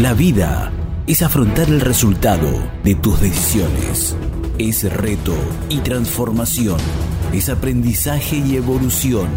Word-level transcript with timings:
La 0.00 0.12
vida 0.12 0.72
es 1.06 1.22
afrontar 1.22 1.68
el 1.68 1.80
resultado 1.80 2.50
de 2.82 2.96
tus 2.96 3.20
decisiones. 3.20 4.16
Es 4.58 4.92
reto 4.92 5.36
y 5.68 5.78
transformación. 5.78 6.78
Es 7.32 7.48
aprendizaje 7.48 8.38
y 8.38 8.56
evolución. 8.56 9.28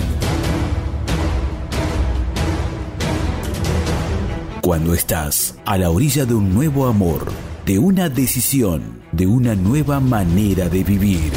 Cuando 4.62 4.96
estás 4.96 5.60
a 5.64 5.78
la 5.78 5.92
orilla 5.92 6.26
de 6.26 6.34
un 6.34 6.52
nuevo 6.56 6.88
amor, 6.88 7.32
de 7.68 7.78
una 7.78 8.10
decisión, 8.10 9.04
de 9.12 9.28
una 9.28 9.54
nueva 9.54 10.00
manera 10.00 10.70
de 10.70 10.84
vivir, 10.84 11.34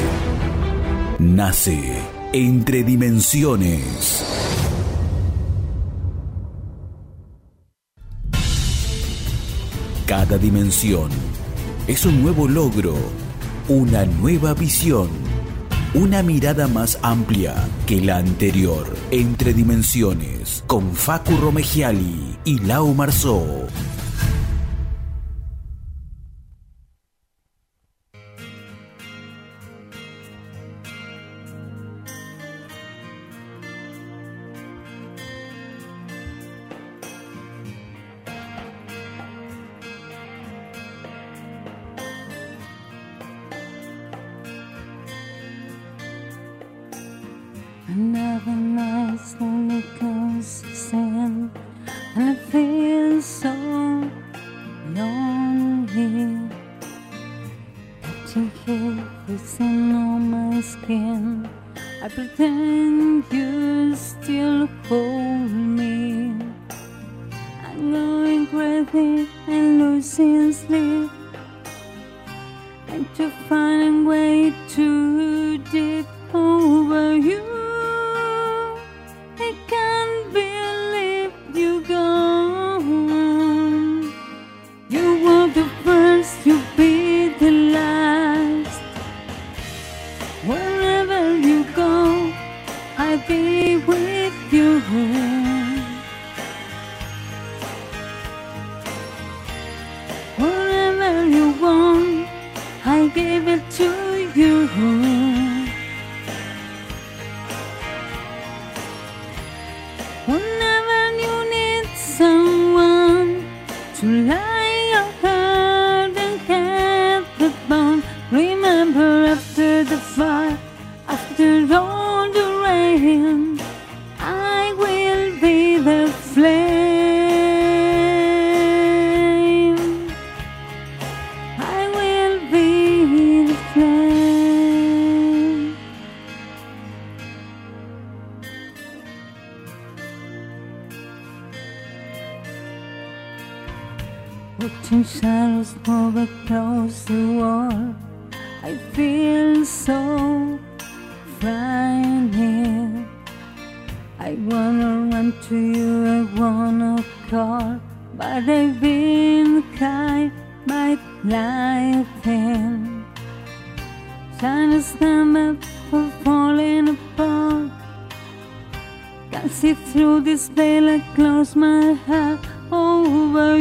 nace 1.19 1.99
entre 2.33 2.85
dimensiones. 2.85 4.50
cada 10.31 10.39
dimensión. 10.41 11.11
Es 11.89 12.07
un 12.07 12.23
nuevo 12.23 12.47
logro, 12.47 12.95
una 13.69 14.05
nueva 14.05 14.55
visión, 14.55 15.09
una 15.93 16.23
mirada 16.23 16.69
más 16.69 17.01
amplia 17.03 17.57
que 17.85 18.01
la 18.01 18.19
anterior. 18.19 18.87
Entre 19.11 19.53
dimensiones, 19.53 20.63
con 20.69 20.95
Facu 20.95 21.37
Romegiali 21.37 22.39
y 22.45 22.61
Lau 22.61 22.95
Marzó. 22.95 23.67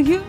you. 0.08 0.29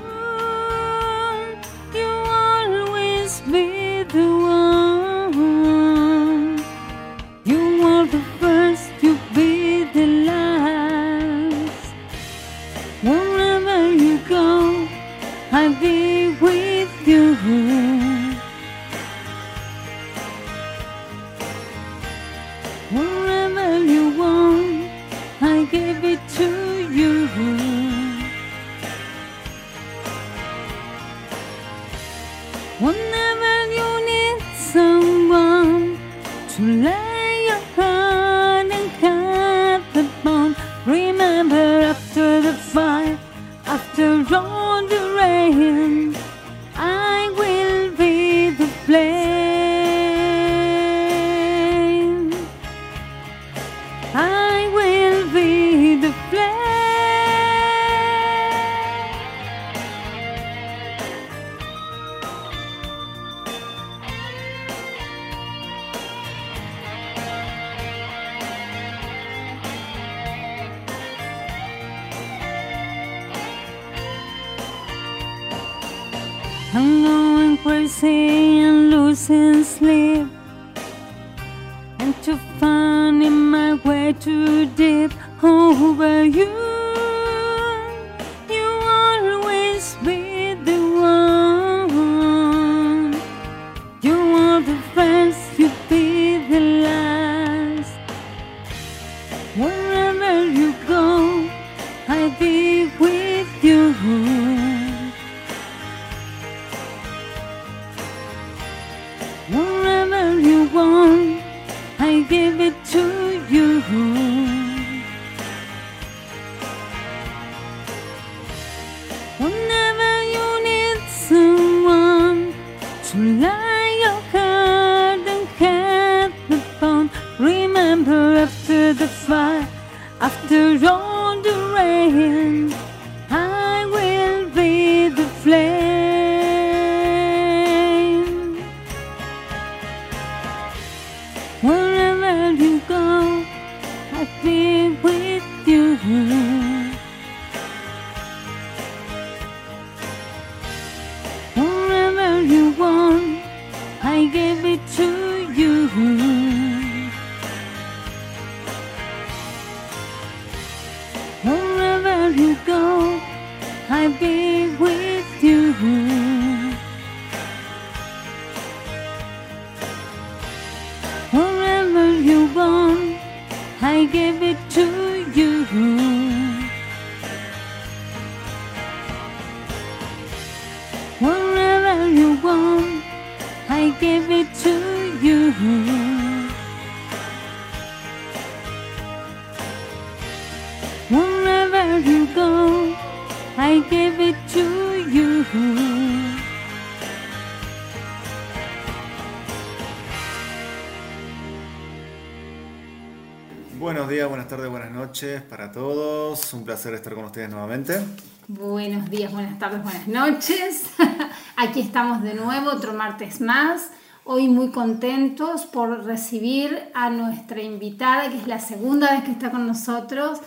Buenos 203.80 204.10
días, 204.10 204.28
buenas 204.28 204.46
tardes, 204.46 204.68
buenas 204.68 204.90
noches 204.90 205.40
para 205.40 205.72
todos. 205.72 206.52
Un 206.52 206.66
placer 206.66 206.92
estar 206.92 207.14
con 207.14 207.24
ustedes 207.24 207.48
nuevamente. 207.48 207.98
Buenos 208.46 209.08
días, 209.08 209.32
buenas 209.32 209.58
tardes, 209.58 209.82
buenas 209.82 210.06
noches. 210.06 210.82
Aquí 211.56 211.80
estamos 211.80 212.22
de 212.22 212.34
nuevo, 212.34 212.72
otro 212.72 212.92
martes 212.92 213.40
más. 213.40 213.90
Hoy 214.24 214.48
muy 214.48 214.70
contentos 214.70 215.64
por 215.64 216.04
recibir 216.04 216.90
a 216.92 217.08
nuestra 217.08 217.62
invitada, 217.62 218.28
que 218.28 218.36
es 218.36 218.46
la 218.46 218.60
segunda 218.60 219.12
vez 219.12 219.24
que 219.24 219.30
está 219.30 219.50
con 219.50 219.66
nosotros. 219.66 220.40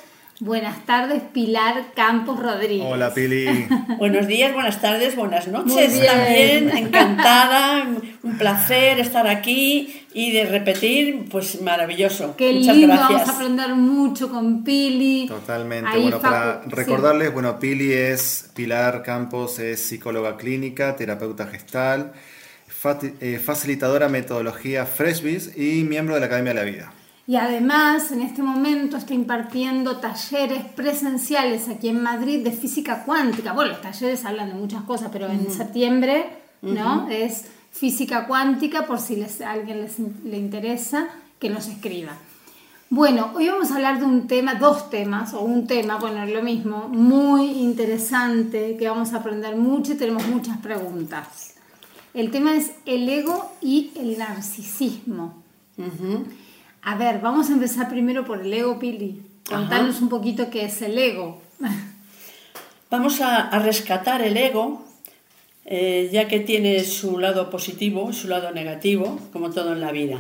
Buenas 0.46 0.86
tardes, 0.86 1.24
Pilar 1.32 1.94
Campos 1.96 2.38
Rodríguez. 2.38 2.86
Hola 2.86 3.14
Pili. 3.14 3.66
Buenos 3.98 4.28
días, 4.28 4.54
buenas 4.54 4.82
tardes, 4.82 5.16
buenas 5.16 5.48
Muy 5.48 5.62
noches 5.62 5.94
bien. 5.94 6.06
también. 6.06 6.70
Encantada, 6.80 7.88
un 8.24 8.38
placer 8.38 9.00
estar 9.00 9.26
aquí 9.26 10.06
y 10.14 10.34
de 10.34 10.44
repetir, 10.44 11.30
pues 11.32 11.62
maravilloso. 11.62 12.36
Qué 12.36 12.52
Muchas 12.52 12.76
lindo, 12.76 12.94
gracias. 12.94 13.10
vamos 13.10 13.30
a 13.30 13.32
aprender 13.32 13.70
mucho 13.76 14.30
con 14.30 14.66
Pili. 14.66 15.28
Totalmente. 15.30 15.90
Ahí, 15.90 16.02
bueno, 16.02 16.20
para 16.20 16.62
sí. 16.66 16.72
recordarles, 16.72 17.32
bueno, 17.32 17.58
Pili 17.58 17.94
es 17.94 18.52
Pilar 18.54 19.02
Campos, 19.02 19.60
es 19.60 19.80
psicóloga 19.80 20.36
clínica, 20.36 20.98
terapeuta 20.98 21.48
gestal, 21.48 22.12
eh, 23.22 23.40
facilitadora 23.42 24.10
metodología 24.10 24.86
Freshbiz 24.86 25.58
y 25.58 25.86
miembro 25.86 26.16
de 26.16 26.20
la 26.20 26.26
Academia 26.26 26.54
de 26.54 26.60
la 26.60 26.66
Vida. 26.70 26.94
Y 27.26 27.38
además, 27.38 28.12
en 28.12 28.22
este 28.22 28.44
momento 28.44 28.98
está 28.98 29.14
impartiendo 29.14 29.98
talleres 29.98 30.66
presenciales 30.76 31.70
aquí 31.70 31.88
en 31.88 32.04
Madrid 32.04 32.44
de 32.44 32.52
física 32.52 33.04
cuántica. 33.06 33.54
Bueno, 33.54 33.72
los 33.72 33.82
talleres 33.82 34.26
hablan 34.26 34.50
de 34.50 34.56
muchas 34.56 34.84
cosas, 34.84 35.10
pero 35.12 35.28
en 35.28 35.50
septiembre, 35.50 36.26
¿no? 36.62 37.08
Es 37.10 37.46
física 37.72 38.28
cuántica, 38.28 38.86
por 38.86 39.00
si 39.00 39.16
les, 39.16 39.40
a 39.40 39.52
alguien 39.52 39.82
les, 39.82 40.00
le 40.00 40.38
interesa, 40.38 41.08
que 41.40 41.50
nos 41.50 41.68
escriba. 41.68 42.12
Bueno, 42.90 43.32
hoy 43.34 43.48
vamos 43.48 43.72
a 43.72 43.76
hablar 43.76 44.00
de 44.00 44.06
un 44.06 44.28
tema, 44.28 44.56
dos 44.56 44.90
temas, 44.90 45.34
o 45.34 45.42
un 45.42 45.66
tema, 45.66 45.98
bueno, 45.98 46.24
es 46.24 46.32
lo 46.32 46.44
mismo, 46.44 46.90
muy 46.90 47.46
interesante, 47.46 48.76
que 48.78 48.88
vamos 48.88 49.14
a 49.14 49.18
aprender 49.18 49.56
mucho 49.56 49.94
y 49.94 49.96
tenemos 49.96 50.28
muchas 50.28 50.58
preguntas. 50.58 51.56
El 52.14 52.30
tema 52.30 52.54
es 52.56 52.72
el 52.86 53.10
ego 53.10 53.52
y 53.62 53.92
el 53.96 54.18
narcisismo. 54.20 55.42
A 56.86 56.96
ver, 56.96 57.20
vamos 57.22 57.50
a 57.50 57.54
empezar 57.54 57.90
primero 57.90 58.26
por 58.26 58.42
el 58.42 58.54
ego, 58.54 58.78
Pili. 58.78 59.22
Contanos 59.48 60.02
un 60.02 60.10
poquito 60.10 60.50
qué 60.50 60.66
es 60.66 60.82
el 60.82 60.98
ego. 60.98 61.42
Vamos 62.90 63.22
a, 63.22 63.48
a 63.48 63.60
rescatar 63.60 64.22
el 64.22 64.36
ego, 64.36 64.86
eh, 65.66 66.10
ya 66.12 66.28
que 66.28 66.42
tiene 66.42 66.84
su 66.84 67.18
lado 67.20 67.50
positivo 67.50 68.12
su 68.12 68.28
lado 68.28 68.52
negativo, 68.52 69.18
como 69.32 69.50
todo 69.52 69.72
en 69.72 69.80
la 69.80 69.94
vida. 69.94 70.20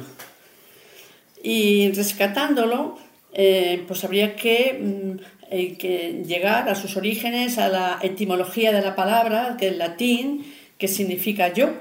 Y 1.44 1.92
rescatándolo, 1.92 2.98
eh, 3.33 3.83
pues 3.86 4.06
habría 4.06 4.38
que, 4.38 4.80
mm, 4.81 5.24
eh, 5.51 5.77
que 5.77 6.24
llegar 6.25 6.69
a 6.69 6.75
sus 6.75 6.95
orígenes, 6.95 7.57
a 7.57 7.68
la 7.68 8.00
etimología 8.01 8.71
de 8.71 8.81
la 8.81 8.95
palabra, 8.95 9.57
que 9.59 9.68
es 9.68 9.77
latín, 9.77 10.45
que 10.77 10.88
significa 10.88 11.51
yo. 11.51 11.71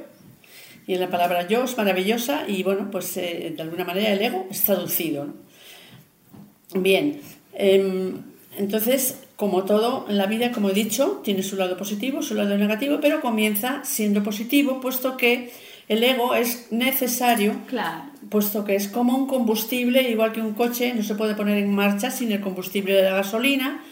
Y 0.86 0.96
la 0.96 1.08
palabra 1.08 1.46
yo 1.46 1.64
es 1.64 1.76
maravillosa 1.76 2.44
y 2.48 2.62
bueno, 2.62 2.90
pues 2.90 3.16
eh, 3.16 3.52
de 3.56 3.62
alguna 3.62 3.84
manera 3.84 4.10
el 4.10 4.20
ego 4.20 4.46
es 4.50 4.64
traducido. 4.64 5.26
¿no? 5.26 5.34
Bien, 6.74 7.20
em, 7.54 8.14
entonces, 8.58 9.18
como 9.36 9.64
todo 9.64 10.06
en 10.08 10.18
la 10.18 10.26
vida, 10.26 10.52
como 10.52 10.70
he 10.70 10.74
dicho, 10.74 11.20
tiene 11.24 11.42
su 11.42 11.56
lado 11.56 11.76
positivo, 11.76 12.22
su 12.22 12.34
lado 12.34 12.56
negativo, 12.56 12.98
pero 13.00 13.20
comienza 13.20 13.80
siendo 13.84 14.22
positivo, 14.22 14.80
puesto 14.80 15.16
que 15.16 15.50
el 15.88 16.02
ego 16.02 16.34
es 16.34 16.68
necesario, 16.70 17.56
Claro. 17.66 18.04
puesto 18.30 18.64
que 18.64 18.74
es 18.74 18.88
como 18.88 19.16
un 19.16 19.26
combustible, 19.26 20.10
igual 20.10 20.32
que 20.32 20.40
un 20.40 20.54
coche 20.54 20.94
no 20.94 21.02
se 21.02 21.14
puede 21.14 21.34
poner 21.34 21.58
en 21.58 21.74
marcha 21.74 22.10
sin 22.10 22.32
el 22.32 22.40
combustible 22.40 22.94
de 22.94 23.02
la 23.02 23.16
gasolina, 23.16 23.82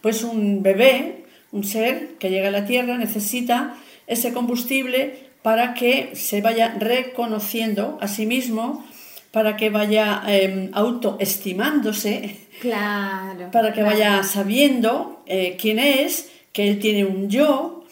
pues 0.00 0.22
un 0.22 0.62
bebé, 0.62 1.24
un 1.52 1.64
ser 1.64 2.16
que 2.18 2.30
llega 2.30 2.48
a 2.48 2.52
la 2.52 2.64
Tierra, 2.64 2.96
necesita 2.96 3.76
ese 4.06 4.32
combustible 4.32 5.29
para 5.42 5.74
que 5.74 6.10
se 6.14 6.40
vaya 6.40 6.74
reconociendo 6.78 7.98
a 8.00 8.08
sí 8.08 8.26
mismo, 8.26 8.84
para 9.30 9.56
que 9.56 9.70
vaya 9.70 10.22
eh, 10.26 10.70
autoestimándose, 10.72 12.36
Claro. 12.60 13.50
para 13.50 13.68
que 13.72 13.80
claro. 13.80 13.96
vaya 13.96 14.22
sabiendo 14.22 15.22
eh, 15.26 15.56
quién 15.60 15.78
es, 15.78 16.30
que 16.52 16.68
él 16.68 16.78
tiene 16.78 17.04
un 17.04 17.30
yo 17.30 17.84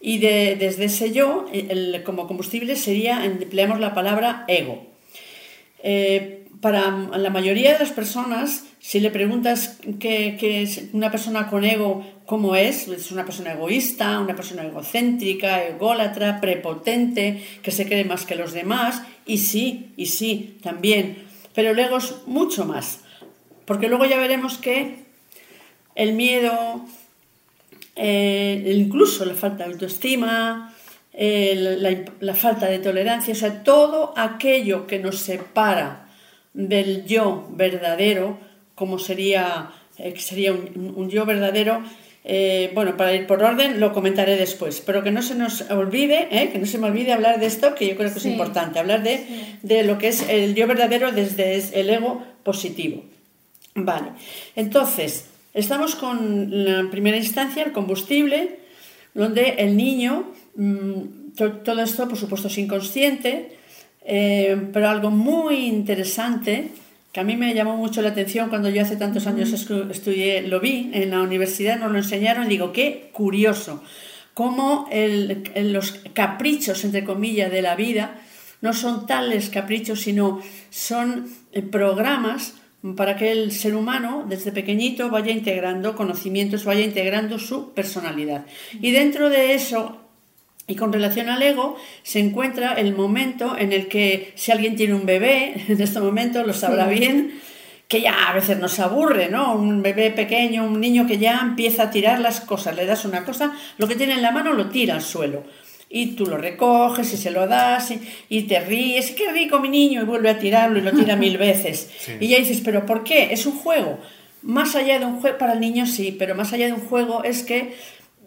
y 0.00 0.18
de- 0.18 0.56
desde 0.56 0.84
ese 0.84 1.12
yo, 1.12 1.46
el- 1.52 2.02
como 2.04 2.26
combustible 2.26 2.76
sería, 2.76 3.24
empleamos 3.24 3.80
la 3.80 3.92
palabra 3.92 4.44
ego. 4.48 4.86
Eh, 5.82 6.46
para 6.60 6.90
la 7.18 7.28
mayoría 7.30 7.74
de 7.74 7.80
las 7.80 7.90
personas, 7.92 8.64
si 8.80 9.00
le 9.00 9.10
preguntas 9.10 9.78
qué, 9.98 10.36
qué 10.40 10.62
es 10.62 10.84
una 10.94 11.10
persona 11.10 11.48
con 11.50 11.64
ego, 11.64 12.04
cómo 12.26 12.56
es, 12.56 12.88
es 12.88 13.10
una 13.10 13.24
persona 13.24 13.52
egoísta, 13.52 14.18
una 14.20 14.34
persona 14.34 14.64
egocéntrica, 14.64 15.64
ególatra, 15.64 16.40
prepotente, 16.40 17.42
que 17.62 17.70
se 17.70 17.86
cree 17.86 18.04
más 18.04 18.24
que 18.24 18.34
los 18.34 18.52
demás, 18.52 19.02
y 19.26 19.38
sí, 19.38 19.92
y 19.96 20.06
sí, 20.06 20.58
también. 20.62 21.24
Pero 21.54 21.70
el 21.70 21.78
ego 21.78 21.98
es 21.98 22.14
mucho 22.26 22.64
más, 22.64 23.00
porque 23.66 23.88
luego 23.88 24.06
ya 24.06 24.18
veremos 24.18 24.58
que 24.58 25.04
el 25.94 26.14
miedo, 26.14 26.84
eh, 27.96 28.74
incluso 28.76 29.24
la 29.24 29.34
falta 29.34 29.64
de 29.64 29.72
autoestima, 29.72 30.74
eh, 31.12 32.06
la, 32.20 32.34
falta 32.34 32.66
de 32.66 32.80
tolerancia, 32.80 33.32
o 33.34 33.36
sea, 33.36 33.62
todo 33.62 34.14
aquello 34.16 34.86
que 34.86 34.98
nos 34.98 35.18
separa 35.18 36.08
del 36.54 37.04
yo 37.04 37.46
verdadero, 37.50 38.38
como 38.74 38.98
sería, 38.98 39.70
eh, 39.98 40.12
que 40.12 40.20
sería 40.20 40.52
un 40.52 41.08
yo 41.10 41.24
verdadero, 41.24 41.84
eh, 42.24 42.70
bueno, 42.74 42.96
para 42.96 43.14
ir 43.14 43.26
por 43.26 43.42
orden 43.42 43.78
lo 43.80 43.92
comentaré 43.92 44.36
después, 44.36 44.80
pero 44.80 45.02
que 45.02 45.10
no 45.10 45.20
se 45.22 45.34
nos 45.34 45.60
olvide, 45.70 46.28
eh, 46.30 46.48
que 46.50 46.58
no 46.58 46.64
se 46.66 46.78
me 46.78 46.86
olvide 46.88 47.12
hablar 47.12 47.38
de 47.38 47.46
esto, 47.46 47.74
que 47.74 47.86
yo 47.88 47.96
creo 47.96 48.12
que 48.12 48.18
Sí. 48.20 48.28
es 48.28 48.32
importante, 48.32 48.78
hablar 48.78 49.02
de, 49.02 49.26
de 49.62 49.82
lo 49.84 49.98
que 49.98 50.08
es 50.08 50.26
el 50.28 50.54
yo 50.54 50.66
verdadero 50.66 51.12
desde 51.12 51.56
el 51.78 51.90
ego 51.90 52.22
positivo. 52.42 53.02
Vale, 53.74 54.08
entonces, 54.56 55.26
estamos 55.52 55.94
con 55.96 56.64
la 56.64 56.88
primera 56.90 57.16
instancia, 57.16 57.62
el 57.64 57.72
combustible, 57.72 58.58
donde 59.14 59.56
el 59.58 59.76
niño, 59.76 60.32
mm, 60.56 61.34
to- 61.36 61.52
todo 61.58 61.82
esto 61.82 62.08
por 62.08 62.16
supuesto 62.16 62.48
es 62.48 62.56
inconsciente, 62.58 63.56
eh, 64.06 64.56
pero 64.72 64.88
algo 64.88 65.10
muy 65.10 65.66
interesante 65.66 66.68
que 67.14 67.20
a 67.20 67.24
mí 67.24 67.36
me 67.36 67.54
llamó 67.54 67.76
mucho 67.76 68.02
la 68.02 68.08
atención 68.08 68.48
cuando 68.48 68.68
yo 68.70 68.82
hace 68.82 68.96
tantos 68.96 69.28
años 69.28 69.52
estudié, 69.52 70.42
lo 70.42 70.58
vi 70.58 70.90
en 70.92 71.12
la 71.12 71.22
universidad, 71.22 71.78
nos 71.78 71.92
lo 71.92 71.98
enseñaron, 71.98 72.48
digo, 72.48 72.72
qué 72.72 73.10
curioso, 73.12 73.84
cómo 74.34 74.88
los 74.90 75.92
caprichos, 76.12 76.84
entre 76.84 77.04
comillas, 77.04 77.52
de 77.52 77.62
la 77.62 77.76
vida 77.76 78.20
no 78.62 78.72
son 78.72 79.06
tales 79.06 79.48
caprichos, 79.48 80.00
sino 80.00 80.40
son 80.70 81.28
eh, 81.52 81.62
programas 81.62 82.54
para 82.96 83.14
que 83.14 83.30
el 83.30 83.52
ser 83.52 83.76
humano 83.76 84.26
desde 84.28 84.50
pequeñito 84.50 85.08
vaya 85.08 85.30
integrando 85.30 85.94
conocimientos, 85.94 86.64
vaya 86.64 86.84
integrando 86.84 87.38
su 87.38 87.72
personalidad. 87.74 88.44
Y 88.80 88.90
dentro 88.90 89.30
de 89.30 89.54
eso, 89.54 90.03
y 90.66 90.76
con 90.76 90.92
relación 90.92 91.28
al 91.28 91.42
ego, 91.42 91.76
se 92.02 92.20
encuentra 92.20 92.74
el 92.74 92.94
momento 92.94 93.56
en 93.58 93.72
el 93.72 93.88
que 93.88 94.32
si 94.34 94.50
alguien 94.50 94.76
tiene 94.76 94.94
un 94.94 95.06
bebé, 95.06 95.54
en 95.68 95.80
este 95.80 96.00
momento 96.00 96.42
lo 96.44 96.52
sabrá 96.52 96.86
bien, 96.86 97.40
que 97.88 98.00
ya 98.00 98.28
a 98.28 98.32
veces 98.32 98.58
nos 98.58 98.78
aburre, 98.80 99.28
¿no? 99.28 99.54
Un 99.54 99.82
bebé 99.82 100.10
pequeño, 100.10 100.64
un 100.64 100.80
niño 100.80 101.06
que 101.06 101.18
ya 101.18 101.40
empieza 101.42 101.84
a 101.84 101.90
tirar 101.90 102.18
las 102.20 102.40
cosas, 102.40 102.74
le 102.74 102.86
das 102.86 103.04
una 103.04 103.24
cosa, 103.24 103.52
lo 103.76 103.86
que 103.86 103.94
tiene 103.94 104.14
en 104.14 104.22
la 104.22 104.30
mano 104.30 104.54
lo 104.54 104.70
tira 104.70 104.94
al 104.94 105.02
suelo 105.02 105.44
y 105.96 106.16
tú 106.16 106.26
lo 106.26 106.36
recoges 106.36 107.12
y 107.12 107.16
se 107.16 107.30
lo 107.30 107.46
das 107.46 107.94
y, 108.28 108.42
te 108.42 108.58
ríes, 108.58 109.12
qué 109.12 109.30
rico 109.30 109.60
mi 109.60 109.68
niño, 109.68 110.02
y 110.02 110.04
vuelve 110.04 110.28
a 110.28 110.40
tirarlo 110.40 110.80
y 110.80 110.82
lo 110.82 110.90
tira 110.90 111.14
mil 111.14 111.38
veces. 111.38 111.88
Y 112.18 112.26
ya 112.26 112.38
dices, 112.38 112.62
pero 112.64 112.84
¿por 112.84 113.04
qué? 113.04 113.32
Es 113.32 113.46
un 113.46 113.52
juego. 113.52 114.00
Más 114.42 114.74
allá 114.74 114.98
de 114.98 115.04
un 115.04 115.20
juego, 115.20 115.38
para 115.38 115.52
el 115.52 115.60
niño 115.60 115.86
sí, 115.86 116.10
pero 116.18 116.34
más 116.34 116.52
allá 116.52 116.66
de 116.66 116.72
un 116.72 116.80
juego 116.80 117.22
es 117.22 117.44
que 117.44 117.76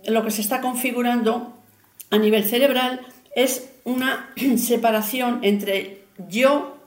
lo 0.06 0.24
que 0.24 0.32
se 0.32 0.40
está 0.40 0.62
configurando 0.62 1.57
a 2.10 2.18
nivel 2.18 2.44
cerebral 2.44 3.02
es 3.36 3.70
una 3.84 4.34
separación 4.58 5.40
entre 5.44 6.04
yo, 6.30 6.78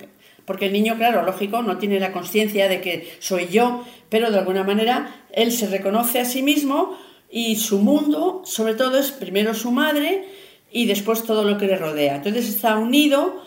porque 0.45 0.67
el 0.67 0.73
niño, 0.73 0.97
claro, 0.97 1.23
lógico, 1.23 1.63
no 1.63 1.79
tiene 1.79 2.01
la 2.01 2.13
conciencia 2.13 2.69
de 2.69 2.81
que 2.81 3.17
soy 3.21 3.49
yo, 3.49 3.85
pero 4.09 4.31
de 4.31 4.39
alguna 4.39 4.65
manera 4.65 5.15
él 5.33 5.53
se 5.53 5.69
reconoce 5.69 6.21
a 6.21 6.25
sí 6.25 6.43
mismo 6.43 6.99
y 7.31 7.57
su 7.57 7.79
mundo, 7.79 8.43
sobre 8.45 8.75
todo, 8.75 8.99
es 8.99 9.13
primero 9.13 9.55
su 9.55 9.71
madre, 9.71 10.25
y 10.73 10.87
después 10.87 11.25
todo 11.25 11.45
lo 11.45 11.59
que 11.59 11.67
le 11.67 11.77
rodea. 11.77 12.17
Entonces 12.17 12.49
está 12.49 12.77
unido 12.77 13.43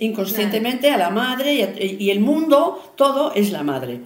inconscientemente 0.00 0.90
a 0.90 0.96
la 0.96 1.10
madre 1.10 1.54
y, 1.78 2.10
el 2.10 2.20
mundo, 2.20 2.92
todo 2.96 3.32
es 3.34 3.50
la 3.52 3.62
madre. 3.62 4.00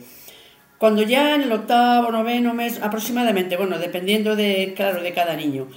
Cuando 0.79 1.03
ya 1.03 1.35
en 1.35 1.43
el 1.43 1.53
octavo, 1.53 2.11
noveno 2.11 2.55
mes, 2.55 2.81
aproximadamente, 2.81 3.57
bueno, 3.57 3.79
dependiendo 3.79 4.35
de, 4.35 4.73
claro, 4.75 5.03
de 5.03 5.13
cada 5.13 5.37
niño, 5.37 5.69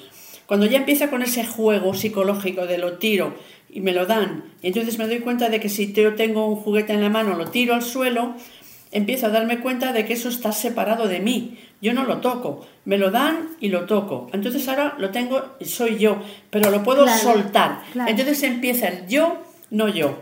cuando 0.45 0.65
ya 0.65 0.77
empieza 0.77 1.09
con 1.09 1.21
ese 1.21 1.45
juego 1.45 1.93
psicológico 1.93 2.67
de 2.67 2.77
lo 2.77 2.97
tiro 2.97 3.35
y 3.69 3.81
me 3.81 3.93
lo 3.93 4.05
dan, 4.05 4.43
y 4.62 4.67
entonces 4.67 4.97
me 4.97 5.07
doy 5.07 5.19
cuenta 5.19 5.50
de 5.50 5.59
que 5.59 5.69
si 5.69 5.93
yo 5.93 6.15
tengo 6.15 6.47
un 6.47 6.55
juguete 6.55 6.93
en 6.93 7.01
la 7.01 7.09
mano, 7.09 7.35
lo 7.35 7.47
tiro 7.47 7.73
al 7.73 7.81
suelo, 7.81 8.35
empiezo 8.91 9.25
a 9.25 9.29
darme 9.29 9.59
cuenta 9.59 9.91
de 9.91 10.05
que 10.05 10.13
eso 10.13 10.29
está 10.29 10.51
separado 10.51 11.07
de 11.07 11.19
mí. 11.19 11.57
Yo 11.81 11.93
no 11.93 12.05
lo 12.05 12.19
toco, 12.19 12.65
me 12.85 12.97
lo 12.97 13.12
dan 13.12 13.50
y 13.59 13.69
lo 13.69 13.85
toco. 13.85 14.29
Entonces 14.31 14.67
ahora 14.69 14.95
lo 14.97 15.09
tengo, 15.09 15.43
soy 15.62 15.97
yo, 15.97 16.21
pero 16.50 16.71
lo 16.71 16.83
puedo 16.83 17.05
soltar. 17.07 17.81
Entonces 18.07 18.43
empieza 18.43 18.88
el 18.88 19.07
yo, 19.07 19.43
no 19.69 19.89
yo. 19.89 20.21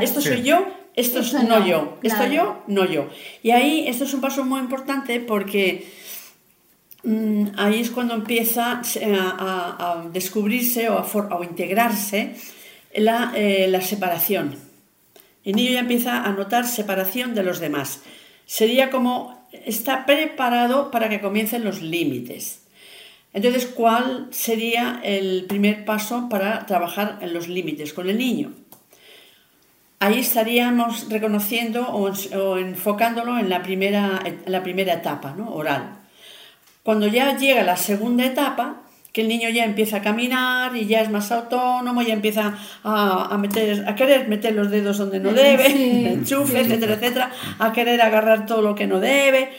Esto 0.00 0.20
soy 0.20 0.42
yo, 0.42 0.66
esto, 0.94 1.20
es 1.20 1.32
no, 1.32 1.64
yo. 1.64 1.98
Esto 2.02 2.26
yo, 2.26 2.62
no 2.66 2.84
yo. 2.84 3.08
Y 3.42 3.52
ahí 3.52 3.84
esto 3.86 4.04
es 4.04 4.12
un 4.12 4.20
paso 4.20 4.44
muy 4.44 4.60
importante 4.60 5.20
porque 5.20 5.86
ahí 7.56 7.80
es 7.80 7.90
cuando 7.90 8.14
empieza 8.14 8.82
a, 9.02 10.04
descubrirse 10.12 10.88
o 10.88 10.98
a, 10.98 11.44
integrarse 11.44 12.34
la, 12.94 13.32
eh, 13.34 13.66
la 13.68 13.80
separación. 13.80 14.56
El 15.44 15.56
niño 15.56 15.72
ya 15.72 15.80
empieza 15.80 16.22
a 16.22 16.32
notar 16.32 16.66
separación 16.66 17.34
de 17.34 17.42
los 17.42 17.60
demás. 17.60 18.02
Sería 18.44 18.90
como 18.90 19.46
está 19.52 20.06
preparado 20.06 20.90
para 20.90 21.08
que 21.08 21.20
comiencen 21.20 21.64
los 21.64 21.82
límites. 21.82 22.62
Entonces, 23.32 23.66
¿cuál 23.66 24.28
sería 24.30 25.00
el 25.04 25.44
primer 25.46 25.84
paso 25.84 26.28
para 26.28 26.66
trabajar 26.66 27.18
en 27.20 27.32
los 27.32 27.48
límites 27.48 27.92
con 27.92 28.10
el 28.10 28.18
niño? 28.18 28.52
Ahí 30.00 30.18
estaríamos 30.18 31.08
reconociendo 31.10 31.86
o, 31.88 32.58
enfocándolo 32.58 33.38
en 33.38 33.50
la 33.50 33.62
primera, 33.62 34.22
la 34.46 34.62
primera 34.62 34.94
etapa, 34.94 35.34
¿no? 35.36 35.50
oral. 35.52 35.99
Cuando 36.82 37.06
ya 37.06 37.36
llega 37.36 37.62
la 37.62 37.76
segunda 37.76 38.24
etapa, 38.24 38.82
que 39.12 39.22
el 39.22 39.28
niño 39.28 39.48
ya 39.48 39.64
empieza 39.64 39.98
a 39.98 40.02
caminar 40.02 40.76
y 40.76 40.86
ya 40.86 41.00
es 41.00 41.10
más 41.10 41.32
autónomo, 41.32 42.02
ya 42.02 42.12
empieza 42.12 42.56
a, 42.84 43.36
meter, 43.38 43.88
a 43.88 43.94
querer 43.96 44.28
meter 44.28 44.54
los 44.54 44.70
dedos 44.70 44.98
donde 44.98 45.18
no 45.18 45.32
debe, 45.32 45.66
enchufe, 46.12 46.60
etcétera, 46.60 46.94
etcétera, 46.94 47.32
a 47.58 47.72
querer 47.72 48.00
agarrar 48.00 48.46
todo 48.46 48.62
lo 48.62 48.74
que 48.74 48.86
no 48.86 49.00
debe, 49.00 49.50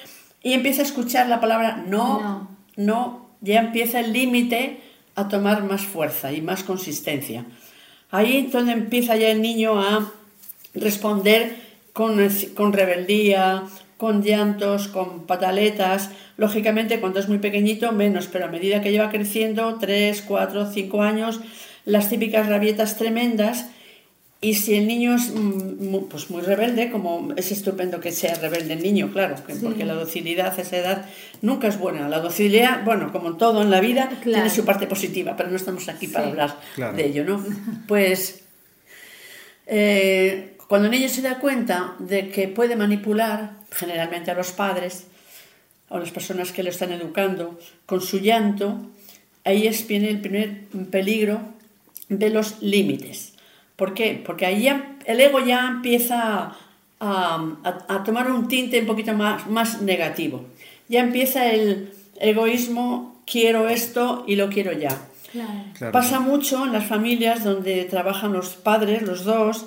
y 0.42 0.54
empieza 0.54 0.82
a 0.82 0.86
escuchar 0.86 1.28
la 1.28 1.40
palabra 1.40 1.84
no, 1.88 2.50
no, 2.76 3.30
ya 3.42 3.60
empieza 3.60 4.00
el 4.00 4.14
límite 4.14 4.82
a 5.16 5.28
tomar 5.28 5.64
más 5.64 5.82
fuerza 5.82 6.32
y 6.32 6.42
más 6.42 6.64
consistencia. 6.64 7.46
Ahí 8.10 8.38
entonces 8.38 8.74
empieza 8.74 9.16
ya 9.16 9.30
el 9.30 9.42
niño 9.42 9.80
a 9.80 10.12
responder 10.74 11.56
con, 11.94 12.18
con 12.56 12.74
rebeldía, 12.74 13.64
con 13.98 14.24
llantos, 14.24 14.88
con 14.88 15.28
pataletas. 15.28 16.10
Lógicamente, 16.42 17.00
cuando 17.00 17.20
es 17.20 17.30
muy 17.30 17.38
pequeñito, 17.38 17.92
menos, 17.92 18.26
pero 18.26 18.46
a 18.46 18.48
medida 18.48 18.82
que 18.82 18.92
lleva 18.92 19.12
creciendo, 19.12 19.78
3, 19.80 20.24
4, 20.28 20.72
5 20.72 21.04
años, 21.04 21.40
las 21.86 22.10
típicas 22.10 22.50
rabietas 22.50 22.98
tremendas. 22.98 23.68
Y 24.42 24.56
si 24.56 24.74
el 24.74 24.88
niño 24.88 25.14
es 25.14 25.32
mm, 25.36 26.06
pues 26.10 26.32
muy 26.32 26.42
rebelde, 26.42 26.90
como 26.90 27.32
es 27.36 27.52
estupendo 27.52 28.00
que 28.00 28.12
sea 28.12 28.34
rebelde 28.34 28.74
el 28.74 28.82
niño, 28.82 29.12
claro, 29.14 29.36
porque 29.62 29.86
la 29.86 29.94
docilidad 29.94 30.58
a 30.58 30.62
esa 30.64 30.78
edad 30.78 31.06
nunca 31.44 31.68
es 31.68 31.78
buena. 31.78 32.10
La 32.10 32.22
docilidad, 32.22 32.84
bueno, 32.84 33.12
como 33.12 33.38
todo 33.38 33.62
en 33.62 33.70
la 33.70 33.80
vida, 33.80 34.10
tiene 34.24 34.50
su 34.50 34.66
parte 34.66 34.88
positiva, 34.88 35.36
pero 35.38 35.52
no 35.52 35.58
estamos 35.58 35.88
aquí 35.90 36.08
para 36.08 36.30
hablar 36.30 36.58
de 36.96 37.06
ello, 37.06 37.24
¿no? 37.24 37.46
Pues 37.88 38.42
eh, 39.68 40.58
cuando 40.68 40.88
el 40.88 40.92
niño 40.92 41.08
se 41.08 41.22
da 41.22 41.38
cuenta 41.38 41.94
de 42.00 42.30
que 42.30 42.48
puede 42.48 42.76
manipular, 42.76 43.58
generalmente 43.70 44.32
a 44.32 44.34
los 44.34 44.54
padres 44.54 45.06
o 45.92 46.00
las 46.00 46.12
personas 46.12 46.52
que 46.52 46.64
lo 46.64 46.70
están 46.70 46.92
educando, 46.92 47.60
con 47.86 48.02
su 48.02 48.20
llanto, 48.20 48.78
ahí 49.44 49.68
es, 49.68 49.86
viene 49.88 50.10
el 50.10 50.22
primer 50.22 50.62
peligro 50.90 51.42
de 52.08 52.30
los 52.30 52.62
límites. 52.62 53.34
¿Por 53.76 53.94
qué? 53.94 54.22
Porque 54.26 54.46
ahí 54.46 54.68
el 55.06 55.20
ego 55.20 55.40
ya 55.44 55.68
empieza 55.68 56.56
a, 57.00 58.04
tomar 58.06 58.32
un 58.32 58.48
tinte 58.48 58.80
un 58.80 58.88
poquito 58.88 59.14
más, 59.14 59.48
más 59.48 59.82
negativo. 59.82 60.46
Ya 60.88 61.02
empieza 61.02 61.52
el 61.52 61.92
egoísmo, 62.20 63.22
quiero 63.26 63.68
esto 63.68 64.24
y 64.28 64.36
lo 64.36 64.50
quiero 64.50 64.72
ya. 64.72 64.98
Pasa 65.92 66.20
mucho 66.20 66.66
en 66.66 66.74
las 66.74 66.86
familias 66.86 67.44
donde 67.44 67.84
trabajan 67.86 68.34
los 68.34 68.50
padres, 68.50 69.02
los 69.02 69.24
dos, 69.24 69.66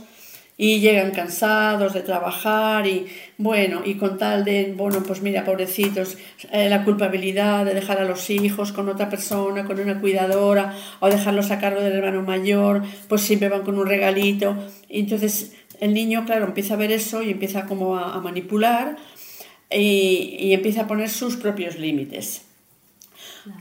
y 0.57 0.79
llegan 0.81 1.11
cansados 1.11 1.95
de 1.95 2.01
trabajar 2.03 2.87
y 2.87 3.07
bueno, 3.39 3.83
y 3.85 3.95
con 3.95 4.19
tal 4.19 4.45
de, 4.45 4.73
bueno, 4.77 5.03
pues 5.03 5.21
mira, 5.21 5.45
pobrecitos, 5.45 6.17
eh, 6.53 6.69
la 6.69 6.85
culpabilidad 6.85 7.65
de 7.65 7.75
dejar 7.75 7.99
a 7.99 8.05
los 8.05 8.31
hijos 8.31 8.73
con 8.73 8.89
otra 8.89 9.09
persona, 9.09 9.65
con 9.65 9.81
una 9.81 10.01
cuidadora, 10.01 10.77
o 11.01 11.09
dejarlos 11.09 11.51
a 11.51 11.59
cargo 11.59 11.81
del 11.81 11.95
hermano 11.95 12.23
mayor, 12.23 12.83
pues 13.09 13.23
siempre 13.23 13.49
van 13.49 13.63
con 13.63 13.79
un 13.79 13.87
regalito. 13.87 14.57
Y 14.89 15.01
entonces 15.01 15.57
el 15.81 15.93
niño, 15.93 16.25
claro, 16.25 16.45
empieza 16.47 16.75
a 16.75 16.77
ver 16.77 16.93
eso 16.93 17.23
y 17.23 17.31
empieza 17.31 17.67
como 17.67 17.97
a, 17.97 18.21
manipular 18.21 18.97
y, 19.71 20.37
y 20.39 20.53
empieza 20.53 20.83
a 20.83 20.87
poner 20.87 21.09
sus 21.11 21.37
propios 21.37 21.79
límites. 21.79 22.44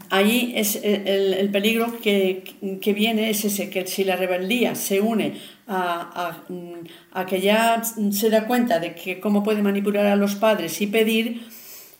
Ahí 0.09 0.53
es 0.55 0.79
el, 0.81 1.49
peligro 1.51 1.99
que, 2.01 2.43
viene 2.95 3.29
es 3.29 3.43
ese, 3.43 3.69
que 3.69 3.85
si 3.85 4.03
la 4.03 4.15
rebeldía 4.15 4.75
se 4.75 5.01
une 5.01 5.39
a, 5.67 6.43
que 7.27 7.41
ya 7.41 7.81
se 7.83 8.29
da 8.29 8.47
cuenta 8.47 8.79
de 8.79 8.95
que 8.95 9.19
cómo 9.19 9.43
puede 9.43 9.61
manipular 9.61 10.05
a 10.05 10.15
los 10.15 10.35
padres 10.35 10.79
y 10.81 10.87
pedir, 10.87 11.45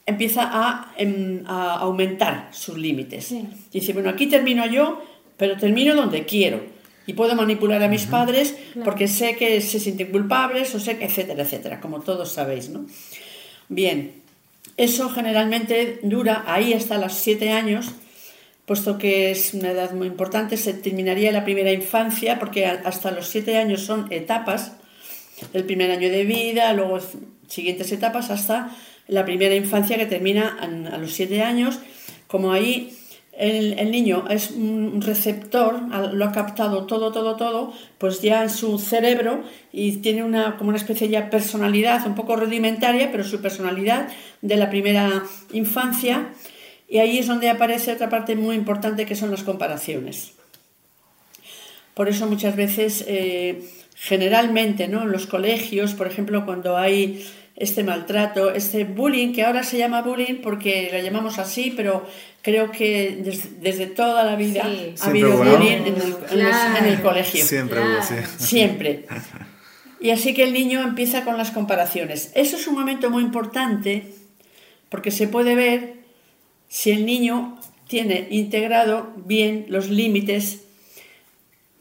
empieza 0.06 0.50
a, 0.52 0.94
em, 0.98 1.44
aumentar 1.46 2.50
sus 2.52 2.78
límites. 2.78 3.34
Dice, 3.72 3.94
bueno, 3.94 4.10
aquí 4.10 4.28
termino 4.28 4.66
yo, 4.66 5.04
pero 5.38 5.58
termino 5.58 5.96
donde 5.96 6.26
quiero. 6.26 6.62
Y 7.06 7.14
puedo 7.14 7.36
manipular 7.36 7.84
a 7.84 7.90
mis 7.90 8.06
padres 8.06 8.56
porque 8.86 9.10
sé 9.10 9.36
que 9.36 9.60
se 9.60 9.80
sienten 9.80 10.10
culpables, 10.10 10.74
o 10.74 10.80
sé 10.80 10.98
que, 10.98 11.06
etcétera, 11.06 11.44
etcétera, 11.44 11.82
como 11.82 12.00
todos 12.00 12.32
sabéis, 12.32 12.70
¿no? 12.70 12.86
Bien, 13.68 14.23
eso 14.78 15.10
generalmente 15.10 16.00
dura 16.04 16.44
ahí 16.48 16.74
hasta 16.74 16.98
los 16.98 17.14
siete 17.14 17.52
años, 17.52 17.92
puesto 18.66 18.98
que 18.98 19.32
es 19.32 19.54
una 19.54 19.72
edad 19.72 19.92
muy 19.92 20.08
importante, 20.08 20.58
se 20.58 20.74
terminaría 20.74 21.32
la 21.32 21.44
primera 21.44 21.72
infancia, 21.72 22.40
porque 22.40 22.66
hasta 22.66 23.12
los 23.12 23.28
siete 23.28 23.58
años 23.58 23.82
son 23.82 24.08
etapas, 24.12 24.74
el 25.54 25.66
primer 25.66 25.92
año 25.92 26.10
de 26.10 26.24
vida, 26.24 26.74
luego 26.74 27.00
siguientes 27.48 27.92
etapas 27.92 28.30
hasta 28.30 28.76
la 29.08 29.26
primera 29.26 29.56
infancia 29.56 29.98
que 29.98 30.06
termina 30.06 30.58
a 30.60 30.98
los 30.98 31.14
siete 31.14 31.44
años, 31.44 31.80
como 32.28 32.54
ahí 32.54 32.98
el, 33.38 33.92
niño 33.92 34.26
es 34.30 34.52
un 34.52 35.02
receptor, 35.02 35.82
lo 36.14 36.26
ha 36.26 36.32
captado 36.32 36.86
todo, 36.86 37.12
todo, 37.12 37.36
todo, 37.36 37.74
pues 37.98 38.22
ya 38.22 38.44
en 38.44 38.50
su 38.50 38.78
cerebro 38.78 39.44
y 39.72 39.98
tiene 39.98 40.24
una, 40.24 40.58
como 40.58 40.70
una 40.70 40.78
especie 40.78 41.08
de 41.08 41.22
personalidad 41.24 42.06
un 42.06 42.16
poco 42.16 42.36
rudimentaria, 42.36 43.12
pero 43.12 43.24
su 43.24 43.42
personalidad 43.42 44.08
de 44.42 44.56
la 44.56 44.70
primera 44.70 45.24
infancia. 45.52 46.30
Y 46.88 47.00
ahí 47.00 47.18
es 47.18 47.28
donde 47.28 47.50
aparece 47.50 47.94
otra 47.94 48.10
parte 48.10 48.36
muy 48.36 48.56
importante 48.56 49.06
que 49.06 49.16
son 49.16 49.32
las 49.32 49.44
comparaciones. 49.44 50.34
Por 51.96 52.10
eso 52.10 52.28
muchas 52.28 52.56
veces, 52.56 53.04
eh, 53.08 53.68
generalmente, 53.96 54.88
¿no? 54.88 55.04
en 55.04 55.12
los 55.12 55.26
colegios, 55.26 55.94
por 55.94 56.08
ejemplo, 56.08 56.46
cuando 56.46 56.78
hay 56.78 57.26
este 57.56 57.84
maltrato, 57.84 58.52
este 58.52 58.84
bullying, 58.84 59.34
que 59.34 59.44
ahora 59.44 59.64
se 59.64 59.78
llama 59.78 60.02
bullying 60.02 60.42
porque 60.42 60.90
lo 60.92 61.00
llamamos 61.00 61.38
así, 61.40 61.72
pero 61.76 62.08
creo 62.42 62.72
que 62.72 63.20
desde, 63.62 63.88
toda 63.88 64.24
la 64.24 64.36
vida 64.36 64.68
ha 65.02 65.06
habido 65.06 65.38
bullying 65.38 65.84
en 65.86 66.86
el, 66.86 67.02
colegio. 67.02 67.46
Siempre 67.46 67.82
Siempre. 68.38 69.06
Y 70.04 70.10
así 70.10 70.34
que 70.34 70.44
el 70.44 70.52
niño 70.52 70.82
empieza 70.82 71.24
con 71.24 71.38
las 71.38 71.52
comparaciones. 71.52 72.34
Eso 72.36 72.58
es 72.58 72.68
un 72.68 72.76
momento 72.76 73.10
muy 73.10 73.24
importante 73.24 74.12
porque 74.90 75.12
se 75.12 75.30
puede 75.30 75.56
ver 75.56 75.94
si 76.68 76.92
el 76.92 77.06
niño 77.06 77.58
tiene 77.88 78.28
integrado 78.30 79.14
bien 79.16 79.66
los 79.70 79.90
límites, 79.90 80.64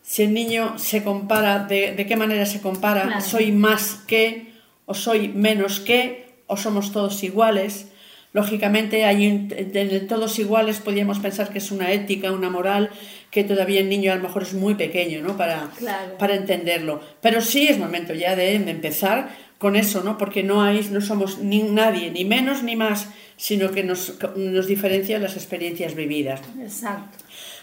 si 0.04 0.22
el 0.22 0.34
niño 0.34 0.78
se 0.78 1.02
compara, 1.02 1.64
de, 1.64 1.96
qué 2.06 2.16
manera 2.16 2.46
se 2.46 2.60
compara, 2.60 3.20
soy 3.20 3.50
más 3.50 3.94
que 4.06 4.51
o 4.92 4.94
soy 4.94 5.28
menos 5.28 5.80
que, 5.80 6.28
o 6.46 6.58
somos 6.58 6.92
todos 6.92 7.24
iguales. 7.24 7.86
Lógicamente, 8.34 9.06
hay 9.06 9.24
en 9.24 10.06
todos 10.06 10.38
iguales 10.38 10.80
podríamos 10.80 11.18
pensar 11.18 11.48
que 11.48 11.58
es 11.64 11.70
una 11.70 11.92
ética, 11.92 12.30
una 12.30 12.50
moral, 12.50 12.90
que 13.30 13.42
todavía 13.42 13.80
el 13.80 13.88
niño 13.88 14.12
a 14.12 14.16
lo 14.16 14.22
mejor 14.22 14.42
es 14.42 14.52
muy 14.52 14.74
pequeño 14.74 15.22
¿no? 15.22 15.34
para, 15.38 15.70
para 16.18 16.34
entenderlo. 16.34 17.00
Pero 17.22 17.40
sí 17.40 17.68
es 17.68 17.78
momento 17.78 18.12
ya 18.12 18.36
de, 18.36 18.54
empezar 18.54 19.30
con 19.56 19.76
eso, 19.76 20.02
¿no? 20.04 20.18
porque 20.18 20.42
no, 20.42 20.62
hay, 20.62 20.86
no 20.90 21.00
somos 21.00 21.38
ni 21.38 21.62
nadie, 21.62 22.10
ni 22.10 22.26
menos 22.26 22.62
ni 22.62 22.76
más, 22.76 23.08
sino 23.38 23.70
que 23.70 23.84
nos, 23.84 24.18
nos 24.36 24.66
diferencian 24.66 25.22
las 25.22 25.36
experiencias 25.36 25.94
vividas. 25.94 26.42
Exacto. 26.60 27.16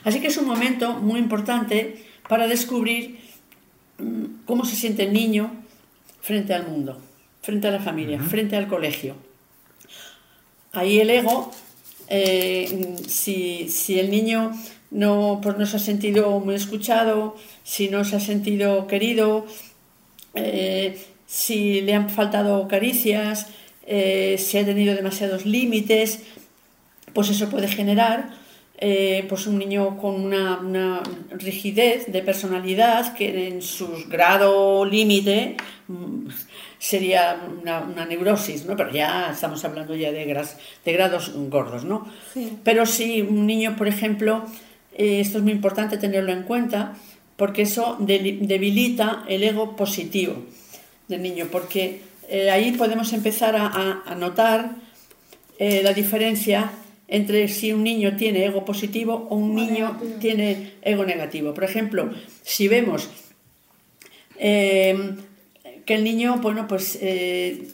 Así 0.03 0.19
que 0.19 0.27
es 0.27 0.38
un 0.38 0.48
momento 0.48 0.93
muy 0.93 1.19
importante 1.19 2.03
para 2.27 2.48
descubrir 2.48 3.19
mm, 4.00 4.45
cómo 4.45 4.65
se 4.65 4.75
siente 4.75 5.03
el 5.03 5.13
niño 5.13 5.51
frente 6.21 6.55
al 6.55 6.65
mundo 6.67 7.00
frente 7.41 7.67
a 7.67 7.72
la 7.72 7.79
familia, 7.79 8.19
frente 8.22 8.55
al 8.55 8.67
colegio. 8.67 9.15
Ahí 10.72 11.00
el 11.00 11.10
ego, 11.10 11.51
eh, 12.08 12.96
si, 13.08 14.00
el 14.00 14.12
niño 14.12 14.51
no, 14.91 15.39
pues 15.41 15.58
no 15.58 15.65
se 15.65 15.77
ha 15.77 15.79
sentido 15.79 16.39
muy 16.39 16.55
escuchado, 16.55 17.36
si 17.63 17.89
no 17.89 18.03
se 18.03 18.17
ha 18.17 18.19
sentido 18.19 18.88
querido, 18.88 19.46
eh, 20.36 21.00
si 21.25 21.81
le 21.81 21.93
han 21.93 22.10
faltado 22.10 22.67
caricias, 22.67 23.48
eh, 23.86 24.36
si 24.38 24.58
ha 24.58 24.65
tenido 24.65 24.96
demasiados 24.96 25.46
límites, 25.46 26.24
pues 27.13 27.29
eso 27.29 27.50
puede 27.50 27.67
generar 27.67 28.38
pues 29.27 29.46
un 29.46 29.58
niño 29.58 29.98
con 29.98 30.15
una, 30.22 30.58
una, 30.60 31.03
rigidez 31.31 32.10
de 32.10 32.22
personalidad 32.22 33.13
que 33.13 33.50
en 33.50 33.62
su 33.62 34.05
grado 34.08 34.86
límite 34.86 35.58
mm, 35.89 36.27
sería 36.79 37.38
una, 37.62 38.05
neurosis, 38.05 38.65
¿no? 38.65 38.75
Pero 38.75 38.91
ya 38.91 39.31
estamos 39.31 39.63
hablando 39.65 39.95
ya 39.95 40.12
de, 40.12 40.25
de 40.25 40.93
grados 40.93 41.33
gordos, 41.36 41.83
¿no? 41.83 42.07
Pero 42.63 42.85
si 42.85 43.22
un 43.22 43.46
niño, 43.46 43.75
por 43.75 43.89
ejemplo, 43.89 44.46
eh, 44.98 45.20
esto 45.20 45.37
es 45.37 45.44
muy 45.44 45.51
importante 45.51 45.98
tenerlo 45.98 46.31
en 46.31 46.44
cuenta, 46.44 46.96
porque 47.35 47.63
eso 47.63 47.98
debilita 48.00 49.25
el 49.27 49.44
ego 49.44 49.75
positivo 49.75 50.35
del 51.09 51.22
niño, 51.22 51.48
porque 51.51 52.01
eh, 52.29 52.50
ahí 52.50 52.72
podemos 52.72 53.11
empezar 53.11 53.55
a, 53.57 54.15
notar 54.15 54.72
eh, 55.57 55.81
la 55.83 55.94
diferencia 55.94 56.72
entre 57.09 57.48
si 57.50 57.74
un 57.74 57.83
niño 57.83 58.15
tiene 58.15 58.46
ego 58.46 58.63
positivo 58.63 59.27
o 59.29 59.35
un 59.35 59.55
niño 59.55 60.00
tiene 60.22 60.74
ego 60.81 61.05
negativo. 61.05 61.53
Por 61.53 61.63
ejemplo, 61.63 62.09
si 62.44 62.68
vemos 62.68 63.09
que 65.90 65.96
el 65.96 66.04
niño, 66.04 66.38
bueno, 66.40 66.68
pues 66.68 67.00
eh, 67.02 67.68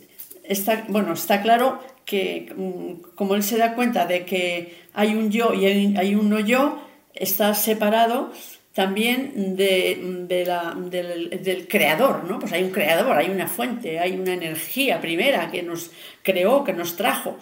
está, 0.46 0.86
bueno, 0.88 1.12
está 1.12 1.42
claro 1.42 1.84
que 2.06 2.50
mm, 2.56 3.12
como 3.14 3.36
él 3.36 3.44
se 3.44 3.58
da 3.58 3.76
cuenta 3.76 4.06
de 4.06 4.24
que 4.24 4.74
hay 4.94 5.16
un 5.16 5.32
yo 5.32 5.54
y 5.54 5.66
hay, 5.66 6.16
un 6.16 6.30
no 6.30 6.40
yo, 6.40 6.82
está 7.14 7.54
separado 7.54 8.32
también 8.72 9.58
de, 9.58 10.46
la, 10.48 10.74
del, 10.78 11.68
creador, 11.68 12.24
¿no? 12.24 12.40
Pues 12.40 12.54
hay 12.54 12.64
un 12.64 12.70
creador, 12.70 13.18
hay 13.18 13.30
una 13.30 13.50
fuente, 13.50 14.00
hay 14.00 14.14
una 14.14 14.32
energía 14.32 15.02
primera 15.02 15.52
que 15.52 15.62
nos 15.62 15.92
creó, 16.24 16.64
que 16.64 16.72
nos 16.72 16.96
trajo. 16.96 17.38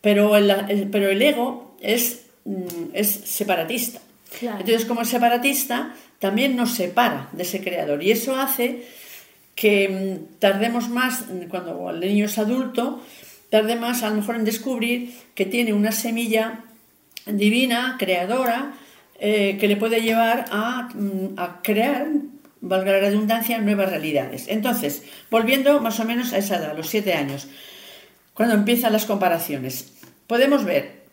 Pero 0.00 0.36
el, 0.36 0.90
pero 0.92 1.08
el 1.08 1.20
ego 1.20 1.74
es, 1.80 2.26
mm, 2.44 2.92
es 2.92 3.08
separatista. 3.10 4.00
Entonces, 4.40 4.84
como 4.84 5.02
es 5.02 5.08
separatista, 5.08 5.96
también 6.20 6.54
nos 6.54 6.70
separa 6.70 7.30
de 7.32 7.42
ese 7.42 7.60
creador. 7.64 8.00
Y 8.00 8.12
eso 8.12 8.36
hace 8.36 8.84
que 9.54 9.88
mm, 9.88 10.38
tardemos 10.38 10.88
más, 10.88 11.26
mm, 11.28 11.48
cuando 11.48 11.90
el 11.90 12.00
niño 12.00 12.26
es 12.26 12.38
adulto, 12.38 13.00
tarde 13.50 13.76
más 13.76 14.02
a 14.02 14.10
lo 14.10 14.16
mejor 14.16 14.36
en 14.36 14.44
descubrir 14.44 15.14
que 15.34 15.46
tiene 15.46 15.72
una 15.72 15.92
semilla 15.92 16.64
divina, 17.26 17.96
creadora, 17.98 18.74
eh, 19.20 19.56
que 19.60 19.68
le 19.68 19.76
puede 19.76 20.02
llevar 20.02 20.46
mm, 20.94 21.38
a, 21.38 21.60
crear, 21.62 22.08
valga 22.60 22.92
la 22.92 23.00
redundancia, 23.00 23.58
nuevas 23.58 23.90
realidades. 23.90 24.48
Entonces, 24.48 25.04
volviendo 25.30 25.80
más 25.80 26.00
o 26.00 26.04
menos 26.04 26.32
a 26.32 26.38
esa 26.38 26.56
edad, 26.56 26.70
a 26.70 26.74
los 26.74 26.88
siete 26.88 27.14
años, 27.14 27.48
cuando 28.34 28.54
empiezan 28.56 28.92
las 28.92 29.06
comparaciones, 29.06 29.92
podemos 30.26 30.64
ver 30.64 31.04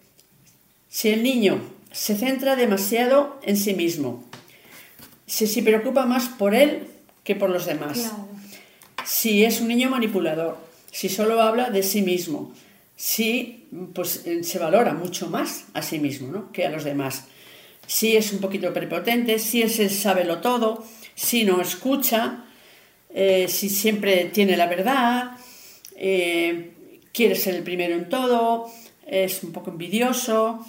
si 0.89 1.09
el 1.09 1.21
niño 1.21 1.61
se 1.91 2.15
centra 2.15 2.55
demasiado 2.55 3.39
en 3.43 3.55
sí 3.55 3.75
mismo, 3.75 4.23
si 5.27 5.45
se 5.45 5.61
preocupa 5.61 6.05
más 6.05 6.27
por 6.27 6.55
él 6.55 6.87
que 7.23 7.35
por 7.35 7.49
los 7.49 7.65
demás 7.65 8.11
si 9.05 9.43
es 9.43 9.61
un 9.61 9.67
niño 9.67 9.89
manipulador, 9.89 10.57
si 10.91 11.09
solo 11.09 11.41
habla 11.41 11.69
de 11.69 11.83
sí 11.83 12.01
mismo, 12.01 12.53
si 12.95 13.67
pues, 13.93 14.27
eh, 14.27 14.43
se 14.43 14.59
valora 14.59 14.93
mucho 14.93 15.27
más 15.29 15.65
a 15.73 15.81
sí 15.81 15.99
mismo 15.99 16.51
que 16.51 16.65
a 16.65 16.69
los 16.69 16.83
demás, 16.83 17.25
si 17.87 18.15
es 18.15 18.31
un 18.31 18.39
poquito 18.39 18.73
prepotente, 18.73 19.39
si 19.39 19.61
es 19.61 19.79
el 19.79 19.89
sábelo 19.89 20.39
todo, 20.39 20.85
si 21.15 21.43
no 21.43 21.61
escucha, 21.61 22.45
eh, 23.13 23.47
si 23.49 23.69
siempre 23.69 24.25
tiene 24.25 24.55
la 24.55 24.67
verdad, 24.67 25.31
eh, 25.95 26.71
quiere 27.11 27.35
ser 27.35 27.55
el 27.55 27.63
primero 27.63 27.95
en 27.95 28.07
todo, 28.07 28.69
es 29.07 29.43
un 29.43 29.51
poco 29.51 29.71
envidioso, 29.71 30.65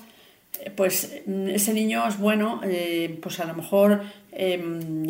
pues 0.74 1.20
mm, 1.26 1.48
ese 1.48 1.74
niño 1.74 2.06
es 2.08 2.18
bueno, 2.18 2.60
pues 3.20 3.40
a 3.40 3.44
lo 3.44 3.54
mejor 3.54 4.02
em, 4.32 5.06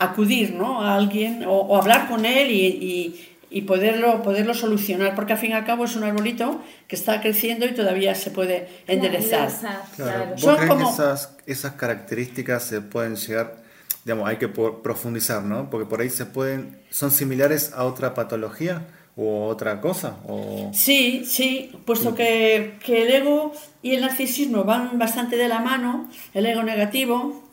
acudir 0.00 0.54
¿no? 0.54 0.82
a 0.82 0.96
alguien 0.96 1.44
o, 1.46 1.76
hablar 1.76 2.08
con 2.08 2.24
él 2.24 2.50
y, 2.50 3.62
poderlo, 3.66 4.22
poderlo 4.22 4.54
solucionar, 4.54 5.14
porque 5.14 5.34
al 5.34 5.38
fin 5.38 5.50
y 5.50 5.54
al 5.54 5.64
cabo 5.64 5.84
es 5.84 5.94
un 5.94 6.04
arbolito 6.04 6.62
que 6.88 6.96
está 6.96 7.20
creciendo 7.20 7.66
y 7.66 7.74
todavía 7.74 8.14
se 8.14 8.30
puede 8.30 8.68
enderezar. 8.86 9.50
Claro. 9.96 10.34
¿Vos 10.40 10.56
crees 10.56 10.74
que 10.74 10.82
esas, 10.82 11.36
esas 11.46 11.72
características 11.72 12.62
se 12.64 12.80
pueden 12.80 13.16
llegar, 13.16 13.56
digamos, 14.04 14.28
hay 14.28 14.36
que 14.38 14.48
profundizar, 14.48 15.42
¿no? 15.42 15.68
Porque 15.68 15.86
por 15.86 16.00
ahí 16.00 16.10
se 16.10 16.26
pueden, 16.26 16.78
son 16.90 17.10
similares 17.10 17.72
a 17.74 17.84
otra 17.84 18.14
patología 18.14 18.86
o 19.16 19.46
otra 19.48 19.80
cosa. 19.80 20.16
O... 20.26 20.70
Sí, 20.72 21.24
sí, 21.26 21.72
puesto 21.84 22.14
que, 22.14 22.78
que 22.82 23.02
el 23.02 23.10
ego 23.10 23.52
y 23.82 23.94
el 23.94 24.00
narcisismo 24.00 24.64
van 24.64 24.98
bastante 24.98 25.36
de 25.36 25.48
la 25.48 25.58
mano, 25.58 26.08
el 26.32 26.46
ego 26.46 26.62
negativo, 26.62 27.44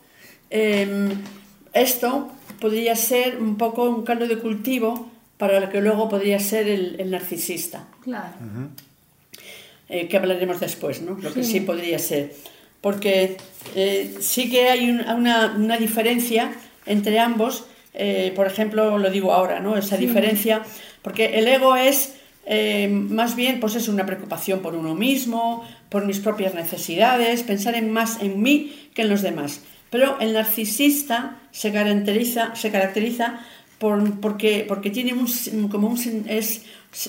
em, 0.48 1.10
esto 1.74 2.30
podría 2.60 2.96
ser 2.96 3.38
un 3.38 3.56
poco 3.56 3.84
un 3.84 4.04
caldo 4.04 4.26
de 4.26 4.38
cultivo 4.38 5.10
para 5.38 5.60
lo 5.60 5.70
que 5.70 5.80
luego 5.80 6.08
podría 6.08 6.38
ser 6.40 6.68
el, 6.68 7.10
narcisista. 7.10 7.86
Claro. 8.02 8.34
Eh, 9.88 10.08
que 10.08 10.16
hablaremos 10.16 10.60
después, 10.60 11.00
¿no? 11.00 11.16
Lo 11.20 11.32
que 11.32 11.44
sí 11.44 11.60
podría 11.60 11.98
ser. 11.98 12.34
Porque 12.80 13.36
eh, 13.74 14.16
sí 14.20 14.50
que 14.50 14.68
hay 14.68 14.90
una, 14.90 15.54
una, 15.56 15.76
diferencia 15.78 16.52
entre 16.84 17.18
ambos, 17.18 17.64
eh, 17.94 18.32
por 18.36 18.46
ejemplo, 18.46 18.98
lo 18.98 19.10
digo 19.10 19.32
ahora, 19.32 19.60
¿no? 19.60 19.76
Esa 19.76 19.96
diferencia, 19.96 20.62
porque 21.02 21.38
el 21.38 21.48
ego 21.48 21.76
es 21.76 22.14
más 22.90 23.36
bien, 23.36 23.60
pues 23.60 23.74
es 23.74 23.88
una 23.88 24.06
preocupación 24.06 24.60
por 24.60 24.74
uno 24.74 24.94
mismo, 24.94 25.68
por 25.90 26.06
mis 26.06 26.18
propias 26.18 26.54
necesidades, 26.54 27.42
pensar 27.42 27.74
en 27.74 27.90
más 27.90 28.22
en 28.22 28.40
mí 28.40 28.88
que 28.94 29.02
en 29.02 29.10
los 29.10 29.20
demás. 29.20 29.60
Pero 29.90 30.18
el 30.20 30.32
narcisista 30.32 31.38
se 31.50 31.72
caracteriza, 31.72 32.54
se 32.54 32.70
caracteriza 32.70 33.40
por, 33.78 34.20
porque, 34.20 34.64
porque 34.68 34.90
tiene 34.90 35.14
un, 35.14 35.68
como 35.68 35.88
un, 35.88 36.24
es, 36.28 36.64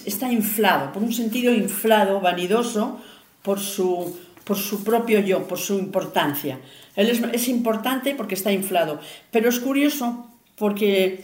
está 0.05 0.31
inflado, 0.31 0.93
por 0.93 1.03
un 1.03 1.13
sentido 1.13 1.53
inflado, 1.53 2.21
vanidoso, 2.21 3.01
por 3.41 3.59
su, 3.59 4.17
por 4.43 4.57
su 4.57 4.83
propio 4.83 5.19
yo, 5.19 5.47
por 5.47 5.59
su 5.59 5.77
importancia. 5.77 6.59
Él 6.95 7.09
es, 7.33 7.47
importante 7.47 8.15
porque 8.15 8.35
está 8.35 8.51
inflado. 8.51 8.99
Pero 9.31 9.49
es 9.49 9.59
curioso 9.59 10.27
porque 10.57 11.23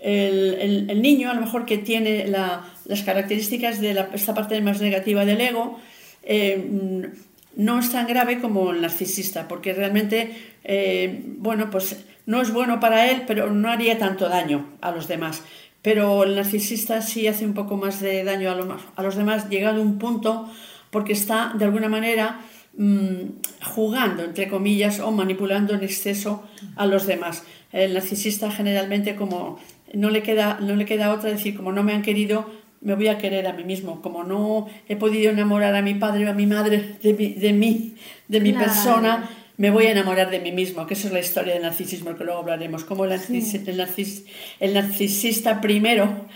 el, 0.00 1.00
niño, 1.00 1.30
a 1.30 1.34
lo 1.34 1.40
mejor 1.40 1.66
que 1.66 1.78
tiene 1.78 2.26
las 2.26 3.02
características 3.04 3.80
de 3.80 4.06
esta 4.12 4.34
parte 4.34 4.60
más 4.60 4.80
negativa 4.80 5.24
del 5.24 5.40
ego, 5.40 5.78
eh, 6.22 7.10
no 7.56 7.78
es 7.78 7.92
tan 7.92 8.06
grave 8.06 8.40
como 8.40 8.70
el 8.70 8.80
narcisista, 8.80 9.48
porque 9.48 9.72
realmente, 9.72 10.36
eh, 10.64 11.22
bueno, 11.38 11.70
pues 11.70 12.04
no 12.26 12.40
es 12.40 12.52
bueno 12.52 12.80
para 12.80 13.10
él, 13.10 13.24
pero 13.26 13.50
no 13.50 13.70
haría 13.70 13.98
tanto 13.98 14.28
daño 14.28 14.66
a 14.80 14.90
los 14.90 15.08
demás. 15.08 15.42
Pero 15.82 16.24
el 16.24 16.34
narcisista 16.34 17.02
sí 17.02 17.26
hace 17.26 17.44
un 17.44 17.54
poco 17.54 17.76
más 17.76 18.00
de 18.00 18.24
daño 18.24 18.50
a, 18.50 18.78
a 18.96 19.02
los 19.02 19.16
demás, 19.16 19.48
llegado 19.50 19.80
a 19.80 19.84
un 19.84 19.98
punto, 19.98 20.50
porque 20.90 21.12
está 21.12 21.52
de 21.54 21.64
alguna 21.66 21.88
manera 21.88 22.40
mm, 22.76 23.18
jugando, 23.62 24.24
entre 24.24 24.48
comillas, 24.48 25.00
o 25.00 25.10
manipulando 25.10 25.74
en 25.74 25.82
exceso 25.82 26.44
a 26.76 26.86
los 26.86 27.06
demás. 27.06 27.44
El 27.72 27.94
narcisista 27.94 28.50
generalmente 28.50 29.16
como 29.16 29.58
no 29.92 30.10
le 30.10 30.22
queda, 30.22 30.58
no 30.60 30.76
le 30.76 30.84
queda 30.84 31.12
otra 31.12 31.30
decir, 31.30 31.56
como 31.56 31.72
no 31.72 31.82
me 31.82 31.92
han 31.92 32.02
querido, 32.02 32.50
me 32.84 32.94
voy 32.94 33.08
a 33.08 33.18
querer 33.18 33.48
a 33.48 33.52
mí 33.52 33.64
mismo. 33.64 34.00
Como 34.00 34.22
no 34.22 34.68
he 34.88 34.94
podido 34.94 35.32
enamorar 35.32 35.74
a 35.74 35.82
mi 35.82 35.94
padre 35.94 36.26
o 36.26 36.30
a 36.30 36.34
mi 36.34 36.46
madre 36.46 36.96
de, 37.02 37.12
de 37.12 37.52
mí, 37.52 37.94
de 38.28 38.40
mi 38.40 38.52
persona, 38.52 39.28
me 39.56 39.70
voy 39.70 39.86
a 39.86 39.92
enamorar 39.92 40.30
de 40.30 40.38
mí 40.38 40.52
mismo, 40.52 40.86
que 40.86 40.94
esa 40.94 41.08
es 41.08 41.12
la 41.12 41.20
historia 41.20 41.54
del 41.54 41.62
narcisismo, 41.62 42.16
que 42.16 42.24
luego 42.24 42.40
hablaremos. 42.40 42.84
Como 42.84 43.04
el, 43.04 43.12
el, 43.12 44.74
narcisista 44.74 45.60
primero 45.60 46.26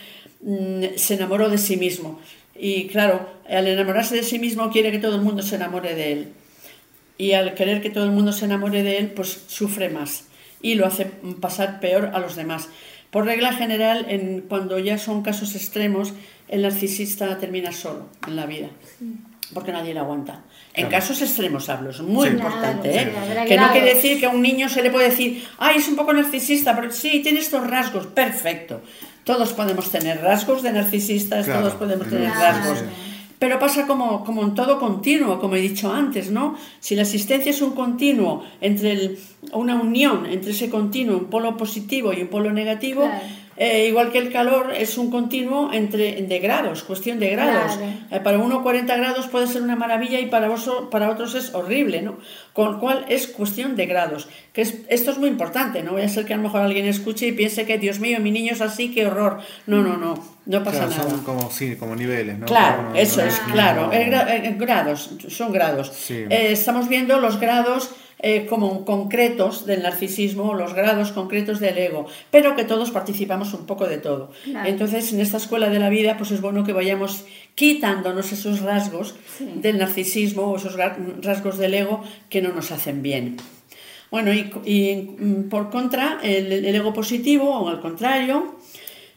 mm, 0.43 0.85
se 0.97 1.15
enamoró 1.15 1.49
de 1.49 1.59
sí 1.59 1.77
mismo. 1.77 2.19
Y 2.59 2.89
claro, 2.89 3.29
al 3.49 3.69
enamorarse 3.69 4.17
de 4.17 4.23
sí 4.25 4.39
mismo 4.39 4.71
quiere 4.71 4.91
que 4.91 4.99
todo 4.99 5.15
el 5.15 5.23
mundo 5.23 5.43
se 5.43 5.57
enamore 5.57 5.95
de 5.95 6.13
él. 6.13 6.29
Y 7.19 7.33
al 7.33 7.55
querer 7.55 7.83
que 7.83 7.91
todo 7.91 8.05
el 8.05 8.11
mundo 8.11 8.33
se 8.33 8.47
enamore 8.47 8.83
de 8.83 8.99
él, 8.99 9.11
pues 9.11 9.45
sufre 9.49 9.89
más 9.89 10.25
y 10.61 10.75
lo 10.75 10.87
hace 10.87 11.07
pasar 11.41 11.81
peor 11.81 12.11
a 12.15 12.19
los 12.19 12.37
demás. 12.37 12.69
Por 13.11 13.25
regla 13.25 13.53
general, 13.53 14.07
en, 14.09 14.43
cuando 14.43 14.79
ya 14.79 14.99
son 14.99 15.23
casos 15.23 15.55
extremos, 15.55 16.13
el 16.49 16.63
narcisista 16.63 17.39
termina 17.39 17.73
solo 17.73 18.07
en 18.27 18.37
la 18.37 18.47
vida, 18.47 18.69
porque 19.55 19.73
nadie 19.73 19.95
le 19.95 20.01
aguanta. 20.01 20.43
En 20.75 20.89
casos 20.89 21.21
extremos 21.23 21.69
hablo, 21.69 21.91
es 21.91 22.01
muy 22.01 22.29
importante, 22.29 23.03
¿eh? 23.03 23.13
que 23.49 23.57
no 23.57 23.73
quiere 23.73 23.95
decir 23.95 24.21
que 24.21 24.27
a 24.27 24.31
un 24.31 24.43
niño 24.43 24.69
se 24.69 24.83
le 24.83 24.91
puede 24.91 25.11
decir, 25.11 25.45
ay, 25.59 25.79
es 25.79 25.89
un 25.89 25.97
poco 25.97 26.13
narcisista, 26.13 26.77
pero 26.77 26.93
sí, 26.93 27.21
tiene 27.23 27.41
estos 27.41 27.67
rasgos, 27.67 28.07
perfecto. 28.07 28.83
Todos 29.25 29.53
podemos 29.53 29.91
tener 29.91 30.21
rasgos 30.23 30.63
de 30.63 30.73
narcisistas, 30.73 31.47
todos 31.47 31.75
podemos 31.75 32.09
tener 32.09 32.31
rasgos. 32.31 32.85
Pero 33.39 33.59
pasa 33.59 33.87
como, 33.87 34.25
como 34.25 34.43
en 34.43 34.55
todo 34.55 34.79
continuo, 34.79 35.39
como 35.39 35.55
he 35.55 35.61
dicho 35.61 35.93
antes, 35.93 36.31
¿no? 36.31 36.57
Si 36.81 36.97
la 36.97 37.03
existencia 37.03 37.51
es 37.51 37.63
un 37.63 37.73
continuo, 37.73 38.43
entre 38.61 38.93
el, 38.93 39.19
una 39.53 39.77
unión 39.77 40.27
entre 40.27 40.51
ese 40.51 40.69
continuo, 40.69 41.17
un 41.19 41.27
polo 41.27 41.57
positivo 41.57 42.13
y 42.13 42.23
un 42.23 42.29
polo 42.29 42.53
negativo, 42.53 43.09
eh, 43.61 43.89
igual 43.89 44.13
que 44.13 44.19
el 44.19 44.31
calor 44.31 44.73
es 44.73 44.97
un 44.99 45.11
continuo 45.11 45.73
entre 45.73 46.23
de 46.23 46.39
grados, 46.39 46.85
cuestión 46.85 47.19
de 47.19 47.31
grados. 47.31 47.77
Eh, 48.11 48.21
para 48.21 48.39
uno 48.39 48.63
40 48.63 48.97
grados 48.97 49.27
puede 49.27 49.49
ser 49.49 49.63
una 49.63 49.75
maravilla 49.75 50.21
y 50.21 50.27
para, 50.27 50.49
para 50.91 51.11
otros 51.11 51.35
es 51.35 51.53
horrible, 51.55 52.01
¿no? 52.03 52.19
Con 52.53 52.73
lo 52.73 52.79
cual 52.79 53.05
es 53.09 53.27
cuestión 53.27 53.75
de 53.75 53.87
grados. 53.87 54.29
Que 54.53 54.63
es, 54.63 54.77
esto 54.89 55.11
es 55.11 55.19
muy 55.19 55.29
importante, 55.29 55.83
no 55.83 55.93
voy 55.93 56.03
a 56.03 56.09
ser 56.09 56.25
que 56.25 56.35
a 56.35 56.37
lo 56.37 56.45
mejor 56.45 56.61
alguien 56.61 56.87
escuche 56.87 57.27
y 57.27 57.33
piense 57.33 57.67
que, 57.67 57.79
Dios 57.79 57.99
mío, 57.99 58.21
mi 58.21 58.31
niño 58.31 58.53
es 58.53 58.61
así, 58.61 58.95
qué 58.95 59.09
horror. 59.09 59.41
No, 59.67 59.83
no, 59.83 59.97
no, 59.97 60.15
no 60.47 60.63
pasa 60.63 60.87
nada. 60.87 61.11
Son 61.11 61.25
como, 61.25 61.51
sí, 61.51 61.75
como 61.75 61.97
niveles, 61.97 62.39
¿no? 62.39 62.47
Claro, 62.47 62.95
eso 62.95 63.23
es, 63.23 63.41
claro. 63.53 63.91
grados, 64.57 65.11
son 65.29 65.53
grados. 65.53 66.11
Eh, 66.11 66.53
estamos 66.53 66.89
viendo 66.89 67.19
los 67.19 67.41
grados 67.41 67.91
eh, 68.21 68.47
como 68.47 68.85
concretos 68.85 69.65
del 69.65 69.83
narcisismo, 69.83 70.55
los 70.55 70.75
grados 70.75 71.13
concretos 71.13 71.61
del 71.61 71.79
ego, 71.79 72.07
pero 72.33 72.57
que 72.57 72.65
todos 72.65 72.91
participamos 72.91 73.55
un 73.55 73.65
poco 73.65 73.87
de 73.87 73.99
todo. 73.99 74.33
Entonces, 74.65 75.13
en 75.13 75.21
esta 75.21 75.37
escuela 75.37 75.71
de 75.71 75.79
la 75.79 75.89
vida, 75.89 76.17
pues 76.17 76.33
es 76.33 76.41
bueno 76.41 76.65
que 76.65 76.73
vayamos 76.73 77.25
quitándonos 77.55 78.33
esos 78.33 78.61
rasgos 78.61 79.15
del 79.39 79.79
narcisismo 79.79 80.51
o 80.51 80.57
esos 80.57 80.77
rasgos 81.23 81.59
del 81.59 81.75
ego 81.75 82.03
que 82.29 82.43
no 82.43 82.53
nos 82.53 82.73
hacen 82.73 83.03
bien. 83.03 83.37
Bueno, 84.11 84.33
y, 84.33 84.95
mm, 84.95 85.49
por 85.49 85.71
contra, 85.71 86.19
el, 86.23 86.65
ego 86.65 86.93
positivo, 86.93 87.61
o 87.61 87.69
al 87.69 87.81
contrario, 87.81 88.57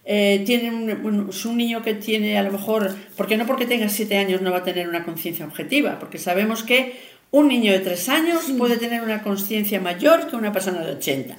eh, 0.05 0.43
tiene 0.45 0.69
un, 0.69 1.29
es 1.29 1.45
un 1.45 1.57
niño 1.57 1.81
que 1.81 1.93
tiene 1.93 2.37
a 2.37 2.43
lo 2.43 2.51
mejor, 2.51 2.95
porque 3.15 3.37
no 3.37 3.45
porque 3.45 3.65
tenga 3.65 3.87
siete 3.89 4.17
años 4.17 4.41
no 4.41 4.51
va 4.51 4.57
a 4.57 4.63
tener 4.63 4.87
una 4.87 5.03
conciencia 5.03 5.45
objetiva, 5.45 5.97
porque 5.99 6.17
sabemos 6.17 6.63
que 6.63 6.93
un 7.31 7.47
niño 7.47 7.71
de 7.71 7.79
tres 7.79 8.09
años 8.09 8.43
puede 8.57 8.75
tener 8.75 9.01
una 9.01 9.23
conciencia 9.23 9.79
mayor 9.79 10.27
que 10.27 10.35
una 10.35 10.51
persona 10.51 10.81
de 10.81 10.91
80. 10.91 11.37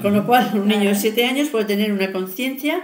Con 0.00 0.14
lo 0.14 0.26
cual, 0.26 0.50
un 0.54 0.66
niño 0.66 0.88
de 0.88 0.94
siete 0.94 1.26
años 1.26 1.48
puede 1.48 1.66
tener 1.66 1.92
una 1.92 2.10
conciencia 2.12 2.82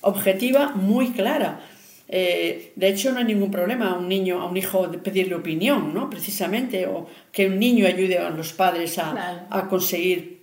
objetiva 0.00 0.72
muy 0.74 1.12
clara. 1.12 1.60
Eh, 2.08 2.72
de 2.74 2.88
hecho, 2.88 3.12
no 3.12 3.20
hay 3.20 3.24
ningún 3.24 3.52
problema 3.52 3.90
a 3.90 3.94
un 3.94 4.08
niño, 4.08 4.42
a 4.42 4.46
un 4.46 4.56
hijo, 4.56 4.88
de 4.88 4.98
pedirle 4.98 5.36
opinión, 5.36 5.94
¿no? 5.94 6.10
Precisamente, 6.10 6.86
o 6.86 7.06
que 7.30 7.46
un 7.46 7.60
niño 7.60 7.86
ayude 7.86 8.18
a 8.18 8.30
los 8.30 8.52
padres 8.52 8.98
a, 8.98 9.68
conseguir 9.70 10.40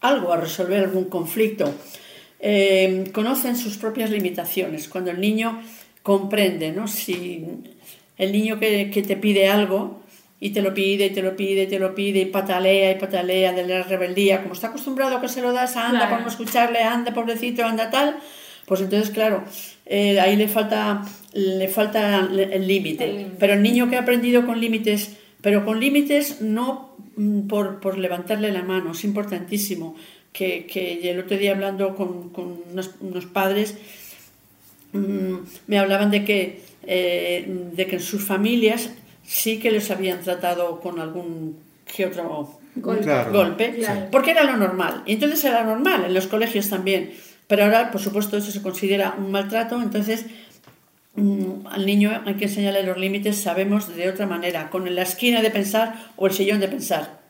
algo, 0.00 0.32
a 0.32 0.38
resolver 0.38 0.80
algún 0.80 1.04
conflicto. 1.04 1.72
Eh, 2.40 3.10
conocen 3.14 3.56
sus 3.56 3.76
propias 3.76 4.10
limitaciones. 4.10 4.88
Cuando 4.88 5.12
el 5.12 5.20
niño 5.20 5.62
comprende, 6.02 6.72
¿no? 6.72 6.88
Si 6.88 7.46
el 8.18 8.32
niño 8.32 8.58
que, 8.58 8.90
que 8.90 9.02
te 9.02 9.16
pide 9.16 9.48
algo, 9.48 10.03
y 10.40 10.50
te 10.50 10.62
lo 10.62 10.74
pide, 10.74 11.06
y 11.06 11.10
te 11.10 11.22
lo 11.22 11.36
pide, 11.36 11.62
y 11.62 11.66
te 11.66 11.78
lo 11.78 11.94
pide, 11.94 12.20
y 12.20 12.26
patalea, 12.26 12.92
y 12.92 12.98
patalea 12.98 13.52
de 13.52 13.66
la 13.66 13.82
rebeldía, 13.82 14.42
como 14.42 14.54
está 14.54 14.68
acostumbrado 14.68 15.16
a 15.16 15.20
que 15.20 15.28
se 15.28 15.40
lo 15.40 15.52
das, 15.52 15.76
anda 15.76 16.10
por 16.10 16.20
no 16.20 16.28
escucharle, 16.28 16.82
anda 16.82 17.14
pobrecito, 17.14 17.64
anda 17.64 17.90
tal, 17.90 18.16
pues 18.66 18.80
entonces, 18.80 19.10
claro, 19.10 19.44
eh, 19.86 20.18
ahí 20.20 20.36
le 20.36 20.48
falta, 20.48 21.04
le 21.34 21.68
falta 21.68 22.20
el 22.20 22.66
límite. 22.66 23.30
Pero 23.38 23.54
el 23.54 23.62
niño 23.62 23.90
que 23.90 23.96
ha 23.96 24.00
aprendido 24.00 24.46
con 24.46 24.60
límites, 24.60 25.16
pero 25.42 25.64
con 25.64 25.80
límites 25.80 26.40
no 26.40 26.96
mm, 27.16 27.46
por, 27.46 27.80
por 27.80 27.98
levantarle 27.98 28.52
la 28.52 28.62
mano, 28.62 28.92
es 28.92 29.04
importantísimo. 29.04 29.96
Que, 30.32 30.66
que 30.66 31.08
el 31.08 31.20
otro 31.20 31.38
día 31.38 31.52
hablando 31.52 31.94
con, 31.94 32.30
con 32.30 32.58
unos, 32.72 33.26
padres, 33.26 33.76
mm, 34.92 35.34
me 35.68 35.78
hablaban 35.78 36.10
de 36.10 36.24
que, 36.24 36.62
eh, 36.82 37.44
de 37.72 37.86
que 37.86 37.96
en 37.96 38.02
sus 38.02 38.24
familias 38.24 38.90
sí 39.24 39.58
que 39.58 39.70
les 39.70 39.90
habían 39.90 40.20
tratado 40.20 40.80
con 40.80 41.00
algún 41.00 41.56
que 41.84 42.06
otro 42.06 42.58
golpe, 42.76 43.74
porque 44.10 44.32
era 44.32 44.44
lo 44.44 44.56
normal. 44.56 45.02
Y 45.06 45.14
entonces 45.14 45.44
era 45.44 45.64
normal, 45.64 46.04
en 46.06 46.14
los 46.14 46.26
colegios 46.26 46.68
también. 46.68 47.12
Pero 47.46 47.64
ahora, 47.64 47.90
por 47.90 48.00
supuesto, 48.00 48.36
eso 48.36 48.50
se 48.50 48.62
considera 48.62 49.14
un 49.18 49.30
maltrato, 49.30 49.80
entonces 49.80 50.26
mm, 51.14 51.66
al 51.66 51.86
niño 51.86 52.22
hay 52.24 52.34
que 52.34 52.46
enseñarle 52.46 52.82
los 52.82 52.98
límites, 52.98 53.36
sabemos 53.40 53.94
de 53.94 54.08
otra 54.08 54.26
manera, 54.26 54.70
con 54.70 54.92
la 54.92 55.02
esquina 55.02 55.42
de 55.42 55.50
pensar 55.50 55.94
o 56.16 56.26
el 56.26 56.32
sillón 56.32 56.60
de 56.60 56.68
pensar. 56.68 57.22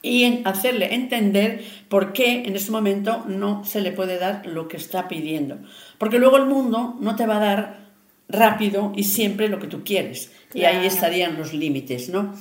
Y 0.00 0.42
hacerle 0.44 0.94
entender 0.94 1.64
por 1.88 2.12
qué 2.12 2.44
en 2.46 2.54
este 2.54 2.70
momento 2.70 3.24
no 3.26 3.64
se 3.64 3.80
le 3.80 3.90
puede 3.90 4.18
dar 4.18 4.46
lo 4.46 4.68
que 4.68 4.76
está 4.76 5.08
pidiendo. 5.08 5.58
Porque 5.98 6.20
luego 6.20 6.36
el 6.36 6.46
mundo 6.46 6.96
no 7.00 7.16
te 7.16 7.26
va 7.26 7.38
a 7.38 7.40
dar 7.40 7.87
rápido 8.28 8.92
y 8.94 9.04
siempre 9.04 9.48
lo 9.48 9.58
que 9.58 9.66
tú 9.66 9.84
quieres. 9.84 10.30
Y 10.54 10.64
ahí 10.64 10.86
estarían 10.86 11.36
los 11.36 11.52
límites, 11.52 12.08
¿no? 12.08 12.34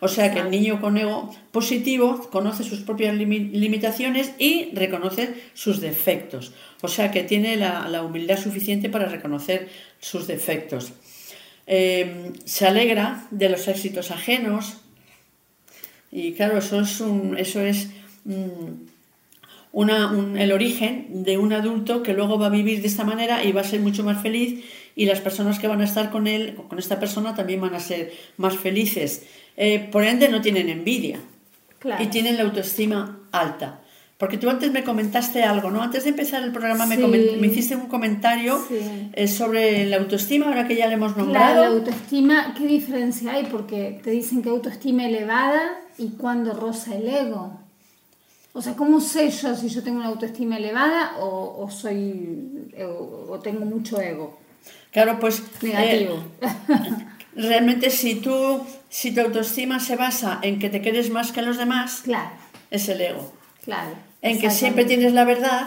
O 0.00 0.08
sea 0.08 0.32
que 0.34 0.40
el 0.40 0.50
niño 0.50 0.82
con 0.82 0.98
ego 0.98 1.34
positivo 1.50 2.28
conoce 2.30 2.62
sus 2.62 2.80
propias 2.80 3.14
limitaciones 3.14 4.32
y 4.38 4.68
reconoce 4.74 5.34
sus 5.54 5.80
defectos. 5.80 6.52
O 6.82 6.88
sea 6.88 7.10
que 7.10 7.22
tiene 7.22 7.56
la, 7.56 8.02
humildad 8.02 8.38
suficiente 8.38 8.90
para 8.90 9.06
reconocer 9.06 9.68
sus 10.00 10.26
defectos. 10.26 10.92
Em, 11.66 12.34
se 12.44 12.66
alegra 12.66 13.26
de 13.30 13.48
los 13.48 13.66
éxitos 13.66 14.10
ajenos. 14.10 14.76
Y 16.12 16.32
claro, 16.32 16.58
eso 16.58 16.80
es, 16.80 17.00
un, 17.00 17.38
eso 17.38 17.62
es 17.62 17.88
mm, 18.24 18.74
el 20.36 20.52
origen 20.52 21.24
de 21.24 21.38
un 21.38 21.54
adulto 21.54 22.02
que 22.02 22.12
luego 22.12 22.38
va 22.38 22.48
a 22.48 22.50
vivir 22.50 22.82
de 22.82 22.88
esta 22.88 23.04
manera 23.04 23.42
y 23.42 23.52
va 23.52 23.62
a 23.62 23.64
ser 23.64 23.80
mucho 23.80 24.04
más 24.04 24.20
feliz 24.20 24.62
y 24.96 25.06
las 25.06 25.20
personas 25.20 25.58
que 25.58 25.66
van 25.66 25.80
a 25.80 25.84
estar 25.84 26.10
con 26.10 26.26
él, 26.26 26.56
con 26.68 26.78
esta 26.78 27.00
persona, 27.00 27.34
también 27.34 27.60
van 27.60 27.74
a 27.74 27.80
ser 27.80 28.12
más 28.36 28.56
felices. 28.56 29.22
Eh, 29.56 29.88
por 29.90 30.04
ende, 30.04 30.28
no 30.28 30.40
tienen 30.40 30.68
envidia 30.68 31.18
y 31.98 32.06
tienen 32.06 32.36
la 32.36 32.44
autoestima 32.44 33.20
alta. 33.32 33.80
Porque 34.16 34.38
tú 34.38 34.48
antes 34.48 34.70
me 34.70 34.84
comentaste 34.84 35.42
algo, 35.42 35.70
¿no? 35.70 35.82
Antes 35.82 36.04
de 36.04 36.10
empezar 36.10 36.42
el 36.44 36.52
programa 36.52 36.86
me, 36.86 36.96
me, 36.96 37.46
hiciste 37.48 37.74
un 37.74 37.88
comentario 37.88 38.64
eh, 39.12 39.26
sobre 39.26 39.86
la 39.86 39.96
autoestima, 39.96 40.46
ahora 40.46 40.68
que 40.68 40.76
ya 40.76 40.86
le 40.86 40.94
hemos 40.94 41.16
nombrado. 41.16 41.54
Claro, 41.54 41.60
la 41.60 41.78
autoestima, 41.78 42.54
¿qué 42.56 42.66
diferencia 42.66 43.32
hay? 43.32 43.44
Porque 43.46 44.00
te 44.02 44.12
dicen 44.12 44.40
que 44.40 44.50
autoestima 44.50 45.04
elevada 45.04 45.80
y 45.98 46.10
cuando 46.10 46.54
roza 46.54 46.94
el 46.94 47.08
ego. 47.08 47.60
O 48.52 48.62
sea, 48.62 48.76
¿cómo 48.76 49.00
sé 49.00 49.30
yo 49.30 49.56
si 49.56 49.68
yo 49.68 49.82
tengo 49.82 49.98
una 49.98 50.08
autoestima 50.08 50.58
elevada 50.58 51.16
o, 51.18 51.68
soy 51.68 52.70
o 53.28 53.40
tengo 53.40 53.64
mucho 53.64 54.00
ego? 54.00 54.43
Claro, 54.94 55.18
pues... 55.20 55.42
Negativo. 55.60 56.24
Eh, 56.40 56.48
realmente 57.36 57.90
si 57.90 58.14
tú, 58.14 58.64
si 58.88 59.12
tu 59.12 59.20
autoestima 59.20 59.80
se 59.80 59.96
basa 59.96 60.38
en 60.42 60.58
que 60.60 60.70
te 60.70 60.80
quedes 60.80 61.10
más 61.10 61.32
que 61.32 61.42
los 61.42 61.58
demás, 61.58 62.02
Claro, 62.04 62.30
es 62.70 62.88
el 62.88 63.00
ego. 63.00 63.32
claro. 63.64 63.90
En 64.22 64.38
que 64.40 64.50
siempre 64.50 64.84
tienes 64.86 65.12
la 65.12 65.24
verdad, 65.24 65.66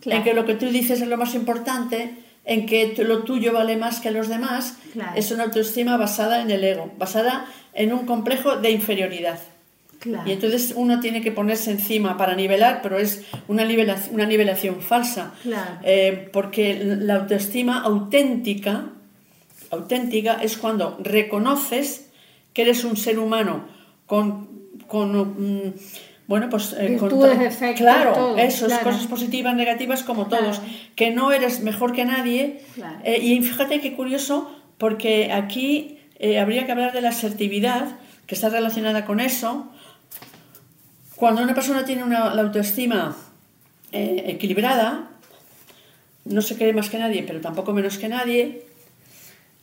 Claro. 0.00 0.18
en 0.18 0.24
que 0.24 0.34
lo 0.34 0.44
que 0.44 0.54
tú 0.54 0.66
dices 0.68 1.00
es 1.00 1.08
lo 1.08 1.16
más 1.16 1.34
importante, 1.34 2.14
en 2.44 2.66
que 2.66 2.94
lo 2.98 3.24
tuyo 3.24 3.52
vale 3.54 3.76
más 3.76 4.00
que 4.00 4.10
los 4.10 4.28
demás, 4.28 4.76
Claro. 4.92 5.12
es 5.16 5.30
una 5.32 5.44
autoestima 5.44 5.96
basada 5.96 6.42
en 6.42 6.50
el 6.50 6.62
ego, 6.62 6.92
basada 6.98 7.46
en 7.72 7.92
un 7.94 8.04
complejo 8.06 8.56
de 8.56 8.70
inferioridad. 8.70 9.40
Claro. 9.98 10.28
Y 10.28 10.32
entonces 10.32 10.74
uno 10.76 11.00
tiene 11.00 11.20
que 11.20 11.32
ponerse 11.32 11.70
encima 11.70 12.16
para 12.16 12.34
nivelar, 12.34 12.80
pero 12.82 12.98
es 12.98 13.24
una 13.48 13.64
nivelación, 13.64 14.14
una 14.14 14.26
nivelación 14.26 14.80
falsa. 14.80 15.32
Claro. 15.42 15.78
Eh, 15.82 16.28
porque 16.32 16.82
la 16.84 17.16
autoestima 17.16 17.80
auténtica, 17.80 18.90
auténtica 19.70 20.38
es 20.42 20.56
cuando 20.56 20.98
reconoces 21.02 22.08
que 22.52 22.62
eres 22.62 22.84
un 22.84 22.96
ser 22.96 23.18
humano 23.18 23.66
con, 24.06 24.48
con 24.86 25.12
mm, 25.12 25.74
bueno, 26.26 26.48
pues 26.50 26.74
eh, 26.78 26.96
con 26.98 27.20
defectos, 27.20 27.80
claro, 27.80 28.12
todo, 28.12 28.36
eso, 28.36 28.66
claro. 28.66 28.84
cosas 28.84 29.06
positivas, 29.06 29.54
negativas 29.54 30.02
como 30.02 30.26
todos, 30.26 30.60
que 30.96 31.10
no 31.10 31.30
eres 31.32 31.60
mejor 31.60 31.92
que 31.92 32.04
nadie. 32.04 32.62
Eh, 33.04 33.18
y 33.22 33.40
fíjate 33.42 33.80
qué 33.80 33.94
curioso, 33.94 34.50
porque 34.76 35.32
aquí 35.32 35.98
habría 36.40 36.66
que 36.66 36.72
hablar 36.72 36.92
de 36.92 37.00
la 37.00 37.10
asertividad, 37.10 37.98
que 38.26 38.34
está 38.34 38.48
relacionada 38.48 39.04
con 39.04 39.20
eso. 39.20 39.70
Cuando 41.16 41.42
una 41.42 41.54
persona 41.54 41.84
tiene 41.84 42.04
una, 42.04 42.34
la 42.34 42.42
autoestima 42.42 43.16
eh, 43.92 44.24
equilibrada, 44.26 45.10
no 46.26 46.42
se 46.42 46.56
cree 46.56 46.72
más 46.72 46.90
que 46.90 46.98
nadie, 46.98 47.22
pero 47.26 47.40
tampoco 47.40 47.72
menos 47.72 47.98
que 47.98 48.08
nadie, 48.08 48.62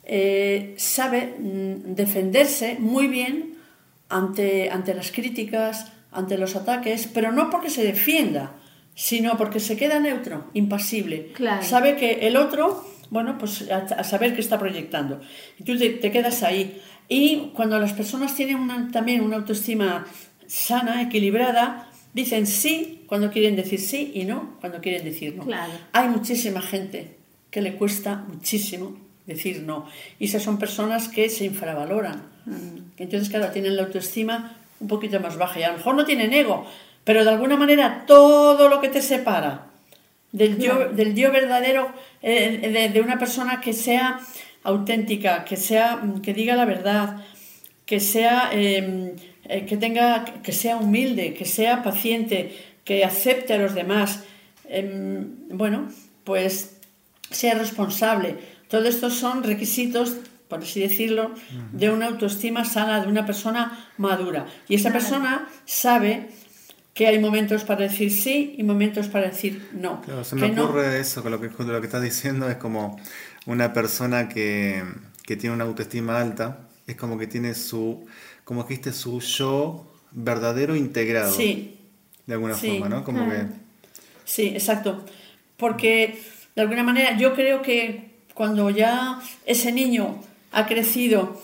eh, 0.05 0.73
sabe 0.77 1.35
mm, 1.39 1.93
defenderse 1.95 2.77
muy 2.79 3.07
bien 3.07 3.55
ante, 4.09 4.69
ante 4.69 4.93
las 4.93 5.11
críticas, 5.11 5.91
ante 6.11 6.37
los 6.37 6.55
ataques, 6.55 7.07
pero 7.13 7.31
no 7.31 7.49
porque 7.49 7.69
se 7.69 7.83
defienda, 7.83 8.51
sino 8.95 9.37
porque 9.37 9.59
se 9.59 9.77
queda 9.77 9.99
neutro, 9.99 10.45
impasible. 10.53 11.31
Claro. 11.33 11.63
Sabe 11.63 11.95
que 11.95 12.27
el 12.27 12.37
otro, 12.37 12.85
bueno, 13.09 13.37
pues 13.37 13.69
a, 13.71 13.77
a 13.77 14.03
saber 14.03 14.33
qué 14.35 14.41
está 14.41 14.59
proyectando. 14.59 15.21
Y 15.59 15.63
tú 15.63 15.77
te, 15.77 15.89
te 15.91 16.11
quedas 16.11 16.43
ahí. 16.43 16.81
Y 17.09 17.51
cuando 17.55 17.79
las 17.79 17.93
personas 17.93 18.35
tienen 18.35 18.57
una- 18.57 18.89
también 18.91 19.21
una 19.21 19.37
autoestima 19.37 20.05
sana, 20.53 21.01
equilibrada, 21.01 21.89
dicen 22.13 22.45
sí 22.45 23.03
cuando 23.07 23.31
quieren 23.31 23.55
decir 23.55 23.79
sí 23.79 24.11
y 24.13 24.25
no 24.25 24.55
cuando 24.59 24.81
quieren 24.81 25.03
decir 25.03 25.35
no. 25.35 25.45
Claro. 25.45 25.73
Hay 25.93 26.09
muchísima 26.09 26.61
gente 26.61 27.15
que 27.49 27.61
le 27.61 27.75
cuesta 27.75 28.23
muchísimo 28.27 28.95
decir 29.25 29.63
no. 29.63 29.87
Y 30.19 30.25
esas 30.25 30.43
son 30.43 30.59
personas 30.59 31.07
que 31.07 31.29
se 31.29 31.45
infravaloran. 31.45 32.31
Entonces, 32.97 33.29
claro, 33.29 33.51
tienen 33.51 33.75
la 33.75 33.83
autoestima 33.83 34.57
un 34.79 34.87
poquito 34.87 35.19
más 35.19 35.37
baja. 35.37 35.59
Y 35.59 35.63
a 35.63 35.71
lo 35.71 35.77
mejor 35.77 35.95
no 35.95 36.05
tienen 36.05 36.33
ego, 36.33 36.67
pero 37.03 37.23
de 37.23 37.31
alguna 37.31 37.57
manera 37.57 38.03
todo 38.05 38.69
lo 38.69 38.79
que 38.79 38.89
te 38.89 39.01
separa 39.01 39.67
del, 40.31 40.59
yo, 40.59 40.89
del 40.89 41.15
yo 41.15 41.31
verdadero, 41.31 41.91
eh, 42.21 42.69
de, 42.71 42.89
de 42.89 43.01
una 43.01 43.17
persona 43.17 43.59
que 43.61 43.73
sea 43.73 44.19
auténtica, 44.63 45.45
que, 45.45 45.57
sea, 45.57 46.01
que 46.21 46.33
diga 46.33 46.55
la 46.55 46.65
verdad, 46.65 47.17
que 47.85 47.99
sea, 47.99 48.49
eh, 48.53 49.15
eh, 49.45 49.65
que 49.65 49.77
tenga, 49.77 50.25
que 50.41 50.51
sea 50.51 50.77
humilde, 50.77 51.33
que 51.33 51.45
sea 51.45 51.83
paciente, 51.83 52.55
que 52.85 53.03
acepte 53.03 53.53
a 53.53 53.57
los 53.57 53.73
demás, 53.75 54.23
em, 54.69 55.27
bueno, 55.49 55.87
pues 56.23 56.77
sea 57.29 57.55
responsable. 57.55 58.37
Todo 58.69 58.87
esto 58.87 59.09
son 59.09 59.43
requisitos, 59.43 60.15
por 60.47 60.59
así 60.59 60.79
decirlo, 60.81 61.31
de 61.71 61.89
una 61.89 62.07
autoestima 62.07 62.63
sana, 62.65 63.01
de 63.01 63.07
una 63.07 63.25
persona 63.25 63.89
madura. 63.97 64.45
Y 64.67 64.75
esa 64.75 64.91
persona 64.91 65.47
sabe 65.65 66.29
que 66.93 67.07
hay 67.07 67.19
momentos 67.19 67.63
para 67.63 67.81
decir 67.81 68.11
sí 68.11 68.55
y 68.57 68.63
momentos 68.63 69.07
para 69.07 69.27
decir 69.27 69.67
no. 69.73 70.01
Claro, 70.01 70.23
se 70.23 70.35
Que 70.35 70.41
me 70.43 70.49
no- 70.51 70.65
ocurre 70.65 70.99
eso, 70.99 71.23
con 71.23 71.31
lo 71.31 71.41
que, 71.41 71.49
con 71.49 71.71
lo 71.71 71.79
que 71.81 71.87
estás 71.87 72.03
diciendo, 72.03 72.49
es 72.49 72.57
como 72.57 72.99
una 73.47 73.73
persona 73.73 74.29
que, 74.29 74.83
que 75.25 75.35
tiene 75.35 75.55
una 75.55 75.63
autoestima 75.65 76.19
alta, 76.21 76.59
es 76.87 76.95
como 76.95 77.17
que 77.17 77.27
tiene 77.27 77.53
su, 77.53 78.05
como 78.43 78.65
que 78.65 78.73
dijiste, 78.75 78.93
su 78.93 79.19
yo 79.19 79.85
verdadero 80.11 80.75
integrado, 80.75 81.33
Sí, 81.33 81.77
de 82.25 82.33
alguna 82.33 82.55
sí. 82.55 82.67
forma, 82.67 82.89
¿no? 82.89 83.03
Como 83.03 83.29
que, 83.29 83.45
Sí, 84.25 84.47
exacto. 84.47 85.03
Porque 85.57 86.19
de 86.55 86.61
alguna 86.61 86.83
manera 86.83 87.17
yo 87.17 87.33
creo 87.33 87.61
que 87.61 88.11
cuando 88.33 88.69
ya 88.69 89.21
ese 89.45 89.71
niño 89.71 90.21
ha 90.51 90.65
crecido 90.65 91.41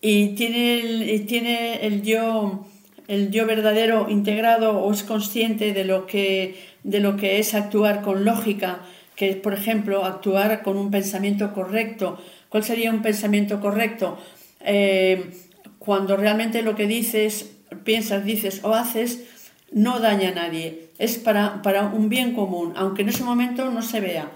y 0.00 0.34
tiene 0.34 0.80
el, 0.80 1.10
y 1.10 1.20
tiene 1.20 1.86
el 1.86 2.02
yo 2.02 2.66
el 3.08 3.30
yo 3.30 3.46
verdadero 3.46 4.08
integrado 4.08 4.78
o 4.78 4.92
es 4.92 5.02
consciente 5.02 5.72
de 5.72 5.84
lo 5.84 6.06
que 6.06 6.56
de 6.82 7.00
lo 7.00 7.16
que 7.16 7.38
es 7.38 7.54
actuar 7.54 8.02
con 8.02 8.24
lógica, 8.24 8.80
que 9.16 9.30
es 9.30 9.36
por 9.36 9.54
ejemplo 9.54 10.04
actuar 10.04 10.62
con 10.62 10.76
un 10.76 10.90
pensamiento 10.90 11.52
correcto. 11.52 12.18
¿Cuál 12.48 12.64
sería 12.64 12.90
un 12.90 13.02
pensamiento 13.02 13.60
correcto? 13.60 14.18
Eh, 14.64 15.32
cuando 15.78 16.16
realmente 16.16 16.62
lo 16.62 16.76
que 16.76 16.86
dices, 16.86 17.50
piensas, 17.84 18.24
dices 18.24 18.60
o 18.62 18.74
haces 18.74 19.24
no 19.72 20.00
daña 20.00 20.30
a 20.30 20.34
nadie, 20.34 20.90
es 20.98 21.18
para, 21.18 21.62
para 21.62 21.86
un 21.86 22.08
bien 22.08 22.34
común, 22.34 22.74
aunque 22.76 23.02
en 23.02 23.08
ese 23.08 23.24
momento 23.24 23.70
no 23.70 23.82
se 23.82 24.00
vea. 24.00 24.30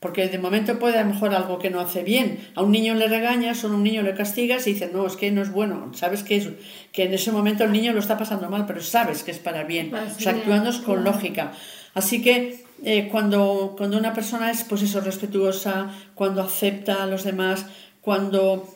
Porque 0.00 0.28
de 0.28 0.38
momento 0.38 0.78
puede 0.78 0.98
a 0.98 1.02
lo 1.02 1.14
mejor 1.14 1.34
algo 1.34 1.58
que 1.58 1.70
no 1.70 1.80
hace 1.80 2.02
bien. 2.02 2.50
A 2.54 2.62
un 2.62 2.72
niño 2.72 2.94
le 2.94 3.08
regañas 3.08 3.64
o 3.64 3.68
a 3.68 3.70
un 3.70 3.82
niño 3.82 4.02
le 4.02 4.14
castigas 4.14 4.66
y 4.66 4.74
dices, 4.74 4.92
no, 4.92 5.06
es 5.06 5.16
que 5.16 5.30
no 5.30 5.40
es 5.40 5.50
bueno. 5.50 5.92
Sabes 5.94 6.22
que, 6.22 6.36
es, 6.36 6.48
que 6.92 7.04
en 7.04 7.14
ese 7.14 7.32
momento 7.32 7.64
el 7.64 7.72
niño 7.72 7.94
lo 7.94 8.00
está 8.00 8.18
pasando 8.18 8.50
mal, 8.50 8.66
pero 8.66 8.82
sabes 8.82 9.22
que 9.22 9.30
es 9.30 9.38
para 9.38 9.64
bien. 9.64 9.90
Para 9.90 10.04
O 10.04 10.10
sea, 10.10 10.32
actuando 10.32 10.68
es 10.68 10.76
con 10.76 11.04
lógica. 11.04 11.52
Así 11.94 12.20
que 12.20 12.64
eh, 12.84 13.08
cuando, 13.10 13.74
cuando 13.78 13.96
una 13.96 14.12
persona 14.12 14.50
es, 14.50 14.64
pues 14.64 14.82
eso, 14.82 15.00
respetuosa, 15.00 15.90
cuando 16.14 16.42
acepta 16.42 17.04
a 17.04 17.06
los 17.06 17.24
demás, 17.24 17.64
cuando 18.02 18.68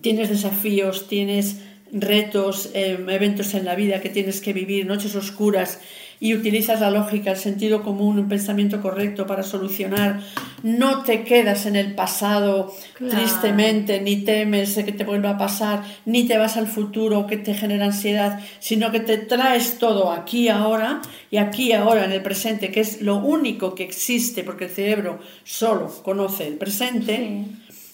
tienes 0.00 0.28
desafíos, 0.28 1.08
tienes 1.08 1.58
retos, 1.92 2.70
eh, 2.74 2.98
eventos 3.08 3.54
en 3.54 3.64
la 3.64 3.74
vida 3.74 4.00
que 4.00 4.08
tienes 4.08 4.40
que 4.40 4.52
vivir, 4.52 4.86
noches 4.86 5.14
oscuras, 5.14 5.80
y 6.18 6.34
utilizas 6.34 6.80
la 6.80 6.90
lógica, 6.90 7.32
el 7.32 7.36
sentido 7.36 7.82
común, 7.82 8.18
un 8.18 8.28
pensamiento 8.28 8.80
correcto 8.80 9.26
para 9.26 9.42
solucionar, 9.42 10.20
no 10.62 11.02
te 11.02 11.24
quedas 11.24 11.66
en 11.66 11.76
el 11.76 11.94
pasado 11.94 12.74
Claro. 12.94 13.14
tristemente, 13.14 14.00
ni 14.00 14.24
temes 14.24 14.74
que 14.76 14.92
te 14.92 15.04
vuelva 15.04 15.30
a 15.30 15.38
pasar, 15.38 15.84
ni 16.06 16.26
te 16.26 16.38
vas 16.38 16.56
al 16.56 16.66
futuro 16.66 17.26
que 17.26 17.36
te 17.36 17.52
genera 17.52 17.84
ansiedad, 17.84 18.40
sino 18.60 18.90
que 18.90 19.00
te 19.00 19.18
traes 19.18 19.78
todo 19.78 20.10
aquí 20.10 20.48
ahora 20.48 21.02
y 21.30 21.36
aquí 21.36 21.72
ahora 21.72 22.06
en 22.06 22.12
el 22.12 22.22
presente, 22.22 22.70
que 22.70 22.80
es 22.80 23.02
lo 23.02 23.16
único 23.16 23.74
que 23.74 23.84
existe, 23.84 24.42
porque 24.42 24.64
el 24.64 24.70
cerebro 24.70 25.18
solo 25.44 25.88
conoce 26.02 26.46
el 26.46 26.54
presente. 26.54 27.44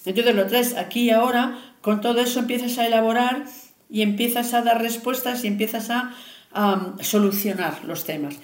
Entonces 0.05 0.35
lo 0.35 0.47
traes 0.47 0.75
aquí 0.77 1.03
y 1.03 1.09
ahora, 1.09 1.72
con 1.83 1.99
todo 1.99 2.21
eso 2.21 2.39
empiezas 2.39 2.79
a 2.79 2.87
elaborar 2.87 3.43
y 3.89 4.01
empiezas 4.01 4.53
a 4.53 4.61
dar 4.61 4.81
respuestas 4.81 5.43
y 5.43 5.47
empiezas 5.47 5.89
a, 5.89 6.15
a 6.53 6.93
solucionar 7.01 7.83
los 7.83 8.05
temas. 8.05 8.37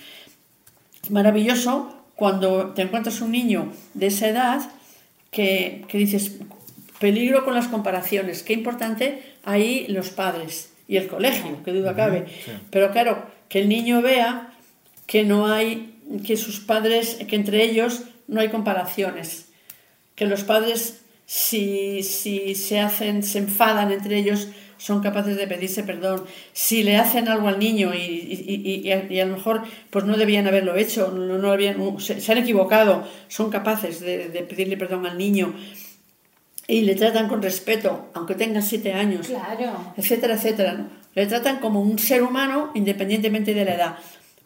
Es 1.02 1.10
maravilloso 1.10 2.04
cuando 2.15 2.73
te 2.73 2.82
encuentras 2.82 3.21
un 3.21 3.32
niño 3.32 3.71
de 3.93 4.08
esa 4.08 4.28
edad 4.28 4.62
que, 5.32 5.86
que 5.88 5.97
dices, 5.97 6.34
peligro 6.99 7.45
con 7.45 7.56
las 7.56 7.69
comparaciones, 7.69 8.43
qué 8.43 8.52
importante 8.52 9.23
ahí 9.45 9.88
los 9.88 10.10
padres 10.10 10.73
y 10.89 10.97
el 10.97 11.08
colegio, 11.08 11.63
que 11.63 11.71
duda 11.71 11.95
cabe. 11.95 12.25
Pero 12.71 12.91
claro, 12.91 13.25
que 13.47 13.62
el 13.62 13.69
niño 13.69 14.02
vea 14.02 14.54
que 15.08 15.23
no 15.23 15.47
hay, 15.47 15.95
que 16.25 16.36
sus 16.36 16.60
padres, 16.60 17.15
que 17.25 17.38
entre 17.38 17.63
ellos 17.63 18.04
no 18.28 18.41
hay 18.41 18.49
comparaciones, 18.49 19.47
que 20.15 20.25
los 20.25 20.43
padres 20.43 20.99
si, 21.32 22.02
si 22.02 22.56
se 22.56 22.80
hacen, 22.80 23.22
se 23.22 23.38
enfadan 23.38 23.92
entre 23.92 24.18
ellos, 24.18 24.48
son 24.80 25.00
capaces 25.04 25.38
de 25.38 25.46
pedirse 25.46 25.84
perdón. 25.84 26.24
Si 26.54 26.82
le 26.82 26.96
hacen 26.98 27.28
algo 27.28 27.50
al 27.50 27.60
niño 27.60 27.94
y, 27.94 28.00
y- 28.00 28.62
y- 28.65 28.88
y 28.88 28.92
a, 28.92 29.06
y 29.08 29.20
a 29.20 29.26
lo 29.28 29.36
mejor 29.38 29.62
pues 29.92 30.06
no 30.06 30.18
debían 30.18 30.48
haberlo 30.48 30.76
hecho, 30.76 31.12
no, 31.12 31.38
no 31.38 31.52
habían, 31.52 32.00
se, 32.00 32.20
se 32.20 32.32
han 32.32 32.39
equivocado, 32.39 33.08
son 33.28 33.52
capaces 33.52 34.00
de, 34.00 34.30
de 34.30 34.42
pedirle 34.42 34.76
perdón 34.76 35.06
al 35.06 35.20
niño 35.20 35.54
y 36.65 36.82
le 36.82 36.96
tratan 36.96 37.28
con 37.28 37.44
respeto, 37.44 38.10
aunque 38.15 38.34
tengan 38.34 38.63
siete 38.63 38.94
años 38.94 39.28
Claro. 39.28 39.94
etcétera, 39.98 40.34
etcétera. 40.34 40.74
¿no? 40.74 40.88
Le 41.13 41.28
tratan 41.28 41.60
como 41.60 41.80
un 41.82 42.00
ser 42.00 42.24
humano 42.24 42.72
independientemente 42.74 43.54
de 43.54 43.65
la 43.65 43.76
edad. 43.76 43.98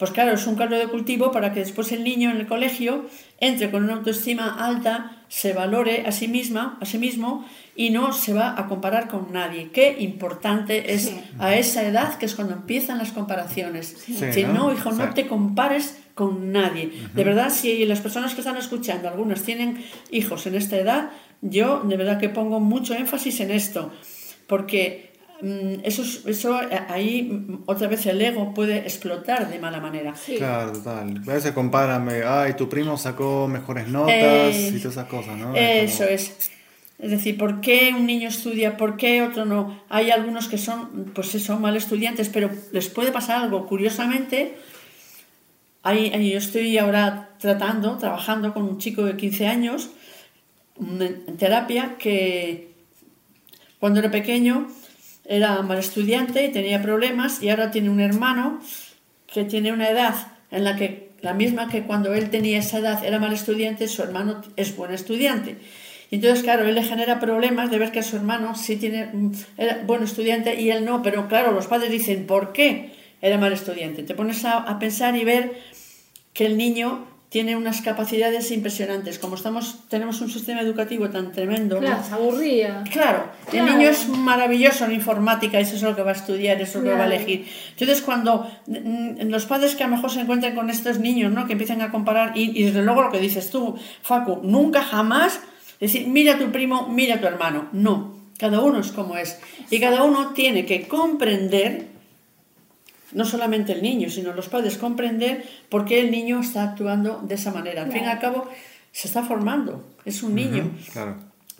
Pues 0.04 0.12
claro, 0.12 0.34
es 0.34 0.46
un 0.48 0.56
caldo 0.56 0.76
de 0.76 0.88
cultivo 0.88 1.32
para 1.32 1.54
que 1.54 1.62
después 1.62 1.90
el 1.94 2.04
niño 2.04 2.30
en 2.30 2.36
el 2.36 2.46
colegio 2.46 3.06
entre 3.40 3.72
con 3.72 3.86
una 3.86 3.94
autoestima 3.94 4.58
alta, 4.60 5.24
se 5.30 5.54
valore 5.54 6.04
a 6.06 6.12
sí 6.12 6.28
misma, 6.28 6.78
a 6.82 6.86
sí 6.86 6.98
mismo 6.98 7.46
y 7.74 7.90
no 7.90 8.12
se 8.12 8.34
va 8.34 8.60
a 8.60 8.68
comparar 8.68 9.08
con 9.08 9.32
nadie. 9.32 9.70
Qué 9.72 9.96
importante 10.00 10.94
es 10.94 11.04
Sí. 11.06 11.22
a 11.40 11.56
esa 11.56 11.84
edad 11.88 12.18
que 12.18 12.26
es 12.26 12.36
cuando 12.36 12.54
empiezan 12.54 12.98
las 12.98 13.14
comparaciones. 13.14 13.96
Sí, 14.06 14.12
Decir, 14.16 14.50
¿no? 14.50 14.66
no, 14.66 14.74
hijo, 14.74 14.92
no 14.92 15.06
Sí. 15.08 15.14
te 15.16 15.26
compares 15.28 15.98
con 16.16 16.52
nadie. 16.52 16.92
De 17.14 17.24
verdad, 17.24 17.50
si 17.50 17.86
las 17.86 18.02
personas 18.02 18.34
que 18.34 18.42
están 18.42 18.58
escuchando, 18.58 19.08
algunas 19.08 19.44
tienen 19.44 19.86
hijos 20.12 20.46
en 20.48 20.56
esta 20.56 20.76
edad, 20.76 21.12
yo 21.42 21.80
de 21.86 21.96
verdad 21.96 22.20
que 22.20 22.28
pongo 22.28 22.60
mucho 22.60 22.94
énfasis 22.94 23.40
en 23.40 23.52
esto, 23.52 23.90
porque 24.48 25.13
eso, 25.84 26.02
es- 26.04 26.26
eso 26.26 26.62
eh, 26.64 26.80
ahí 26.90 27.24
mm, 27.24 27.64
otra 27.66 27.88
vez 27.88 28.06
el 28.06 28.22
ego 28.22 28.54
puede 28.54 28.78
explotar 28.80 29.50
de 29.50 29.60
mala 29.60 29.80
manera. 29.80 30.14
Claro, 30.38 30.72
total. 30.72 31.22
A 31.28 31.34
veces 31.34 31.52
comparan, 31.52 32.08
ay, 32.26 32.54
tu 32.54 32.70
primo 32.70 32.98
sacó 32.98 33.48
mejores 33.48 33.88
notas 33.90 34.14
Eh, 34.56 34.72
y 34.76 34.78
todas 34.80 34.94
esas 34.94 35.08
cosas, 35.08 35.38
¿no? 35.38 35.56
Eso 35.56 35.98
como- 36.04 36.10
es. 36.10 36.50
Es 37.00 37.12
decir, 37.12 37.38
¿por 37.38 37.60
qué 37.60 37.92
un 37.94 38.06
niño 38.06 38.30
estudia? 38.30 38.78
¿Por 38.78 38.96
qué 38.96 39.22
otro 39.24 39.44
no? 39.44 39.82
Hay 39.90 40.12
algunos 40.12 40.48
que 40.48 40.58
son, 40.58 41.12
pues 41.14 41.36
eso, 41.36 41.60
mal 41.60 41.76
estudiantes, 41.76 42.30
pero 42.30 42.50
les 42.72 42.88
puede 42.88 43.12
pasar 43.12 43.42
algo. 43.44 43.66
Curiosamente, 43.68 44.56
hay, 45.82 46.32
yo 46.32 46.38
estoy 46.38 46.78
ahora 46.78 47.32
tratando, 47.40 47.98
trabajando 47.98 48.54
con 48.54 48.64
un 48.64 48.78
chico 48.78 49.04
de 49.04 49.18
15 49.18 49.48
años 49.48 49.90
mm, 50.80 51.02
en 51.02 51.38
terapia 51.38 51.96
que 52.00 52.72
cuando 53.80 54.00
era 54.00 54.10
pequeño 54.10 54.68
era 55.26 55.62
mal 55.62 55.80
estudiante 55.80 56.46
y 56.46 56.52
tenía 56.52 56.82
problemas 56.82 57.42
y 57.42 57.50
ahora 57.50 57.72
tiene 57.72 57.90
un 57.90 58.00
hermano 58.00 58.60
que 59.28 59.44
tiene 59.46 59.72
una 59.72 59.90
edad 59.90 60.16
en 60.52 60.64
la 60.64 60.76
que 60.76 61.10
la 61.22 61.34
misma 61.34 61.70
que 61.70 61.84
cuando 61.84 62.14
él 62.14 62.30
tenía 62.30 62.60
esa 62.60 62.80
edad 62.80 63.04
era 63.06 63.18
mal 63.18 63.34
estudiante, 63.34 63.88
su 63.88 64.04
hermano 64.04 64.42
es 64.58 64.76
buen 64.76 64.94
estudiante. 64.94 65.58
Y 66.12 66.16
entonces, 66.16 66.44
claro, 66.44 66.68
él 66.68 66.76
le 66.76 66.84
genera 66.84 67.20
problemas 67.20 67.72
de 67.72 67.80
ver 67.80 67.92
que 67.92 68.04
su 68.04 68.18
hermano 68.18 68.56
sí 68.56 68.76
tiene 68.76 69.08
mm, 69.12 69.32
era 69.58 69.82
buen 69.86 70.04
estudiante 70.04 70.62
y 70.62 70.70
él 70.70 70.86
no, 70.86 71.02
pero 71.02 71.28
claro, 71.28 71.54
los 71.54 71.68
padres 71.68 71.92
dicen, 71.92 72.28
¿por 72.28 72.52
qué 72.52 72.92
era 73.22 73.38
mal 73.38 73.54
estudiante? 73.54 74.04
Te 74.04 74.14
pones 74.14 74.44
a, 74.44 74.58
a 74.58 74.78
pensar 74.80 75.16
y 75.16 75.24
ver 75.24 75.54
que 76.34 76.46
el 76.46 76.58
niño 76.58 77.08
tiene 77.34 77.56
unas 77.56 77.82
capacidades 77.82 78.52
impresionantes. 78.52 79.18
Como 79.18 79.34
estamos, 79.34 79.80
tenemos 79.90 80.22
un 80.22 80.30
sistema 80.30 80.62
educativo 80.62 81.10
tan 81.10 81.32
tremendo, 81.32 81.82
¿no? 81.82 81.88
Claro, 81.88 82.04
se 82.04 82.14
aburría. 82.14 82.84
Claro, 82.92 83.24
Claro. 83.50 83.68
el 83.72 83.76
niño 83.76 83.90
es 83.90 84.08
maravilloso 84.08 84.86
en 84.86 84.92
informática, 84.92 85.60
eso 85.60 85.76
es 85.76 85.82
lo 85.82 85.96
que 85.96 86.04
va 86.04 86.12
a 86.12 86.14
estudiar, 86.14 86.62
eso 86.62 86.78
es 86.78 86.84
lo 86.84 86.92
que 86.92 86.96
va 86.96 87.06
a 87.06 87.08
elegir. 87.08 87.48
Entonces, 87.72 88.04
cuando 88.04 88.48
mm, 88.68 89.30
los 89.30 89.48
padres 89.48 89.74
que 89.74 89.84
a 89.84 89.88
lo 89.88 89.96
mejor 89.96 90.12
se 90.12 90.20
encuentran 90.22 90.54
con 90.54 90.70
estos 90.70 91.00
niños, 91.00 91.32
¿no? 91.32 91.48
que 91.48 91.54
empiezan 91.54 91.82
a 91.82 91.90
comparar, 91.90 92.34
y, 92.38 92.52
y 92.56 92.66
desde 92.66 92.84
luego 92.84 93.02
lo 93.02 93.12
que 93.12 93.18
dices 93.20 93.50
tú, 93.50 93.80
Facu, 94.04 94.42
nunca 94.44 94.84
jamás 94.84 95.40
decir, 95.80 96.06
mira 96.08 96.36
a 96.36 96.38
tu 96.38 96.52
primo, 96.52 96.88
mira 96.88 97.16
a 97.16 97.20
tu 97.20 97.26
hermano. 97.26 97.68
No, 97.72 98.16
cada 98.38 98.60
uno 98.62 98.80
es 98.80 98.92
como 98.92 99.18
es. 99.18 99.40
Y 99.72 99.80
cada 99.80 100.04
uno 100.04 100.34
tiene 100.36 100.68
que 100.68 100.88
comprender, 100.88 101.88
no 103.14 103.26
solamente 103.26 103.74
el 103.74 103.82
niño, 103.82 104.10
sino 104.10 104.34
los 104.34 104.50
padres, 104.50 104.78
comprender 104.78 105.44
por 105.70 105.86
qué 105.86 106.02
el 106.02 106.12
niño 106.12 106.40
está 106.42 106.64
actuando 106.64 107.22
de 107.24 107.36
esa 107.36 107.52
manera. 107.52 107.84
Al 107.84 107.92
fin 107.92 108.04
y 108.04 108.08
al 108.08 108.20
cabo, 108.20 108.48
se 108.92 109.08
está 109.08 109.24
formando, 109.24 109.84
es 110.06 110.24
un 110.24 110.36
niño. 110.36 110.72
Claro. 110.92 111.16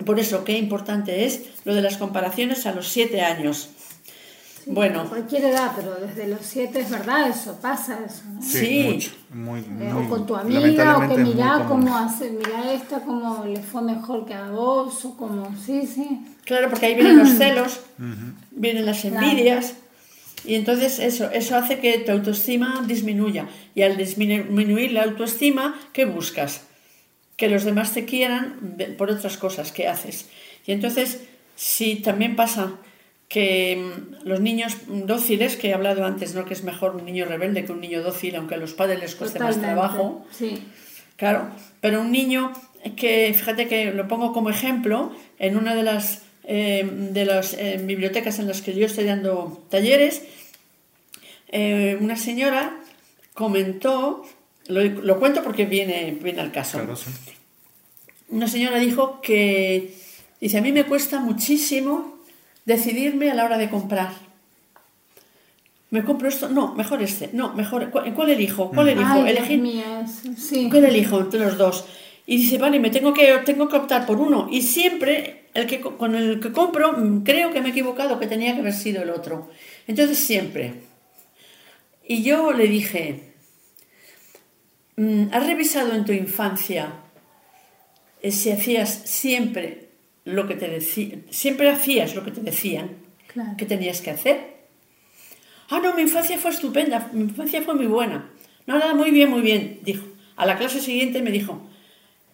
Por 0.06 0.20
eso, 0.20 0.44
qué 0.44 0.58
importante 0.58 1.26
es 1.26 1.42
lo 1.66 1.74
de 1.76 1.82
las 1.82 1.98
comparaciones 1.98 2.66
a 2.66 2.74
los 2.74 2.88
siete 2.88 3.22
años. 3.22 3.70
Bueno, 4.66 5.02
A 5.02 5.06
cualquier 5.10 5.44
edad, 5.44 5.74
pero 5.76 5.94
desde 5.96 6.26
los 6.30 6.40
siete 6.42 6.80
es 6.80 6.90
verdad, 6.90 7.28
eso 7.30 7.60
pasa, 7.62 8.00
eso. 8.06 8.22
¿no? 8.34 8.42
Sí, 8.42 8.58
Sí. 8.60 8.84
mucho. 8.94 9.12
Muy, 9.34 9.60
Eh, 9.60 9.64
muy- 9.94 10.06
o 10.06 10.10
con 10.10 10.26
tu 10.26 10.36
amiga, 10.38 10.98
o 11.00 11.10
que 11.16 11.22
mirá 11.22 11.66
cómo 11.68 11.98
hace, 11.98 12.30
mirá 12.32 12.72
esta, 12.72 13.02
cómo 13.02 13.44
le 13.46 13.62
fue 13.62 13.82
mejor 13.82 14.26
que 14.26 14.34
a 14.34 14.50
vos, 14.52 15.04
o 15.04 15.18
como, 15.18 15.54
sí, 15.58 15.86
sí. 15.86 16.22
claro, 16.46 16.70
porque 16.70 16.86
ahí 16.86 16.96
vienen 16.96 17.18
los 17.20 17.32
celos, 17.32 17.82
vienen 18.52 18.86
las 18.86 19.04
envidias, 19.04 19.74
y 20.46 20.56
entonces 20.56 21.00
eso, 21.00 21.30
eso 21.32 21.56
hace 21.56 21.80
que 21.80 22.00
tu 22.00 22.12
autoestima 22.12 22.84
disminuya. 22.88 23.48
Y 23.76 23.84
al 23.84 23.98
disminuir 23.98 24.92
la 24.92 25.04
autoestima, 25.04 25.80
¿qué 25.94 26.06
buscas? 26.06 26.66
Que 27.38 27.50
los 27.50 27.64
demás 27.64 27.94
te 27.94 28.06
quieran 28.06 28.78
por 28.98 29.10
otras 29.10 29.38
cosas 29.38 29.72
que 29.72 29.88
haces. 29.88 30.30
Y 30.66 30.72
entonces, 30.72 31.24
si 31.56 31.96
también 31.98 32.36
pasa 32.36 32.74
que 33.30 33.76
mm, 33.78 34.28
los 34.28 34.42
niños 34.42 34.78
dóciles, 34.88 35.56
que 35.56 35.70
he 35.70 35.74
hablado 35.74 36.06
antes, 36.06 36.36
¿no? 36.36 36.46
que 36.46 36.54
es 36.54 36.64
mejor 36.64 36.96
un 36.96 37.06
niño 37.06 37.26
rebelde 37.26 37.66
que 37.66 37.72
un 37.72 37.82
niño 37.82 38.04
dócil, 38.04 38.36
aunque 38.36 38.56
a 38.56 38.58
los 38.58 38.74
padres 38.74 39.00
les 39.00 39.16
cueste 39.16 39.40
más 39.40 39.60
trabajo, 39.60 40.26
Sí. 40.32 40.62
Claro, 41.16 41.48
pero 41.80 42.02
un 42.02 42.12
niño 42.12 42.52
que, 42.96 43.34
fíjate 43.34 43.68
que 43.68 43.92
lo 43.92 44.08
pongo 44.08 44.34
como 44.34 44.50
ejemplo, 44.50 45.12
en 45.40 45.58
una 45.58 45.76
de 45.76 45.84
las, 45.84 46.23
eh, 46.46 46.88
de 47.12 47.26
las 47.26 47.54
eh, 47.54 47.80
bibliotecas 47.84 48.40
en 48.40 48.48
las 48.48 48.62
que 48.62 48.74
yo 48.74 48.86
estoy 48.86 49.06
dando 49.06 49.64
talleres, 49.70 50.22
eh, 51.50 51.98
una 52.00 52.16
señora 52.16 52.78
comentó, 53.34 54.24
lo, 54.68 54.84
lo 54.84 55.20
cuento 55.20 55.44
porque 55.44 55.66
viene, 55.66 56.18
viene 56.22 56.42
al 56.42 56.52
caso, 56.52 56.78
Claro, 56.80 56.96
sí. 56.96 57.10
una 58.30 58.48
señora 58.48 58.78
dijo 58.80 59.22
que, 59.22 59.94
dice, 60.42 60.58
a 60.58 60.62
mí 60.62 60.72
me 60.72 60.86
cuesta 60.86 61.20
muchísimo 61.20 62.18
decidirme 62.66 63.30
a 63.32 63.34
la 63.36 63.46
hora 63.46 63.58
de 63.58 63.70
comprar. 63.70 64.12
¿Me 65.92 66.04
compro 66.04 66.28
esto? 66.28 66.50
No, 66.50 66.74
mejor 66.74 67.04
este. 67.04 67.30
No, 67.34 67.54
mejor. 67.54 67.92
¿Cuál, 67.92 68.30
elijo? 68.32 68.72
¿Cuál 68.72 68.90
elijo? 68.90 69.08
Ay, 69.12 69.32
Dios 69.32 69.38
Elegir- 69.48 70.36
sí. 70.36 70.68
¿Cuál 70.72 70.86
elijo 70.86 71.20
entre 71.20 71.40
los 71.40 71.56
dos? 71.58 71.86
Y 72.26 72.38
dice, 72.38 72.58
vale, 72.58 72.80
me 72.80 72.90
tengo 72.90 73.14
que, 73.14 73.34
tengo 73.46 73.68
que 73.68 73.76
optar 73.76 74.06
por 74.06 74.18
uno. 74.20 74.48
Y 74.50 74.62
siempre 74.62 75.44
el 75.54 75.68
que, 75.68 75.82
co- 75.82 75.98
con 75.98 76.16
el 76.16 76.40
que 76.40 76.52
compro 76.52 76.94
mm, 76.94 77.24
creo 77.24 77.52
que 77.52 77.60
me 77.62 77.68
he 77.68 77.72
equivocado, 77.72 78.20
que 78.20 78.28
tenía 78.28 78.54
que 78.54 78.62
haber 78.62 78.74
sido 78.74 79.04
el 79.04 79.10
otro. 79.10 79.50
Entonces 79.88 80.18
siempre. 80.20 80.74
Y 82.08 82.24
yo 82.24 82.54
le 82.54 82.68
dije, 82.68 83.34
mm, 84.96 85.26
¿has 85.32 85.46
revisado 85.48 85.94
en 85.94 86.06
tu 86.06 86.12
infancia 86.14 86.94
eh, 88.22 88.32
si 88.32 88.52
hacías 88.52 88.90
siempre 89.06 89.90
lo 90.26 90.48
que 90.48 90.56
te 90.56 90.70
decían, 90.70 91.24
siempre 91.30 91.70
hacías 91.70 92.16
lo 92.16 92.24
que 92.24 92.32
te 92.32 92.42
decían 92.42 92.92
Claro. 93.28 93.58
que 93.58 93.66
tenías 93.66 94.00
que 94.02 94.12
hacer? 94.12 94.54
Ah, 95.70 95.80
no, 95.84 95.94
mi 95.96 96.04
infancia 96.04 96.38
fue 96.38 96.52
estupenda, 96.52 97.10
mi 97.14 97.24
infancia 97.24 97.62
fue 97.64 97.74
muy 97.74 97.88
buena. 97.88 98.30
No, 98.68 98.78
nada, 98.78 98.94
muy 98.94 99.12
bien, 99.12 99.30
muy 99.30 99.42
bien, 99.42 99.80
dijo. 99.84 100.06
A 100.36 100.46
la 100.46 100.58
clase 100.58 100.80
siguiente 100.80 101.22
me 101.22 101.32
dijo, 101.32 101.62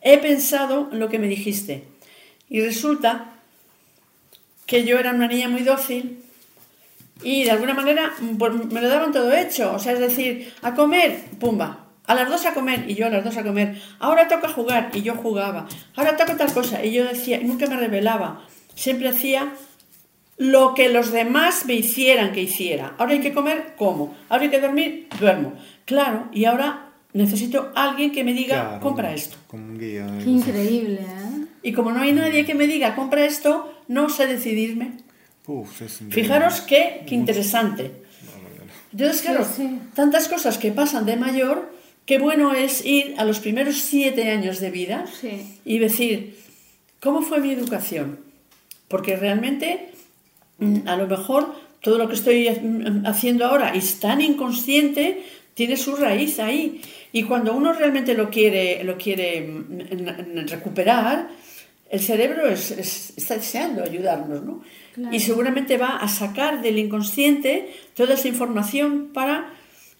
he 0.01 0.17
pensado 0.17 0.89
en 0.91 0.99
lo 0.99 1.09
que 1.09 1.19
me 1.19 1.27
dijiste. 1.27 1.83
Y 2.49 2.61
resulta 2.61 3.33
que 4.65 4.83
yo 4.83 4.99
era 4.99 5.11
una 5.11 5.27
niña 5.27 5.49
muy 5.49 5.63
dócil 5.63 6.19
y 7.21 7.43
de 7.43 7.51
alguna 7.51 7.73
manera 7.73 8.13
pues, 8.37 8.53
me 8.71 8.81
lo 8.81 8.87
daban 8.87 9.11
todo 9.11 9.33
hecho. 9.33 9.73
O 9.73 9.79
sea, 9.79 9.93
es 9.93 9.99
decir, 9.99 10.53
a 10.61 10.73
comer, 10.73 11.25
pumba. 11.39 11.85
A 12.05 12.15
las 12.15 12.27
dos 12.27 12.45
a 12.45 12.53
comer 12.55 12.89
y 12.89 12.95
yo 12.95 13.05
a 13.05 13.09
las 13.09 13.23
dos 13.23 13.37
a 13.37 13.43
comer. 13.43 13.79
Ahora 13.99 14.27
toca 14.27 14.49
jugar 14.49 14.89
y 14.93 15.01
yo 15.03 15.15
jugaba. 15.15 15.67
Ahora 15.95 16.17
toca 16.17 16.37
tal 16.37 16.51
cosa 16.53 16.83
y 16.83 16.91
yo 16.91 17.05
decía, 17.05 17.39
y 17.39 17.43
nunca 17.43 17.67
me 17.67 17.77
revelaba. 17.77 18.47
Siempre 18.73 19.09
hacía 19.09 19.53
lo 20.37 20.73
que 20.73 20.89
los 20.89 21.11
demás 21.11 21.65
me 21.65 21.73
hicieran 21.73 22.31
que 22.31 22.41
hiciera. 22.41 22.95
Ahora 22.97 23.13
hay 23.13 23.19
que 23.19 23.33
comer, 23.33 23.75
como. 23.77 24.15
Ahora 24.29 24.45
hay 24.45 24.49
que 24.49 24.61
dormir, 24.61 25.07
duermo. 25.19 25.53
Claro, 25.85 26.29
y 26.31 26.45
ahora 26.45 26.88
necesito 27.13 27.71
alguien 27.75 28.11
que 28.11 28.23
me 28.23 28.33
diga, 28.33 28.61
Claro, 28.61 28.81
compra 28.81 29.13
esto. 29.13 29.37
Como 29.47 29.65
un 29.65 29.77
guía. 29.79 30.05
algo 30.05 30.17
Qué 30.17 30.21
así. 30.23 30.29
increíble, 30.31 30.99
¿eh? 31.01 31.45
Y 31.63 31.73
como 31.73 31.91
no 31.91 31.99
hay 32.01 32.13
nadie 32.13 32.45
que 32.45 32.55
me 32.55 32.67
diga, 32.67 32.95
compra 32.95 33.25
esto, 33.25 33.73
no 33.87 34.09
sé 34.09 34.27
decidirme. 34.27 34.91
Uf, 35.47 35.81
es 35.81 36.01
increíble. 36.01 36.13
Fijaros 36.23 36.61
qué, 36.61 37.03
qué 37.07 37.15
interesante. 37.15 37.91
Entonces, 38.91 39.21
claro, 39.21 39.45
sí. 39.45 39.79
tantas 39.93 40.27
cosas 40.27 40.57
que 40.57 40.71
pasan 40.71 41.05
de 41.05 41.15
mayor, 41.15 41.71
qué 42.05 42.17
bueno 42.17 42.53
es 42.53 42.83
ir 42.85 43.13
a 43.17 43.25
los 43.25 43.39
primeros 43.39 43.75
siete 43.77 44.29
años 44.31 44.59
de 44.59 44.71
vida 44.71 45.05
Sí. 45.19 45.57
y 45.65 45.77
decir, 45.79 46.39
¿cómo 46.99 47.21
fue 47.21 47.39
mi 47.39 47.51
educación? 47.51 48.19
Porque 48.87 49.15
realmente, 49.15 49.91
mm, 50.57 50.87
a 50.87 50.95
lo 50.95 51.05
mejor, 51.07 51.53
todo 51.81 51.97
lo 51.99 52.07
que 52.07 52.15
estoy 52.15 52.49
mm, 52.49 53.05
haciendo 53.05 53.45
ahora 53.45 53.75
es 53.75 53.99
tan 53.99 54.21
inconsciente, 54.21 55.23
tiene 55.59 55.75
su 55.75 55.95
raíz 55.97 56.39
ahí. 56.39 56.81
Y 57.11 57.23
cuando 57.23 57.53
uno 57.53 57.73
realmente 57.73 58.13
lo 58.13 58.29
quiere, 58.29 58.81
lo 58.85 58.95
quiere 58.97 59.41
mm, 59.41 60.47
recuperar, 60.47 61.27
el 61.89 61.99
cerebro 61.99 62.47
es- 62.47 62.71
es- 62.71 63.13
está 63.17 63.35
deseando 63.35 63.83
ayudarnos, 63.83 64.41
¿no? 64.43 64.61
Claro. 64.93 65.13
Y 65.15 65.19
seguramente 65.19 65.77
va 65.77 65.97
a 65.97 66.07
sacar 66.07 66.61
del 66.61 66.77
inconsciente 66.77 67.51
toda 67.93 68.13
esa 68.13 68.27
información 68.29 69.09
para 69.13 69.35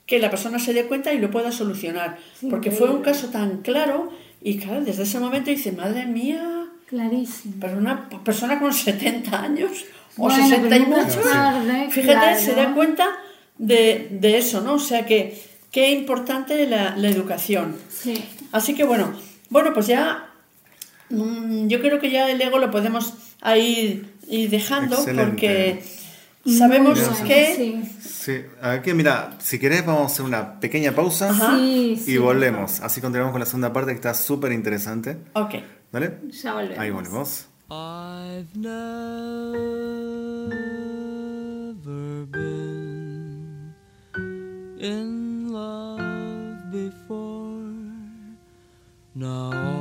que 0.05 0.17
la 0.19 0.29
persona 0.29 0.59
se 0.59 0.73
dé 0.73 0.85
cuenta 0.85 1.11
y 1.13 1.19
lo 1.19 1.29
pueda 1.29 1.51
solucionar. 1.51 2.17
Sí, 2.39 2.47
Porque 2.49 2.71
fue 2.71 2.89
un 2.89 3.01
caso 3.01 3.27
tan 3.29 3.61
claro 3.61 4.11
y 4.41 4.57
claro, 4.59 4.81
desde 4.89 5.03
ese 5.03 5.19
momento 5.19 5.49
dice, 5.51 5.71
madre 5.73 6.05
mía, 6.05 6.67
Clarísimo. 6.87 7.55
pero 7.59 7.77
una 7.77 8.07
persona 8.23 8.59
con 8.61 8.71
70 8.73 9.41
años 9.49 9.71
o 10.17 10.23
Bueno, 10.23 10.47
60 10.47 10.67
y 10.67 10.69
pero 10.69 10.85
nunca 10.85 11.01
muchos, 11.05 11.25
es 11.25 11.31
tarde, 11.31 11.87
fíjate, 11.89 12.13
claro. 12.13 12.39
se 12.39 12.53
da 12.55 12.73
cuenta 12.73 13.05
de, 13.57 14.07
de 14.23 14.37
eso, 14.37 14.61
¿no? 14.61 14.73
O 14.75 14.79
sea 14.79 15.05
que 15.05 15.19
Qué 15.71 15.91
importante 15.91 16.65
la, 16.67 16.95
la 16.97 17.09
educación. 17.09 17.75
Sí. 17.89 18.23
Así 18.51 18.75
que 18.75 18.83
bueno, 18.83 19.13
bueno, 19.49 19.73
pues 19.73 19.87
ya 19.87 20.29
mmm, 21.09 21.67
yo 21.67 21.79
creo 21.81 21.99
que 21.99 22.11
ya 22.11 22.29
el 22.29 22.41
ego 22.41 22.59
lo 22.59 22.71
podemos 22.71 23.13
ahí 23.41 24.05
ir 24.27 24.49
dejando 24.49 24.95
Excelente. 24.95 25.25
porque... 25.29 25.83
Sabemos 26.57 26.97
Gracias. 26.97 27.27
que... 27.27 27.55
Sí. 27.55 27.83
sí. 28.01 28.41
Aquí, 28.61 28.93
mira, 28.93 29.35
si 29.39 29.59
querés 29.59 29.85
vamos 29.85 30.03
a 30.03 30.05
hacer 30.05 30.25
una 30.25 30.57
pequeña 30.59 30.93
pausa 30.93 31.33
sí, 31.57 31.91
y 31.93 31.97
sí, 31.97 32.17
volvemos. 32.17 32.79
Así 32.79 33.01
continuamos 33.01 33.33
con 33.33 33.41
la 33.41 33.45
segunda 33.45 33.73
parte 33.73 33.91
que 33.91 33.95
está 33.97 34.13
súper 34.13 34.53
interesante. 34.53 35.17
Ok. 35.33 35.55
¿Vale? 35.91 36.17
Ya 36.41 36.53
volvemos. 36.53 36.79
Ahí 36.79 36.91
volvemos. 36.91 37.45
I've 37.71 38.47
never 38.55 39.59
been 42.31 43.75
in 44.79 45.18
before. 46.89 47.69
Now 49.13 49.78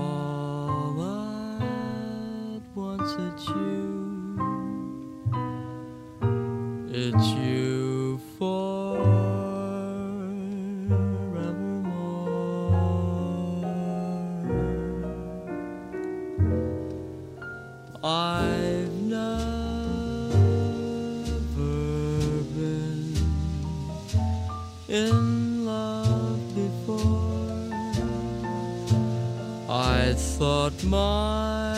thought 30.38 30.84
my 30.84 31.74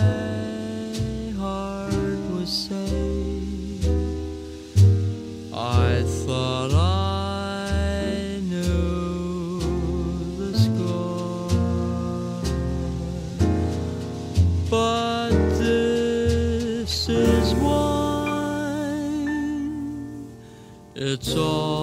heart 1.39 1.95
was 2.35 2.51
safe. 2.69 3.87
I 5.55 6.03
thought 6.27 6.73
I 6.75 8.39
knew 8.51 9.61
the 10.37 10.53
score. 10.59 11.49
But 14.69 15.31
this 15.57 17.09
is 17.09 17.55
wine. 17.55 18.91
It's 20.95 21.35
all 21.35 21.80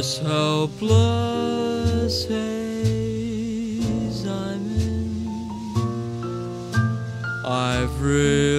Notice 0.00 0.18
how 0.20 0.66
blessed 0.78 2.30
I'm 4.26 4.64
in. 4.80 5.28
I've 7.44 8.00
read. 8.00 8.49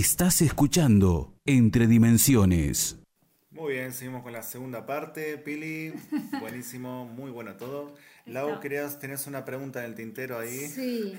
Estás 0.00 0.40
escuchando 0.40 1.34
Entre 1.44 1.86
Dimensiones. 1.86 2.98
Muy 3.50 3.74
bien, 3.74 3.92
seguimos 3.92 4.22
con 4.22 4.32
la 4.32 4.42
segunda 4.42 4.86
parte. 4.86 5.36
Pili, 5.36 5.92
buenísimo, 6.40 7.04
muy 7.04 7.30
bueno 7.30 7.58
todo. 7.58 7.92
Lau, 8.24 8.60
querías, 8.60 8.98
tenés 8.98 9.26
una 9.26 9.44
pregunta 9.44 9.80
en 9.80 9.90
el 9.90 9.94
tintero 9.94 10.38
ahí. 10.38 10.56
Sí, 10.56 11.18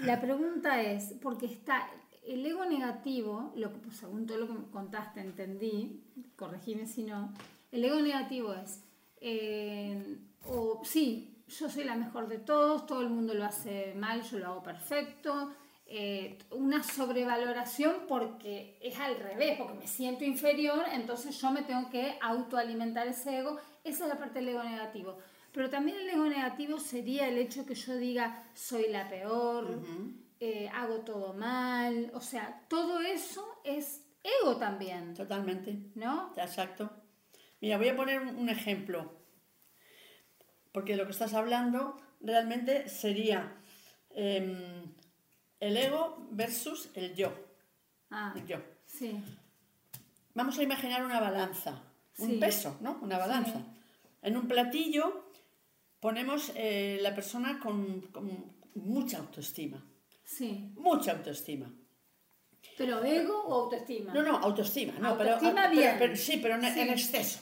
la 0.00 0.20
pregunta 0.20 0.82
es, 0.82 1.14
porque 1.22 1.46
está 1.46 1.86
el 2.26 2.44
ego 2.44 2.64
negativo, 2.64 3.52
lo 3.54 3.72
que, 3.72 3.78
pues, 3.78 3.98
según 3.98 4.26
todo 4.26 4.38
lo 4.38 4.48
que 4.48 4.54
me 4.54 4.70
contaste, 4.72 5.20
entendí, 5.20 6.02
corregime 6.34 6.88
si 6.88 7.04
no, 7.04 7.32
el 7.70 7.84
ego 7.84 8.00
negativo 8.00 8.54
es, 8.54 8.80
eh, 9.20 10.18
o 10.46 10.82
sí, 10.84 11.44
yo 11.46 11.70
soy 11.70 11.84
la 11.84 11.94
mejor 11.94 12.26
de 12.26 12.38
todos, 12.38 12.86
todo 12.86 13.02
el 13.02 13.08
mundo 13.08 13.34
lo 13.34 13.44
hace 13.44 13.94
mal, 13.94 14.22
yo 14.22 14.40
lo 14.40 14.46
hago 14.46 14.62
perfecto, 14.64 15.52
eh, 15.88 16.36
una 16.50 16.82
sobrevaloración 16.82 18.06
porque 18.08 18.76
es 18.82 18.98
al 18.98 19.16
revés, 19.18 19.56
porque 19.56 19.74
me 19.74 19.86
siento 19.86 20.24
inferior, 20.24 20.84
entonces 20.92 21.40
yo 21.40 21.50
me 21.52 21.62
tengo 21.62 21.88
que 21.90 22.18
autoalimentar 22.20 23.06
ese 23.06 23.38
ego, 23.38 23.56
esa 23.84 24.04
es 24.04 24.08
la 24.08 24.18
parte 24.18 24.40
del 24.40 24.48
ego 24.48 24.64
negativo. 24.64 25.18
Pero 25.52 25.70
también 25.70 25.96
el 25.98 26.10
ego 26.10 26.26
negativo 26.26 26.80
sería 26.80 27.28
el 27.28 27.38
hecho 27.38 27.64
que 27.64 27.76
yo 27.76 27.96
diga 27.96 28.44
soy 28.52 28.88
la 28.88 29.08
peor, 29.08 29.80
eh, 30.40 30.68
hago 30.74 31.02
todo 31.02 31.34
mal, 31.34 32.10
o 32.14 32.20
sea, 32.20 32.66
todo 32.68 33.00
eso 33.00 33.60
es 33.62 34.02
ego 34.42 34.56
también, 34.56 35.14
Totalmente. 35.14 35.78
¿no? 35.94 36.32
Exacto. 36.36 36.90
Mira, 37.60 37.78
voy 37.78 37.88
a 37.88 37.96
poner 37.96 38.20
un, 38.20 38.48
ejemplo, 38.48 39.12
porque 40.72 40.92
de 40.92 40.98
lo 40.98 41.04
que 41.04 41.12
estás 41.12 41.32
hablando 41.32 41.96
realmente 42.20 42.88
sería 42.88 43.56
em, 44.10 44.92
el 45.60 45.76
ego 45.76 46.26
versus 46.30 46.90
el 46.94 47.14
yo. 47.14 47.32
Ah, 48.10 48.32
El 48.36 48.46
yo. 48.46 48.58
sí. 48.86 49.20
Vamos 50.34 50.58
a 50.58 50.62
imaginar 50.62 51.04
una 51.04 51.18
balanza, 51.18 51.82
un 52.18 52.30
Sí. 52.32 52.36
peso, 52.36 52.76
¿no? 52.80 52.98
Una 53.00 53.16
balanza. 53.18 53.60
En 54.22 54.36
un 54.36 54.46
platillo 54.46 55.30
ponemos 56.00 56.52
eh, 56.54 56.98
la 57.00 57.14
persona 57.14 57.58
con, 57.58 58.02
con 58.12 58.54
mucha 58.74 59.18
autoestima, 59.18 59.82
Sí. 60.24 60.72
mucha 60.76 61.12
autoestima. 61.12 61.72
¿Pero 62.76 63.02
ego 63.02 63.44
o 63.46 63.54
autoestima? 63.64 64.12
No, 64.12 64.22
no, 64.22 64.36
autoestima, 64.36 64.92
no, 64.98 65.08
Autoestima 65.10 65.62
pero- 65.68 65.70
bien. 65.70 65.96
pero- 65.98 66.16
sí, 66.16 66.38
pero 66.42 66.56
en, 66.56 66.74
Sí. 66.74 66.80
en 66.80 66.90
exceso, 66.90 67.40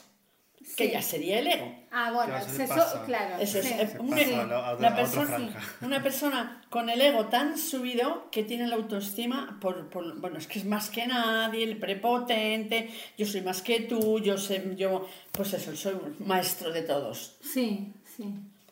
que 0.75 0.89
ya 0.91 1.01
sería 1.01 1.39
el 1.39 1.47
ego. 1.47 1.73
Ah, 1.91 2.11
bueno, 2.11 2.33
se 2.41 2.67
pasa. 2.67 3.03
claro. 3.05 3.37
Eso 3.41 3.59
es, 3.59 3.65
sí. 3.65 3.75
un- 3.99 4.13
una, 4.13 4.71
otra- 4.71 4.95
persona, 4.95 5.25
franja. 5.27 5.61
una 5.81 6.03
persona 6.03 6.61
con 6.69 6.89
el 6.89 6.99
ego 6.99 7.25
tan 7.27 7.57
subido 7.57 8.29
que 8.31 8.43
tiene 8.43 8.67
la 8.67 8.75
autoestima 8.75 9.57
por, 9.61 9.89
por- 9.89 10.19
bueno, 10.19 10.37
es 10.37 10.47
que 10.47 10.59
es 10.59 10.65
más 10.65 10.89
que 10.89 11.07
nadie, 11.07 11.63
el 11.63 11.77
prepotente, 11.77 12.89
yo 13.17 13.25
soy 13.25 13.41
más 13.41 13.61
que 13.61 13.81
tú, 13.81 14.19
yo 14.19 14.37
sé, 14.37 14.73
yo, 14.75 15.07
pues 15.31 15.53
eso, 15.53 15.75
soy 15.75 15.93
un 15.93 16.15
maestro 16.27 16.71
de 16.71 16.81
todos. 16.81 17.35
Sí, 17.41 17.93
sí. 18.17 18.25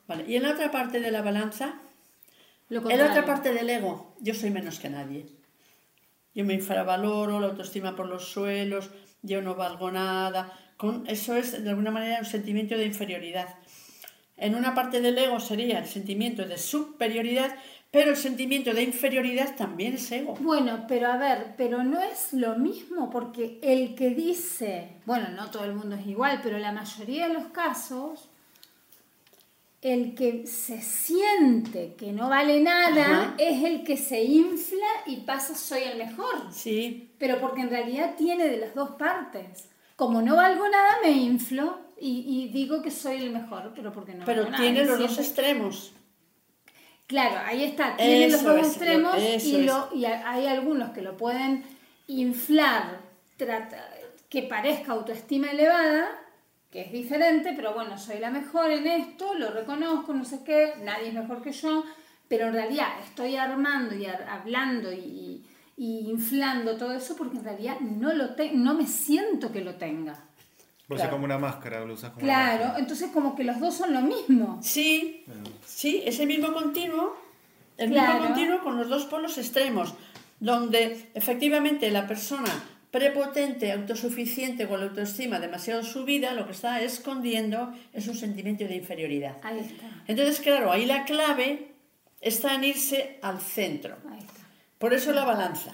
Vale. 0.07 0.25
Y 0.27 0.35
en 0.35 0.43
la 0.43 0.51
otra 0.51 0.69
parte 0.71 0.99
de 0.99 1.11
la 1.11 1.21
balanza, 1.21 1.75
Lo 2.69 2.89
en 2.89 2.97
la 2.97 3.05
otra 3.05 3.25
parte 3.25 3.53
del 3.53 3.69
ego, 3.69 4.13
yo 4.19 4.33
soy 4.33 4.49
menos 4.49 4.79
que 4.79 4.89
nadie. 4.89 5.25
Yo 6.35 6.43
me 6.43 6.55
infravaloro, 6.55 7.39
la 7.39 7.47
autoestima 7.47 7.95
por 7.95 8.07
los 8.07 8.27
suelos, 8.29 8.89
yo 9.21 9.41
no 9.41 9.55
valgo 9.55 9.91
nada. 9.91 10.51
Con, 10.77 11.05
eso 11.07 11.35
es 11.35 11.63
de 11.63 11.69
alguna 11.69 11.91
manera 11.91 12.19
un 12.19 12.25
sentimiento 12.25 12.77
de 12.77 12.85
inferioridad. 12.85 13.55
En 14.37 14.55
una 14.55 14.73
parte 14.73 14.99
del 14.99 15.17
ego 15.17 15.39
sería 15.39 15.79
el 15.79 15.85
sentimiento 15.85 16.45
de 16.45 16.57
superioridad, 16.57 17.55
pero 17.91 18.09
el 18.09 18.17
sentimiento 18.17 18.73
de 18.73 18.81
inferioridad 18.83 19.55
también 19.55 19.93
es 19.93 20.11
ego. 20.11 20.33
Bueno, 20.39 20.85
pero 20.87 21.11
a 21.11 21.17
ver, 21.17 21.53
pero 21.55 21.83
no 21.83 22.01
es 22.01 22.33
lo 22.33 22.55
mismo 22.57 23.09
porque 23.09 23.59
el 23.61 23.93
que 23.93 24.09
dice, 24.09 24.89
bueno, 25.05 25.29
no 25.29 25.51
todo 25.51 25.65
el 25.65 25.75
mundo 25.75 25.95
es 25.95 26.07
igual, 26.07 26.39
pero 26.41 26.57
la 26.57 26.71
mayoría 26.71 27.27
de 27.27 27.35
los 27.35 27.45
casos, 27.49 28.29
el 29.83 30.15
que 30.15 30.47
se 30.47 30.81
siente 30.81 31.93
que 31.95 32.11
no 32.13 32.29
vale 32.29 32.61
nada 32.61 33.21
Ajá. 33.21 33.35
es 33.37 33.63
el 33.63 33.83
que 33.83 33.97
se 33.97 34.23
infla 34.23 34.87
y 35.05 35.17
pasa 35.17 35.53
soy 35.55 35.83
el 35.83 35.97
mejor. 35.97 36.51
Sí, 36.51 37.11
Pero 37.19 37.39
porque 37.39 37.61
en 37.61 37.69
realidad 37.69 38.15
tiene 38.17 38.47
de 38.47 38.57
las 38.57 38.73
dos 38.73 38.91
partes. 38.91 39.69
Como 39.95 40.21
no 40.21 40.35
valgo 40.35 40.67
nada, 40.69 40.97
me 41.03 41.11
inflo 41.11 41.79
y, 41.99 42.25
y 42.27 42.47
digo 42.49 42.81
que 42.81 42.91
soy 42.91 43.17
el 43.17 43.31
mejor, 43.31 43.71
pero 43.75 43.91
porque 43.91 44.13
no 44.13 44.25
pero 44.25 44.43
valgo 44.43 44.57
tiene 44.57 44.85
los 44.85 44.99
dos 44.99 45.19
extremos. 45.19 45.93
Claro, 47.07 47.39
ahí 47.45 47.63
está, 47.63 47.95
tiene 47.97 48.29
los 48.29 48.43
dos 48.43 48.59
es, 48.61 48.67
extremos 48.67 49.15
y, 49.45 49.61
lo, 49.63 49.89
hay 50.25 50.47
algunos 50.47 50.91
que 50.91 51.01
lo 51.01 51.15
pueden 51.17 51.63
inflar, 52.07 53.01
trata- 53.37 53.89
que 54.29 54.43
parezca 54.43 54.93
autoestima 54.93 55.51
elevada, 55.51 56.09
que 56.71 56.81
es 56.81 56.91
diferente, 56.91 57.53
pero 57.55 57.73
bueno, 57.73 57.97
soy 57.99 58.17
la 58.19 58.31
mejor 58.31 58.71
en 58.71 58.87
esto, 58.87 59.35
lo 59.35 59.51
reconozco, 59.51 60.13
no 60.13 60.25
sé 60.25 60.43
qué, 60.43 60.73
nadie 60.81 61.09
es 61.09 61.13
mejor 61.13 61.41
que 61.43 61.51
yo, 61.51 61.83
pero 62.27 62.47
en 62.47 62.53
realidad 62.53 62.87
estoy 63.03 63.35
armando 63.35 63.93
y 63.95 64.05
ar- 64.07 64.25
hablando 64.27 64.91
y, 64.91 65.45
y 65.77 66.09
inflando 66.09 66.77
todo 66.77 66.93
eso 66.93 67.15
porque 67.15 67.37
en 67.37 67.43
realidad 67.43 67.79
no, 67.79 68.13
lo 68.13 68.35
te- 68.35 68.51
no 68.51 68.73
me 68.73 68.85
siento 68.87 69.51
que 69.51 69.61
lo 69.61 69.75
tenga. 69.75 70.13
Vos 70.87 70.97
Claro. 70.97 71.11
como 71.11 71.25
una 71.25 71.37
máscara, 71.37 71.83
lo 71.85 71.93
usas 71.93 72.11
como 72.11 72.25
una 72.25 72.33
Claro, 72.33 72.59
máscara. 72.59 72.79
entonces 72.79 73.09
como 73.11 73.35
que 73.35 73.43
los 73.43 73.59
dos 73.59 73.73
son 73.75 73.93
lo 73.93 74.01
mismo. 74.01 74.59
Sí, 74.61 75.23
sí, 75.65 76.01
ese 76.05 76.25
mismo 76.25 76.53
continuo, 76.53 77.15
el 77.77 77.91
Claro. 77.91 78.13
mismo 78.13 78.27
continuo 78.27 78.63
con 78.63 78.77
los 78.77 78.89
dos 78.89 79.05
polos 79.05 79.37
extremos, 79.37 79.93
donde 80.39 81.09
efectivamente 81.13 81.89
la 81.89 82.05
persona 82.05 82.51
prepotente, 82.91 83.71
autosuficiente, 83.71 84.67
con 84.67 84.79
la 84.81 84.85
autoestima 84.87 85.39
demasiado 85.39 85.83
subida, 85.83 86.33
lo 86.33 86.45
que 86.45 86.51
está 86.51 86.79
escondiendo 86.81 87.73
es 87.91 88.07
un 88.07 88.15
sentimiento 88.15 88.65
de 88.65 88.75
inferioridad. 88.75 89.37
Ahí 89.41 89.59
está, 89.61 89.85
Entonces, 90.07 90.39
claro, 90.41 90.71
ahí 90.71 90.85
la 90.85 91.03
clave 91.05 91.69
está 92.21 92.53
en 92.53 92.65
irse 92.65 93.17
al 93.23 93.39
centro. 93.39 93.97
ahí 94.11 94.19
está. 94.19 94.42
Por 94.79 94.93
eso 94.93 95.11
la 95.13 95.23
balanza. 95.25 95.73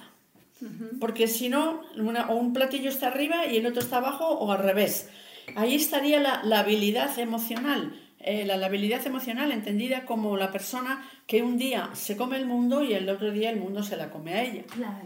Porque 0.99 1.27
si 1.27 1.47
no, 1.47 1.81
una- 1.95 2.29
o 2.29 2.35
un 2.35 2.51
platillo 2.51 2.89
está 2.89 3.07
arriba 3.07 3.45
y 3.45 3.57
el 3.57 3.65
otro 3.65 3.79
está 3.81 3.97
abajo 3.97 4.27
o 4.27 4.51
al 4.51 4.59
revés. 4.59 5.09
Ahí 5.55 5.75
estaría 5.75 6.19
la, 6.19 6.41
la 6.43 6.59
habilidad 6.59 7.17
emocional. 7.17 7.97
Eh, 8.19 8.45
la, 8.45 8.57
la 8.57 8.65
habilidad 8.65 9.05
emocional 9.07 9.53
entendida 9.53 10.05
como 10.05 10.35
la 10.35 10.51
persona 10.51 11.09
que 11.25 11.41
un 11.41 11.57
día 11.57 11.89
se 11.93 12.17
come 12.17 12.35
el 12.35 12.45
mundo 12.45 12.83
y 12.83 12.93
el 12.93 13.07
otro 13.09 13.31
día 13.31 13.49
el 13.49 13.55
mundo 13.57 13.81
se 13.83 13.95
la 13.95 14.09
come 14.09 14.33
a 14.33 14.43
ella. 14.43 14.63
Claro, 14.63 14.97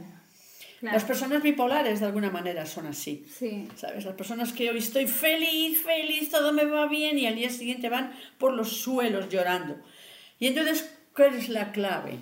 claro. 0.79 0.95
Las 0.95 1.03
personas 1.03 1.43
bipolares 1.43 1.99
de 1.99 2.07
alguna 2.07 2.31
manera 2.31 2.65
son 2.65 2.87
así. 2.87 3.23
Sí. 3.31 3.67
¿Sabes? 3.75 4.05
Las 4.05 4.15
personas 4.15 4.51
que 4.53 4.71
hoy 4.71 4.79
estoy 4.79 5.05
feliz, 5.05 5.83
feliz, 5.83 6.31
todo 6.31 6.51
me 6.51 6.65
va 6.65 6.87
bien 6.87 7.19
y 7.19 7.27
al 7.27 7.35
día 7.35 7.51
siguiente 7.51 7.87
van 7.89 8.11
por 8.39 8.53
los 8.53 8.69
suelos 8.81 9.29
llorando. 9.29 9.77
Y 10.39 10.47
entonces, 10.47 10.91
¿cuál 11.15 11.35
es 11.35 11.47
la 11.49 11.71
clave? 11.71 12.17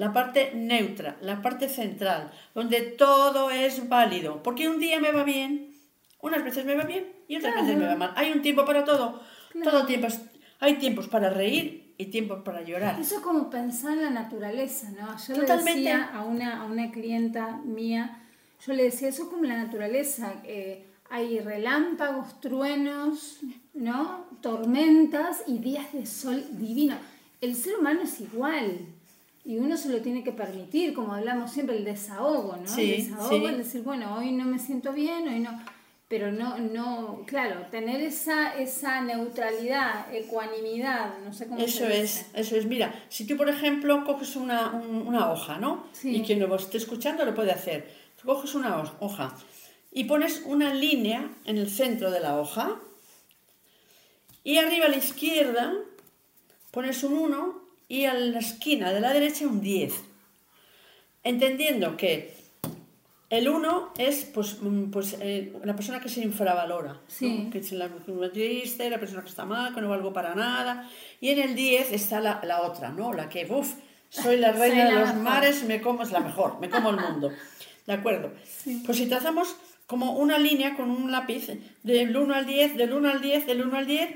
La 0.00 0.12
parte 0.14 0.52
neutra, 0.54 1.16
la 1.20 1.42
parte 1.42 1.68
central, 1.68 2.30
donde 2.54 2.80
todo 2.80 3.50
es 3.50 3.86
válido. 3.88 4.42
Porque 4.42 4.66
un 4.68 4.78
día 4.78 4.98
me 4.98 5.12
va 5.12 5.24
bien, 5.24 5.74
unas 6.22 6.42
veces 6.42 6.64
me 6.64 6.74
va 6.74 6.84
bien 6.84 7.04
y 7.28 7.36
otras 7.36 7.52
Claro. 7.52 7.66
veces 7.66 7.80
me 7.80 7.86
va 7.86 7.96
mal. 7.96 8.12
Hay 8.16 8.32
un 8.32 8.40
tiempo 8.40 8.64
para 8.64 8.82
todo. 8.84 9.20
Claro. 9.52 9.70
Todo 9.70 9.86
tiempo 9.86 10.06
es- 10.06 10.22
hay 10.58 10.74
tiempos 10.76 11.06
para 11.08 11.28
reír 11.28 11.94
y 11.98 12.06
tiempos 12.06 12.40
para 12.42 12.62
llorar. 12.62 12.98
Eso 12.98 13.16
es 13.16 13.20
como 13.20 13.50
pensar 13.50 13.92
en 13.98 14.04
la 14.04 14.10
naturaleza, 14.10 14.90
¿no? 14.98 15.08
Yo 15.28 15.34
Totalmente. 15.34 15.80
le 15.82 15.90
decía 15.90 16.10
a 16.14 16.22
una, 16.24 16.62
a 16.62 16.64
una 16.64 16.90
clienta 16.90 17.58
mía, 17.64 18.22
yo 18.66 18.72
le 18.72 18.84
decía, 18.84 19.08
eso 19.08 19.24
es 19.24 19.28
como 19.28 19.44
la 19.44 19.58
naturaleza. 19.58 20.32
eh, 20.44 20.86
hay 21.12 21.40
relámpagos, 21.40 22.40
truenos, 22.40 23.40
¿no? 23.74 24.26
Tormentas 24.40 25.42
y 25.46 25.58
días 25.58 25.92
de 25.92 26.06
sol 26.06 26.42
divino. 26.52 26.96
El 27.42 27.54
ser 27.54 27.78
humano 27.78 28.00
es 28.02 28.20
igual. 28.20 28.78
Y 29.50 29.58
uno 29.58 29.76
se 29.76 29.88
lo 29.88 30.00
tiene 30.00 30.22
que 30.22 30.30
permitir, 30.30 30.94
como 30.94 31.12
hablamos 31.12 31.50
siempre, 31.50 31.76
el 31.76 31.84
desahogo, 31.84 32.56
¿no? 32.56 32.68
Sí, 32.68 32.92
el 32.94 33.04
desahogo, 33.10 33.48
sí. 33.48 33.52
es 33.52 33.58
decir, 33.58 33.82
bueno, 33.82 34.16
hoy 34.16 34.30
no 34.30 34.44
me 34.44 34.60
siento 34.60 34.92
bien, 34.92 35.26
hoy 35.26 35.40
no. 35.40 35.60
Pero 36.06 36.30
no, 36.30 36.56
no, 36.58 37.22
claro, 37.26 37.66
tener 37.68 38.00
esa, 38.00 38.54
esa 38.56 39.00
neutralidad, 39.00 40.14
ecuanimidad, 40.14 41.18
no 41.24 41.32
sé 41.32 41.48
cómo 41.48 41.58
Eso 41.60 41.78
se 41.86 42.00
es, 42.00 42.02
dice. 42.02 42.26
eso 42.34 42.56
es. 42.56 42.66
Mira, 42.66 42.94
si 43.08 43.26
tú, 43.26 43.36
por 43.36 43.48
ejemplo, 43.48 44.04
coges 44.04 44.36
una, 44.36 44.70
un- 44.70 45.06
una 45.08 45.32
hoja, 45.32 45.58
¿no? 45.58 45.84
Sí. 45.92 46.14
Y 46.16 46.22
quien 46.22 46.38
lo 46.38 46.54
esté 46.54 46.78
escuchando 46.78 47.24
lo 47.24 47.34
puede 47.34 47.50
hacer. 47.50 47.92
Tú 48.20 48.26
coges 48.28 48.54
una 48.54 48.78
ho- 48.80 48.96
hoja 49.00 49.34
y 49.90 50.04
pones 50.04 50.42
una 50.46 50.72
línea 50.74 51.28
en 51.44 51.58
el 51.58 51.68
centro 51.68 52.12
de 52.12 52.20
la 52.20 52.38
hoja 52.40 52.76
y 54.44 54.58
arriba 54.58 54.86
a 54.86 54.90
la 54.90 54.96
izquierda 54.96 55.74
pones 56.70 57.02
un 57.02 57.14
1 57.14 57.59
y 57.90 58.04
a 58.04 58.14
la 58.14 58.38
esquina 58.38 58.92
de 58.92 59.00
la 59.00 59.12
derecha 59.12 59.44
un 59.48 59.60
10. 59.60 59.92
Entendiendo 61.24 61.96
que 61.96 62.36
el 63.30 63.48
1 63.48 63.94
es 63.98 64.26
pues, 64.26 64.58
mm, 64.62 64.90
pues, 64.92 65.16
eh, 65.20 65.52
la 65.64 65.74
persona 65.74 66.00
que 66.00 66.08
se 66.08 66.20
infravalora, 66.22 66.92
¿no? 66.92 67.00
Sí. 67.08 67.48
que 67.50 67.58
es 67.58 67.72
la 67.72 67.88
persona 67.88 68.30
triste, 68.30 68.88
la 68.88 69.00
persona 69.00 69.22
que 69.22 69.28
está 69.28 69.44
mal, 69.44 69.74
que 69.74 69.80
no 69.80 69.88
valgo 69.88 70.12
para 70.12 70.36
nada. 70.36 70.88
Y 71.20 71.30
en 71.30 71.40
el 71.40 71.56
10 71.56 71.90
está 71.92 72.20
la, 72.20 72.40
la 72.44 72.62
otra, 72.62 72.90
¿no? 72.90 73.12
La 73.12 73.28
que, 73.28 73.44
uff, 73.50 73.74
soy 74.08 74.36
la 74.36 74.52
Soy 74.56 74.60
reina 74.60 74.84
de 74.84 74.92
la 74.92 75.00
los 75.00 75.08
mejor. 75.08 75.22
mares, 75.24 75.64
me 75.64 75.80
como, 75.80 76.04
es 76.04 76.12
la 76.12 76.20
mejor, 76.20 76.60
me 76.60 76.70
como 76.70 76.90
el 76.90 76.96
mundo. 76.96 77.32
¿De 77.88 77.92
acuerdo? 77.92 78.32
Pues 78.86 78.98
si 78.98 79.06
trazamos 79.06 79.56
como 79.88 80.12
una 80.12 80.38
línea 80.38 80.76
con 80.76 80.92
un 80.92 81.10
lápiz 81.10 81.48
del 81.82 82.16
1 82.16 82.34
al 82.34 82.46
10, 82.46 82.76
del 82.76 82.92
1 82.92 83.10
al 83.10 83.20
10, 83.20 83.46
del 83.48 83.62
1 83.62 83.76
al 83.76 83.86
10, 83.86 84.10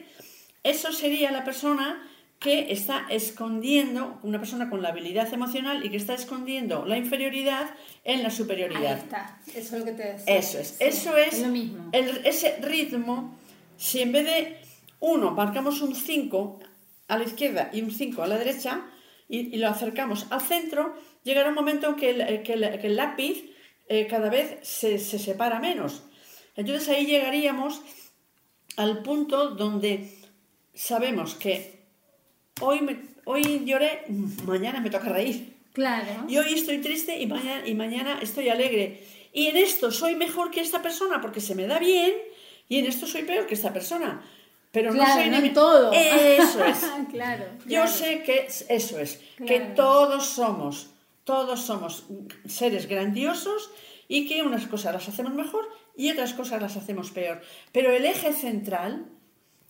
eso 0.63 0.93
sería 0.93 1.33
la 1.33 1.43
persona 1.43 2.09
que 2.45 2.71
está 2.71 3.07
escondiendo, 3.09 4.19
una 4.23 4.39
persona 4.39 4.69
con 4.69 4.83
la 4.83 4.91
habilidad 4.91 5.33
emocional 5.33 5.85
y 5.85 5.89
que 5.91 5.97
está 5.97 6.13
escondiendo 6.15 6.85
la 6.85 6.99
inferioridad 6.99 7.71
en 8.05 8.23
la 8.23 8.29
Ahí 8.29 8.35
superioridad. 8.35 8.99
está, 8.99 9.41
eso 9.55 9.59
es 9.77 9.81
lo 9.81 9.85
que 9.87 9.93
te 9.93 10.03
decía. 10.13 10.37
Eso 10.37 10.59
es, 10.59 10.69
Sí, 10.69 10.85
eso 10.85 11.17
es, 11.17 11.41
lo 11.41 11.49
mismo. 11.49 11.89
el- 11.93 12.21
ese 12.27 12.59
ritmo, 12.61 13.35
si 13.79 14.03
en 14.03 14.13
vez 14.13 14.27
de 14.27 14.59
1 15.01 15.31
marcamos 15.31 15.81
un 15.81 15.95
5 15.95 16.61
a 17.09 17.17
la 17.17 17.25
izquierda 17.25 17.71
y 17.73 17.81
un 17.81 17.91
5 17.91 18.23
a 18.23 18.27
la 18.27 18.37
derecha 18.37 18.83
y, 19.29 19.55
y 19.55 19.57
lo 19.57 19.69
acercamos 19.71 20.27
al 20.31 20.43
centro, 20.43 20.95
llegará 21.23 21.49
un 21.49 21.55
momento 21.55 21.97
que 21.97 22.11
el, 22.11 22.43
que 22.43 22.53
el- 22.53 22.79
que 22.79 22.87
el 22.89 22.97
lápiz 22.97 23.51
eh, 23.89 24.07
cada 24.07 24.29
vez 24.29 24.59
se, 24.63 24.99
se 24.99 25.19
separa 25.19 25.61
menos. 25.61 26.03
Entonces 26.57 26.89
ahí 26.91 27.07
llegaríamos 27.07 27.81
al 28.77 29.03
punto 29.03 29.51
donde 29.51 30.15
sabemos 30.75 31.35
que 31.35 31.74
hoy, 32.61 32.81
me- 32.81 33.01
hoy 33.25 33.63
lloré, 33.65 34.05
mañana 34.47 34.81
me 34.81 34.91
toca 34.91 35.09
reír. 35.09 35.55
Claro. 35.73 36.25
Y 36.29 36.37
hoy 36.39 36.55
estoy 36.55 36.79
triste 36.79 37.19
y 37.21 37.27
mañana, 37.27 37.67
y 37.67 37.75
mañana 37.75 38.19
estoy 38.23 38.49
alegre. 38.49 39.03
Y 39.33 39.49
en 39.49 39.57
esto 39.57 39.91
soy 39.91 40.15
mejor 40.15 40.51
que 40.51 40.61
esta 40.61 40.81
persona 40.81 41.21
porque 41.21 41.41
se 41.41 41.55
me 41.57 41.67
da 41.67 41.79
bien 41.81 42.15
y 42.69 42.79
en 42.79 42.87
esto 42.87 43.07
soy 43.07 43.23
peor 43.23 43.47
que 43.47 43.55
esta 43.55 43.73
persona. 43.73 44.23
Pero 44.71 44.93
no 44.93 45.05
soy 45.05 45.31
no 45.31 45.41
ni- 45.41 45.49
en 45.49 45.55
todo. 45.55 45.93
Eso 45.93 46.65
es. 46.65 46.79
claro. 47.11 47.45
Yo 47.67 47.83
claro. 47.83 47.89
sé 47.91 48.23
que 48.23 48.47
es- 48.47 48.67
eso 48.69 48.99
es, 49.01 49.21
que 49.45 49.61
todos 49.75 50.27
somos, 50.27 50.91
todos 51.25 51.61
somos 51.63 52.05
seres 52.47 52.87
grandiosos 52.87 53.71
y 54.07 54.29
que 54.29 54.43
unas 54.43 54.67
cosas 54.67 54.95
las 54.95 55.09
hacemos 55.09 55.35
mejor 55.35 55.69
y 55.97 56.11
otras 56.11 56.35
cosas 56.35 56.63
las 56.63 56.77
hacemos 56.77 57.11
peor. 57.11 57.41
Pero 57.73 57.91
el 57.93 58.05
eje 58.05 58.33
central, 58.33 59.07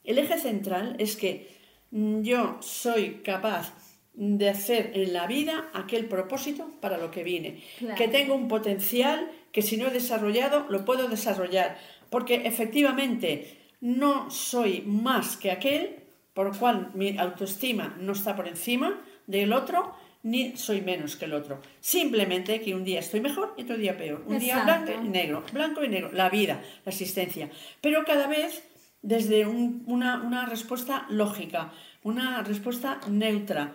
el 0.04 0.18
eje 0.18 0.38
central 0.38 0.96
es 0.98 1.16
que 1.16 1.48
yo 1.94 2.58
soy 2.60 3.20
capaz 3.24 3.72
de 4.14 4.48
hacer 4.48 4.92
en 4.94 5.12
la 5.12 5.26
vida 5.26 5.70
aquel 5.72 6.06
propósito 6.06 6.70
para 6.80 6.98
lo 6.98 7.10
que 7.10 7.24
vine, 7.24 7.62
Claro. 7.78 7.96
que 7.96 8.08
tengo 8.08 8.34
un 8.34 8.48
potencial 8.48 9.30
que 9.52 9.62
si 9.62 9.76
no 9.76 9.86
he 9.88 9.90
desarrollado 9.90 10.66
lo 10.68 10.84
puedo 10.84 11.08
desarrollar, 11.08 11.78
porque 12.10 12.42
efectivamente 12.46 13.58
no 13.80 14.30
soy 14.30 14.82
más 14.86 15.36
que 15.36 15.50
aquel 15.50 15.96
por 16.34 16.46
lo 16.52 16.58
cual 16.58 16.90
mi 16.94 17.16
autoestima 17.16 17.96
no 18.00 18.12
está 18.12 18.34
por 18.34 18.48
encima 18.48 19.00
del 19.26 19.52
otro 19.52 19.94
ni 20.24 20.56
soy 20.56 20.80
menos 20.80 21.16
que 21.16 21.26
el 21.26 21.34
otro. 21.34 21.60
Simplemente 21.80 22.60
que 22.60 22.74
un 22.74 22.82
día 22.82 23.00
estoy 23.00 23.20
mejor 23.20 23.54
y 23.58 23.62
otro 23.62 23.76
día 23.76 23.96
peor. 23.96 24.24
Un 24.26 24.38
día 24.38 24.64
blanco 24.64 24.92
y 25.04 25.08
negro, 25.08 25.44
blanco 25.52 25.84
y 25.84 25.88
negro, 25.88 26.10
la 26.12 26.30
vida, 26.30 26.62
la 26.84 26.90
existencia. 26.90 27.50
Pero 27.82 28.04
cada 28.04 28.26
vez 28.26 28.64
desde 29.04 29.46
un- 29.46 29.82
una, 29.86 30.22
una 30.22 30.46
respuesta 30.46 31.06
lógica, 31.10 31.72
una 32.02 32.42
respuesta 32.42 33.00
neutra, 33.08 33.74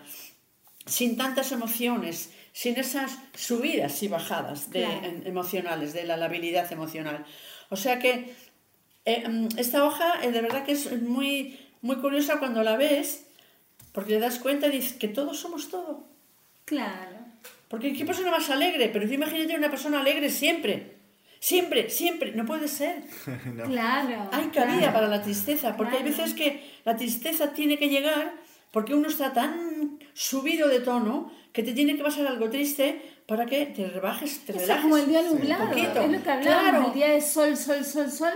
sin 0.86 1.18
tantas 1.18 1.52
emociones, 1.52 2.34
sin 2.52 2.78
esas 2.78 3.20
subidas 3.36 4.02
y 4.04 4.08
bajadas 4.08 4.72
de, 4.72 4.82
Claro. 4.84 5.06
em- 5.06 5.22
emocionales, 5.28 5.94
de 5.94 6.04
la 6.06 6.18
labilidad 6.18 6.72
emocional. 6.74 7.26
O 7.70 7.76
sea 7.76 8.00
que 8.00 8.34
eh, 9.06 9.28
mm, 9.28 9.48
esta 9.58 9.86
hoja 9.86 10.16
eh, 10.24 10.32
de 10.32 10.42
verdad 10.42 10.66
que 10.66 10.74
es 10.74 11.02
muy, 11.02 11.60
muy 11.82 11.96
curiosa 11.98 12.40
cuando 12.40 12.64
la 12.64 12.76
ves, 12.76 13.26
porque 13.94 14.14
te 14.16 14.20
das 14.20 14.40
cuenta 14.40 14.68
y 14.68 14.72
dices 14.72 14.94
que 14.94 15.08
todos 15.08 15.40
somos 15.40 15.70
todo. 15.70 16.06
Claro. 16.66 17.18
Porque 17.70 17.94
qué 17.94 18.04
persona 18.06 18.32
más 18.32 18.50
alegre, 18.50 18.90
pero 18.92 19.06
imagínate 19.12 19.56
una 19.56 19.70
persona 19.70 20.02
alegre 20.02 20.30
siempre. 20.30 20.98
Siempre, 21.40 21.90
siempre, 21.90 22.34
no 22.34 22.46
puede 22.46 22.68
ser. 22.68 23.04
No. 23.54 23.64
Claro. 23.66 24.30
Hay 24.32 24.46
cabida 24.48 24.78
claro. 24.80 24.94
para 24.94 25.08
la 25.08 25.22
tristeza, 25.22 25.76
porque 25.78 25.98
hay 25.98 26.04
Claro. 26.04 26.18
veces 26.18 26.34
que 26.36 26.70
la 26.86 26.96
tristeza 26.98 27.54
tiene 27.54 27.78
que 27.78 27.90
llegar 27.90 28.34
porque 28.72 28.94
uno 28.94 29.08
está 29.08 29.34
tan 29.34 29.98
subido 30.14 30.68
de 30.68 30.80
tono 30.82 31.32
que 31.54 31.64
te 31.64 31.74
tiene 31.74 31.96
que 31.98 32.04
pasar 32.04 32.28
algo 32.28 32.50
triste 32.50 33.02
para 33.26 33.46
que 33.46 33.66
te 33.68 33.88
rebajes, 33.88 34.40
te 34.46 34.52
Eso 34.52 34.62
es 34.62 34.68
relajes. 34.68 34.84
como 34.84 34.98
el 34.98 35.08
día 35.08 35.22
nublado. 35.24 35.64
un 35.64 35.70
poquito. 35.70 36.02
Es 36.02 36.12
lo 36.12 36.24
que 36.24 36.30
hablábamos. 36.30 36.70
Claro. 36.70 36.88
El 36.88 36.94
día 36.94 37.08
de 37.10 37.22
sol, 37.22 37.58
sol, 37.58 37.84
sol, 37.86 38.12
sol. 38.12 38.34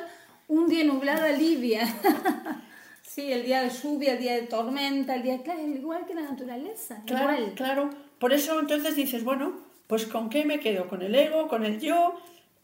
Un 0.47 0.67
día 0.67 0.83
nublado 0.83 1.23
alivia. 1.25 1.81
sí, 3.01 3.31
el 3.31 3.43
día 3.45 3.61
de 3.63 3.69
lluvia, 3.69 4.13
el 4.13 4.19
día 4.19 4.33
de 4.33 4.43
tormenta, 4.43 5.15
el 5.15 5.23
día. 5.23 5.41
Claro, 5.43 5.61
igual 5.67 6.05
que 6.05 6.15
la 6.15 6.21
naturaleza. 6.23 7.01
Claro, 7.05 7.33
igual. 7.37 7.53
claro. 7.55 7.89
Por 8.19 8.33
eso 8.33 8.59
entonces 8.59 8.95
dices, 8.95 9.23
bueno, 9.23 9.53
pues 9.87 10.05
¿con 10.05 10.29
qué 10.29 10.45
me 10.45 10.59
quedo? 10.59 10.87
¿Con 10.87 11.01
el 11.01 11.13
ego? 11.13 11.47
¿Con 11.47 11.63
el 11.65 11.79
yo? 11.79 12.15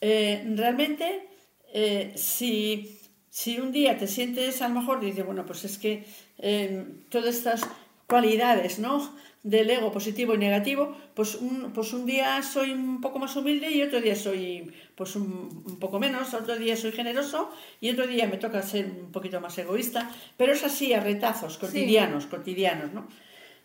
Eh, 0.01 0.43
realmente, 0.55 1.27
eh, 1.73 2.13
si, 2.15 2.99
si 3.29 3.59
un 3.59 3.71
día 3.71 3.97
te 3.97 4.07
sientes 4.07 4.61
a 4.61 4.69
lo 4.69 4.79
mejor, 4.79 4.99
dices, 4.99 5.25
bueno, 5.25 5.45
pues 5.45 5.65
es 5.65 5.77
que 5.77 6.05
eh, 6.37 6.85
todas 7.09 7.35
estas 7.35 7.61
cualidades, 8.07 8.79
¿no? 8.79 9.17
Del 9.43 9.69
ego 9.69 9.91
positivo 9.91 10.33
y 10.33 10.37
negativo, 10.37 10.97
pues 11.13 11.35
un, 11.35 11.71
pues 11.71 11.93
un 11.93 12.05
día 12.05 12.41
soy 12.43 12.71
un 12.71 12.99
poco 12.99 13.19
más 13.19 13.35
humilde 13.35 13.71
y 13.71 13.81
otro 13.81 14.01
día 14.01 14.15
soy 14.15 14.73
pues 14.95 15.15
un, 15.15 15.63
un 15.65 15.79
poco 15.79 15.97
menos, 15.97 16.33
otro 16.33 16.57
día 16.57 16.75
soy 16.75 16.91
generoso 16.91 17.49
y 17.79 17.89
otro 17.89 18.05
día 18.05 18.27
me 18.27 18.37
toca 18.37 18.61
ser 18.61 18.85
un 18.85 19.11
poquito 19.13 19.39
más 19.39 19.57
egoísta, 19.57 20.11
pero 20.35 20.51
es 20.51 20.63
así 20.63 20.93
a 20.93 20.99
retazos 20.99 21.57
cotidianos, 21.57 22.25
cotidianos, 22.25 22.91
¿no? 22.91 23.07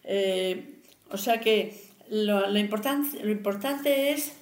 Eh, 0.04 0.80
o 1.10 1.16
sea 1.16 1.40
que 1.40 1.74
lo, 2.10 2.48
lo, 2.48 2.58
importante, 2.58 3.24
lo 3.24 3.32
importante 3.32 4.10
es, 4.10 4.32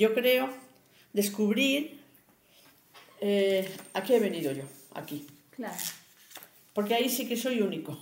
yo 0.00 0.14
creo, 0.14 0.48
descubrir 1.12 2.00
eh, 3.20 3.70
a 3.94 4.02
qué 4.02 4.16
he 4.16 4.20
venido 4.20 4.50
yo, 4.52 4.64
aquí. 4.94 5.26
Claro. 5.54 5.76
Porque 6.72 6.94
ahí 6.94 7.08
sí 7.10 7.28
que 7.28 7.36
soy 7.36 7.60
único. 7.60 7.98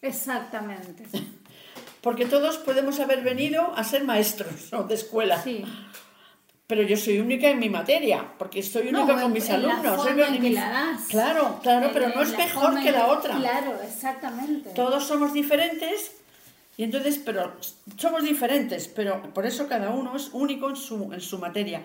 Exactamente. 0.00 1.04
Porque 2.00 2.26
todos 2.26 2.58
podemos 2.58 3.00
haber 3.00 3.22
venido 3.22 3.72
a 3.76 3.82
ser 3.84 4.04
maestros 4.04 4.70
¿no? 4.72 4.84
de 4.84 4.94
escuela. 4.94 5.42
Sí. 5.42 5.64
Pero 6.66 6.82
yo 6.82 6.96
soy 6.96 7.18
única 7.18 7.48
en 7.50 7.58
mi 7.58 7.68
materia, 7.68 8.26
porque 8.38 8.60
estoy 8.60 8.88
única 8.88 9.14
No, 9.16 9.22
con 9.22 9.32
mis 9.32 9.48
en 9.50 9.62
la 9.66 9.72
alumnos. 9.74 9.96
forma 9.96 10.26
soy- 10.26 10.36
en 10.36 10.42
que 10.42 10.50
la 10.50 10.68
das. 10.70 11.02
Claro, 11.08 11.60
claro, 11.62 11.90
pero 11.92 12.08
no 12.08 12.22
es 12.22 12.36
mejor 12.36 12.82
que 12.82 12.90
la 12.92 13.06
otra. 13.08 13.36
Claro, 13.36 13.80
exactamente. 13.82 14.70
Todos 14.70 15.04
somos 15.06 15.32
diferentes 15.34 16.12
y 16.76 16.82
entonces, 16.82 17.20
pero 17.24 17.56
somos 17.96 18.24
diferentes, 18.24 18.88
pero 18.88 19.22
por 19.32 19.46
eso 19.46 19.68
cada 19.68 19.90
uno 19.90 20.16
es 20.16 20.30
único 20.32 20.68
en 20.68 20.76
su, 20.76 21.12
en 21.12 21.20
su 21.20 21.38
materia. 21.38 21.84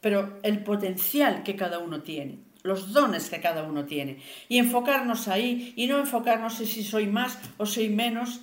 Pero 0.00 0.38
el 0.42 0.62
potencial 0.64 1.42
que 1.42 1.54
cada 1.54 1.78
uno 1.78 2.02
tiene, 2.02 2.38
los 2.62 2.92
dones 2.92 3.30
que 3.30 3.40
cada 3.40 3.62
uno 3.62 3.84
tiene, 3.84 4.18
y 4.48 4.58
enfocarnos 4.58 5.28
ahí 5.28 5.72
y 5.76 5.86
no 5.86 5.98
enfocarnos 5.98 6.60
en 6.60 6.66
si 6.66 6.82
soy 6.82 7.06
más 7.06 7.38
o 7.56 7.66
soy 7.66 7.88
menos 7.88 8.40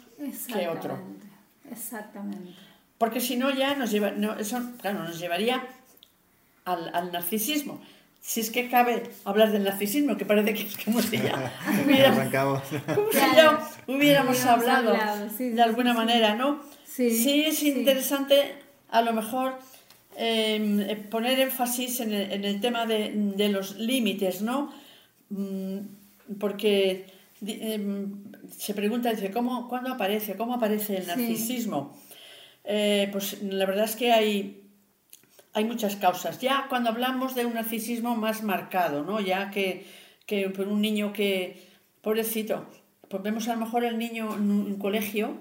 que 0.47 0.67
otro. 0.67 0.99
Exactamente. 1.69 2.53
Porque 2.97 3.19
si 3.19 3.35
no 3.35 3.51
ya 3.51 3.75
nos 3.75 3.91
lleva, 3.91 4.11
no, 4.11 4.37
eso 4.37 4.61
claro, 4.79 5.03
nos 5.03 5.19
llevaría 5.19 5.67
al, 6.63 6.95
al 6.95 7.11
narcisismo. 7.11 7.81
Si 8.25 8.39
es 8.39 8.51
que 8.51 8.69
cabe 8.69 9.03
hablar 9.25 9.51
del 9.51 9.65
narcisismo, 9.65 10.15
que 10.15 10.23
parece 10.23 10.53
que 10.53 10.63
es 10.63 10.77
como 10.77 11.01
si 11.01 11.17
ya 11.17 11.33
como 12.95 13.11
si 13.11 13.91
hubiéramos 13.91 14.45
hablado, 14.45 14.95
de 15.37 15.61
alguna 15.61 15.93
manera, 15.93 16.33
¿no? 16.33 16.61
Sí, 16.85 17.43
es 17.45 17.61
interesante 17.63 18.53
a 18.89 19.01
lo 19.01 19.11
mejor 19.11 19.57
eh, 20.15 20.85
eh, 20.89 20.95
poner 20.95 21.37
énfasis 21.39 21.99
en 21.99 22.13
el, 22.13 22.31
en 22.31 22.45
el 22.45 22.61
tema 22.61 22.85
de, 22.85 23.11
de 23.13 23.49
los 23.49 23.75
límites, 23.77 24.41
¿no? 24.41 24.71
Mm, 25.29 25.79
Porque 26.39 27.07
em, 27.45 28.13
se 28.57 28.73
pregunta, 28.73 29.11
dice, 29.11 29.31
¿cómo, 29.31 29.67
¿cuándo 29.67 29.91
aparece? 29.91 30.37
¿Cómo 30.37 30.53
aparece 30.53 30.95
el 30.95 31.03
Sí. 31.03 31.07
narcisismo? 31.09 31.97
Eh, 32.63 33.09
pues 33.11 33.41
la 33.43 33.65
verdad 33.65 33.83
es 33.83 33.97
que 33.97 34.13
hay, 34.13 34.62
hay 35.53 35.65
muchas 35.65 35.95
causas. 35.95 36.39
Ya 36.39 36.65
cuando 36.69 36.89
hablamos 36.89 37.35
de 37.35 37.45
un 37.45 37.53
narcisismo 37.53 38.15
más 38.15 38.43
marcado, 38.43 39.03
¿no? 39.03 39.19
Ya 39.19 39.51
que, 39.51 39.85
que 40.25 40.49
por 40.49 40.67
un 40.67 40.81
niño 40.81 41.13
que, 41.13 41.61
pobrecito, 42.01 42.67
pues 43.07 43.21
vemos 43.21 43.47
a 43.47 43.53
lo 43.53 43.65
mejor 43.65 43.85
el 43.85 43.97
niño 43.97 44.35
en 44.35 44.51
un 44.51 44.77
colegio 44.77 45.37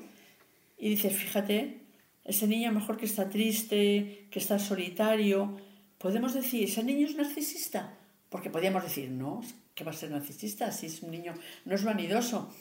y 0.79 0.91
dices, 0.91 1.17
fíjate, 1.17 1.81
ese 2.25 2.47
niño 2.47 2.69
a 2.69 2.73
lo 2.73 2.81
mejor 2.81 2.97
que 2.97 3.07
está 3.07 3.31
triste, 3.31 4.29
que 4.31 4.39
está 4.39 4.59
solitario, 4.59 5.59
podemos 5.99 6.35
decir, 6.35 6.65
¿ese 6.65 6.85
niño 6.85 7.07
es 7.07 7.17
narcisista? 7.17 7.97
Porque 8.29 8.51
podríamos 8.51 8.83
decir, 8.83 9.11
no, 9.11 9.43
que 9.75 9.85
va 9.85 9.93
a 9.93 9.95
ser 9.95 10.11
narcisista 10.11 10.71
si 10.73 10.87
es 10.87 11.03
un 11.03 11.11
niño, 11.11 11.35
no 11.65 11.75
es 11.75 11.85
vanidoso. 11.85 12.53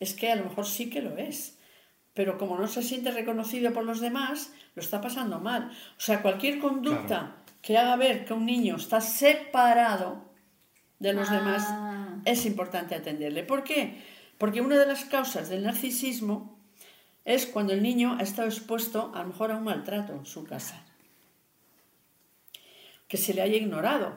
Es 0.00 0.14
que 0.14 0.30
a 0.30 0.36
lo 0.36 0.44
mejor 0.44 0.66
sí 0.66 0.88
que 0.88 1.02
lo 1.02 1.16
es. 1.16 1.57
Pero 2.18 2.36
como 2.36 2.58
no 2.58 2.66
se 2.66 2.82
siente 2.82 3.12
reconocido 3.12 3.72
por 3.72 3.84
los 3.84 4.00
demás, 4.00 4.52
lo 4.74 4.82
está 4.82 5.00
pasando 5.00 5.38
mal. 5.38 5.70
O 5.96 6.00
sea, 6.00 6.20
cualquier 6.20 6.58
conducta 6.58 7.06
Claro. 7.06 7.32
que 7.62 7.78
haga 7.78 7.94
ver 7.94 8.24
que 8.24 8.32
un 8.32 8.44
niño 8.44 8.74
está 8.74 9.00
separado 9.00 10.24
de 10.98 11.12
los 11.12 11.28
Ah. 11.30 11.34
demás 11.36 12.22
es 12.24 12.44
importante 12.44 12.96
atenderle. 12.96 13.44
¿Por 13.44 13.62
qué? 13.62 14.02
Porque 14.36 14.60
una 14.60 14.76
de 14.76 14.86
las 14.86 15.04
causas 15.04 15.48
del 15.48 15.62
narcisismo 15.62 16.58
es 17.24 17.46
cuando 17.46 17.72
el 17.72 17.84
niño 17.84 18.16
ha 18.18 18.22
estado 18.24 18.48
expuesto 18.48 19.12
a 19.14 19.20
lo 19.22 19.28
mejor 19.28 19.52
a 19.52 19.56
un 19.58 19.62
maltrato 19.62 20.12
en 20.14 20.26
su 20.26 20.42
casa, 20.42 20.82
que 23.06 23.16
se 23.16 23.32
le 23.32 23.42
haya 23.42 23.58
ignorado. 23.58 24.16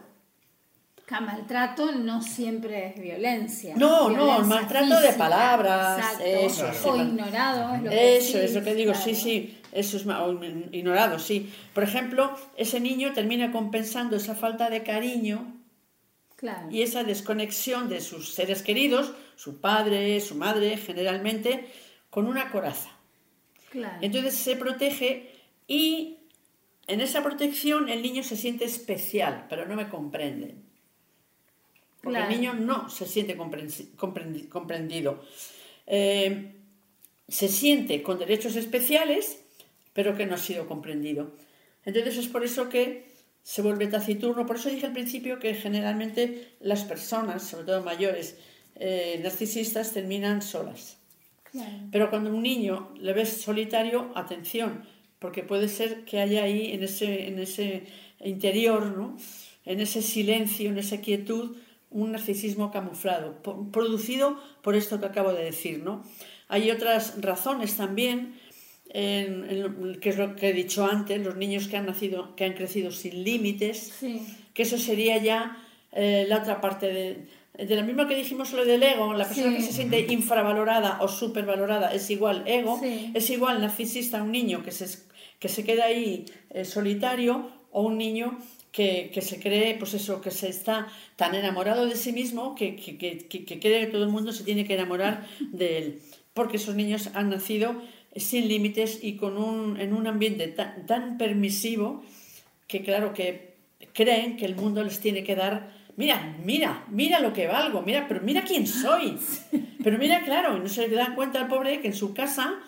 Maltrato 1.19 1.91
no 1.91 2.21
siempre 2.21 2.87
es 2.87 3.01
violencia. 3.01 3.75
No, 3.75 4.09
no, 4.09 4.15
Violencia 4.15 4.37
el 4.37 4.45
maltrato 4.45 4.99
de 5.01 5.13
palabras, 5.13 5.97
exacto. 6.21 6.23
eso. 6.71 6.89
O 6.91 6.95
ignorado, 6.97 7.75
es 7.75 7.81
lo 7.83 7.89
que 7.89 8.17
Eso 8.17 8.37
es 8.39 8.53
lo 8.53 8.63
que 8.63 8.75
digo, 8.75 8.91
claro. 8.93 9.05
sí, 9.05 9.15
sí, 9.15 9.61
eso 9.71 9.97
es 9.97 10.05
ignorado, 10.71 11.19
sí. 11.19 11.51
Por 11.73 11.83
ejemplo, 11.83 12.35
ese 12.55 12.79
niño 12.79 13.11
termina 13.13 13.51
compensando 13.51 14.15
esa 14.15 14.35
falta 14.35 14.69
de 14.69 14.83
cariño 14.83 15.57
Claro. 16.37 16.69
y 16.71 16.81
esa 16.81 17.03
desconexión 17.03 17.87
de 17.87 18.01
sus 18.01 18.33
seres 18.33 18.63
queridos, 18.63 19.13
su 19.35 19.61
padre, 19.61 20.19
su 20.21 20.33
madre, 20.35 20.75
generalmente, 20.77 21.67
con 22.09 22.25
una 22.25 22.49
coraza. 22.49 22.89
Entonces 24.01 24.35
se 24.35 24.55
protege 24.55 25.31
y 25.67 26.17
en 26.87 26.99
esa 26.99 27.23
protección 27.23 27.89
el 27.89 28.01
niño 28.01 28.23
se 28.23 28.35
siente 28.35 28.65
especial, 28.65 29.45
pero 29.49 29.65
no 29.65 29.75
me 29.75 29.87
comprende. 29.87 30.55
Porque 32.01 32.17
Claro. 32.17 32.31
el 32.31 32.39
niño 32.39 32.53
no 32.53 32.89
se 32.89 33.05
siente 33.07 33.37
comprendido. 33.37 35.23
Eh, 35.87 36.51
se 37.27 37.47
siente 37.47 38.01
con 38.01 38.19
derechos 38.19 38.55
especiales, 38.55 39.41
pero 39.93 40.15
que 40.15 40.25
no 40.25 40.35
ha 40.35 40.37
sido 40.37 40.67
comprendido. 40.67 41.31
Entonces 41.85 42.17
es 42.17 42.27
por 42.27 42.43
eso 42.43 42.69
que 42.69 43.05
se 43.43 43.61
vuelve 43.61 43.87
taciturno. 43.87 44.45
Por 44.45 44.57
eso 44.57 44.69
dije 44.69 44.85
al 44.85 44.93
principio 44.93 45.39
que 45.39 45.53
generalmente 45.53 46.49
las 46.59 46.83
personas, 46.83 47.43
sobre 47.43 47.65
todo 47.65 47.83
mayores, 47.83 48.37
eh, 48.75 49.19
narcisistas, 49.23 49.93
terminan 49.93 50.41
solas. 50.41 50.97
Claro. 51.51 51.71
Pero 51.91 52.09
cuando 52.09 52.29
un 52.33 52.43
niño 52.43 52.93
le 52.99 53.13
ves 53.13 53.41
solitario, 53.41 54.11
atención, 54.15 54.85
porque 55.19 55.43
puede 55.43 55.67
ser 55.67 56.03
que 56.05 56.19
haya 56.19 56.43
ahí 56.43 56.71
en 56.71 56.83
ese, 56.83 57.27
en 57.27 57.39
ese 57.39 57.83
interior, 58.23 58.85
¿no? 58.97 59.17
en 59.65 59.79
ese 59.79 60.01
silencio, 60.01 60.69
en 60.69 60.77
esa 60.77 61.01
quietud, 61.01 61.55
un 61.91 62.11
narcisismo 62.13 62.71
camuflado, 62.71 63.35
producido 63.71 64.39
por 64.63 64.75
esto 64.75 64.99
que 64.99 65.05
acabo 65.05 65.33
de 65.33 65.43
decir. 65.43 65.83
¿no? 65.83 66.03
Hay 66.47 66.71
otras 66.71 67.21
razones 67.21 67.75
también, 67.77 68.39
en- 68.89 69.97
que 70.01 70.09
es 70.09 70.17
lo 70.17 70.35
que 70.35 70.49
he 70.49 70.53
dicho 70.53 70.85
antes, 70.85 71.21
los 71.23 71.35
niños 71.37 71.67
que 71.67 71.77
han 71.77 71.85
nacido, 71.85 72.35
que 72.35 72.45
han 72.45 72.53
crecido 72.53 72.91
sin 72.91 73.23
límites, 73.23 73.93
Sí. 73.99 74.25
que 74.53 74.63
eso 74.63 74.77
sería 74.77 75.17
ya 75.17 75.57
eh, 75.93 76.25
la 76.29 76.37
otra 76.37 76.61
parte 76.61 76.87
de, 76.87 77.27
de 77.65 77.75
lo 77.75 77.83
mismo 77.83 78.07
que 78.07 78.15
dijimos 78.15 78.53
lo 78.53 78.63
del 78.63 78.81
ego, 78.81 79.13
la 79.13 79.25
persona 79.27 79.49
Sí. 79.51 79.55
que 79.57 79.61
se 79.63 79.73
siente 79.73 79.99
infravalorada 80.13 80.99
o 81.01 81.09
supervalorada 81.09 81.93
es 81.93 82.09
igual 82.09 82.43
ego, 82.45 82.79
Sí. 82.81 83.11
es 83.13 83.29
igual 83.29 83.59
narcisista 83.59 84.23
un 84.23 84.31
niño 84.31 84.63
que 84.63 84.71
se, 84.71 84.87
que 85.39 85.49
se 85.49 85.65
queda 85.65 85.85
ahí 85.85 86.23
eh, 86.51 86.63
solitario 86.63 87.49
o 87.71 87.81
un 87.81 87.97
niño 87.97 88.37
que, 88.71 89.11
que 89.13 89.21
se 89.21 89.39
cree, 89.39 89.75
pues 89.75 89.93
eso, 89.93 90.21
que 90.21 90.31
se 90.31 90.49
está 90.49 90.87
tan 91.15 91.35
enamorado 91.35 91.85
de 91.85 91.95
sí 91.95 92.13
mismo 92.13 92.55
que, 92.55 92.75
que, 92.75 92.97
que, 92.97 93.59
cree 93.59 93.85
que 93.85 93.91
todo 93.91 94.03
el 94.03 94.09
mundo 94.09 94.31
se 94.31 94.43
tiene 94.43 94.65
que 94.65 94.75
enamorar 94.75 95.27
de 95.51 95.77
él. 95.77 96.01
Porque 96.33 96.57
esos 96.57 96.75
niños 96.75 97.09
han 97.13 97.29
nacido 97.29 97.81
sin 98.15 98.47
límites 98.47 98.99
y 99.01 99.17
con 99.17 99.37
un, 99.37 99.79
en 99.79 99.93
un 99.93 100.07
ambiente 100.07 100.47
tan, 100.47 100.85
tan 100.85 101.17
permisivo 101.17 102.03
que 102.67 102.81
claro 102.83 103.13
que 103.13 103.55
creen 103.93 104.37
que 104.37 104.45
el 104.45 104.55
mundo 104.55 104.83
les 104.83 104.99
tiene 104.99 105.23
que 105.23 105.35
dar 105.35 105.73
mira 105.97 106.37
mira 106.43 106.85
mira 106.89 107.19
lo 107.19 107.33
que 107.33 107.47
valgo 107.47 107.81
mira 107.81 108.05
pero 108.07 108.21
mira 108.21 108.43
quién 108.43 108.67
soy 108.67 109.17
pero 109.83 109.97
mira 109.97 110.23
claro 110.23 110.57
y 110.57 110.59
no 110.59 110.67
se 110.67 110.87
dan 110.89 111.15
cuenta 111.15 111.39
el 111.39 111.47
pobre 111.47 111.81
que 111.81 111.87
en 111.87 111.93
su 111.93 112.13
casa 112.13 112.59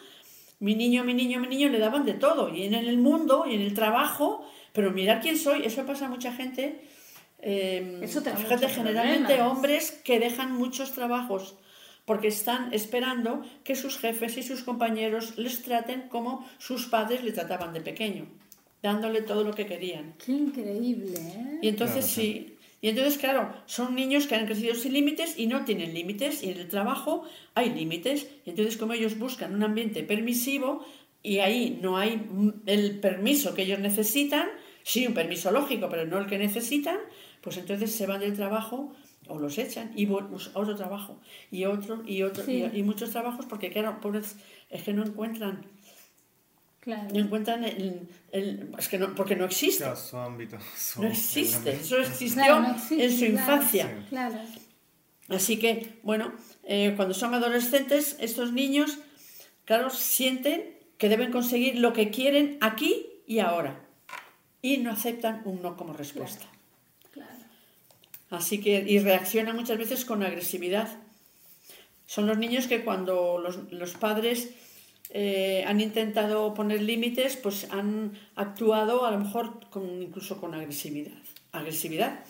mi 0.60 0.76
niño 0.76 1.04
mi 1.04 1.14
niño 1.14 1.40
mi 1.40 1.48
niño 1.48 1.70
le 1.70 1.80
daban 1.80 2.06
de 2.06 2.14
todo 2.14 2.54
y 2.54 2.64
en 2.64 2.74
el 2.74 2.98
mundo 2.98 3.46
y 3.50 3.56
en 3.56 3.62
el 3.62 3.74
trabajo 3.74 4.46
pero 4.74 4.92
mirar 4.92 5.22
quién 5.22 5.38
soy 5.38 5.64
eso 5.64 5.86
pasa 5.86 6.08
a 6.08 6.10
mucha 6.10 6.34
gente 6.34 6.82
eh, 7.46 8.00
Eso 8.02 8.22
te 8.22 8.32
fíjate 8.32 8.68
generalmente 8.70 9.36
problemas. 9.36 9.52
hombres 9.52 9.92
que 10.04 10.20
dejan 10.20 10.54
muchos 10.54 10.94
trabajos 10.94 11.56
porque 12.06 12.28
están 12.28 12.74
esperando 12.74 13.42
que 13.64 13.76
sus 13.76 13.98
jefes 13.98 14.38
y 14.38 14.44
sus 14.44 14.64
compañeros 14.64 15.38
les 15.38 15.62
traten 15.62 16.10
como 16.10 16.46
sus 16.58 16.88
padres 16.88 17.24
le 17.24 17.32
trataban 17.32 17.74
de 17.74 17.82
pequeño, 17.82 18.28
dándole 18.82 19.22
todo 19.22 19.44
lo 19.44 19.54
que 19.54 19.66
querían. 19.66 20.16
Qué 20.26 20.34
increíble, 20.34 21.18
¿eh? 21.18 21.60
Y 21.62 21.68
entonces 21.70 22.06
Claro, 22.06 22.14
sí, 22.14 22.58
y 22.82 22.90
entonces 22.90 23.18
claro, 23.18 23.54
son 23.66 23.96
niños 23.96 24.28
que 24.28 24.36
han 24.36 24.46
crecido 24.46 24.76
sin 24.76 24.92
límites 24.94 25.38
y 25.38 25.48
no 25.48 25.64
tienen 25.64 25.94
límites 25.94 26.44
y 26.44 26.50
en 26.50 26.60
el 26.60 26.68
trabajo 26.68 27.24
hay 27.56 27.70
límites 27.74 28.28
y 28.46 28.50
entonces 28.50 28.76
como 28.78 28.94
ellos 28.94 29.18
buscan 29.18 29.54
un 29.56 29.64
ambiente 29.64 30.04
permisivo 30.04 30.86
y 31.22 31.40
ahí 31.40 31.80
no 31.82 31.98
hay 31.98 32.22
el 32.66 33.00
permiso 33.00 33.54
que 33.54 33.62
ellos 33.62 33.80
necesitan, 33.80 34.48
sí 34.84 35.08
un 35.08 35.14
permiso 35.14 35.52
lógico, 35.52 35.88
pero 35.90 36.06
no 36.06 36.18
el 36.20 36.28
que 36.28 36.38
necesitan, 36.38 36.98
pues 37.42 37.58
entonces 37.58 37.92
se 37.96 38.06
van 38.06 38.20
del 38.22 38.34
trabajo 38.36 38.94
o 39.28 39.40
los 39.40 39.58
echan 39.58 39.92
y 39.96 40.06
vuelven 40.06 40.34
a 40.54 40.60
otro 40.60 40.76
trabajo 40.76 41.20
y 41.50 41.66
otro 41.66 42.04
y 42.06 42.24
otro 42.24 42.44
Sí. 42.44 42.66
y, 42.74 42.80
y 42.80 42.84
muchos 42.84 43.12
trabajos 43.12 43.46
porque 43.46 43.70
claro, 43.72 44.00
pobres, 44.02 44.36
es 44.70 44.84
que 44.84 44.94
no 44.94 45.04
encuentran 45.06 45.66
Claro. 46.82 47.08
no 47.14 47.20
encuentran 47.22 47.64
el, 47.64 48.10
el- 48.34 48.70
es 48.78 48.90
que 48.90 48.98
no, 48.98 49.16
porque 49.16 49.38
no 49.38 49.46
existe. 49.46 49.86
Claro, 49.86 49.96
su 49.96 50.18
ámbito. 50.18 50.58
su- 50.76 51.02
No 51.02 51.08
existe, 51.08 51.72
eso 51.82 51.98
existió 52.00 52.44
Claro, 52.44 52.60
no 52.62 52.72
existe, 52.76 53.06
en 53.06 53.18
su 53.18 53.26
infancia. 53.26 54.06
Claro. 54.10 54.36
Así 55.30 55.58
que, 55.58 56.00
bueno, 56.04 56.34
eh, 56.66 56.92
cuando 56.98 57.14
son 57.14 57.34
adolescentes, 57.34 58.18
estos 58.20 58.52
niños, 58.52 58.98
claro, 59.64 59.90
sienten 59.90 60.78
que 60.98 61.08
deben 61.08 61.32
conseguir 61.32 61.78
lo 61.80 61.94
que 61.94 62.10
quieren 62.12 62.58
aquí 62.60 63.06
y 63.26 63.40
ahora. 63.40 63.80
Y 64.64 64.78
no 64.78 64.92
aceptan 64.92 65.42
un 65.46 65.62
no 65.62 65.76
como 65.78 65.94
respuesta. 65.94 66.46
Claro. 67.12 67.30
Así 68.32 68.60
que, 68.62 68.80
y 68.88 68.98
reaccionan 69.00 69.56
muchas 69.56 69.78
veces 69.78 70.06
con 70.06 70.24
agresividad. 70.24 70.88
Son 72.08 72.26
los 72.28 72.38
niños 72.38 72.68
que 72.68 72.84
cuando 72.84 73.38
los, 73.40 73.72
los 73.72 73.92
padres 73.92 74.50
eh, 75.10 75.64
han 75.68 75.82
intentado 75.82 76.54
poner 76.54 76.82
límites, 76.82 77.36
pues 77.38 77.68
han 77.72 78.14
actuado 78.36 79.06
a 79.06 79.12
lo 79.12 79.20
mejor 79.20 79.70
con, 79.70 80.02
incluso 80.02 80.40
con 80.40 80.54
agresividad. 80.56 81.18
Agresividad. 81.52 82.22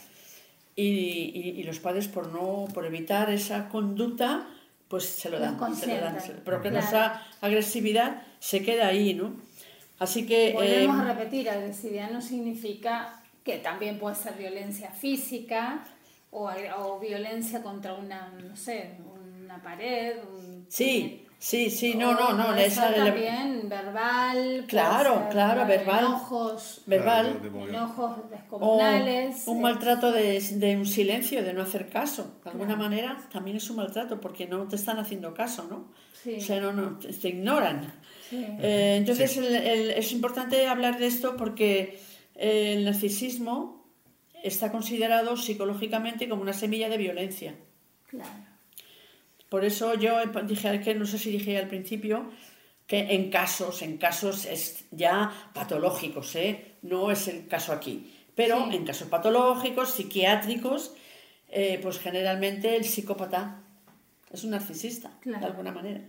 Y, 0.76 0.86
y- 0.86 1.54
y 1.60 1.64
los 1.64 1.80
padres 1.80 2.08
por 2.08 2.30
no, 2.30 2.66
por 2.74 2.86
evitar 2.88 3.30
esa 3.30 3.70
conducta, 3.70 4.48
pues 4.88 5.06
se 5.06 5.30
lo 5.30 5.40
dan. 5.40 5.56
se 5.76 5.86
lo 5.88 6.02
dan, 6.02 6.18
pero 6.44 6.62
que 6.64 6.70
Claro. 6.70 6.86
esa 6.88 7.22
agresividad 7.42 8.24
se 8.40 8.64
queda 8.64 8.88
ahí, 8.88 9.14
¿no? 9.14 9.36
Así 10.04 10.26
que... 10.26 10.52
Volvemos 10.54 10.98
eh, 10.98 11.02
a 11.02 11.14
repetir, 11.14 11.50
agresividad 11.50 12.12
no 12.12 12.22
significa 12.22 13.22
que 13.44 13.58
también 13.58 14.00
puede 14.00 14.16
ser 14.16 14.34
violencia 14.36 14.90
física 14.92 15.86
o, 16.32 16.50
o 16.78 17.00
violencia 17.00 17.62
contra 17.62 17.94
una, 17.94 18.30
no 18.50 18.56
sé, 18.56 18.92
una 19.44 19.62
pared. 19.62 20.16
un- 20.34 20.66
Sí, 20.70 21.26
sí, 21.38 21.70
sí, 21.70 21.94
no, 21.96 22.14
no, 22.14 22.34
no. 22.34 22.56
esa- 22.56 22.90
la- 22.90 23.06
también 23.06 23.68
verbal. 23.70 24.66
Claro, 24.68 25.14
ser, 25.20 25.30
claro, 25.30 25.66
verbal. 25.68 26.00
Enojos, 26.06 26.82
verbal. 26.88 27.38
Claro, 27.42 27.68
enojos 27.70 28.12
O 28.26 28.30
descomunales. 28.30 29.44
un 29.48 29.58
eh, 29.58 29.62
maltrato 29.62 30.12
de, 30.12 30.40
de 30.40 30.78
un 30.78 30.86
silencio, 30.86 31.44
de 31.44 31.54
no 31.54 31.62
hacer 31.62 31.90
caso. 31.90 32.40
De 32.44 32.50
alguna 32.52 32.76
manera 32.76 33.18
también 33.32 33.58
es 33.58 33.70
un 33.70 33.76
maltrato 33.78 34.20
porque 34.20 34.48
no 34.48 34.68
te 34.68 34.76
están 34.78 34.98
haciendo 35.00 35.34
caso, 35.34 35.68
¿no? 35.70 35.92
Sí. 36.24 36.38
O 36.38 36.42
sea, 36.42 36.60
no, 36.62 36.72
no, 36.72 36.98
te, 36.98 37.10
te 37.14 37.28
ignoran. 37.30 37.94
Sí. 38.34 38.46
Eh, 38.62 38.96
entonces 38.98 39.38
el- 39.38 39.56
el- 39.56 39.92
es 39.92 40.12
importante 40.12 40.66
hablar 40.68 40.98
de 40.98 41.08
esto 41.08 41.36
porque 41.38 42.00
el 42.36 42.84
narcisismo 42.86 43.86
está 44.44 44.72
considerado 44.72 45.38
psicológicamente 45.38 46.28
como 46.28 46.42
una 46.42 46.54
semilla 46.54 46.90
de 46.90 46.98
violencia. 46.98 47.56
Claro. 48.10 48.30
Por 49.50 49.64
eso 49.66 49.94
yo 49.94 50.18
dije, 50.48 50.82
que 50.82 50.96
no 50.96 51.06
sé 51.06 51.18
si 51.20 51.30
dije 51.32 51.58
al 51.58 51.68
principio, 51.68 52.32
que 52.88 53.14
en 53.16 53.30
casos, 53.30 53.82
en 53.84 53.98
casos 53.98 54.46
es 54.46 54.86
ya 54.92 55.32
patológicos, 55.54 56.36
¿eh? 56.36 56.74
no 56.82 57.12
es 57.12 57.28
el 57.28 57.48
caso 57.48 57.72
aquí, 57.72 58.12
pero 58.36 58.68
Sí. 58.70 58.76
en 58.76 58.84
casos 58.86 59.08
patológicos, 59.10 59.92
psiquiátricos, 59.92 60.94
eh, 61.50 61.80
pues 61.82 62.00
generalmente 62.00 62.76
el 62.76 62.84
psicópata 62.84 63.62
es 64.32 64.44
un 64.44 64.50
narcisista, 64.52 65.12
Claro. 65.22 65.40
de 65.42 65.46
alguna 65.46 65.72
manera. 65.72 66.02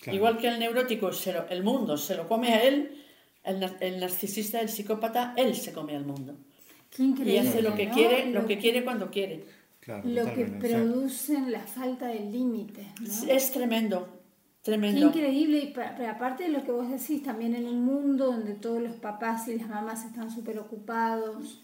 Claro. 0.00 0.16
Igual 0.16 0.38
que 0.38 0.48
el 0.48 0.58
neurótico, 0.58 1.12
se 1.12 1.32
lo- 1.32 1.48
el 1.48 1.62
mundo 1.64 1.96
se 1.96 2.14
lo 2.14 2.28
come 2.28 2.52
a 2.54 2.62
él, 2.62 3.02
el, 3.44 3.60
nar- 3.60 3.76
el 3.80 3.98
narcisista, 4.00 4.60
el 4.60 4.68
psicópata, 4.68 5.34
él 5.36 5.54
se 5.54 5.72
come 5.72 5.96
al 5.96 6.04
mundo. 6.04 6.36
Qué 6.90 7.02
Y 7.02 7.06
increíble. 7.06 7.40
hace 7.48 7.62
lo 7.62 7.74
que 7.74 7.86
¿no? 7.86 7.94
quiere, 7.94 8.30
lo 8.30 8.46
que 8.46 8.58
quiere 8.58 8.84
cuando 8.84 9.10
quiere. 9.10 9.44
Claro, 9.80 10.02
Lo 10.08 10.24
que 10.34 10.46
sí. 10.46 10.52
producen 10.58 11.52
la 11.52 11.60
falta 11.60 12.08
de 12.08 12.18
límites. 12.20 12.86
¿no? 13.00 13.30
Es 13.32 13.52
tremendo, 13.52 14.06
Qué 14.06 14.72
tremendo. 14.72 15.06
increíble, 15.06 15.58
y 15.58 15.72
pero 15.72 16.10
aparte 16.10 16.44
de 16.44 16.48
lo 16.48 16.64
que 16.64 16.72
vos 16.72 16.90
decís, 16.90 17.22
también 17.22 17.54
en 17.54 17.66
un 17.66 17.84
mundo 17.84 18.26
donde 18.26 18.54
todos 18.54 18.82
los 18.82 18.94
papás 18.96 19.46
y 19.48 19.56
las 19.58 19.68
mamás 19.68 20.04
están 20.04 20.30
súper 20.30 20.58
ocupados 20.58 21.62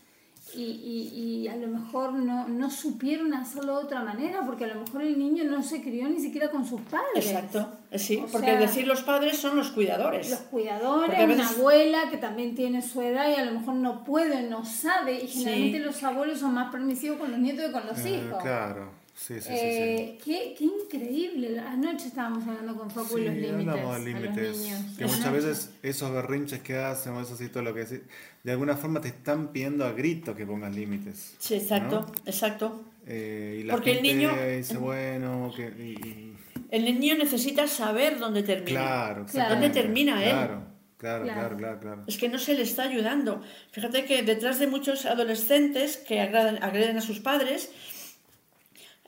y, 0.54 0.62
y- 0.62 1.42
y 1.44 1.48
a 1.48 1.56
lo 1.56 1.68
mejor 1.68 2.12
no, 2.14 2.48
no 2.48 2.70
supieron 2.70 3.32
hacerlo 3.32 3.78
de 3.78 3.84
otra 3.84 4.02
manera, 4.02 4.42
porque 4.44 4.64
a 4.64 4.68
lo 4.74 4.80
mejor 4.80 5.02
el 5.02 5.18
niño 5.18 5.44
no 5.44 5.62
se 5.62 5.80
crió 5.82 6.08
ni 6.08 6.18
siquiera 6.20 6.50
con 6.50 6.66
sus 6.66 6.80
padres. 6.82 7.26
Exacto, 7.30 7.68
eh, 7.90 7.98
sí, 7.98 8.16
O 8.18 8.26
porque 8.26 8.48
sea, 8.48 8.58
decir 8.60 8.86
los 8.86 9.02
padres 9.02 9.38
son 9.38 9.56
los 9.56 9.70
cuidadores. 9.70 10.30
Los 10.30 10.40
cuidadores, 10.40 11.16
veces- 11.16 11.34
una 11.36 11.48
abuela 11.48 12.10
que 12.10 12.16
también 12.18 12.54
tiene 12.54 12.82
su 12.82 13.00
edad 13.02 13.28
y 13.30 13.34
a 13.40 13.44
lo 13.44 13.58
mejor 13.58 13.74
no 13.74 14.04
puede, 14.04 14.42
no 14.48 14.64
sabe, 14.64 15.14
y 15.22 15.28
Sí. 15.28 15.38
generalmente 15.44 15.78
los 15.78 16.02
abuelos 16.02 16.40
son 16.40 16.54
más 16.54 16.70
permisivos 16.72 17.18
con 17.18 17.30
los 17.30 17.40
nietos 17.40 17.66
que 17.66 17.72
con 17.72 17.86
los 17.86 17.98
Eh, 18.04 18.10
hijos. 18.10 18.42
claro, 18.42 18.90
sí, 19.14 19.34
sí, 19.34 19.40
sí, 19.40 19.48
sí. 19.48 19.54
Eh, 19.54 20.18
Qué, 20.24 20.54
qué 20.58 20.64
increíble. 20.64 21.58
Anoche 21.60 22.08
estábamos 22.08 22.46
hablando 22.46 22.76
con 22.76 22.90
Facu 22.90 23.18
los 23.18 23.26
Sí, 23.34 23.40
límites. 23.40 23.50
hablamos 23.68 23.74
de 23.74 23.80
a 23.80 23.98
los 23.98 24.04
límites. 24.04 24.58
niños. 24.58 24.80
Que 24.98 25.06
muchas 25.06 25.32
veces 25.32 25.70
esos 25.82 26.12
berrinches 26.12 26.60
que 26.60 26.76
hacen, 26.78 27.12
o 27.14 27.20
eso 27.20 27.36
sí, 27.36 27.48
todo 27.48 27.62
lo 27.62 27.74
que 27.74 27.80
decís, 27.84 28.00
de 28.42 28.52
alguna 28.52 28.76
forma 28.76 29.00
te 29.00 29.08
están 29.08 29.48
pidiendo 29.48 29.84
a 29.84 29.92
grito 29.92 30.34
que 30.34 30.46
pongas 30.46 30.74
límites. 30.74 31.34
Sí, 31.38 31.54
exacto, 31.54 32.00
¿no? 32.08 32.12
exacto. 32.26 32.84
Eh, 33.06 33.58
y 33.60 33.64
la 33.64 33.74
Porque 33.74 33.90
el 33.92 33.96
gente 33.98 34.14
niño- 34.14 34.56
dice, 34.56 34.76
bueno, 34.76 35.52
que. 35.56 35.64
y- 35.78 36.08
y- 36.08 36.36
El 36.70 36.84
niño 36.84 37.16
necesita 37.18 37.66
saber 37.68 38.18
dónde 38.18 38.42
termina. 38.42 38.70
claro, 38.80 39.26
Claro. 39.26 39.50
¿Dónde 39.54 39.68
termina 39.70 40.22
él? 40.24 40.30
Claro, 40.30 40.62
claro, 40.96 41.24
Claro. 41.24 41.40
claro, 41.40 41.56
claro, 41.58 41.80
claro. 41.80 42.04
Es 42.06 42.16
que 42.16 42.28
no 42.30 42.38
se 42.38 42.54
le 42.54 42.62
está 42.62 42.84
ayudando. 42.84 43.42
Fíjate 43.72 44.04
que 44.06 44.22
detrás 44.22 44.58
de 44.58 44.68
muchos 44.68 45.04
adolescentes 45.04 45.96
que 45.98 46.20
agradan- 46.20 46.62
agreden 46.62 46.96
a 46.96 47.00
sus 47.02 47.20
padres, 47.20 47.70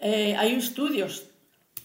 eh, 0.01 0.35
hay 0.37 0.55
estudios 0.55 1.29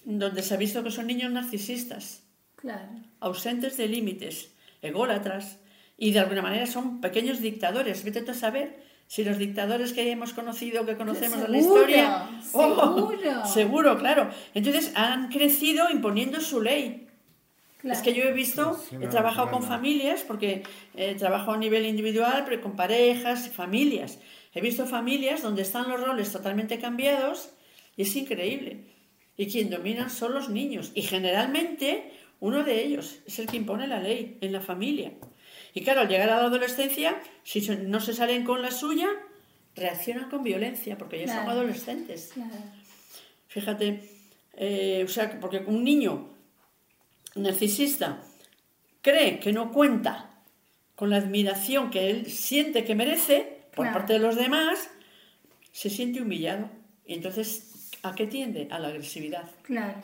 donde 0.06 0.42
se 0.44 0.54
ha 0.54 0.58
visto 0.58 0.84
que 0.84 0.92
son 0.92 1.08
niños 1.08 1.32
narcisistas, 1.32 2.24
Claro. 2.56 2.90
ausentes 3.20 3.78
de 3.78 3.88
límites, 3.88 4.50
ególatras, 4.82 5.58
Y 6.02 6.12
de 6.14 6.20
alguna 6.20 6.42
manera 6.42 6.66
son 6.66 7.02
pequeños 7.02 7.42
dictadores. 7.42 8.06
Vete 8.06 8.22
tú 8.22 8.32
a 8.32 8.34
saber 8.34 8.82
si 9.08 9.26
los 9.26 9.38
dictadores 9.38 9.92
que 9.92 10.10
hemos 10.10 10.32
conocido, 10.34 10.86
que 10.86 10.96
conocemos 10.96 11.40
en 11.44 11.52
la 11.52 11.60
Seguro, 11.60 11.82
historia. 11.82 12.30
¡oh! 12.54 13.10
seguro. 13.12 13.46
seguro, 13.46 13.98
claro. 13.98 14.30
Entonces 14.54 14.94
han 14.96 15.28
crecido 15.28 15.90
imponiendo 15.90 16.40
su 16.40 16.62
ley. 16.62 17.08
Claro. 17.82 17.98
Es 17.98 18.02
que 18.02 18.14
yo 18.14 18.24
he 18.24 18.32
visto, 18.32 18.80
Sí, 18.90 18.96
he 18.96 19.00
no, 19.00 19.10
trabajado 19.10 19.48
no, 19.48 19.52
con 19.52 19.64
familias, 19.64 20.22
porque 20.26 20.64
eh, 20.96 21.16
trabajo 21.20 21.52
a 21.52 21.58
nivel 21.58 21.86
individual, 21.86 22.44
pero 22.48 22.62
con 22.62 22.78
parejas 22.78 23.50
familias. 23.50 24.20
He 24.54 24.62
visto 24.62 24.86
familias 24.86 25.42
donde 25.42 25.64
están 25.64 25.90
los 25.90 26.00
roles 26.00 26.32
totalmente 26.32 26.80
cambiados 26.80 27.50
y 28.00 28.04
es 28.04 28.16
increíble. 28.16 28.86
Y 29.36 29.48
quien 29.48 29.70
domina 29.70 30.08
son 30.08 30.34
los 30.34 30.48
niños. 30.48 30.94
Y 30.96 31.02
generalmente 31.02 32.14
uno 32.40 32.64
de 32.64 32.82
ellos 32.82 33.20
es 33.28 33.40
el 33.40 33.48
que 33.48 33.58
impone 33.58 33.88
la 33.88 34.00
ley 34.00 34.38
en 34.40 34.54
la 34.54 34.62
familia. 34.62 35.12
Y 35.74 35.82
claro, 35.82 36.00
al 36.00 36.08
llegar 36.08 36.30
a 36.30 36.38
la 36.38 36.46
adolescencia, 36.46 37.22
si 37.44 37.60
no 37.60 38.00
se 38.00 38.14
salen 38.14 38.46
con 38.46 38.62
la 38.62 38.72
suya, 38.72 39.10
reaccionan 39.76 40.30
con 40.30 40.44
violencia, 40.44 40.98
porque 40.98 41.20
ya 41.20 41.28
son 41.28 41.50
adolescentes. 41.50 42.32
Claro. 42.34 42.56
Fíjate, 43.50 44.02
eh, 44.56 45.04
o 45.04 45.10
sea, 45.10 45.38
porque 45.42 45.58
un 45.58 45.84
niño 45.84 46.30
narcisista 47.36 48.24
cree 49.02 49.42
que 49.42 49.52
no 49.52 49.74
cuenta 49.74 50.42
con 50.96 51.10
la 51.10 51.18
admiración 51.18 51.92
que 51.92 52.10
él 52.10 52.28
siente 52.28 52.86
que 52.86 52.96
merece 52.96 53.60
por 53.76 53.84
Claro. 53.88 53.98
parte 54.00 54.14
de 54.14 54.20
los 54.20 54.38
demás, 54.38 54.90
se 55.74 55.90
siente 55.90 56.22
humillado. 56.22 56.70
Y 57.06 57.16
entonces, 57.16 57.66
¿a 58.04 58.16
qué 58.16 58.28
tiende? 58.28 58.68
A 58.72 58.80
la 58.80 58.90
agresividad. 58.90 59.50
Claro, 59.64 59.96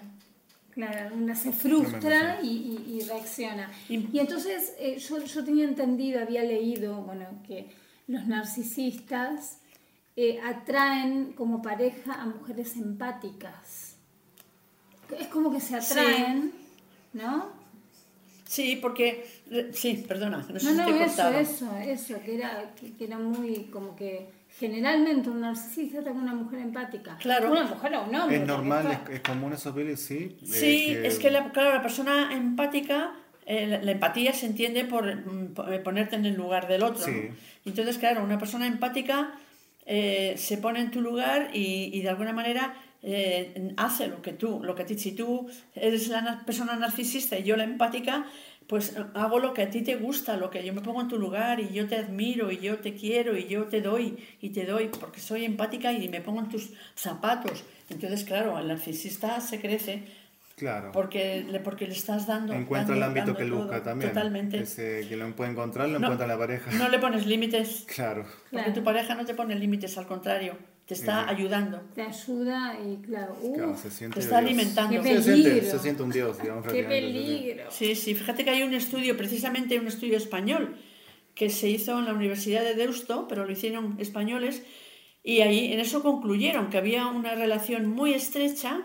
claro, 0.71 1.15
una 1.15 1.35
se 1.35 1.51
frustra 1.51 2.39
y, 2.41 2.47
y- 2.47 2.97
y 2.97 3.01
reacciona. 3.01 3.71
Y- 3.89 4.07
Y 4.11 4.19
entonces 4.19 4.73
eh, 4.79 4.97
yo, 4.99 5.23
yo 5.23 5.43
tenía 5.43 5.65
entendido, 5.65 6.21
había 6.21 6.43
leído, 6.43 7.01
bueno, 7.01 7.25
que 7.47 7.69
los 8.07 8.25
narcisistas 8.27 9.59
eh, 10.15 10.39
atraen 10.43 11.33
como 11.33 11.61
pareja 11.61 12.13
a 12.21 12.25
mujeres 12.25 12.75
empáticas. 12.75 13.95
Es 15.19 15.27
como 15.27 15.51
que 15.51 15.59
se 15.59 15.75
atraen, 15.75 16.51
¿no? 17.13 17.49
Sí, 18.47 18.77
porque... 18.81 19.25
Sí, 19.73 20.05
perdona, 20.07 20.37
no 20.37 20.59
sé 20.59 20.65
No, 20.65 20.71
si 20.71 20.77
no, 20.77 20.85
te 20.85 20.91
he 20.91 21.05
eso, 21.05 21.29
eso, 21.29 21.77
eso, 21.77 22.21
que 22.23 22.35
era, 22.35 22.73
que, 22.75 22.93
que 22.93 23.05
era 23.05 23.17
muy 23.17 23.65
como 23.65 23.95
que 23.95 24.29
generalmente 24.59 25.29
un 25.29 25.41
narcisista 25.41 25.99
es 25.99 26.07
una 26.07 26.33
mujer 26.33 26.59
empática. 26.59 27.17
Claro. 27.17 27.51
Una 27.51 27.63
mujer 27.65 27.93
o 27.95 28.03
un 28.05 28.15
hombre. 28.15 28.37
Es 28.37 28.47
normal, 28.47 28.99
es, 29.09 29.15
es 29.15 29.19
común 29.21 29.53
eso, 29.53 29.73
Billy, 29.73 29.95
sí. 29.97 30.37
eh, 30.41 30.45
Sí, 30.45 30.97
es 31.03 31.19
que, 31.19 31.29
la, 31.31 31.51
claro, 31.51 31.73
la 31.73 31.81
persona 31.81 32.31
empática, 32.33 33.13
eh, 33.45 33.67
la, 33.67 33.81
la 33.81 33.91
empatía 33.91 34.33
se 34.33 34.45
entiende 34.45 34.85
por 34.85 35.03
mm, 35.13 35.53
eh, 35.71 35.79
ponerte 35.79 36.15
en 36.15 36.25
el 36.25 36.35
lugar 36.35 36.67
del 36.67 36.83
otro. 36.83 37.03
Sí. 37.03 37.11
¿no? 37.29 37.35
Entonces, 37.65 37.97
claro, 37.97 38.23
una 38.23 38.37
persona 38.37 38.65
empática 38.67 39.33
eh, 39.85 40.35
se 40.37 40.57
pone 40.57 40.79
en 40.79 40.91
tu 40.91 41.01
lugar 41.01 41.49
y, 41.53 41.91
y 41.93 42.01
de 42.01 42.09
alguna 42.09 42.33
manera 42.33 42.75
eh, 43.03 43.73
hace 43.77 44.07
lo 44.07 44.21
que 44.21 44.33
tú, 44.33 44.61
lo 44.63 44.73
que 44.73 44.81
a 44.83 44.85
ti, 44.85 44.97
si 44.97 45.11
tú 45.11 45.47
eres 45.75 46.07
la 46.07 46.21
na- 46.21 46.43
persona 46.45 46.75
narcisista 46.75 47.37
y 47.37 47.43
yo 47.43 47.55
la 47.55 47.63
empática, 47.65 48.25
pues 48.67 48.95
hago 49.13 49.39
lo 49.39 49.53
que 49.53 49.61
a 49.63 49.69
ti 49.69 49.81
te 49.81 49.95
gusta, 49.95 50.37
lo 50.37 50.49
que 50.49 50.65
yo 50.65 50.73
me 50.73 50.81
pongo 50.81 51.01
en 51.01 51.07
tu 51.07 51.17
lugar 51.19 51.59
y 51.59 51.69
yo 51.73 51.87
te 51.87 51.95
admiro 51.97 52.51
y 52.51 52.57
yo 52.57 52.79
te 52.79 52.93
quiero 52.95 53.37
y 53.37 53.47
yo 53.47 53.65
te 53.65 53.81
doy 53.81 54.17
y 54.41 54.49
te 54.49 54.65
doy 54.65 54.87
porque 54.99 55.19
soy 55.19 55.45
empática 55.45 55.91
y 55.93 56.09
me 56.09 56.21
pongo 56.21 56.39
en 56.41 56.49
tus 56.49 56.71
zapatos. 56.95 57.63
Entonces, 57.89 58.23
claro, 58.23 58.57
el 58.57 58.67
narcisista 58.67 59.39
se 59.41 59.59
crece 59.61 60.03
Claro. 60.55 60.91
porque 60.93 61.43
le, 61.43 61.59
porque 61.59 61.85
le 61.85 61.93
estás 61.93 62.27
dando. 62.27 62.53
Encuentra 62.53 62.95
el 62.95 63.03
ámbito 63.03 63.35
que 63.35 63.43
busca 63.43 63.83
también. 63.83 64.11
Totalmente. 64.13 64.59
Ese 64.61 65.05
que 65.07 65.17
lo 65.17 65.35
puede 65.35 65.51
encontrar, 65.51 65.89
lo 65.89 65.99
No, 65.99 66.05
encuentra 66.07 66.25
en 66.25 66.31
la 66.31 66.37
pareja. 66.37 66.71
No 66.71 66.87
le 66.89 66.97
pones 66.97 67.27
límites, 67.27 67.85
Claro. 67.93 68.23
porque 68.23 68.49
Claro. 68.49 68.73
tu 68.73 68.83
pareja 68.83 69.15
no 69.15 69.25
te 69.25 69.33
pone 69.35 69.53
límites, 69.55 69.97
al 69.97 70.07
contrario, 70.07 70.57
te 70.85 70.93
está 70.93 71.23
Sí, 71.23 71.29
ayudando, 71.35 71.81
te 71.95 72.01
ayuda 72.03 72.77
y 72.79 72.97
claro, 72.97 73.35
uh, 73.41 73.53
Claro, 73.55 73.75
se 73.77 73.89
siente 73.89 74.15
te 74.15 74.19
está 74.25 74.39
Dios. 74.39 74.49
alimentando. 74.51 75.01
Qué 75.01 75.15
Se 75.17 75.23
siente, 75.23 75.49
peligro. 75.49 75.71
se 75.71 75.79
siente 75.79 76.03
un 76.03 76.11
dios, 76.11 76.41
digamos. 76.41 76.63
qué 76.65 76.69
prácticamente, 76.83 77.11
sí, 77.11 77.17
sí. 77.17 77.23
peligro. 77.43 77.71
Sí, 77.71 77.95
sí, 77.95 78.15
fíjate 78.15 78.43
que 78.43 78.49
hay 78.51 78.63
un 78.63 78.73
estudio, 78.73 79.17
precisamente 79.17 79.79
un 79.79 79.87
estudio 79.87 80.17
español, 80.17 80.75
que 81.33 81.49
se 81.49 81.69
hizo 81.69 81.97
en 81.99 82.05
la 82.05 82.13
Universidad 82.13 82.63
de 82.63 82.75
Deusto, 82.75 83.27
pero 83.27 83.45
lo 83.45 83.51
hicieron 83.51 83.95
españoles, 83.99 84.63
y 85.23 85.41
ahí 85.41 85.73
en 85.73 85.79
eso 85.79 86.03
concluyeron 86.03 86.69
que 86.69 86.77
había 86.77 87.07
una 87.07 87.33
relación 87.35 87.87
muy 87.87 88.13
estrecha 88.13 88.81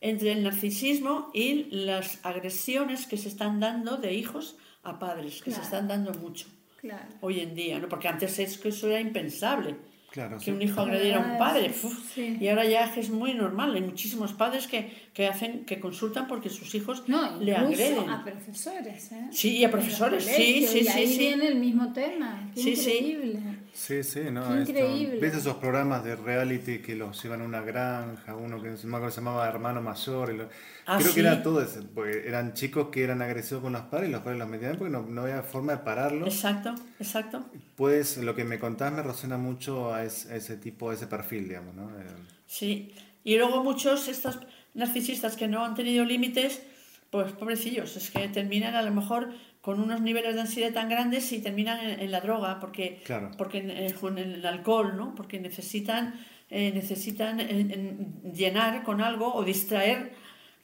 entre 0.00 0.32
el 0.32 0.44
narcisismo 0.44 1.30
y 1.34 1.64
las 1.70 2.24
agresiones 2.24 3.06
que 3.06 3.16
se 3.18 3.28
están 3.28 3.60
dando 3.60 3.96
de 3.96 4.14
hijos 4.14 4.56
a 4.82 4.98
padres, 4.98 5.42
que 5.42 5.50
se 5.50 5.60
están 5.60 5.88
dando 5.88 6.14
mucho 6.14 6.46
Claro. 6.80 7.04
hoy 7.20 7.40
en 7.40 7.54
día, 7.54 7.78
¿no? 7.80 7.88
Porque 7.88 8.08
antes 8.08 8.38
es 8.38 8.56
que 8.56 8.68
eso 8.70 8.88
era 8.88 9.00
impensable. 9.00 9.76
Claro, 10.10 10.38
que 10.38 10.46
sí. 10.46 10.50
un 10.50 10.60
hijo 10.60 10.80
agrediera 10.80 11.22
a 11.24 11.32
un 11.32 11.38
padre. 11.38 11.72
sí, 11.72 11.86
uf, 11.86 12.12
sí. 12.14 12.36
Y 12.40 12.48
ahora 12.48 12.64
ya 12.64 12.84
es 12.96 13.10
muy 13.10 13.32
normal. 13.34 13.74
Hay 13.74 13.80
muchísimos 13.82 14.32
padres 14.32 14.66
que, 14.66 14.90
que 15.14 15.28
hacen, 15.28 15.64
que 15.64 15.78
consultan 15.78 16.26
porque 16.26 16.48
sus 16.50 16.74
hijos 16.74 17.04
No, 17.06 17.40
le 17.40 17.54
agreden. 17.54 18.08
a 18.10 18.24
profesores, 18.24 19.12
¿eh? 19.12 19.28
Sí, 19.30 19.58
y 19.58 19.64
a 19.64 19.70
profesores, 19.70 20.24
sí, 20.24 20.66
sí, 20.66 20.78
y 20.80 20.84
sí, 20.84 20.88
ahí 20.88 21.06
sí. 21.06 21.18
viene 21.18 21.46
el 21.48 21.56
mismo 21.56 21.92
tema. 21.92 22.50
Qué 22.54 22.60
Sí, 22.62 22.76
sí. 22.76 22.90
increíble. 22.90 23.38
Sí, 23.38 23.59
sí, 23.74 24.20
no. 24.30 24.48
Qué 24.48 24.58
esto- 24.62 24.70
increíble. 24.72 25.18
¿Viste 25.20 25.38
esos 25.38 25.56
programas 25.56 26.04
de 26.04 26.16
reality 26.16 26.78
que 26.78 26.94
los 26.96 27.22
llevan 27.22 27.42
a 27.42 27.44
una 27.44 27.60
granja? 27.62 28.34
Uno 28.34 28.60
que 28.62 28.76
se 28.76 28.86
llamaba 28.86 29.48
Hermano 29.48 29.80
Mayor. 29.80 30.32
y 30.32 30.36
lo- 30.38 30.48
Ah, 30.86 30.96
Creo 30.98 31.08
sí. 31.08 31.14
que 31.14 31.20
era 31.20 31.42
todo 31.42 31.62
eso, 31.62 31.80
porque 31.94 32.26
eran 32.26 32.52
chicos 32.54 32.88
que 32.90 33.04
eran 33.04 33.22
agresivos 33.22 33.62
con 33.62 33.72
los 33.72 33.82
padres 33.82 34.08
y 34.08 34.12
los 34.12 34.22
padres 34.22 34.38
los 34.40 34.48
metían 34.48 34.76
porque 34.76 34.90
no, 34.92 35.02
no 35.02 35.22
había 35.22 35.42
forma 35.42 35.72
de 35.72 35.78
pararlos. 35.78 36.26
Exacto, 36.34 36.74
exacto. 36.98 37.44
Pues 37.76 38.16
lo 38.18 38.34
que 38.34 38.44
me 38.44 38.58
contás 38.58 38.92
me 38.92 39.02
resuena 39.02 39.36
mucho 39.38 39.94
a 39.94 40.04
ese, 40.04 40.32
a 40.32 40.36
ese 40.36 40.56
tipo, 40.56 40.90
a 40.90 40.94
ese 40.94 41.06
perfil, 41.06 41.48
digamos, 41.48 41.74
¿no? 41.74 41.88
Eh, 41.90 42.04
Sí. 42.46 42.92
Y 43.22 43.36
luego 43.36 43.62
muchos 43.62 44.08
estos 44.08 44.38
narcisistas 44.74 45.36
que 45.36 45.46
no 45.46 45.64
han 45.64 45.74
tenido 45.74 46.04
límites, 46.04 46.62
pues 47.10 47.32
pobrecillos, 47.32 47.96
es 47.96 48.10
que 48.10 48.26
terminan 48.28 48.74
a 48.74 48.82
lo 48.82 48.90
mejor 48.92 49.28
con 49.60 49.78
unos 49.80 50.00
niveles 50.00 50.34
de 50.34 50.40
ansiedad 50.40 50.72
tan 50.72 50.88
grandes 50.88 51.30
y 51.32 51.40
terminan 51.40 51.80
en, 51.80 52.00
en 52.00 52.10
la 52.10 52.20
droga, 52.20 52.58
porque, 52.60 53.02
Claro. 53.04 53.30
porque 53.36 53.58
eh, 53.58 53.94
con 54.00 54.16
el 54.18 54.44
alcohol, 54.46 54.96
¿no? 54.96 55.14
Porque 55.14 55.38
necesitan, 55.38 56.14
eh, 56.48 56.70
necesitan 56.74 57.40
eh, 57.40 57.46
en- 57.50 58.22
llenar 58.32 58.82
con 58.84 59.00
algo 59.02 59.34
o 59.34 59.44
distraer, 59.44 60.12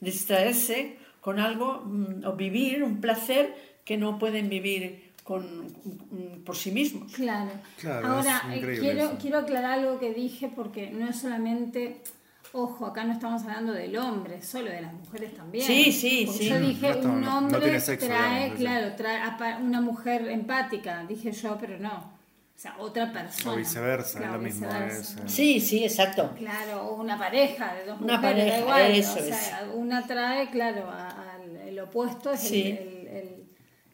distraerse 0.01 0.97
con 1.21 1.39
algo 1.39 1.83
mm, 1.85 2.25
o 2.25 2.33
vivir 2.35 2.83
un 2.83 3.01
placer 3.01 3.55
que 3.85 3.97
no 3.97 4.19
pueden 4.19 4.49
vivir 4.49 5.13
con, 5.25 5.67
mm, 5.67 6.45
por 6.45 6.57
sí 6.57 6.71
mismos. 6.71 7.13
Claro. 7.13 7.51
Claro, 7.81 8.07
Ahora, 8.09 8.43
eh, 8.55 8.61
quiero, 8.81 9.05
eso. 9.05 9.19
quiero 9.21 9.39
aclarar 9.39 9.79
algo 9.81 9.99
que 9.99 10.15
dije 10.15 10.51
porque 10.55 10.91
no 10.91 11.09
es 11.09 11.17
solamente, 11.21 12.01
ojo, 12.57 12.87
acá 12.87 13.05
no 13.05 13.13
estamos 13.13 13.43
hablando 13.45 13.73
del 13.73 13.97
hombre, 13.97 14.43
solo 14.43 14.71
de 14.71 14.81
las 14.83 14.93
mujeres 14.93 15.35
también. 15.35 15.65
Sí, 15.67 15.93
sí, 15.93 16.25
Porque 16.27 16.39
sí. 16.45 16.49
Yo 16.49 16.61
dije, 16.61 16.91
No 17.03 17.11
un 17.13 17.21
no- 17.21 17.31
no 17.31 17.39
hombre 17.39 17.81
sexo, 17.81 18.07
trae, 18.07 18.41
digamos, 18.55 18.59
claro, 18.59 18.95
trae 18.97 19.63
una 19.63 19.81
mujer 19.81 20.29
empática, 20.29 21.05
dije 21.07 21.33
yo, 21.33 21.57
pero 21.61 21.79
no. 21.79 21.95
O 22.57 22.59
sea, 22.59 22.75
otra 22.79 23.13
persona. 23.13 23.53
O 23.53 23.57
viceversa, 23.57 24.25
es 24.25 24.31
lo 24.33 24.39
mismo, 24.39 24.67
es, 24.71 25.17
eh, 25.17 25.23
Sí, 25.27 25.61
sí, 25.61 25.85
exacto. 25.85 26.33
Claro, 26.39 26.87
o 26.89 26.95
una 27.03 27.19
pareja 27.19 27.75
de 27.75 27.85
dos 27.85 28.01
Una 28.01 28.15
mujeres, 28.17 28.47
da 28.47 28.51
pareja, 28.51 28.59
igual, 28.61 28.91
eso 28.93 29.13
o 29.13 29.23
sea, 29.23 29.71
una 29.75 30.07
trae, 30.07 30.49
claro, 30.51 30.91
al 30.91 31.57
el 31.69 31.79
opuesto 31.81 32.33
es 32.33 32.43
el- 32.45 32.49
Sí. 32.49 32.63
el, 32.71 33.07
el- 33.09 33.47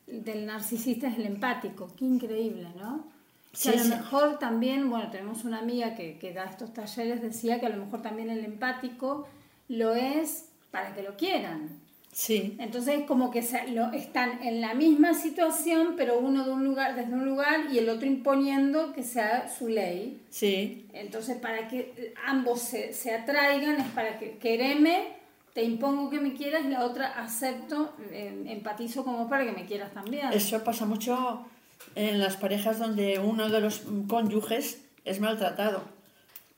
el 0.07 0.25
del 0.25 0.47
narcisista 0.47 1.09
es 1.09 1.17
el 1.19 1.27
empático, 1.27 1.89
qué 1.97 2.05
increíble, 2.05 2.69
¿no? 2.77 3.11
Sí, 3.53 3.71
Que 3.71 3.79
a 3.79 3.85
lo 3.85 3.97
mejor 3.97 4.39
también, 4.39 4.89
bueno, 4.89 5.11
tenemos 5.11 5.45
una 5.45 5.59
amiga 5.59 5.95
que, 5.95 6.19
que 6.19 6.33
da 6.33 6.45
estos 6.45 6.73
talleres, 6.73 7.21
decía 7.21 7.61
que 7.61 7.67
a 7.67 7.71
lo 7.71 7.85
mejor 7.85 8.01
también 8.03 8.31
el 8.31 8.45
empático 8.45 9.27
lo 9.69 9.95
es 9.95 10.47
para 10.71 10.95
que 10.95 11.03
lo 11.03 11.17
quieran. 11.17 11.69
Sí. 12.13 12.57
Entonces 12.59 13.05
como 13.07 13.31
que 13.31 13.43
se- 13.43 13.69
lo, 13.69 13.91
están 13.93 14.43
en 14.43 14.61
la 14.61 14.75
misma 14.75 15.15
situación, 15.15 15.95
pero 15.97 16.19
uno 16.19 16.45
de 16.45 16.51
un 16.53 16.65
lugar, 16.65 16.95
desde 16.95 17.13
un 17.15 17.25
lugar 17.25 17.67
y 17.73 17.79
el 17.79 17.89
otro 17.89 18.07
imponiendo 18.07 18.93
que 18.93 19.03
sea 19.03 19.49
su 19.49 19.69
ley. 19.69 20.21
Sí, 20.31 20.87
Entonces, 20.93 21.37
para 21.39 21.69
que 21.69 22.13
ambos 22.27 22.61
se, 22.61 22.93
se 22.93 23.15
atraigan, 23.15 23.77
es 23.81 23.89
para 23.89 24.19
que 24.19 24.37
quereme, 24.39 25.09
te 25.55 25.63
impongo 25.63 26.11
que 26.11 26.21
me 26.21 26.35
quieras, 26.35 26.65
y 26.67 26.69
la 26.69 26.85
otra 26.85 27.09
acepto, 27.23 27.95
eh, 28.11 28.45
empatizo 28.47 29.05
como 29.05 29.29
para 29.29 29.45
que 29.47 29.53
me 29.53 29.65
quieras 29.67 29.93
también. 29.93 30.33
eso 30.33 30.63
pasa 30.65 30.85
mucho 30.87 31.47
en 31.95 32.19
las 32.19 32.37
parejas 32.37 32.79
donde 32.79 33.19
uno 33.19 33.49
de 33.49 33.61
los 33.61 33.83
cónyuges 34.09 34.83
es 35.05 35.21
maltratado. 35.21 35.85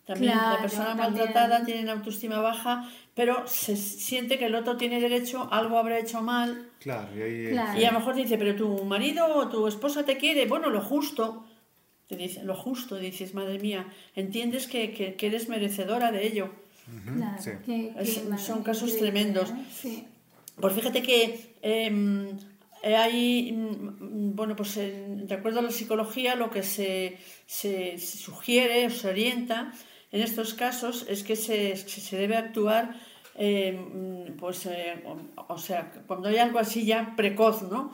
También 0.07 0.33
Claro, 0.35 0.57
la 0.57 0.61
persona 0.61 0.87
también. 0.97 1.13
maltratada 1.15 1.65
tiene 1.65 1.91
autoestima 1.91 2.39
baja, 2.41 2.91
pero 3.15 3.47
se 3.47 3.75
siente 3.77 4.39
que 4.39 4.47
el 4.47 4.55
otro 4.55 4.77
tiene 4.77 5.01
derecho, 5.01 5.49
algo 5.51 5.79
habrá 5.79 5.99
hecho 5.99 6.21
mal. 6.21 6.69
Claro, 6.81 7.09
y 7.17 7.23
ahí. 7.23 7.51
Claro. 7.53 7.81
Y 7.81 7.85
a 7.85 7.93
lo 7.93 7.99
mejor 8.01 8.15
dice, 8.15 8.37
pero 8.37 8.55
tu 8.55 8.85
marido 8.85 9.27
o 9.35 9.49
tu 9.49 9.67
esposa 9.67 10.05
te 10.05 10.19
quiere, 10.19 10.47
bueno, 10.47 10.69
lo 10.69 10.83
justo. 10.83 11.47
Te 12.07 12.17
dice, 12.17 12.45
lo 12.45 12.55
justo, 12.55 12.97
dices, 12.97 13.33
madre 13.33 13.59
mía, 13.59 13.87
entiendes 14.15 14.67
que, 14.67 14.93
que- 14.93 15.15
que 15.15 15.27
eres 15.29 15.49
merecedora 15.49 16.13
de 16.13 16.27
ello. 16.27 16.51
Claro, 17.17 17.43
sí. 17.65 17.93
Es- 17.99 18.21
son 18.45 18.63
casos 18.63 18.95
tremendos. 18.99 19.49
¿eh? 19.51 19.55
Sí. 19.75 20.05
Pues 20.61 20.75
fíjate 20.75 21.01
que 21.03 21.55
em, 21.63 22.29
eh, 22.29 22.37
hay, 22.85 23.53
mm, 23.53 24.35
bueno, 24.37 24.55
pues 24.57 24.75
de 24.77 25.35
acuerdo 25.35 25.61
a 25.61 25.63
la 25.63 25.71
psicología, 25.71 26.35
lo 26.35 26.51
que 26.51 26.63
se, 26.63 27.17
se- 27.47 27.97
se 27.99 28.19
sugiere 28.19 28.87
o 28.87 28.91
se 28.91 29.09
orienta 29.09 29.73
en 30.13 30.21
estos 30.21 30.55
casos 30.55 31.07
es 31.09 31.23
que 31.25 31.37
se, 31.37 31.77
se- 31.77 32.17
debe 32.17 32.37
actuar, 32.37 32.95
eh, 33.37 33.73
mm, 33.73 34.37
pues, 34.37 34.67
eh, 34.67 35.03
o, 35.07 35.17
o 35.55 35.59
sea, 35.59 35.93
cuando 36.07 36.29
hay 36.29 36.37
algo 36.37 36.59
así 36.59 36.85
ya 36.85 37.15
precoz, 37.17 37.63
¿no? 37.63 37.91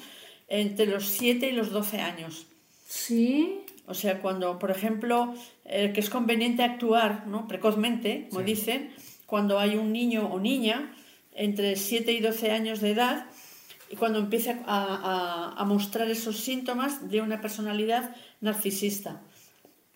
Entre 0.48 0.86
los 0.86 1.04
7 1.06 1.48
y 1.48 1.52
los 1.52 1.70
12 1.70 2.00
años. 2.00 2.46
Sí. 2.88 3.60
O 3.86 3.94
sea, 3.94 4.20
cuando, 4.20 4.58
por 4.58 4.70
ejemplo, 4.70 5.34
eh, 5.64 5.92
que 5.94 6.00
es 6.00 6.10
conveniente 6.10 6.62
actuar 6.62 7.26
¿no? 7.26 7.46
precozmente, 7.48 8.26
como 8.30 8.42
dicen, 8.44 8.90
cuando 9.26 9.58
hay 9.60 9.76
un 9.76 9.92
niño 9.92 10.26
o 10.32 10.38
niña 10.40 10.92
entre 11.32 11.76
7 11.76 12.12
y 12.12 12.20
12 12.20 12.50
años 12.50 12.80
de 12.80 12.90
edad 12.90 13.26
y 13.90 13.96
cuando 13.96 14.18
empieza 14.20 14.52
a, 14.66 14.84
a- 15.56 15.60
a 15.60 15.64
mostrar 15.64 16.08
esos 16.08 16.36
síntomas 16.38 17.10
de 17.10 17.20
una 17.20 17.40
personalidad 17.40 18.14
narcisista. 18.40 19.20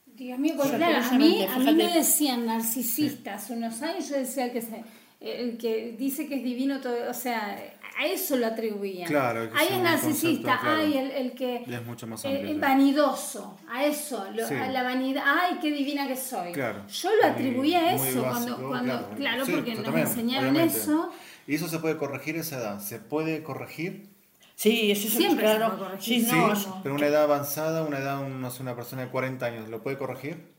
Dios 0.07 0.38
mío, 0.38 0.55
porque 0.57 0.76
O 0.76 0.78
sea, 0.78 0.88
claro, 0.88 1.05
a 1.11 1.18
mí, 1.18 1.42
a 1.45 1.59
mí 1.59 1.74
me 1.74 1.92
decían 1.92 2.47
narcisista 2.47 3.34
hace 3.34 3.53
unos 3.55 3.80
años, 3.82 4.09
yo 4.09 4.16
decía 4.16 4.53
que 4.53 4.62
se, 4.62 4.84
el 5.20 5.57
que 5.59 5.95
dice 5.99 6.28
que 6.28 6.36
es 6.36 6.45
divino 6.45 6.80
todo, 6.80 7.11
o 7.11 7.14
sea, 7.14 7.59
a 7.99 8.07
eso 8.07 8.36
lo 8.36 8.47
atribuían. 8.47 9.09
Claro, 9.09 9.51
que 9.51 9.59
Ahí 9.59 9.68
es 9.72 9.80
narcisista, 9.80 10.59
concepto, 10.59 10.61
claro. 10.62 10.80
ay, 10.82 10.99
el, 10.99 11.11
el 11.11 11.32
que 11.32 11.64
es 11.66 11.84
mucho 11.86 12.07
más 12.07 12.24
eh, 12.24 12.28
amplio, 12.28 12.51
eh, 12.55 12.59
vanidoso, 12.59 13.57
a 13.68 13.84
eso, 13.84 14.24
lo- 14.34 14.47
Sí. 14.47 14.55
a 14.55 14.68
la 14.70 14.82
vanidad, 14.84 15.22
ay, 15.26 15.59
qué 15.61 15.70
divina 15.72 16.07
que 16.07 16.16
soy. 16.16 16.53
Claro. 16.53 16.86
Yo 16.88 17.11
lo 17.20 17.26
atribuía 17.28 17.78
a 17.80 17.95
eso 17.95 18.22
básico, 18.22 18.57
cuando, 18.57 18.68
cuando 18.68 19.11
claro, 19.16 19.45
Sí, 19.47 19.53
porque 19.53 19.74
nos 19.76 19.95
enseñaron 19.97 20.51
obviamente. 20.51 20.78
eso. 20.78 21.11
¿Y 21.47 21.55
eso 21.57 21.68
se 21.68 21.78
puede 21.78 21.97
corregir 21.97 22.36
esa 22.36 22.59
edad? 22.59 22.80
¿Se 22.80 22.99
puede 22.99 23.42
corregir? 23.42 24.09
Sí, 24.57 24.90
eso 24.90 25.09
es 25.09 25.14
Siempre 25.14 25.49
se 25.49 25.57
claro. 25.57 25.76
puede 25.76 25.90
corregir. 25.90 26.20
Sí, 26.20 26.26
Sí, 26.30 26.36
no, 26.36 26.80
pero 26.82 26.95
una 26.95 27.07
edad 27.07 27.24
avanzada, 27.24 27.82
una 27.82 27.99
edad, 27.99 28.26
no 28.26 28.51
sé, 28.51 28.62
una 28.62 28.76
persona 28.76 29.03
de 29.05 29.09
40 29.11 29.45
años, 29.47 29.68
¿lo 29.68 29.82
puede 29.82 29.99
corregir? 29.99 30.53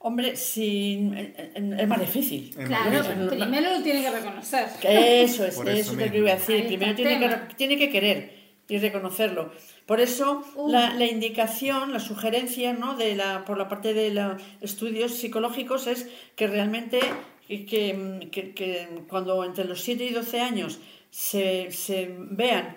hombre, 0.00 0.36
sí, 0.36 1.10
es 1.54 1.88
más 1.88 2.00
difícil. 2.00 2.54
Es 2.56 2.66
Claro, 2.68 2.90
más 2.90 3.08
difícil. 3.08 3.28
primero 3.38 3.70
lo 3.78 3.82
tiene 3.82 4.02
que 4.02 4.10
reconocer. 4.10 4.68
Que 4.80 5.22
Eso 5.24 5.44
es, 5.44 5.56
Por 5.56 5.68
eso, 5.68 5.78
eso 5.80 5.90
es 5.90 5.92
lo 5.92 5.98
que 5.98 6.04
mismo. 6.04 6.18
iba 6.18 6.30
a 6.30 6.36
decir. 6.36 6.66
Primero 6.68 6.94
tiene 6.94 7.18
que, 7.18 7.54
tiene 7.56 7.76
que 7.76 7.90
querer 7.90 8.38
y 8.68 8.78
reconocerlo. 8.78 9.50
Por 9.86 10.00
eso 10.00 10.44
Uh. 10.54 10.70
la, 10.70 10.94
la 10.94 11.04
indicación, 11.06 11.92
la 11.92 11.98
sugerencia 12.00 12.74
¿no? 12.74 12.94
de 12.96 13.16
la, 13.16 13.44
por 13.44 13.58
la 13.58 13.68
parte 13.68 13.92
de 13.92 14.10
los 14.14 14.40
estudios 14.60 15.14
psicológicos 15.16 15.88
es 15.88 16.08
que 16.36 16.46
realmente 16.46 17.00
que, 17.48 17.66
que- 17.66 18.28
que- 18.30 18.54
que 18.54 18.88
cuando 19.08 19.42
entre 19.44 19.64
los 19.64 19.80
7 19.82 20.04
y 20.04 20.10
12 20.12 20.40
años 20.40 20.78
se, 21.10 21.70
se 21.72 22.14
vean, 22.18 22.76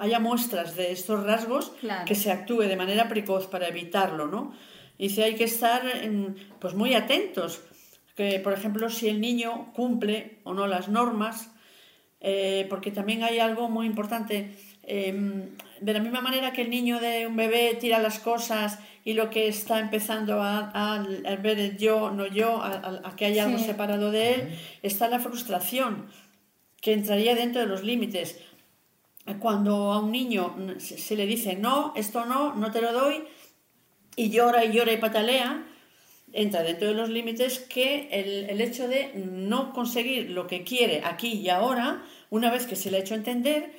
haya 0.00 0.18
muestras 0.18 0.74
de 0.76 0.90
estos 0.92 1.22
rasgos, 1.24 1.72
Claro. 1.80 2.04
que 2.06 2.14
se 2.14 2.32
actúe 2.32 2.62
de 2.62 2.76
manera 2.76 3.08
precoz 3.08 3.46
para 3.46 3.68
evitarlo, 3.68 4.26
¿no? 4.26 4.52
Dice, 4.98 5.24
hay 5.24 5.34
que 5.34 5.44
estar 5.44 5.82
pues 6.58 6.74
muy 6.74 6.94
atentos, 6.94 7.60
que 8.16 8.40
por 8.40 8.54
ejemplo 8.54 8.88
si 8.88 9.08
el 9.08 9.20
niño 9.20 9.72
cumple 9.74 10.38
o 10.44 10.54
no 10.54 10.66
las 10.66 10.88
normas, 10.88 11.50
eh, 12.20 12.66
porque 12.70 12.90
también 12.90 13.22
hay 13.22 13.38
algo 13.38 13.68
muy 13.68 13.86
importante. 13.86 14.56
Eh, 14.86 15.48
de 15.80 15.92
la 15.92 15.98
misma 16.00 16.20
manera 16.20 16.52
que 16.52 16.62
el 16.62 16.70
niño 16.70 17.00
de 17.00 17.26
un 17.26 17.36
bebé 17.36 17.76
tira 17.80 17.98
las 17.98 18.18
cosas 18.20 18.78
y 19.04 19.14
lo 19.14 19.30
que 19.30 19.48
está 19.48 19.78
empezando 19.80 20.40
a, 20.42 20.70
a- 20.72 20.94
a 21.26 21.36
ver 21.36 21.58
el 21.58 21.76
yo, 21.76 22.10
no 22.10 22.26
yo, 22.26 22.62
a, 22.62 22.68
a- 22.72 23.08
a 23.08 23.16
que 23.16 23.26
hay 23.26 23.38
algo 23.38 23.58
Sí. 23.58 23.64
separado 23.64 24.10
de 24.10 24.34
él, 24.34 24.58
está 24.82 25.08
la 25.08 25.18
frustración, 25.18 26.06
que 26.80 26.92
entraría 26.92 27.34
dentro 27.34 27.60
de 27.60 27.66
los 27.66 27.82
límites. 27.82 28.38
Cuando 29.40 29.92
a 29.92 29.98
un 30.00 30.12
niño 30.12 30.54
se 30.78 30.98
se 30.98 31.16
le 31.16 31.26
dice 31.26 31.56
no, 31.56 31.92
esto 31.96 32.24
no, 32.26 32.54
no 32.54 32.70
te 32.70 32.80
lo 32.80 32.92
doy, 32.92 33.24
y 34.14 34.30
llora 34.30 34.64
y 34.64 34.72
llora 34.72 34.92
y 34.92 34.98
patalea, 34.98 35.66
entra 36.32 36.62
dentro 36.62 36.88
de 36.88 36.94
los 36.94 37.08
límites 37.08 37.58
que 37.58 38.08
el, 38.12 38.48
el 38.50 38.60
hecho 38.60 38.86
de 38.86 39.12
no 39.16 39.72
conseguir 39.72 40.30
lo 40.30 40.46
que 40.46 40.62
quiere 40.62 41.02
aquí 41.04 41.32
y 41.32 41.48
ahora, 41.48 42.02
una 42.30 42.50
vez 42.52 42.66
que 42.66 42.76
se 42.76 42.90
le 42.90 42.98
ha 42.98 43.00
hecho 43.00 43.14
entender, 43.16 43.72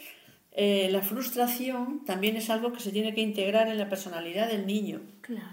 eh, 0.59 0.89
la 0.91 1.01
frustración 1.01 2.03
también 2.05 2.35
es 2.35 2.49
algo 2.49 2.73
que 2.73 2.79
se 2.81 2.91
tiene 2.91 3.13
que 3.13 3.21
integrar 3.21 3.67
en 3.69 3.77
la 3.77 3.87
personalidad 3.89 4.47
del 4.49 4.65
niño. 4.65 4.99
Claro. 5.21 5.45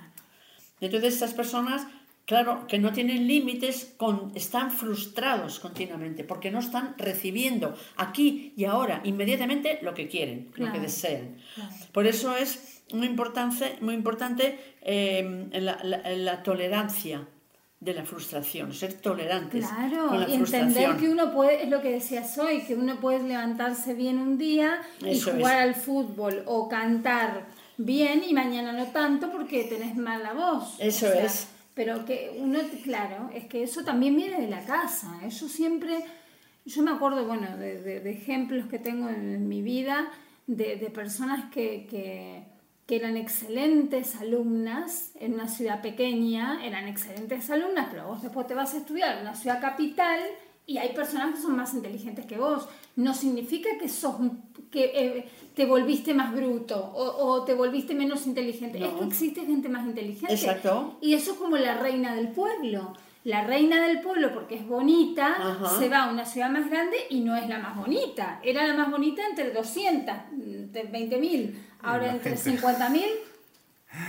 Entonces 0.80 1.14
estas 1.14 1.34
personas, 1.34 1.86
claro, 2.26 2.66
que 2.66 2.78
no 2.78 2.92
tienen 2.92 3.26
límites, 3.28 3.94
con, 3.96 4.32
están 4.34 4.70
frustrados 4.70 5.60
continuamente 5.60 6.24
porque 6.24 6.50
no 6.50 6.58
están 6.58 6.94
recibiendo 6.98 7.76
aquí 7.96 8.52
y 8.56 8.64
ahora, 8.64 9.00
inmediatamente, 9.04 9.78
lo 9.82 9.92
que 9.94 10.08
quieren, 10.08 10.50
lo 10.56 10.72
que 10.72 10.80
desean. 10.80 11.36
claro. 11.54 11.70
Por 11.92 12.06
eso 12.06 12.36
es 12.36 12.82
muy 12.92 13.06
importante, 13.06 13.76
muy 13.80 13.94
importante 13.94 14.58
eh, 14.82 15.48
la, 15.52 15.78
la- 15.84 16.10
la 16.16 16.42
tolerancia 16.42 17.28
de 17.84 17.92
la 17.94 18.04
frustración, 18.04 18.72
ser 18.72 18.94
tolerantes 18.94 19.66
Claro, 19.66 20.06
con 20.08 20.20
la 20.20 20.28
y 20.28 20.34
entender 20.34 20.96
que 20.96 21.08
uno 21.10 21.32
puede, 21.32 21.64
es 21.64 21.68
lo 21.68 21.82
que 21.82 21.90
decías 21.92 22.38
hoy, 22.38 22.62
que 22.62 22.74
uno 22.74 22.96
puede 23.00 23.22
levantarse 23.22 23.92
bien 23.94 24.18
un 24.18 24.38
día 24.38 24.80
y 25.00 25.20
jugar 25.20 25.56
es. 25.58 25.62
al 25.64 25.74
fútbol 25.74 26.42
o 26.46 26.68
cantar 26.68 27.44
bien 27.76 28.22
y 28.26 28.32
mañana 28.32 28.72
no 28.72 28.86
tanto 28.86 29.30
porque 29.30 29.64
tenés 29.64 29.96
mala 29.96 30.32
voz. 30.32 30.76
Eso 30.78 31.12
es. 31.12 31.48
Pero 31.74 32.04
que 32.04 32.38
uno, 32.40 32.60
claro, 32.84 33.30
es 33.34 33.44
que 33.46 33.62
eso 33.64 33.84
también 33.84 34.16
viene 34.16 34.40
de 34.40 34.48
la 34.48 34.64
casa. 34.64 35.12
¿eh? 35.24 35.28
Yo 35.28 35.48
siempre, 35.48 36.04
yo 36.64 36.82
me 36.82 36.92
acuerdo, 36.92 37.26
bueno, 37.26 37.56
de, 37.58 37.82
de- 37.82 38.00
de 38.00 38.10
ejemplos 38.12 38.66
que 38.66 38.78
tengo 38.78 39.08
en 39.10 39.46
mi 39.48 39.60
vida 39.60 40.08
de, 40.46 40.76
de 40.76 40.90
personas 40.90 41.50
que, 41.52 41.86
que, 41.90 42.43
que 42.86 42.96
eran 42.96 43.16
excelentes 43.16 44.16
alumnas 44.16 45.12
en 45.18 45.34
una 45.34 45.48
ciudad 45.48 45.80
pequeña, 45.80 46.64
eran 46.64 46.86
excelentes 46.86 47.48
alumnas, 47.50 47.88
pero 47.90 48.08
vos 48.08 48.22
después 48.22 48.46
te 48.46 48.54
vas 48.54 48.74
a 48.74 48.78
estudiar 48.78 49.16
en 49.16 49.22
una 49.22 49.34
ciudad 49.34 49.60
capital 49.60 50.20
y 50.66 50.78
hay 50.78 50.94
personas 50.94 51.34
que 51.34 51.40
son 51.40 51.56
más 51.56 51.74
inteligentes 51.74 52.26
que 52.26 52.36
vos. 52.38 52.68
No 52.96 53.14
significa 53.14 53.70
que 53.78 53.88
sos 53.88 54.16
que 54.70 54.92
eh, 54.94 55.28
te 55.54 55.66
volviste 55.66 56.14
más 56.14 56.34
bruto 56.34 56.76
o, 56.78 57.26
o 57.26 57.44
te 57.44 57.54
volviste 57.54 57.94
menos 57.94 58.26
inteligente. 58.26 58.80
No. 58.80 58.86
Es 58.86 58.92
que 58.94 59.04
existe 59.04 59.46
gente 59.46 59.68
más 59.68 59.86
inteligente. 59.86 60.34
Exacto. 60.34 60.98
Y 61.00 61.14
eso 61.14 61.32
es 61.32 61.38
como 61.38 61.56
la 61.56 61.78
reina 61.78 62.14
del 62.14 62.28
pueblo. 62.28 62.94
La 63.24 63.42
reina 63.42 63.86
del 63.86 64.02
pueblo, 64.02 64.34
porque 64.34 64.56
es 64.56 64.66
bonita, 64.66 65.34
Ajá. 65.38 65.78
se 65.78 65.88
va 65.88 66.04
a 66.04 66.10
una 66.10 66.26
ciudad 66.26 66.50
más 66.50 66.68
grande 66.68 66.96
y 67.08 67.20
no 67.20 67.34
es 67.34 67.48
la 67.48 67.58
más 67.58 67.74
bonita. 67.74 68.38
Era 68.42 68.66
la 68.66 68.74
más 68.74 68.90
bonita 68.90 69.22
entre 69.26 69.50
200, 69.50 70.14
entre 70.74 70.90
20 70.90 71.18
mil, 71.18 71.64
ahora 71.82 72.10
entre 72.10 72.32
Imagínate. 72.32 72.58
50 72.58 72.88
mil. 72.90 73.08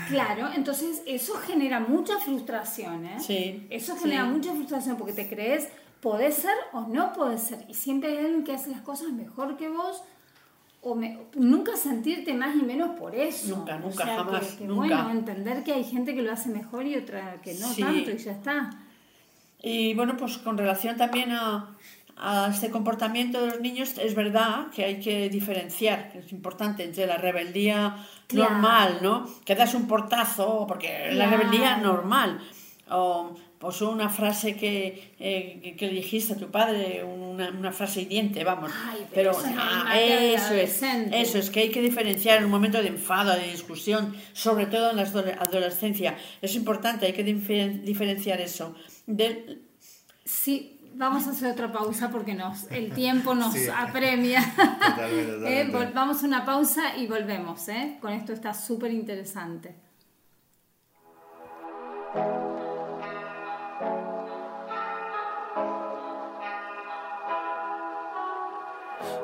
Claro, 0.10 0.50
entonces 0.56 1.04
eso 1.06 1.36
genera 1.36 1.80
mucha 1.80 2.18
frustración, 2.18 3.06
¿eh? 3.06 3.20
Sí, 3.20 3.68
Eso 3.70 3.96
genera 3.96 4.24
sí. 4.24 4.30
mucha 4.32 4.52
frustración 4.54 4.98
porque 4.98 5.14
te 5.14 5.30
crees, 5.30 5.68
podés 6.02 6.36
ser 6.36 6.56
o 6.74 6.82
no 6.88 7.14
podés 7.14 7.42
ser. 7.42 7.66
Y 7.70 7.76
siempre 7.76 8.10
hay 8.12 8.18
alguien 8.18 8.44
que 8.44 8.54
hace 8.54 8.72
las 8.72 8.82
cosas 8.82 9.12
mejor 9.12 9.58
que 9.58 9.70
vos. 9.70 10.02
O 10.82 10.94
me- 10.96 11.18
nunca 11.36 11.76
sentirte 11.76 12.34
más 12.36 12.56
y 12.56 12.62
menos 12.62 12.92
por 13.00 13.16
eso. 13.16 13.56
Nunca, 13.58 13.76
O 13.76 13.80
nunca, 13.80 14.06
sea, 14.06 14.18
que- 14.18 14.24
jamás, 14.24 14.46
que 14.54 14.66
nunca. 14.66 15.04
Bueno, 15.04 15.12
entender 15.12 15.64
que 15.64 15.74
hay 15.74 15.84
gente 15.84 16.14
que 16.16 16.22
lo 16.22 16.32
hace 16.32 16.50
mejor 16.50 16.86
y 16.86 16.96
otra 16.96 17.40
que 17.44 17.54
no 17.56 17.68
Sí. 17.68 17.82
tanto 17.82 18.12
y 18.12 18.18
ya 18.18 18.32
está. 18.32 18.70
Y 19.62 19.94
bueno, 19.96 20.16
pues 20.18 20.38
con 20.40 20.58
relación 20.58 20.96
también 20.98 21.32
a, 21.32 21.76
a 22.18 22.50
este 22.54 22.70
comportamiento 22.70 23.42
de 23.42 23.48
los 23.52 23.60
niños, 23.62 23.98
es 23.98 24.16
verdad 24.16 24.68
que 24.74 24.86
hay 24.86 25.00
que 25.00 25.30
diferenciar, 25.30 26.12
que 26.12 26.20
es 26.20 26.32
importante, 26.32 26.84
entre 26.84 27.06
la 27.08 27.18
rebeldía 27.18 27.98
Claro. 28.28 28.52
normal, 28.52 29.00
¿no? 29.02 29.30
Que 29.46 29.54
das 29.56 29.74
un 29.76 29.88
portazo, 29.88 30.66
porque 30.68 31.10
la 31.14 31.30
rebeldía 31.30 31.78
normal. 31.78 32.40
O 32.90 33.36
pues 33.60 33.82
una 33.82 34.10
frase 34.10 34.56
que, 34.56 35.14
eh, 35.20 35.60
que, 35.64 35.76
que 35.76 35.88
le 35.88 35.94
dijiste 35.94 36.34
a 36.34 36.38
tu 36.38 36.52
padre, 36.52 37.04
una, 37.04 37.50
una 37.50 37.72
frase 37.72 38.02
hiriente, 38.04 38.44
vamos. 38.44 38.72
Ay, 38.90 39.06
pero 39.14 39.32
eso 39.32 39.46
es 39.46 39.54
ah, 39.58 40.00
eso 40.00 40.54
es, 40.54 40.84
eso 41.12 41.38
es 41.40 41.50
que 41.50 41.62
hay 41.62 41.70
que 41.70 41.82
diferenciar 41.82 42.38
en 42.40 42.46
un 42.46 42.52
momento 42.52 42.82
de 42.82 42.90
enfado, 42.90 43.32
de 43.36 43.48
discusión, 43.52 44.16
sobre 44.34 44.66
todo 44.68 44.92
en 44.92 44.98
la 44.98 45.04
adole- 45.06 45.36
adolescencia. 45.40 46.16
Es 46.42 46.56
importante, 46.56 47.06
hay 47.08 47.14
que 47.14 47.26
difer- 47.26 47.82
diferenciar 47.82 48.40
eso. 48.42 48.76
Del, 49.08 49.62
Sí, 50.28 50.75
vamos 50.98 51.28
a 51.28 51.32
hacer 51.32 51.52
otra 51.52 51.72
pausa 51.72 52.10
porque 52.10 52.34
nos, 52.34 52.70
el 52.72 52.94
tiempo 52.94 53.36
nos 53.36 53.54
Sí. 53.54 53.68
apremia. 53.70 54.42
Totalmente, 54.56 55.32
totalmente. 55.34 55.62
Eh, 55.82 55.92
vamos 55.94 56.24
a 56.24 56.28
una 56.28 56.46
pausa 56.46 56.96
y 56.98 57.08
volvemos. 57.08 57.68
¿eh? 57.70 57.98
Con 58.02 58.12
esto 58.14 58.34
está 58.34 58.54
súper 58.54 58.92
interesante. 58.92 59.76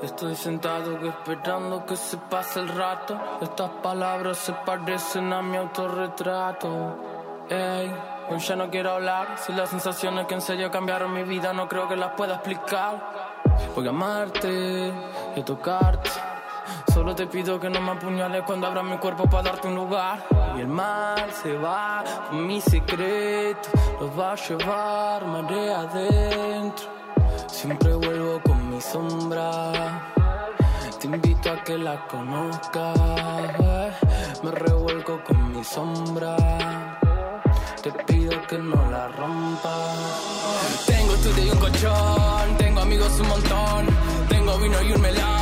Estoy 0.03 0.35
sentado 0.35 0.97
esperando 1.07 1.85
que 1.85 1.95
se 1.95 2.17
pase 2.17 2.59
el 2.59 2.69
rato. 2.69 3.19
Estas 3.41 3.69
palabras 3.83 4.37
se 4.37 4.53
parecen 4.53 5.31
a 5.31 5.41
mi 5.41 5.57
autorretrato. 5.57 7.45
Ey, 7.49 7.91
hoy 8.31 8.39
ya 8.39 8.55
no 8.55 8.69
quiero 8.69 8.91
hablar. 8.91 9.37
Si 9.37 9.53
las 9.53 9.69
sensaciones 9.69 10.25
que 10.25 10.35
en 10.35 10.41
serio 10.41 10.71
cambiaron 10.71 11.13
mi 11.13 11.23
vida 11.23 11.53
no 11.53 11.67
creo 11.67 11.87
que 11.87 11.95
las 11.95 12.13
pueda 12.13 12.35
explicar. 12.35 13.41
Voy 13.75 13.85
a 13.87 13.89
amarte 13.89 14.93
y 15.35 15.39
a 15.39 15.45
tocarte. 15.45 16.09
Solo 16.93 17.15
te 17.15 17.27
pido 17.27 17.59
que 17.59 17.69
no 17.69 17.81
me 17.81 17.91
apuñales 17.91 18.43
cuando 18.43 18.67
abra 18.67 18.83
mi 18.83 18.97
cuerpo 18.97 19.29
para 19.29 19.43
darte 19.43 19.67
un 19.67 19.75
lugar. 19.75 20.23
Y 20.57 20.61
el 20.61 20.67
mar 20.67 21.31
se 21.31 21.57
va 21.57 22.03
con 22.29 22.45
mi 22.45 22.61
secreto, 22.61 23.69
lo 23.99 24.15
va 24.15 24.33
a 24.33 24.35
llevar 24.35 25.25
marea 25.25 25.81
adentro. 25.81 26.87
Siempre 27.47 27.93
vuelvo 27.93 28.41
con 28.41 28.69
mi 28.69 28.81
sombra. 28.81 29.71
Te 30.99 31.07
invito 31.07 31.51
a 31.51 31.63
que 31.63 31.77
la 31.77 32.07
conozcas. 32.07 32.97
eh. 33.59 33.91
Me 34.43 34.51
revuelco 34.51 35.23
con 35.23 35.51
mi 35.51 35.63
sombra. 35.63 37.00
Te 37.81 37.91
pido 37.91 38.39
que 38.47 38.59
no 38.59 38.91
la 38.91 39.07
rompas. 39.07 40.85
Tengo 40.85 41.15
estudio 41.15 41.45
y 41.45 41.49
un 41.49 41.57
colchón. 41.57 42.57
Tengo 42.59 42.81
amigos 42.81 43.19
un 43.19 43.27
montón. 43.27 43.87
Tengo 44.29 44.57
vino 44.59 44.81
y 44.83 44.91
un 44.91 45.01
melón. 45.01 45.40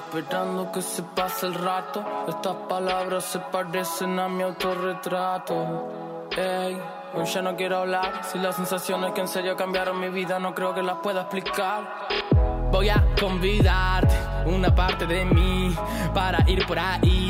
Esperando 0.00 0.72
que 0.72 0.82
se 0.82 1.02
pase 1.02 1.46
el 1.46 1.54
rato. 1.54 2.04
Estas 2.28 2.56
palabras 2.68 3.24
se 3.24 3.38
parecen 3.38 4.18
a 4.18 4.28
mi 4.28 4.42
autorretrato. 4.42 6.26
Ey, 6.36 6.78
hoy 7.14 7.26
ya 7.26 7.42
no 7.42 7.56
quiero 7.56 7.78
hablar. 7.78 8.24
Si 8.24 8.38
las 8.38 8.56
sensaciones 8.56 9.12
que 9.12 9.20
en 9.20 9.28
serio 9.28 9.56
cambiaron 9.56 10.00
mi 10.00 10.08
vida 10.08 10.38
no 10.38 10.54
creo 10.54 10.74
que 10.74 10.82
las 10.82 10.96
pueda 10.98 11.22
explicar. 11.22 12.08
Voy 12.70 12.88
a 12.88 13.04
convidarte 13.20 14.14
una 14.46 14.74
parte 14.74 15.06
de 15.06 15.24
mí 15.24 15.74
para 16.14 16.48
ir 16.48 16.66
por 16.66 16.78
ahí. 16.78 17.29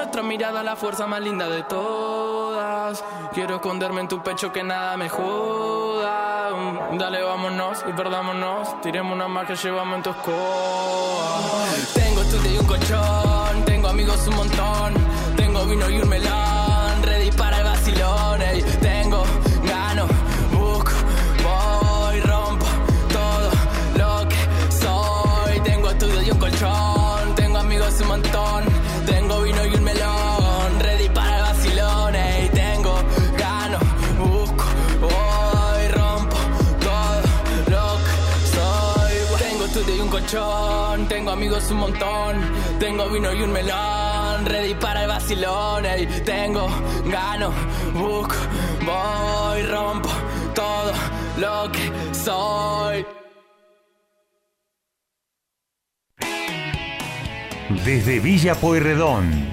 Nuestra 0.00 0.22
mirada 0.22 0.62
la 0.62 0.76
fuerza 0.76 1.06
más 1.06 1.20
linda 1.20 1.46
de 1.46 1.62
todas. 1.64 3.04
Quiero 3.34 3.56
esconderme 3.56 4.00
en 4.00 4.08
tu 4.08 4.22
pecho 4.22 4.50
que 4.50 4.62
nada 4.62 4.96
me 4.96 5.10
joda. 5.10 6.52
Mm, 6.56 6.96
Dale, 6.96 7.22
vámonos 7.22 7.84
y 7.86 7.92
perdámonos. 7.92 8.80
Tiremos 8.80 9.12
una 9.14 9.28
más 9.28 9.62
llevamos 9.62 9.96
en 9.96 10.02
tu 10.02 10.10
escoba. 10.10 11.40
Tengo 11.92 12.22
estudio 12.22 12.54
y 12.54 12.58
un 12.58 12.66
colchón. 12.66 13.64
Tengo 13.66 13.88
amigos 13.88 14.26
un 14.26 14.36
montón. 14.36 14.94
Tengo 15.36 15.66
vino 15.66 15.90
y 15.90 16.00
un 16.00 16.08
melón. 16.08 16.49
Tengo 40.30 41.32
amigos 41.32 41.68
un 41.72 41.78
montón. 41.78 42.36
Tengo 42.78 43.08
vino 43.08 43.32
y 43.32 43.42
un 43.42 43.52
melón. 43.52 44.46
Ready 44.46 44.74
para 44.74 45.02
el 45.02 45.08
vacilón. 45.08 45.84
ey. 45.84 46.06
Tengo, 46.24 46.68
gano, 47.06 47.52
busco, 47.92 48.36
voy, 48.86 49.62
rompo 49.62 50.08
todo 50.54 50.92
lo 51.36 51.72
que 51.72 52.14
soy. 52.14 53.04
Desde 57.84 58.20
Villa 58.20 58.54
Pueyrredón, 58.54 59.52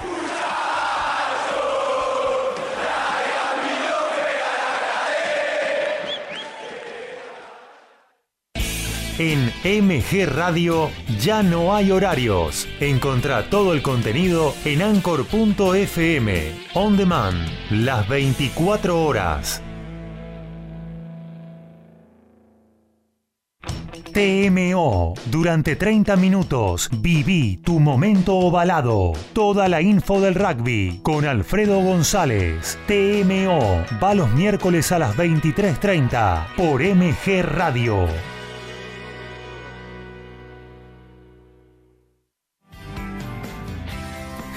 En 9.23 9.53
MG 9.63 10.25
Radio 10.25 10.89
ya 11.19 11.43
no 11.43 11.75
hay 11.75 11.91
horarios. 11.91 12.67
Encontrá 12.79 13.51
todo 13.51 13.73
el 13.73 13.83
contenido 13.83 14.55
en 14.65 14.81
anchor.fm. 14.81 16.51
On 16.73 16.97
demand, 16.97 17.37
las 17.69 18.09
24 18.09 19.05
horas. 19.05 19.61
TMO. 24.11 25.13
Durante 25.27 25.75
30 25.75 26.15
minutos 26.15 26.89
viví 26.91 27.57
tu 27.57 27.79
momento 27.79 28.37
ovalado. 28.37 29.13
Toda 29.33 29.69
la 29.69 29.83
info 29.83 30.19
del 30.19 30.33
rugby 30.33 30.99
con 31.03 31.25
Alfredo 31.25 31.79
González. 31.79 32.75
TMO. 32.87 33.85
Va 34.03 34.15
los 34.15 34.31
miércoles 34.31 34.91
a 34.91 34.97
las 34.97 35.15
23.30 35.15 36.55
por 36.55 36.81
MG 36.81 37.43
Radio. 37.43 38.07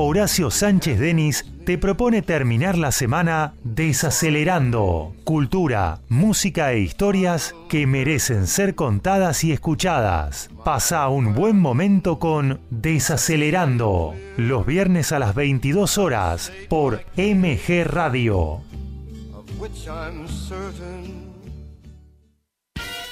Horacio 0.00 0.52
Sánchez 0.52 1.00
Denis 1.00 1.44
te 1.66 1.76
propone 1.76 2.22
terminar 2.22 2.78
la 2.78 2.92
semana 2.92 3.54
desacelerando 3.64 5.12
cultura, 5.24 5.98
música 6.08 6.72
e 6.72 6.78
historias 6.78 7.52
que 7.68 7.84
merecen 7.84 8.46
ser 8.46 8.76
contadas 8.76 9.42
y 9.42 9.50
escuchadas. 9.50 10.50
Pasa 10.64 11.08
un 11.08 11.34
buen 11.34 11.58
momento 11.58 12.20
con 12.20 12.60
Desacelerando, 12.70 14.14
los 14.36 14.64
viernes 14.64 15.10
a 15.10 15.18
las 15.18 15.34
22 15.34 15.98
horas 15.98 16.52
por 16.68 17.02
MG 17.16 17.82
Radio. 17.84 18.60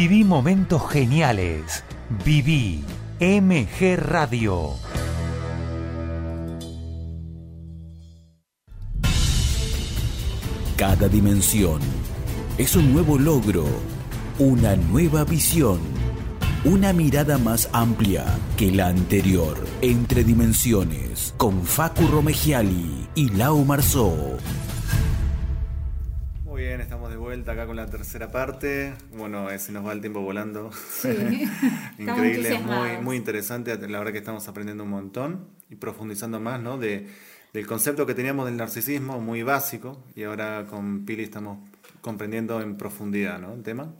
Viví 0.00 0.22
momentos 0.22 0.88
geniales. 0.92 1.82
Viví 2.24 2.84
MG 3.18 3.96
Radio. 3.96 4.74
Cada 10.76 11.08
dimensión 11.08 11.80
es 12.58 12.76
un 12.76 12.92
nuevo 12.92 13.18
logro, 13.18 13.66
una 14.38 14.76
nueva 14.76 15.24
visión, 15.24 15.80
una 16.64 16.92
mirada 16.92 17.36
más 17.36 17.68
amplia 17.72 18.24
que 18.56 18.70
la 18.70 18.86
anterior, 18.86 19.58
entre 19.80 20.22
dimensiones, 20.22 21.34
con 21.36 21.64
Facu 21.64 22.06
Romegiali 22.06 23.08
y 23.16 23.30
Lau 23.30 23.64
Marzó. 23.64 24.38
Muy 27.28 27.34
vuelta 27.36 27.52
acá 27.52 27.66
con 27.66 27.76
la 27.76 27.84
tercera 27.84 28.30
parte. 28.30 28.94
Bueno, 29.12 29.50
eh, 29.50 29.58
se 29.58 29.70
nos 29.70 29.86
va 29.86 29.92
el 29.92 30.00
tiempo 30.00 30.22
volando. 30.22 30.70
Sí. 30.72 31.08
Increíble, 31.98 32.14
muy, 32.14 32.28
entusiasmados. 32.30 33.02
muy 33.02 33.16
interesante. 33.18 33.76
La 33.86 33.98
verdad 33.98 34.12
que 34.12 34.18
estamos 34.18 34.48
aprendiendo 34.48 34.84
un 34.84 34.88
montón 34.88 35.46
y 35.68 35.74
profundizando 35.74 36.40
más, 36.40 36.58
¿no? 36.58 36.78
De, 36.78 37.06
del 37.52 37.66
concepto 37.66 38.06
que 38.06 38.14
teníamos 38.14 38.46
del 38.46 38.56
narcisismo, 38.56 39.20
muy 39.20 39.42
básico, 39.42 40.02
y 40.16 40.22
ahora 40.22 40.64
con 40.70 41.04
Pili 41.04 41.22
estamos 41.22 41.58
comprendiendo 42.00 42.62
en 42.62 42.78
profundidad, 42.78 43.38
¿no? 43.38 43.52
El 43.52 43.62
tema. 43.62 43.92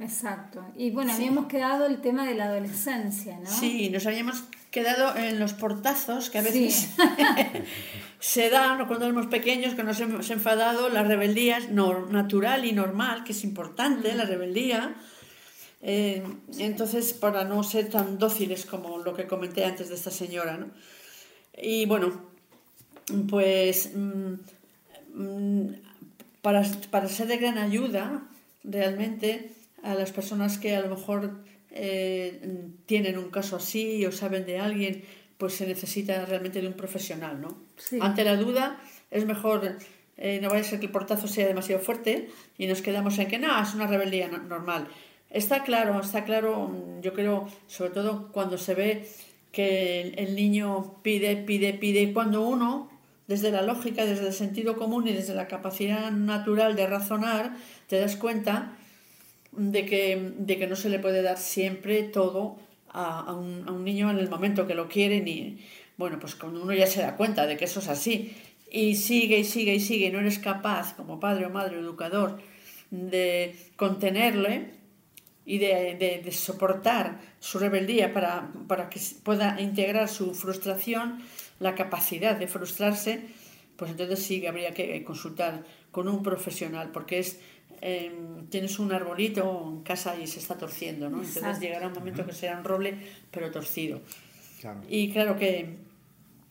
Exacto. 0.00 0.64
Y 0.76 0.90
bueno, 0.90 1.12
habíamos 1.12 1.46
quedado 1.46 1.86
el 1.86 2.00
tema 2.00 2.26
de 2.26 2.34
la 2.34 2.46
adolescencia, 2.46 3.38
¿no? 3.38 3.50
Sí, 3.50 3.90
nos 3.90 4.06
habíamos 4.06 4.44
quedado 4.70 5.14
en 5.16 5.38
los 5.38 5.52
portazos 5.52 6.30
que 6.30 6.38
a 6.38 6.42
veces 6.42 6.88
se 8.18 8.48
dan 8.48 8.80
o 8.80 8.86
cuando 8.86 9.04
éramos 9.06 9.26
pequeños 9.26 9.74
que 9.74 9.82
nos 9.84 10.00
hemos 10.00 10.30
enfadado, 10.30 10.88
la 10.88 11.02
rebeldía 11.02 11.58
es 11.58 11.70
no- 11.70 12.06
natural 12.06 12.64
y 12.64 12.72
normal, 12.72 13.24
que 13.24 13.32
es 13.32 13.44
importante 13.44 14.14
la 14.14 14.24
rebeldía. 14.24 14.94
Eh, 15.82 16.22
entonces, 16.58 17.12
para 17.12 17.44
no 17.44 17.62
ser 17.62 17.88
tan 17.90 18.18
dóciles 18.18 18.64
como 18.66 18.98
lo 18.98 19.14
que 19.14 19.26
comenté 19.26 19.64
antes 19.64 19.88
de 19.90 19.94
esta 19.96 20.10
señora, 20.10 20.56
¿no? 20.56 20.68
Y 21.60 21.84
bueno, 21.86 22.22
pues 23.28 23.90
mm, 23.94 24.32
mm, 25.14 25.66
para, 26.42 26.62
para 26.90 27.08
ser 27.08 27.26
de 27.26 27.36
gran 27.38 27.58
ayuda 27.58 28.22
realmente 28.64 29.52
a 29.82 29.94
las 29.94 30.12
personas 30.12 30.58
que 30.58 30.74
a 30.76 30.80
lo 30.80 30.94
mejor 30.94 31.42
eh, 31.70 32.68
tienen 32.86 33.18
un 33.18 33.30
caso 33.30 33.56
así 33.56 34.04
o 34.06 34.12
saben 34.12 34.44
de 34.46 34.58
alguien, 34.58 35.04
pues 35.38 35.54
se 35.54 35.66
necesita 35.66 36.24
realmente 36.26 36.60
de 36.60 36.68
un 36.68 36.74
profesional, 36.74 37.40
¿no? 37.40 37.56
Sí. 37.76 37.98
Ante 38.00 38.24
la 38.24 38.36
duda 38.36 38.80
es 39.10 39.24
mejor, 39.24 39.78
eh, 40.16 40.38
no 40.42 40.50
vaya 40.50 40.60
a 40.60 40.64
ser 40.64 40.80
que 40.80 40.86
el 40.86 40.92
portazo 40.92 41.28
sea 41.28 41.46
demasiado 41.46 41.80
fuerte 41.82 42.28
y 42.58 42.66
nos 42.66 42.82
quedamos 42.82 43.18
en 43.18 43.28
que 43.28 43.38
no, 43.38 43.62
es 43.62 43.74
una 43.74 43.86
rebeldía 43.86 44.28
no- 44.28 44.38
normal. 44.42 44.88
Está 45.30 45.62
claro, 45.62 46.00
está 46.00 46.24
claro, 46.24 46.98
yo 47.00 47.12
creo, 47.14 47.48
sobre 47.68 47.90
todo 47.90 48.30
cuando 48.32 48.58
se 48.58 48.74
ve 48.74 49.08
que 49.52 50.00
el, 50.02 50.18
el 50.18 50.34
niño 50.36 50.96
pide, 51.02 51.36
pide, 51.36 51.72
pide, 51.72 52.02
y 52.02 52.12
cuando 52.12 52.42
uno, 52.42 52.90
desde 53.28 53.50
la 53.52 53.62
lógica, 53.62 54.04
desde 54.04 54.26
el 54.26 54.32
sentido 54.32 54.76
común 54.76 55.06
y 55.08 55.12
desde 55.12 55.34
la 55.34 55.46
capacidad 55.46 56.10
natural 56.10 56.74
de 56.76 56.86
razonar, 56.86 57.56
te 57.86 57.98
das 58.00 58.16
cuenta 58.16 58.76
de 59.52 59.84
que, 59.86 60.32
de 60.38 60.58
que 60.58 60.66
no 60.66 60.76
se 60.76 60.88
le 60.88 60.98
puede 60.98 61.22
dar 61.22 61.38
siempre 61.38 62.02
todo 62.04 62.58
a, 62.88 63.20
a 63.20 63.34
un, 63.34 63.64
a 63.68 63.72
un 63.72 63.84
niño 63.84 64.10
en 64.10 64.18
el 64.18 64.28
momento 64.30 64.66
que 64.66 64.74
lo 64.74 64.88
quiere 64.88 65.20
ni 65.20 65.58
bueno 65.96 66.18
pues 66.18 66.34
cuando 66.34 66.62
uno 66.62 66.72
ya 66.72 66.86
se 66.86 67.02
da 67.02 67.16
cuenta 67.16 67.46
de 67.46 67.56
que 67.56 67.64
eso 67.66 67.80
es 67.80 67.88
así 67.88 68.32
y 68.70 68.94
sigue 68.96 69.38
y 69.38 69.44
sigue 69.44 69.74
y 69.74 69.80
sigue 69.80 70.06
y 70.06 70.10
no 70.12 70.20
eres 70.20 70.38
capaz 70.38 70.94
como 70.94 71.18
padre 71.20 71.46
o 71.46 71.50
madre 71.50 71.76
o 71.76 71.80
educador 71.80 72.40
de 72.90 73.56
contenerle 73.76 74.72
y 75.44 75.58
de, 75.58 75.96
de- 75.98 76.20
de 76.24 76.32
soportar 76.32 77.20
su 77.40 77.58
rebeldía 77.58 78.12
para, 78.12 78.52
para 78.68 78.88
que 78.90 79.00
pueda 79.22 79.60
integrar 79.60 80.08
su 80.08 80.34
frustración, 80.34 81.22
la 81.58 81.74
capacidad 81.74 82.36
de 82.36 82.46
frustrarse, 82.46 83.22
pues 83.76 83.90
entonces 83.92 84.20
sí 84.22 84.40
que 84.40 84.48
habría 84.48 84.72
que 84.74 85.02
consultar 85.04 85.64
con 85.90 86.08
un 86.08 86.22
profesional, 86.22 86.90
porque 86.92 87.18
es 87.18 87.40
eh, 87.82 88.12
tienes 88.50 88.78
un 88.78 88.92
arbolito 88.92 89.64
en 89.68 89.82
casa 89.82 90.18
y 90.18 90.26
se 90.26 90.38
está 90.38 90.56
torciendo, 90.56 91.08
¿no? 91.08 91.22
Entonces 91.22 91.60
llegará 91.60 91.86
un 91.86 91.94
momento 91.94 92.26
que 92.26 92.32
será 92.32 92.58
un 92.58 92.64
roble, 92.64 92.98
pero 93.30 93.50
torcido. 93.50 94.00
Claro. 94.60 94.80
Y 94.88 95.12
claro 95.12 95.36
que 95.36 95.76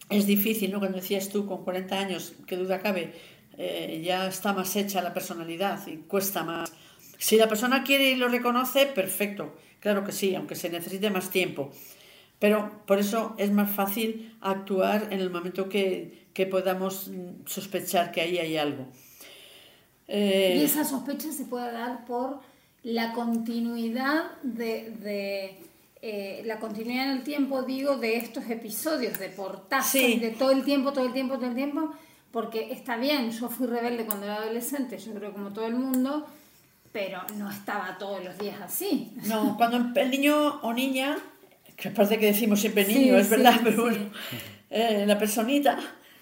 es 0.09 0.25
difícil, 0.25 0.71
¿no? 0.71 0.79
Cuando 0.79 0.97
decías 0.97 1.29
tú, 1.29 1.45
con 1.45 1.63
40 1.63 1.99
años, 1.99 2.33
qué 2.47 2.57
duda 2.57 2.79
cabe, 2.79 3.13
eh, 3.57 4.01
ya 4.03 4.27
está 4.27 4.53
más 4.53 4.75
hecha 4.75 5.01
la 5.01 5.13
personalidad 5.13 5.85
y 5.87 5.97
cuesta 5.97 6.43
más. 6.43 6.73
Si 7.17 7.37
la 7.37 7.47
persona 7.47 7.83
quiere 7.83 8.11
y 8.11 8.15
lo 8.15 8.27
reconoce, 8.27 8.87
perfecto, 8.87 9.55
claro 9.79 10.03
que 10.03 10.11
sí, 10.11 10.33
aunque 10.33 10.55
se 10.55 10.69
necesite 10.69 11.09
más 11.09 11.29
tiempo. 11.29 11.71
Pero 12.39 12.83
por 12.85 12.99
eso 12.99 13.35
es 13.37 13.51
más 13.51 13.69
fácil 13.69 14.33
actuar 14.39 15.09
en 15.11 15.19
el 15.19 15.29
momento 15.29 15.67
que, 15.67 16.27
que 16.33 16.45
podamos 16.45 17.09
mm, 17.09 17.45
sospechar 17.45 18.11
que 18.11 18.21
ahí 18.21 18.37
hay 18.37 18.57
algo. 18.57 18.87
Eh, 20.11 20.57
Y 20.59 20.63
esa 20.65 20.83
sospecha 20.83 21.31
se 21.31 21.45
puede 21.45 21.71
dar 21.71 22.03
por 22.05 22.39
la 22.83 23.13
continuidad 23.13 24.31
de, 24.41 24.91
de, 25.01 25.59
eh, 26.01 26.41
la 26.45 26.59
continuidad 26.59 27.11
en 27.11 27.17
el 27.17 27.23
tiempo, 27.23 27.61
digo, 27.61 27.97
de 27.97 28.17
estos 28.17 28.49
episodios 28.49 29.19
de 29.19 29.29
portazos, 29.29 29.91
Sí. 29.91 30.15
de 30.19 30.31
todo 30.31 30.51
el 30.51 30.63
tiempo, 30.63 30.91
todo 30.93 31.05
el 31.05 31.13
tiempo, 31.13 31.35
todo 31.37 31.47
el 31.47 31.55
tiempo, 31.55 31.93
porque 32.31 32.71
está 32.71 32.97
bien, 32.97 33.29
yo 33.31 33.49
fui 33.49 33.67
rebelde 33.67 34.05
cuando 34.05 34.25
era 34.25 34.37
adolescente, 34.37 34.97
yo 34.97 35.13
creo 35.13 35.31
como 35.31 35.51
todo 35.51 35.67
el 35.67 35.75
mundo, 35.75 36.25
pero 36.91 37.21
no 37.37 37.49
estaba 37.51 37.97
todos 37.99 38.23
los 38.23 38.35
días 38.39 38.59
así. 38.61 39.11
No, 39.27 39.55
cuando 39.57 39.99
el 39.99 40.09
niño 40.09 40.59
o 40.61 40.73
niña, 40.73 41.17
que 41.75 41.91
parece 41.91 42.17
que 42.17 42.27
decimos 42.27 42.59
siempre 42.61 42.83
Sí, 42.85 42.95
niño, 42.95 43.17
es 43.17 43.25
sí, 43.27 43.31
verdad, 43.31 43.59
pero 43.63 43.83
bueno, 43.83 44.09
eh, 44.71 45.03
la 45.05 45.19
personita 45.19 45.77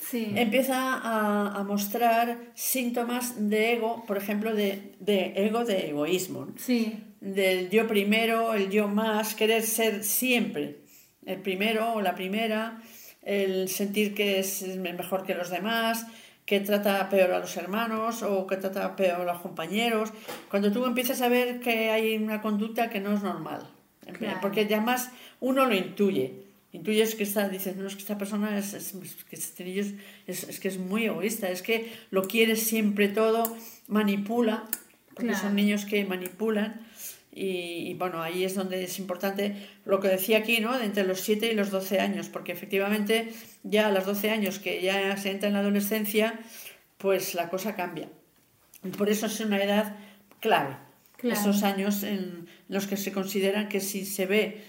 Sí. 0.10 0.32
empieza 0.36 0.94
a, 0.94 1.60
a 1.60 1.64
mostrar 1.64 2.38
síntomas 2.54 3.50
de 3.50 3.74
ego, 3.74 4.04
por 4.08 4.18
ejemplo, 4.18 4.54
de, 4.56 4.94
de 5.00 5.34
ego 5.36 5.66
de 5.66 5.90
egoísmo. 5.90 6.48
Sí, 6.58 7.04
del 7.20 7.70
yo 7.70 7.88
primero, 7.88 8.54
el 8.54 8.70
yo 8.70 8.88
más, 8.88 9.36
querer 9.36 9.64
ser 9.64 10.04
siempre 10.04 10.78
el 11.26 11.42
primero 11.42 11.94
o 11.94 12.02
la 12.02 12.16
primera, 12.16 12.82
el 13.24 13.68
sentir 13.68 14.14
que 14.16 14.40
es 14.40 14.62
mejor 14.78 15.26
que 15.26 15.36
los 15.36 15.50
demás, 15.50 16.06
que 16.46 16.62
trata 16.62 17.10
peor 17.10 17.32
a 17.34 17.40
los 17.40 17.58
hermanos 17.58 18.24
o 18.24 18.48
que 18.48 18.56
trata 18.56 18.96
peor 18.96 19.22
a 19.22 19.34
los 19.34 19.42
compañeros. 19.42 20.14
Cuando 20.50 20.72
tú 20.72 20.86
empiezas 20.86 21.22
a 21.22 21.28
ver 21.28 21.60
que 21.60 21.90
hay 21.92 22.16
una 22.16 22.42
conducta 22.42 22.90
que 22.90 23.02
no 23.02 23.14
es 23.14 23.22
normal, 23.24 23.68
Claro. 24.14 24.38
porque 24.42 24.62
además 24.62 25.12
uno 25.42 25.66
lo 25.66 25.76
intuye. 25.76 26.47
Intuyes 26.74 27.16
que 27.16 27.24
está, 27.24 27.48
dices, 27.50 27.76
no, 27.78 27.88
es 27.88 27.96
que 27.96 28.02
esta 28.02 28.18
persona 28.18 28.58
es, 28.58 28.74
es- 28.74 28.94
es 29.32 30.44
es, 30.50 30.60
que 30.60 30.68
es 30.68 30.78
muy 30.78 31.06
egoísta, 31.06 31.50
es 31.50 31.62
que 31.62 31.92
lo 32.12 32.24
quiere 32.28 32.56
siempre 32.56 33.08
todo, 33.08 33.56
manipula, 33.88 34.66
porque 35.14 35.30
Claro. 35.32 35.40
son 35.48 35.56
niños 35.56 35.86
que 35.86 36.04
manipulan 36.06 36.82
Y, 37.40 37.92
y, 37.92 37.94
bueno, 37.94 38.24
ahí 38.24 38.44
es 38.44 38.56
donde 38.56 38.84
es 38.84 38.98
importante 38.98 39.56
lo 39.86 40.00
que 40.00 40.08
decía 40.08 40.40
aquí, 40.40 40.60
¿no? 40.60 40.76
De 40.76 40.86
entre 40.86 41.04
los 41.06 41.20
7 41.22 41.52
y 41.52 41.54
los 41.54 41.70
12 41.70 42.00
años, 42.00 42.30
porque 42.30 42.52
efectivamente 42.52 43.32
ya 43.62 43.90
a 43.90 43.92
los 43.92 44.08
12 44.08 44.32
años 44.32 44.58
que 44.58 44.82
ya 44.82 45.16
se 45.18 45.30
entra 45.30 45.48
en 45.48 45.54
la 45.54 45.60
adolescencia, 45.60 46.40
pues 46.98 47.36
la 47.36 47.50
cosa 47.50 47.76
cambia. 47.76 48.10
Por 48.98 49.08
eso 49.10 49.28
es 49.28 49.40
una 49.40 49.62
edad 49.64 49.96
clave, 50.40 50.78
Claro. 51.18 51.40
esos 51.40 51.62
años 51.62 52.02
en 52.02 52.48
los 52.70 52.88
que 52.88 52.98
se 52.98 53.12
consideran 53.12 53.70
que 53.70 53.82
si 53.82 54.04
se 54.08 54.26
ve 54.26 54.64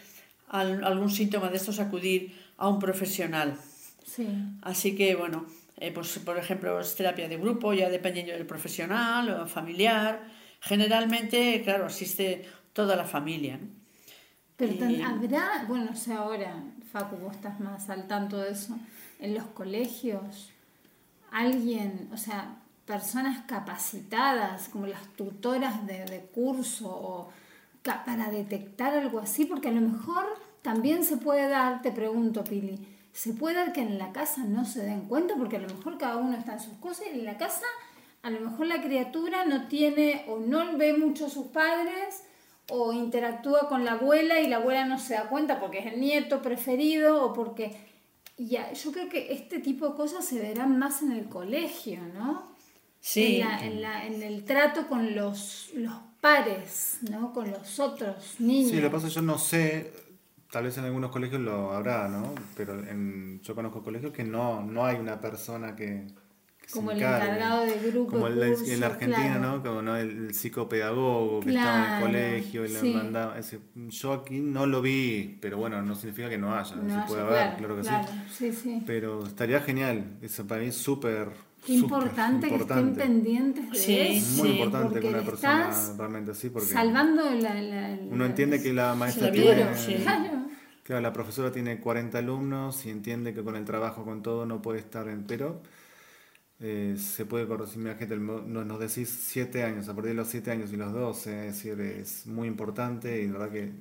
algún 0.51 1.11
síntoma 1.11 1.49
de 1.51 1.57
estos 1.57 1.79
acudir 1.81 2.35
a 2.57 2.69
un 2.69 2.79
profesional. 2.79 3.57
Sí. 4.05 4.27
Así 4.63 4.95
que, 4.97 5.15
bueno, 5.15 5.47
eh, 5.77 5.93
pues 5.93 6.19
por 6.21 6.37
ejemplo, 6.39 6.81
es 6.81 6.95
terapia 6.95 7.29
de 7.29 7.37
grupo, 7.37 7.73
ya 7.75 7.89
dependiendo 7.89 8.33
del 8.33 8.47
profesional 8.47 9.29
o 9.31 9.47
familiar. 9.47 10.21
Generalmente, 10.61 11.63
claro, 11.63 11.87
asiste 11.87 12.45
toda 12.73 12.97
la 12.97 13.05
familia. 13.05 13.59
¿no? 13.59 13.69
Pero 14.57 14.91
Y- 14.91 15.03
habrá, 15.03 15.65
bueno, 15.69 15.85
no 15.87 15.97
sé 15.97 16.15
ahora, 16.15 16.63
Facu, 16.93 17.17
vos 17.17 17.37
estás 17.37 17.61
más 17.61 17.89
al 17.91 18.09
tanto 18.09 18.39
de 18.39 18.51
eso, 18.53 18.77
en 19.21 19.35
los 19.35 19.45
colegios, 19.45 20.51
alguien, 21.31 22.09
o 22.13 22.17
sea, 22.17 22.57
personas 22.87 23.45
capacitadas, 23.47 24.69
como 24.69 24.87
las 24.87 25.07
tutoras 25.17 25.87
de, 25.87 26.05
de 26.07 26.21
curso, 26.35 26.89
o 26.89 27.31
para 27.83 28.31
detectar 28.31 28.95
algo 28.95 29.19
así, 29.21 29.45
porque 29.45 29.69
a 29.69 29.73
lo 29.73 29.81
mejor 29.81 30.25
también 30.63 31.05
se 31.05 31.17
puede 31.17 31.49
dar, 31.49 31.83
te 31.83 31.91
pregunto, 31.93 32.45
Pili, 32.45 32.79
se 33.13 33.33
puede 33.33 33.57
dar 33.57 33.73
que 33.73 33.81
en 33.81 33.99
la 33.99 34.13
casa 34.13 34.45
no 34.45 34.65
se 34.65 34.83
den 34.85 35.03
cuenta, 35.03 35.35
porque 35.37 35.57
a 35.57 35.61
lo 35.61 35.69
mejor 35.75 35.99
cada 35.99 36.17
uno 36.17 36.37
está 36.37 36.55
en 36.55 36.61
sus 36.61 36.75
cosas 36.75 37.07
y 37.13 37.19
en 37.19 37.25
la 37.25 37.37
casa 37.39 37.65
a 38.23 38.31
lo 38.31 38.41
mejor 38.41 38.67
la 38.67 38.83
criatura 38.83 39.45
no 39.45 39.69
tiene 39.69 40.25
o 40.29 40.39
no 40.39 40.77
ve 40.77 40.93
mucho 40.97 41.27
a 41.27 41.31
sus 41.31 41.47
padres 41.47 42.25
o 42.71 42.93
interactúa 42.93 43.69
con 43.69 43.85
la 43.85 43.93
abuela 43.93 44.41
y 44.41 44.49
la 44.49 44.57
abuela 44.57 44.85
no 44.85 44.99
se 44.99 45.15
da 45.15 45.29
cuenta 45.29 45.59
porque 45.61 45.79
es 45.79 45.87
el 45.95 46.01
nieto 46.01 46.43
preferido 46.43 47.25
o 47.25 47.33
porque... 47.33 47.87
Ya, 48.41 48.73
yo 48.73 48.93
creo 48.93 49.09
que 49.09 49.33
este 49.33 49.59
tipo 49.59 49.89
de 49.89 49.95
cosas 49.97 50.25
se 50.25 50.39
verán 50.39 50.79
más 50.79 51.03
en 51.03 51.11
el 51.11 51.29
colegio, 51.29 51.99
¿no? 52.15 52.45
Sí, 53.01 53.41
En, 53.41 53.49
la- 53.49 53.65
en 53.67 53.83
la- 53.83 54.07
en 54.07 54.23
el 54.23 54.45
trato 54.45 54.87
con 54.87 55.17
los, 55.17 55.71
los 55.75 55.93
pares, 56.21 56.99
¿no? 57.11 57.33
Con 57.33 57.51
los 57.51 57.79
otros 57.81 58.37
niños. 58.41 58.71
Sí, 58.71 58.77
lo 58.77 58.89
que 58.89 58.91
pasa 58.95 59.07
es 59.07 59.13
que 59.15 59.21
yo 59.21 59.23
no 59.23 59.39
sé, 59.39 59.93
tal 60.51 60.65
vez 60.65 60.77
en 60.79 60.85
algunos 60.85 61.11
colegios 61.11 61.41
lo 61.41 61.73
habrá, 61.73 62.09
¿no? 62.09 62.35
Pero 62.57 62.75
en, 62.89 63.41
yo 63.43 63.55
conozco 63.55 63.83
colegios 63.83 64.13
que 64.13 64.25
no, 64.25 64.63
no 64.63 64.85
hay 64.85 64.97
una 64.97 65.21
persona 65.21 65.77
que, 65.77 66.07
que 66.61 66.69
se 66.69 66.73
Como 66.75 66.91
el 66.91 66.99
encargue. 66.99 67.27
encargado 67.27 67.65
de 67.67 67.79
grupo, 67.91 68.11
Como 68.13 68.27
el, 68.27 68.57
curso, 68.57 68.73
en 68.73 68.81
la 68.81 68.87
Argentina, 68.87 69.39
claro. 69.39 69.57
¿no? 69.59 69.63
Como 69.63 69.83
¿no? 69.83 69.97
el 69.97 70.35
psicopedagogo 70.35 71.41
que 71.41 71.51
estaba 71.51 71.79
en 71.79 71.85
Claro, 71.85 71.97
el 71.97 72.03
colegio 72.03 72.65
y 72.65 72.69
le 72.69 72.81
sí. 72.81 72.93
mandaba. 72.93 73.37
yo 73.75 74.13
aquí 74.13 74.41
no 74.41 74.67
lo 74.67 74.83
vi, 74.83 75.39
pero 75.41 75.57
bueno, 75.59 75.81
no 75.83 75.95
significa 75.95 76.29
que 76.29 76.39
no 76.39 76.55
haya, 76.55 76.75
No 76.77 76.89
se 76.91 76.97
haya- 76.97 77.07
puede 77.07 77.23
haber, 77.23 77.57
claro, 77.59 77.77
que 77.77 77.83
claro, 77.83 78.09
sí. 78.37 78.51
sí, 78.51 78.53
sí. 78.53 78.83
Pero 78.87 79.25
estaría 79.27 79.61
genial, 79.61 80.19
eso 80.21 80.47
para 80.47 80.61
mí 80.63 80.69
es 80.69 80.77
súper. 80.77 81.29
Qué 81.67 81.73
importante, 81.75 82.47
súper 82.49 82.59
que 82.59 82.63
estén 82.63 82.79
importante. 82.79 83.01
pendientes 83.01 83.71
de 83.71 83.79
Sí, 83.79 83.99
eso. 83.99 84.43
Muy 84.43 84.49
Sí, 84.49 84.55
importante 84.55 84.89
porque 84.89 85.01
que 85.01 85.09
una 85.15 85.23
persona 85.23 85.69
estás 85.69 85.97
realmente 85.99 86.31
así, 86.31 86.51
porque 86.51 86.69
Salvando 86.69 87.25
la... 87.31 87.55
la- 87.55 87.61
la- 87.63 87.99
uno 88.11 88.25
entiende 88.25 88.63
que 88.63 88.73
la 88.73 88.95
maestra 88.95 89.27
la 89.27 89.33
tiene. 89.33 89.75
sí. 89.77 89.97
Claro. 90.85 91.03
La 91.03 91.13
profesora 91.13 91.53
tiene 91.53 91.81
40 91.81 92.17
alumnos 92.19 92.87
y 92.87 92.91
entiende 92.91 93.35
que 93.35 93.45
con 93.45 93.57
el 93.57 93.65
trabajo, 93.67 94.05
con 94.05 94.23
todo, 94.23 94.47
no 94.47 94.63
puede 94.63 94.79
estar 94.79 95.07
en. 95.09 95.25
Pero 95.25 95.61
eh, 96.61 96.97
se 96.99 97.27
puede 97.27 97.47
corregir. 97.47 97.95
Gente, 97.99 98.17
nos, 98.17 98.47
nos 98.47 98.81
decís 98.81 99.09
7 99.09 99.65
años, 99.65 99.89
a 99.89 99.95
partir 99.95 100.11
de 100.13 100.15
los 100.17 100.29
7 100.29 100.51
años 100.51 100.73
y 100.73 100.77
los 100.77 100.93
12, 100.95 101.49
es 101.49 101.55
decir, 101.57 101.79
es 101.81 102.27
muy 102.27 102.49
importante 102.49 103.21
y 103.23 103.27
la 103.27 103.33
verdad 103.35 103.51
que. 103.53 103.73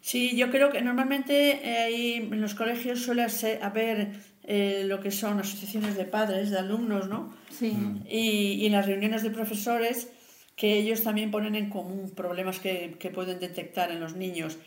Sí, 0.00 0.36
yo 0.36 0.50
creo 0.50 0.70
que 0.70 0.80
normalmente 0.82 1.50
eh, 1.68 1.78
ahí 1.78 2.12
en 2.30 2.40
los 2.40 2.54
colegios 2.54 3.00
suele 3.02 3.28
ser- 3.28 3.62
haber 3.62 4.12
eh, 4.44 4.84
lo 4.86 5.00
que 5.00 5.10
son 5.10 5.38
asociaciones 5.40 5.96
de 5.96 6.04
padres, 6.04 6.50
de 6.50 6.58
alumnos, 6.58 7.08
¿no? 7.08 7.32
Sí. 7.50 7.76
Y, 8.08 8.52
y 8.62 8.66
en 8.66 8.72
las 8.72 8.86
reuniones 8.86 9.22
de 9.22 9.30
profesores 9.30 10.08
que 10.56 10.74
ellos 10.78 11.02
también 11.02 11.30
ponen 11.30 11.54
en 11.54 11.70
común 11.70 12.10
problemas 12.14 12.58
que, 12.58 12.96
que 12.98 13.10
pueden 13.10 13.38
detectar 13.40 13.90
en 13.90 14.00
los 14.00 14.14
niños. 14.16 14.58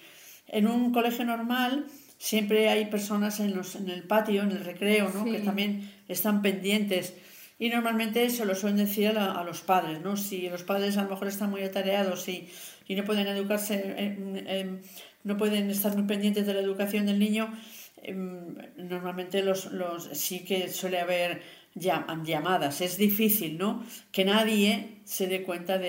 En 0.47 0.68
un 0.68 0.91
colegio 0.91 1.26
normal 1.26 1.85
siempre 2.18 2.69
hay 2.69 2.85
personas 2.85 3.39
en, 3.39 3.56
los, 3.56 3.76
en 3.76 3.89
el 3.89 4.03
patio, 4.03 4.41
en 4.43 4.52
el 4.52 4.64
recreo, 4.64 5.11
¿no? 5.14 5.23
Sí. 5.26 5.31
que 5.31 5.39
también 5.39 5.91
están 6.07 6.41
pendientes. 6.41 7.14
Y 7.60 7.69
normalmente 7.69 8.30
se 8.30 8.45
lo 8.45 8.53
suelen 8.56 8.77
decir 8.77 9.07
a, 9.10 9.14
la- 9.14 9.31
a 9.31 9.43
los 9.43 9.61
padres, 9.61 10.02
¿no? 10.02 10.18
Si 10.18 10.49
los 10.49 10.64
padres 10.64 10.97
a 10.97 11.03
lo 11.03 11.10
mejor 11.10 11.27
están 11.27 11.49
muy 11.49 11.61
atareados 11.64 12.27
y, 12.27 12.49
y 12.88 12.95
no 12.95 13.06
pueden 13.06 13.27
educarse, 13.27 13.95
em, 13.97 14.35
em, 14.47 14.80
no 15.23 15.38
pueden 15.38 15.69
estar 15.69 15.93
muy 15.95 16.03
pendientes 16.06 16.45
de 16.45 16.53
la 16.53 16.60
educación 16.60 17.06
del 17.06 17.18
niño, 17.19 17.53
normalmente 18.14 19.41
los, 19.44 19.65
los, 19.72 20.06
sí 20.14 20.40
que 20.45 20.69
suele 20.69 20.99
haber 20.99 21.41
llam- 21.76 22.23
llamadas. 22.23 22.82
Es 22.82 22.98
difícil, 22.98 23.57
¿no? 23.57 23.84
Que 24.11 24.26
nadie 24.26 24.99
se 25.06 25.27
dé 25.27 25.44
cuenta 25.44 25.77
de, 25.77 25.88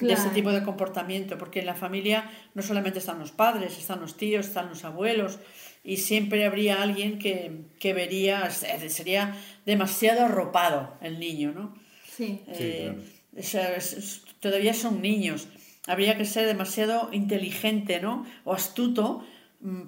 de 0.00 0.12
ese 0.12 0.22
Claro. 0.22 0.30
tipo 0.30 0.52
de 0.52 0.62
comportamiento, 0.62 1.38
porque 1.38 1.60
en 1.60 1.66
la 1.66 1.74
familia 1.74 2.30
no 2.54 2.62
solamente 2.62 2.98
están 2.98 3.18
los 3.18 3.32
padres, 3.32 3.78
están 3.78 4.00
los 4.00 4.16
tíos, 4.16 4.46
están 4.46 4.68
los 4.68 4.84
abuelos, 4.84 5.38
y 5.84 5.98
siempre 5.98 6.44
habría 6.44 6.82
alguien 6.82 7.18
que, 7.18 7.62
que 7.78 7.94
vería, 7.94 8.50
sería 8.50 9.36
demasiado 9.64 10.24
arropado 10.24 10.94
el 11.00 11.18
niño, 11.18 11.52
¿no? 11.52 11.74
Sí. 12.16 12.40
Eh, 12.48 12.94
o 13.38 13.42
sea, 13.42 13.74
es- 13.76 13.92
es- 13.92 14.22
todavía 14.40 14.74
son 14.74 15.00
niños. 15.00 15.48
Habría 15.86 16.16
que 16.18 16.24
ser 16.24 16.46
demasiado 16.46 17.10
inteligente, 17.12 18.00
¿no? 18.00 18.26
O 18.44 18.52
astuto 18.52 19.24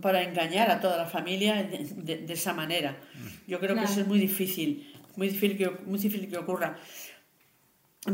para 0.01 0.23
engañar 0.23 0.71
a 0.71 0.81
toda 0.81 0.97
la 0.97 1.07
familia 1.07 1.63
de, 1.63 1.79
de- 1.97 2.19
de 2.19 2.33
esa 2.33 2.53
manera. 2.55 2.97
Yo 3.47 3.61
creo 3.61 3.75
que 3.77 3.83
eso 3.85 4.01
es 4.01 4.07
muy 4.07 4.19
difícil, 4.19 4.93
muy 5.17 5.29
difícil 5.29 5.57
que, 5.59 5.71
muy 5.87 5.99
difícil 5.99 6.29
que 6.31 6.37
ocurra. 6.39 6.79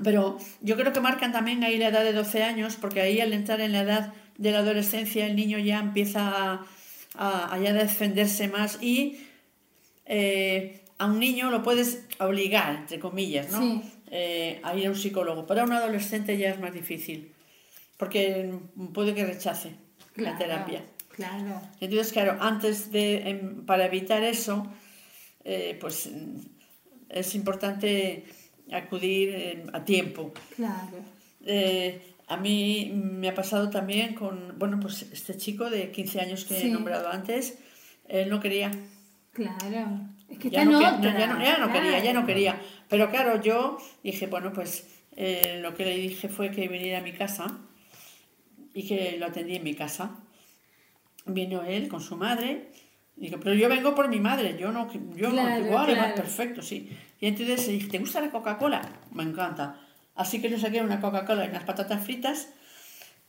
Pero 0.02 0.38
yo 0.60 0.76
creo 0.76 0.92
que 0.92 1.00
marcan 1.00 1.32
también 1.32 1.62
ahí 1.62 1.76
la 1.78 1.88
edad 1.88 2.02
de 2.04 2.12
12 2.12 2.42
años, 2.42 2.76
porque 2.80 3.00
ahí 3.00 3.20
al 3.20 3.32
entrar 3.32 3.60
en 3.60 3.72
la 3.72 3.80
edad 3.82 4.12
de 4.38 4.50
la 4.50 4.58
adolescencia 4.60 5.26
el 5.26 5.36
niño 5.36 5.58
ya 5.58 5.78
empieza 5.78 6.22
a, 6.52 6.66
a, 7.14 7.54
a 7.54 7.58
ya 7.60 7.72
defenderse 7.72 8.48
más 8.48 8.82
y 8.82 9.20
eh, 10.06 10.82
a 10.98 11.06
un 11.06 11.18
niño 11.20 11.50
lo 11.50 11.62
puedes 11.62 12.04
obligar, 12.18 12.74
entre 12.76 12.98
comillas, 12.98 13.50
¿no? 13.52 13.60
Sí. 13.60 13.82
Eh, 14.10 14.60
a 14.62 14.74
ir 14.76 14.86
a 14.86 14.90
un 14.90 14.96
psicólogo. 14.96 15.46
Pero 15.46 15.62
a 15.62 15.64
un 15.64 15.72
adolescente 15.72 16.36
ya 16.38 16.50
es 16.50 16.60
más 16.60 16.72
difícil, 16.72 17.32
porque 17.96 18.52
puede 18.92 19.14
que 19.14 19.24
rechace 19.24 19.70
la 20.16 20.36
terapia. 20.38 20.84
Claro. 21.14 21.60
Entonces, 21.80 22.12
claro, 22.12 22.36
antes 22.40 22.90
de, 22.90 23.28
em, 23.28 23.64
para 23.66 23.86
evitar 23.86 24.22
eso, 24.24 24.66
eh, 25.44 25.76
pues 25.80 26.10
es 27.08 27.34
importante 27.34 28.24
acudir 28.72 29.28
em, 29.34 29.66
a 29.72 29.84
tiempo. 29.84 30.32
Claro. 30.56 30.98
Eh, 31.46 32.00
a 32.26 32.36
mí 32.36 32.90
me 32.94 33.28
ha 33.28 33.34
pasado 33.34 33.70
también 33.70 34.14
con, 34.14 34.58
bueno, 34.58 34.80
pues 34.80 35.02
este 35.12 35.36
chico 35.36 35.68
de 35.70 35.90
15 35.92 36.20
años 36.20 36.44
que 36.46 36.58
Sí. 36.58 36.66
he 36.66 36.70
nombrado 36.70 37.08
antes, 37.08 37.58
él 38.08 38.28
no 38.30 38.40
quería. 38.40 38.70
Claro. 39.32 40.00
Es 40.28 40.38
que 40.38 40.50
Ya 40.50 40.64
no, 40.64 40.78
que- 40.80 40.86
otra. 40.86 41.18
ya 41.18 41.26
no- 41.26 41.44
ya 41.44 41.58
no 41.58 41.72
quería, 41.72 42.02
ya 42.02 42.12
no 42.12 42.26
quería. 42.26 42.60
Pero 42.88 43.10
claro, 43.10 43.40
yo 43.42 43.78
dije, 44.02 44.26
bueno, 44.26 44.52
pues 44.52 44.88
eh, 45.16 45.60
lo 45.62 45.74
que 45.76 45.84
le 45.84 45.96
dije 45.96 46.28
fue 46.28 46.50
que 46.50 46.66
viniera 46.66 46.98
a 46.98 47.02
mi 47.02 47.12
casa 47.12 47.58
y 48.72 48.84
que 48.88 49.16
lo 49.18 49.26
atendí 49.26 49.54
en 49.56 49.62
mi 49.62 49.74
casa. 49.74 50.16
Vino 51.26 51.62
él 51.62 51.88
con 51.88 52.00
su 52.00 52.16
madre. 52.16 52.68
Digo, 53.16 53.38
pero 53.40 53.54
yo 53.54 53.68
vengo 53.68 53.94
por 53.94 54.08
mi 54.08 54.18
madre, 54.20 54.56
yo 54.58 54.72
no, 54.72 54.92
yo 55.14 55.30
Claro, 55.30 55.60
no, 55.60 55.66
igual, 55.68 55.86
claro. 55.94 56.14
perfecto, 56.16 56.62
sí. 56.62 56.90
Y 57.20 57.26
entonces 57.28 57.66
le 57.68 57.74
dije, 57.74 57.88
¿te 57.88 57.98
gusta 58.00 58.20
la 58.20 58.30
Coca-Cola? 58.30 58.82
Me 59.12 59.22
encanta. 59.22 59.80
Así 60.16 60.40
que 60.40 60.48
le 60.50 60.58
saqué 60.58 60.80
una 60.82 61.00
Coca-Cola 61.00 61.44
y 61.46 61.48
unas 61.48 61.62
patatas 61.64 62.04
fritas 62.04 62.48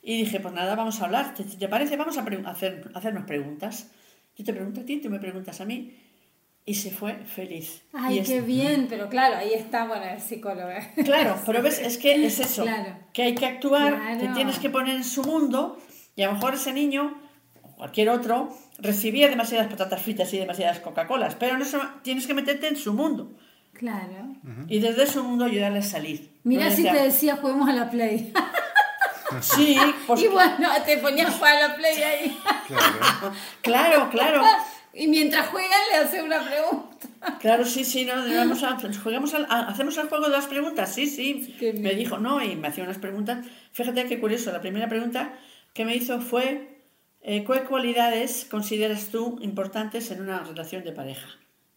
y 0.02 0.18
dije, 0.24 0.40
pues 0.40 0.54
nada, 0.54 0.76
vamos 0.76 1.02
a 1.02 1.06
hablar. 1.06 1.34
¿Te, 1.36 1.44
te 1.44 1.68
parece? 1.68 1.96
Vamos 1.98 2.18
a 2.18 2.26
pre- 2.26 2.42
hacer, 2.46 2.90
hacernos 2.96 3.26
preguntas. 3.26 3.92
Yo 4.36 4.44
te 4.44 4.54
pregunto 4.54 4.82
a 4.82 4.86
ti, 4.86 4.98
tú 4.98 5.10
me 5.10 5.20
preguntas 5.20 5.62
a 5.62 5.66
mí. 5.66 5.96
Y 6.68 6.74
se 6.74 6.90
fue 6.90 7.14
feliz. 7.26 7.84
Ay, 7.94 8.16
Y 8.16 8.20
es- 8.20 8.28
qué 8.28 8.42
bien, 8.42 8.88
pero 8.90 9.08
claro, 9.08 9.38
ahí 9.38 9.54
está, 9.54 9.86
bueno, 9.88 10.04
el 10.06 10.20
psicólogo. 10.20 10.70
Claro, 11.06 11.38
pero 11.46 11.62
ves, 11.62 11.78
es 11.80 12.00
que 12.00 12.26
es 12.26 12.40
eso, 12.40 12.64
Claro. 12.64 12.98
que 13.14 13.22
hay 13.22 13.36
que 13.36 13.46
actuar, 13.46 14.18
te 14.20 14.28
tienes 14.30 14.58
que 14.58 14.72
poner 14.72 14.96
en 14.96 15.04
su 15.04 15.24
mundo 15.24 15.80
y 16.16 16.24
a 16.24 16.28
lo 16.28 16.34
mejor 16.34 16.56
ese 16.56 16.74
niño 16.74 17.22
cualquier 17.78 18.10
otro 18.10 18.56
recibía 18.80 19.30
demasiadas 19.30 19.68
patatas 19.68 20.02
fritas 20.02 20.34
y 20.34 20.38
demasiadas 20.38 20.80
Coca-Colas, 20.80 21.36
pero 21.36 21.58
no 21.58 21.66
se- 21.66 21.78
tienes 22.04 22.28
que 22.28 22.34
meterte 22.34 22.68
en 22.68 22.76
su 22.78 22.94
mundo 22.94 23.32
Claro. 23.74 24.36
y 24.68 24.80
desde 24.80 25.08
su 25.08 25.24
mundo 25.24 25.46
ayudarle 25.46 25.80
a 25.80 25.84
salir. 25.84 26.32
Mira 26.44 26.66
No 26.66 26.72
si 26.72 26.84
decía, 26.84 26.94
te 26.94 27.04
decía 27.06 27.36
juguemos 27.38 27.70
a 27.70 27.74
la 27.74 27.90
play. 27.90 28.34
Sí, 29.42 29.76
pues 30.08 30.22
y 30.24 30.28
bueno, 30.28 30.70
te 30.86 30.98
ponías 30.98 31.28
a 31.30 31.32
jugar 31.32 31.56
a 31.58 31.68
la 31.70 31.76
play 31.76 32.02
ahí. 32.02 32.40
Claro. 32.68 33.34
claro, 33.62 34.10
claro. 34.10 34.44
Y 34.94 35.08
mientras 35.08 35.48
juegan 35.48 35.80
le 35.92 35.98
hace 35.98 36.22
una 36.24 36.40
pregunta. 36.42 37.08
Claro, 37.40 37.66
sí, 37.66 37.84
sí, 37.84 38.06
no, 38.06 38.14
vamos 38.16 38.64
a, 38.64 38.78
juguemos 39.04 39.34
al- 39.34 39.48
a- 39.50 39.68
hacemos 39.68 39.98
el 39.98 40.08
juego 40.08 40.26
de 40.26 40.32
las 40.32 40.46
preguntas, 40.46 40.94
sí, 40.94 41.08
sí. 41.08 41.56
Qué 41.60 41.72
bien. 41.72 41.84
Me 41.84 41.96
dijo, 41.96 42.18
no, 42.18 42.42
y 42.42 42.56
me 42.56 42.68
hacía 42.68 42.84
unas 42.84 43.00
preguntas. 43.00 43.46
Fíjate 43.74 44.06
qué 44.06 44.20
curioso, 44.20 44.52
la 44.52 44.62
primera 44.62 44.88
pregunta, 44.88 45.34
que 45.74 45.84
me 45.86 45.96
hizo 45.96 46.22
fue, 46.22 46.75
eh, 47.28 47.44
¿qué 47.44 47.62
cualidades 47.62 48.46
consideras 48.50 49.08
tú 49.08 49.40
importantes 49.42 50.12
en 50.12 50.22
una 50.22 50.40
relación 50.44 50.84
de 50.84 50.92
pareja? 50.92 51.28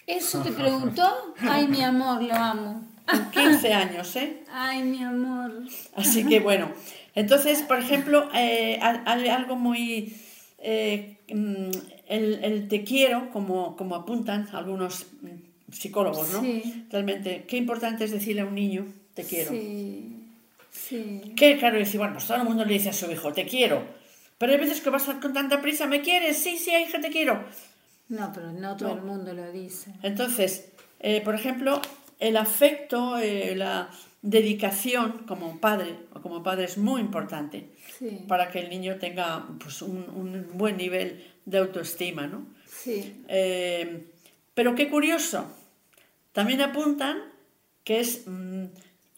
¿Eso 0.06 0.42
te 0.42 0.52
preguntó? 0.52 1.34
Ay, 1.40 1.66
mi 1.68 1.82
amor, 1.82 2.22
lo 2.22 2.34
amo. 2.34 2.86
Con 3.06 3.30
15 3.30 3.72
años, 3.72 4.14
¿eh? 4.16 4.44
Ay, 4.52 4.82
mi 4.82 5.02
amor. 5.02 5.52
Así 5.96 6.26
que 6.26 6.40
bueno, 6.40 6.70
entonces, 7.14 7.62
por 7.62 7.78
ejemplo, 7.78 8.28
eh, 8.34 8.78
algo 8.80 9.56
muy... 9.56 10.14
eh, 10.58 11.16
mm, 11.32 11.70
el, 12.08 12.44
el 12.44 12.68
te 12.68 12.84
quiero, 12.84 13.30
como, 13.30 13.76
como 13.76 13.94
apuntan 13.94 14.48
algunos 14.52 15.06
mm, 15.22 15.72
psicólogos, 15.72 16.32
¿no? 16.32 16.40
Sí. 16.40 16.86
Realmente, 16.90 17.44
qué 17.46 17.56
importante 17.56 18.04
es 18.04 18.10
decirle 18.10 18.42
a 18.42 18.46
un 18.46 18.54
niño, 18.54 18.86
te 19.14 19.24
quiero. 19.24 19.50
Sí, 19.50 20.26
sí. 20.70 21.34
Que 21.36 21.58
claro, 21.58 21.78
decir, 21.78 21.98
bueno, 21.98 22.14
pues 22.14 22.26
todo 22.26 22.38
el 22.38 22.44
mundo 22.44 22.64
le 22.64 22.74
dice 22.74 22.90
a 22.90 22.92
su 22.92 23.10
hijo, 23.10 23.32
te 23.32 23.46
quiero. 23.46 23.97
Pero 24.38 24.52
hay 24.52 24.58
veces 24.58 24.80
que 24.80 24.90
vas 24.90 25.04
con 25.04 25.32
tanta 25.32 25.60
prisa, 25.60 25.86
¿me 25.86 26.00
quieres? 26.00 26.38
Sí, 26.38 26.58
sí, 26.58 26.70
hija, 26.74 27.00
te 27.00 27.10
quiero. 27.10 27.44
No, 28.08 28.32
pero 28.32 28.52
no 28.52 28.76
todo 28.76 28.94
el 28.94 29.02
mundo 29.02 29.32
lo 29.34 29.50
dice. 29.52 29.92
Entonces, 30.02 30.70
eh, 31.00 31.20
por 31.20 31.34
ejemplo, 31.34 31.80
el 32.20 32.36
afecto, 32.36 33.18
eh, 33.18 33.54
la 33.54 33.90
dedicación 34.22 35.24
como 35.26 35.58
padre 35.60 35.96
o 36.14 36.20
como 36.20 36.42
padre 36.42 36.64
es 36.64 36.76
muy 36.78 37.00
importante 37.00 37.70
Sí, 37.98 38.24
para 38.26 38.50
que 38.50 38.60
el 38.60 38.68
niño 38.68 38.96
tenga 38.96 39.46
pues, 39.58 39.82
un, 39.82 40.08
un 40.10 40.46
buen 40.54 40.76
nivel 40.76 41.24
de 41.44 41.58
autoestima, 41.58 42.26
¿no? 42.26 42.46
sí. 42.66 43.24
Eh, 43.28 44.06
pero 44.54 44.74
qué 44.74 44.88
curioso, 44.88 45.46
también 46.32 46.60
apuntan 46.60 47.22
que 47.84 48.00
es 48.00 48.24
mm, 48.26 48.64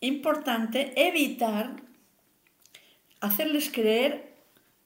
importante 0.01 0.93
evitar 0.97 1.77
hacerles 3.21 3.71
creer 3.71 4.30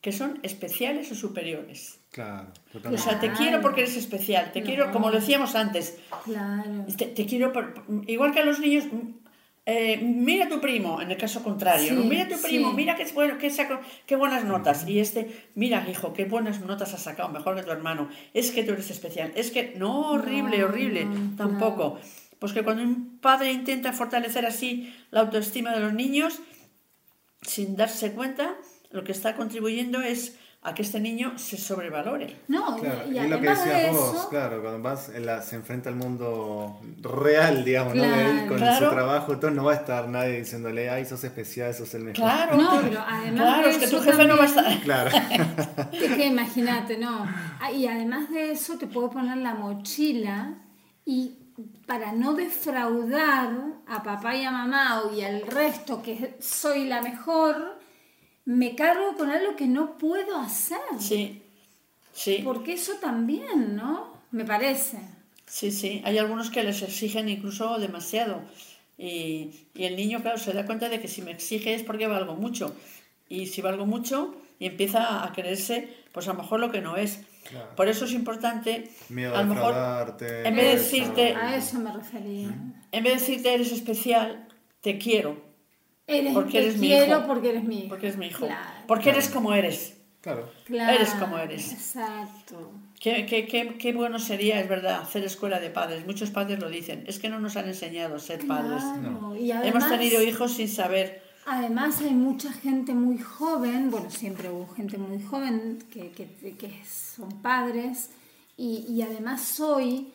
que 0.04 0.12
son 0.12 0.38
especiales 0.42 1.10
o 1.10 1.14
superiores. 1.14 1.98
Claro, 2.10 2.48
O 2.68 2.72
totalmente. 2.72 3.02
sea, 3.02 3.18
te 3.18 3.32
quiero 3.32 3.62
porque 3.62 3.80
eres 3.80 3.96
especial, 3.96 4.52
te 4.52 4.62
quiero, 4.62 4.92
como 4.92 5.08
lo 5.08 5.18
decíamos 5.18 5.54
antes, 5.54 5.96
Claro. 6.26 6.84
te, 6.94 7.06
te 7.06 7.24
quiero, 7.24 7.54
por- 7.54 7.72
igual 8.06 8.32
que 8.34 8.40
a 8.40 8.44
los 8.44 8.60
niños, 8.60 8.84
mm, 8.84 9.00
eh, 9.64 9.96
mira 10.04 10.44
a 10.44 10.48
tu 10.50 10.60
primo, 10.60 11.00
en 11.00 11.10
el 11.10 11.16
caso 11.16 11.42
contrario, 11.42 11.88
Sí, 11.88 11.94
¿no? 11.96 12.04
mira 12.04 12.24
a 12.24 12.28
tu 12.28 12.38
primo, 12.42 12.68
sí. 12.68 12.76
mira 12.76 12.96
qué, 12.96 13.06
bueno, 13.14 13.38
qué, 13.38 13.48
saco- 13.48 13.80
qué 14.04 14.14
buenas 14.14 14.44
notas, 14.44 14.86
y 14.86 15.00
este, 15.00 15.48
mira 15.54 15.86
hijo, 15.88 16.12
qué 16.12 16.26
buenas 16.26 16.60
notas 16.60 16.92
has 16.92 17.02
sacado, 17.02 17.30
mejor 17.30 17.56
que 17.56 17.62
tu 17.62 17.70
hermano, 17.70 18.10
es 18.34 18.50
que 18.50 18.62
tú 18.62 18.72
eres 18.74 18.90
especial, 18.90 19.32
es 19.36 19.50
que, 19.50 19.72
no, 19.78 20.10
horrible, 20.10 20.58
No, 20.58 20.66
horrible, 20.66 21.06
no, 21.06 21.36
tampoco. 21.38 21.98
Pues 22.38 22.52
que 22.52 22.62
cuando 22.62 22.82
un 22.82 23.16
padre 23.20 23.50
intenta 23.52 23.94
fortalecer 23.94 24.44
así 24.44 24.94
la 25.10 25.20
autoestima 25.20 25.72
de 25.72 25.80
los 25.80 25.94
niños, 25.94 26.40
sin 27.40 27.74
darse 27.74 28.12
cuenta, 28.12 28.54
lo 28.94 29.04
que 29.04 29.12
está 29.12 29.34
contribuyendo 29.36 30.00
es 30.00 30.36
a 30.66 30.72
que 30.74 30.80
este 30.80 30.98
niño 30.98 31.36
se 31.36 31.58
sobrevalore. 31.58 32.38
No, 32.48 32.76
Claro, 32.78 33.02
y, 33.06 33.18
y 33.18 33.28
lo 33.28 33.38
que 33.38 33.48
además 33.50 33.64
de 33.66 33.70
decías 33.74 33.92
vos, 33.92 34.14
eso, 34.14 34.28
claro, 34.30 34.62
cuando 34.62 34.80
vas, 34.80 35.10
en 35.10 35.26
la- 35.26 35.42
se 35.42 35.56
enfrenta 35.56 35.90
al 35.90 35.96
mundo 35.96 36.80
real, 37.02 37.66
digamos, 37.66 37.94
¿no? 37.94 38.02
Claro. 38.02 38.16
De 38.16 38.30
él 38.30 38.46
con 38.48 38.56
Claro. 38.56 38.88
su 38.88 38.94
trabajo, 38.94 39.32
entonces 39.34 39.56
no 39.56 39.64
va 39.64 39.72
a 39.72 39.74
estar 39.74 40.08
nadie 40.08 40.38
diciéndole, 40.38 40.88
ay, 40.88 41.04
sos 41.04 41.22
especial, 41.22 41.74
sos 41.74 41.92
el 41.92 42.04
mejor. 42.04 42.14
Claro, 42.24 42.56
No, 42.56 42.80
pero 42.82 43.04
además 43.06 43.42
claro, 43.42 43.62
de 43.68 43.70
es 43.74 43.76
que 43.78 43.88
tu 43.88 44.00
jefe 44.00 44.24
no 44.26 44.36
va 44.38 44.42
a 44.42 44.46
estar... 44.46 44.80
Claro. 44.80 45.10
Es 45.92 46.12
que 46.14 46.26
imagínate, 46.28 46.96
no. 46.96 47.26
Ah, 47.60 47.70
Y 47.70 47.86
además 47.86 48.30
de 48.30 48.52
eso 48.52 48.78
te 48.78 48.86
puedo 48.86 49.10
poner 49.10 49.36
la 49.36 49.54
mochila 49.54 50.54
y 51.04 51.34
para 51.86 52.12
no 52.12 52.32
defraudar 52.32 53.50
a 53.86 54.02
papá 54.02 54.34
y 54.34 54.44
a 54.44 54.50
mamá 54.50 55.02
y 55.14 55.20
al 55.22 55.42
resto 55.46 56.02
que 56.02 56.36
soy 56.40 56.86
la 56.86 57.02
mejor, 57.02 57.78
me 58.44 58.74
cargo 58.74 59.16
con 59.16 59.30
algo 59.30 59.56
que 59.56 59.66
no 59.66 59.96
puedo 59.98 60.38
hacer. 60.38 60.78
Sí, 60.98 61.42
sí. 62.12 62.40
Porque 62.44 62.74
eso 62.74 62.92
también, 63.00 63.76
¿no? 63.76 64.12
Me 64.30 64.44
parece. 64.44 64.98
Sí, 65.46 65.70
sí, 65.70 66.02
hay 66.04 66.18
algunos 66.18 66.50
que 66.50 66.62
les 66.64 66.82
exigen 66.82 67.28
incluso 67.28 67.78
demasiado. 67.78 68.42
Y, 68.98 69.50
y 69.74 69.84
el 69.84 69.96
niño, 69.96 70.20
claro, 70.22 70.38
se 70.38 70.52
da 70.52 70.66
cuenta 70.66 70.88
de 70.88 71.00
que 71.00 71.08
si 71.08 71.22
me 71.22 71.30
exige 71.32 71.74
es 71.74 71.82
porque 71.82 72.06
valgo 72.06 72.34
mucho. 72.34 72.74
Y 73.28 73.46
si 73.46 73.60
valgo 73.62 73.86
mucho, 73.86 74.34
y 74.58 74.66
empieza 74.66 75.24
a 75.24 75.32
creerse, 75.32 75.88
pues 76.12 76.28
a 76.28 76.32
lo 76.32 76.42
mejor 76.42 76.60
lo 76.60 76.70
que 76.70 76.80
no 76.80 76.96
es. 76.96 77.20
Claro. 77.48 77.74
Por 77.76 77.88
eso 77.88 78.04
es 78.06 78.12
importante, 78.12 78.90
Miedo 79.10 79.36
a 79.36 79.42
lo 79.42 79.54
mejor, 79.54 80.16
en 80.20 80.54
vez 80.56 80.64
de 80.64 80.78
decirte- 80.78 81.34
A 81.34 81.56
eso 81.56 81.78
me 81.78 81.92
refería. 81.92 82.48
en 82.92 83.04
vez 83.04 83.14
de 83.14 83.20
decirte 83.20 83.52
eres 83.54 83.72
especial, 83.72 84.48
te 84.80 84.96
quiero, 84.98 85.42
Eres, 86.06 86.34
Porque 86.34 86.52
te 86.52 86.58
eres 86.64 86.76
mi 86.78 86.88
quiero 86.88 87.18
hijo. 87.18 87.26
porque 87.26 87.48
eres 87.50 87.64
mi 87.64 87.78
hijo. 87.78 87.88
porque 87.88 88.06
eres 88.06 88.18
mi 88.18 88.26
hijo. 88.26 88.46
Claro. 88.46 88.70
Porque 88.86 89.10
eres 89.10 89.28
como 89.28 89.54
eres. 89.54 89.94
Claro. 90.20 90.48
Claro, 90.64 90.92
Eres 90.94 91.10
como 91.14 91.36
eres. 91.38 91.72
Exacto. 91.72 92.72
Qué, 92.98 93.26
qué, 93.26 93.46
qué, 93.46 93.76
qué 93.78 93.92
bueno 93.92 94.18
sería, 94.18 94.58
es 94.60 94.68
verdad, 94.68 95.02
hacer 95.02 95.22
escuela 95.24 95.60
de 95.60 95.68
padres. 95.70 96.06
Muchos 96.06 96.30
padres 96.30 96.58
lo 96.60 96.70
dicen. 96.70 97.04
Es 97.06 97.18
que 97.18 97.28
no 97.28 97.40
nos 97.40 97.56
han 97.56 97.68
enseñado 97.68 98.16
a 98.16 98.18
ser 98.18 98.46
padres. 98.46 98.82
Claro. 98.82 99.36
Y 99.36 99.50
Hemos 99.50 99.62
además- 99.62 99.88
tenido 99.90 100.22
hijos 100.22 100.52
sin 100.54 100.68
saber. 100.68 101.22
Además 101.46 102.00
hay 102.00 102.14
mucha 102.14 102.50
gente 102.54 102.94
muy 102.94 103.18
joven, 103.18 103.90
bueno, 103.90 104.10
siempre 104.10 104.48
hubo 104.48 104.66
gente 104.74 104.96
muy 104.96 105.22
joven 105.22 105.78
que, 105.92 106.10
que- 106.10 106.56
que 106.56 106.80
son 106.86 107.28
padres 107.42 108.08
y, 108.56 108.86
y 108.88 109.02
además 109.02 109.60
hoy 109.60 110.08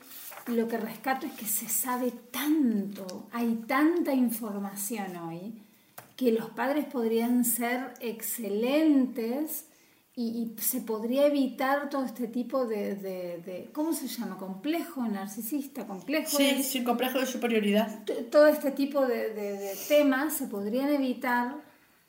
lo 0.48 0.68
que 0.68 0.78
rescato 0.78 1.28
es 1.28 1.34
que 1.34 1.46
se 1.46 1.70
sabe 1.70 2.12
tanto, 2.32 3.28
hay 3.32 3.54
tanta 3.68 4.12
información 4.16 5.16
hoy 5.18 5.54
que 6.20 6.34
los 6.34 6.50
padres 6.50 6.84
podrían 6.84 7.46
ser 7.46 7.94
excelentes 8.02 9.68
y, 10.16 10.54
y 10.58 10.62
se 10.62 10.82
podría 10.82 11.26
evitar 11.28 11.90
todo 11.90 12.04
este 12.04 12.28
tipo 12.28 12.66
de, 12.66 12.96
de- 12.96 13.38
de- 13.38 13.70
¿cómo 13.72 13.94
se 13.94 14.08
llama? 14.08 14.38
Complejo, 14.38 15.08
narcisista, 15.08 15.88
complejo. 15.88 16.36
Sí, 16.36 16.62
sin 16.64 16.84
complejo 16.84 17.20
de 17.20 17.26
superioridad. 17.26 18.04
todo 18.30 18.48
este 18.48 18.72
tipo 18.72 19.06
de, 19.08 19.34
de- 19.34 19.54
de 19.60 19.76
temas 19.88 20.34
se 20.34 20.48
podrían 20.48 20.90
evitar 20.90 21.56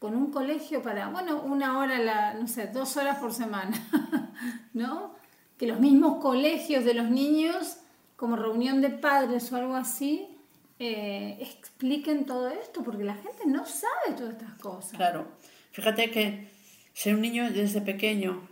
con 0.00 0.16
un 0.16 0.32
colegio 0.32 0.82
para, 0.82 1.08
bueno, 1.08 1.42
una 1.44 1.78
hora, 1.78 2.00
la, 2.00 2.34
no 2.34 2.48
sé, 2.48 2.66
dos 2.66 2.96
horas 2.96 3.18
por 3.18 3.32
semana, 3.32 3.76
¿no? 4.72 5.14
Que 5.56 5.66
los 5.68 5.78
mismos 5.78 6.20
colegios 6.20 6.84
de 6.84 6.94
los 6.94 7.10
niños, 7.10 7.76
como 8.16 8.34
reunión 8.34 8.80
de 8.80 8.90
padres 8.90 9.52
o 9.52 9.56
algo 9.56 9.76
así, 9.76 10.26
eh, 10.80 11.36
expliquen 11.40 12.26
todo 12.26 12.48
esto, 12.48 12.82
porque 12.82 13.04
la 13.04 13.14
gente 13.14 13.44
no 13.46 13.64
sabe 13.66 14.16
todas 14.16 14.32
estas 14.32 14.54
cosas. 14.54 14.92
Claro. 14.92 15.28
Fíjate 15.72 16.10
que 16.10 16.48
si 16.94 17.10
un 17.12 17.20
niño 17.20 17.50
desde 17.52 17.80
pequeño 17.82 18.48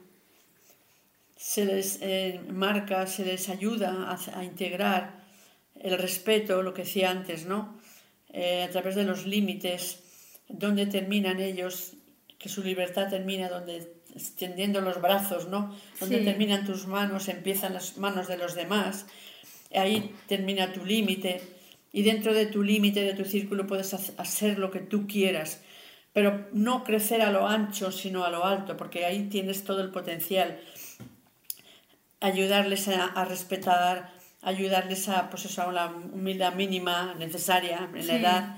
se 1.36 1.64
les 1.64 1.98
eh, 2.02 2.40
marca, 2.50 3.06
se 3.06 3.24
les 3.24 3.48
ayuda 3.48 4.10
a, 4.12 4.38
a 4.38 4.44
integrar 4.44 5.24
el 5.74 5.96
respeto, 5.98 6.62
lo 6.62 6.74
que 6.74 6.82
decía 6.82 7.10
antes, 7.10 7.46
¿no? 7.46 7.78
Eh, 8.30 8.62
a 8.62 8.70
través 8.70 8.94
de 8.94 9.04
los 9.04 9.24
límites, 9.26 10.00
donde 10.48 10.86
terminan 10.86 11.40
ellos, 11.40 11.94
que 12.38 12.48
su 12.48 12.62
libertad 12.62 13.08
termina 13.08 13.48
donde 13.48 13.94
extendiendo 14.14 14.80
los 14.80 15.00
brazos, 15.00 15.48
¿no? 15.48 15.74
Donde 16.00 16.18
Sí. 16.18 16.24
terminan 16.24 16.64
tus 16.66 16.86
manos, 16.86 17.28
empiezan 17.28 17.74
las 17.74 17.96
manos 17.98 18.26
de 18.28 18.36
los 18.36 18.54
demás. 18.54 19.06
Ahí 19.74 20.14
termina 20.26 20.72
tu 20.72 20.84
límite 20.84 21.40
y 21.92 22.02
dentro 22.02 22.34
de 22.34 22.46
tu 22.46 22.62
límite, 22.62 23.00
de 23.02 23.14
tu 23.14 23.24
círculo, 23.24 23.66
puedes 23.66 23.92
hac- 23.94 24.14
hacer 24.18 24.58
lo 24.58 24.70
que 24.70 24.80
tú 24.80 25.06
quieras, 25.06 25.62
pero 26.12 26.48
no 26.52 26.84
crecer 26.84 27.22
a 27.22 27.30
lo 27.30 27.46
ancho, 27.48 27.92
sino 27.92 28.24
a 28.24 28.30
lo 28.30 28.44
alto, 28.44 28.76
porque 28.76 29.04
ahí 29.06 29.28
tienes 29.28 29.64
todo 29.64 29.80
el 29.82 29.90
potencial. 29.90 30.58
Ayudarles 32.20 32.88
a, 32.88 33.04
a 33.06 33.24
respetar, 33.24 34.10
ayudarles 34.42 35.08
a, 35.08 35.30
pues 35.30 35.44
eso, 35.44 35.62
a 35.62 35.72
la 35.72 35.86
humildad 35.86 36.54
mínima 36.54 37.14
necesaria 37.18 37.88
en 37.94 38.06
la 38.06 38.14
edad, 38.16 38.56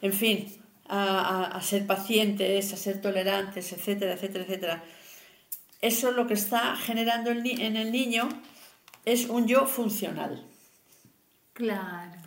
en 0.00 0.12
fin, 0.12 0.46
a, 0.88 1.18
a- 1.18 1.46
a 1.56 1.60
ser 1.62 1.86
pacientes, 1.86 2.72
a 2.72 2.76
ser 2.76 3.00
tolerantes, 3.00 3.72
etcétera, 3.72 4.12
etcétera, 4.12 4.44
etcétera. 4.44 4.84
Eso 5.80 6.12
lo 6.12 6.28
que 6.28 6.34
está 6.34 6.76
generando 6.76 7.32
el 7.32 7.44
en 7.60 7.76
el 7.76 7.90
niño 7.90 8.28
es 9.04 9.26
un 9.26 9.48
yo 9.48 9.66
funcional. 9.66 10.46
Claro. 11.54 12.21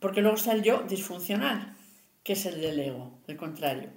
Porque 0.00 0.20
luego 0.20 0.36
está 0.36 0.52
el 0.52 0.62
yo 0.62 0.82
disfuncional, 0.88 1.74
que 2.22 2.34
es 2.34 2.46
el 2.46 2.60
del 2.60 2.78
ego, 2.78 3.18
el 3.26 3.36
contrario. 3.36 3.90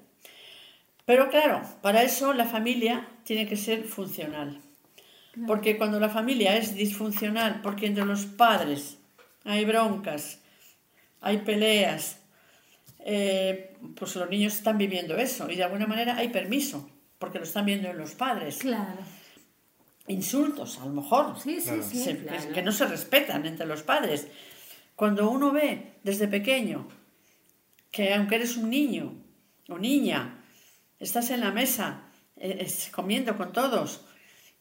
Pero 1.05 1.29
claro, 1.29 1.61
para 1.81 2.03
eso 2.03 2.33
la 2.33 2.45
familia 2.45 3.07
tiene 3.23 3.47
que 3.47 3.57
ser 3.57 3.83
funcional. 3.83 4.59
Porque 5.47 5.77
cuando 5.77 5.99
la 5.99 6.09
familia 6.09 6.57
es 6.57 6.75
disfuncional, 6.75 7.61
porque 7.61 7.85
entre 7.85 8.05
los 8.05 8.25
padres 8.25 8.97
hay 9.45 9.63
broncas, 9.65 10.39
hay 11.21 11.37
peleas, 11.37 12.17
eh, 12.99 13.75
pues 13.95 14.15
los 14.15 14.29
niños 14.29 14.53
están 14.53 14.77
viviendo 14.77 15.15
eso 15.17 15.49
y 15.49 15.55
de 15.55 15.63
alguna 15.63 15.87
manera 15.87 16.17
hay 16.17 16.29
permiso, 16.29 16.89
porque 17.17 17.37
lo 17.39 17.45
están 17.45 17.65
viendo 17.65 17.89
en 17.89 17.97
los 17.97 18.11
padres. 18.11 18.57
Claro. 18.57 18.99
Insultos, 20.07 20.79
a 20.79 20.85
lo 20.85 20.91
mejor 20.93 21.39
Sí, 21.39 21.61
sí, 21.61 21.81
se- 21.81 22.17
claro. 22.17 22.51
que 22.53 22.61
no 22.61 22.71
se 22.71 22.85
respetan 22.85 23.45
entre 23.45 23.65
los 23.65 23.83
padres. 23.83 24.27
Cuando 25.01 25.31
uno 25.31 25.51
ve 25.51 25.93
desde 26.03 26.27
pequeño 26.27 26.87
que 27.89 28.13
aunque 28.13 28.35
eres 28.35 28.55
un 28.55 28.69
niño 28.69 29.15
o 29.67 29.79
niña, 29.79 30.37
estás 30.99 31.31
en 31.31 31.39
la 31.39 31.49
mesa 31.49 32.03
eh, 32.35 32.57
es 32.59 32.91
comiendo 32.93 33.35
con 33.35 33.51
todos 33.51 34.05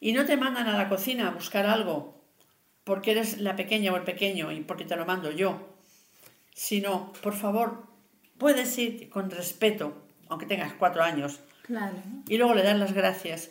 y 0.01 0.12
no 0.12 0.25
te 0.25 0.39
mandan 0.39 0.67
a 0.67 0.79
la 0.79 0.89
cocina 0.89 1.29
a 1.29 1.33
buscar 1.33 1.67
algo 1.67 2.25
porque 2.85 3.11
eres 3.11 3.37
la 3.43 3.55
pequeña 3.55 3.93
o 3.93 3.99
el 3.99 4.05
pequeño 4.05 4.51
y 4.51 4.62
porque 4.62 4.87
te 4.87 4.97
lo 4.97 5.05
mando 5.05 5.31
yo, 5.31 5.61
sino, 6.55 7.12
por 7.23 7.35
favor, 7.35 7.85
puedes 8.39 8.79
ir 8.79 9.11
con 9.11 9.31
respeto, 9.31 9.93
aunque 10.31 10.47
tengas 10.47 10.73
cuatro 10.73 11.03
años, 11.03 11.41
Claro. 11.65 11.99
y 12.27 12.39
luego 12.39 12.55
le 12.55 12.62
das 12.62 12.79
las 12.79 12.95
gracias. 12.95 13.51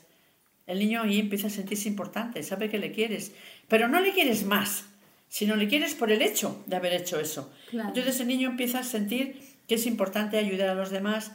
El 0.66 0.80
niño 0.80 1.03
ahí 1.03 1.20
empieza 1.20 1.45
a 1.45 1.52
sentirse 1.52 1.88
importante, 1.88 2.41
sabe 2.41 2.68
que 2.72 2.80
le 2.80 2.91
quieres, 2.91 3.32
pero 3.68 3.88
no 3.88 3.99
le 4.02 4.11
quieres 4.11 4.44
más, 4.44 4.86
sino 5.30 5.56
le 5.56 5.68
quieres 5.68 5.95
por 5.95 6.11
el 6.11 6.22
hecho 6.22 6.61
de 6.65 6.76
haber 6.76 6.93
hecho 6.93 7.19
eso. 7.19 7.51
Claro. 7.69 7.89
Entonces 7.89 8.19
el 8.19 8.27
niño 8.27 8.49
empieza 8.49 8.80
a 8.80 8.84
sentir 8.84 9.39
que 9.68 9.76
es 9.76 9.85
importante 9.85 10.38
ayudar 10.38 10.69
a 10.69 10.76
los 10.76 10.89
demás, 10.89 11.31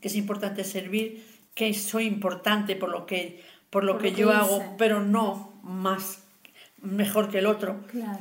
que 0.00 0.08
es 0.08 0.16
importante 0.16 0.64
servir, 0.64 1.24
que 1.54 1.74
soy 1.74 2.06
importante 2.06 2.76
por 2.76 2.88
lo 2.88 3.04
que, 3.04 3.42
por 3.70 3.84
lo 3.84 3.94
Por 3.94 4.02
que 4.02 4.10
lo 4.12 4.16
yo 4.16 4.28
que 4.28 4.34
hago, 4.34 4.56
hice. 4.58 4.70
pero 4.78 5.02
no 5.02 5.60
más 5.62 6.22
mejor 6.80 7.30
que 7.30 7.38
el 7.38 7.46
otro. 7.46 7.84
Claro. 7.88 8.18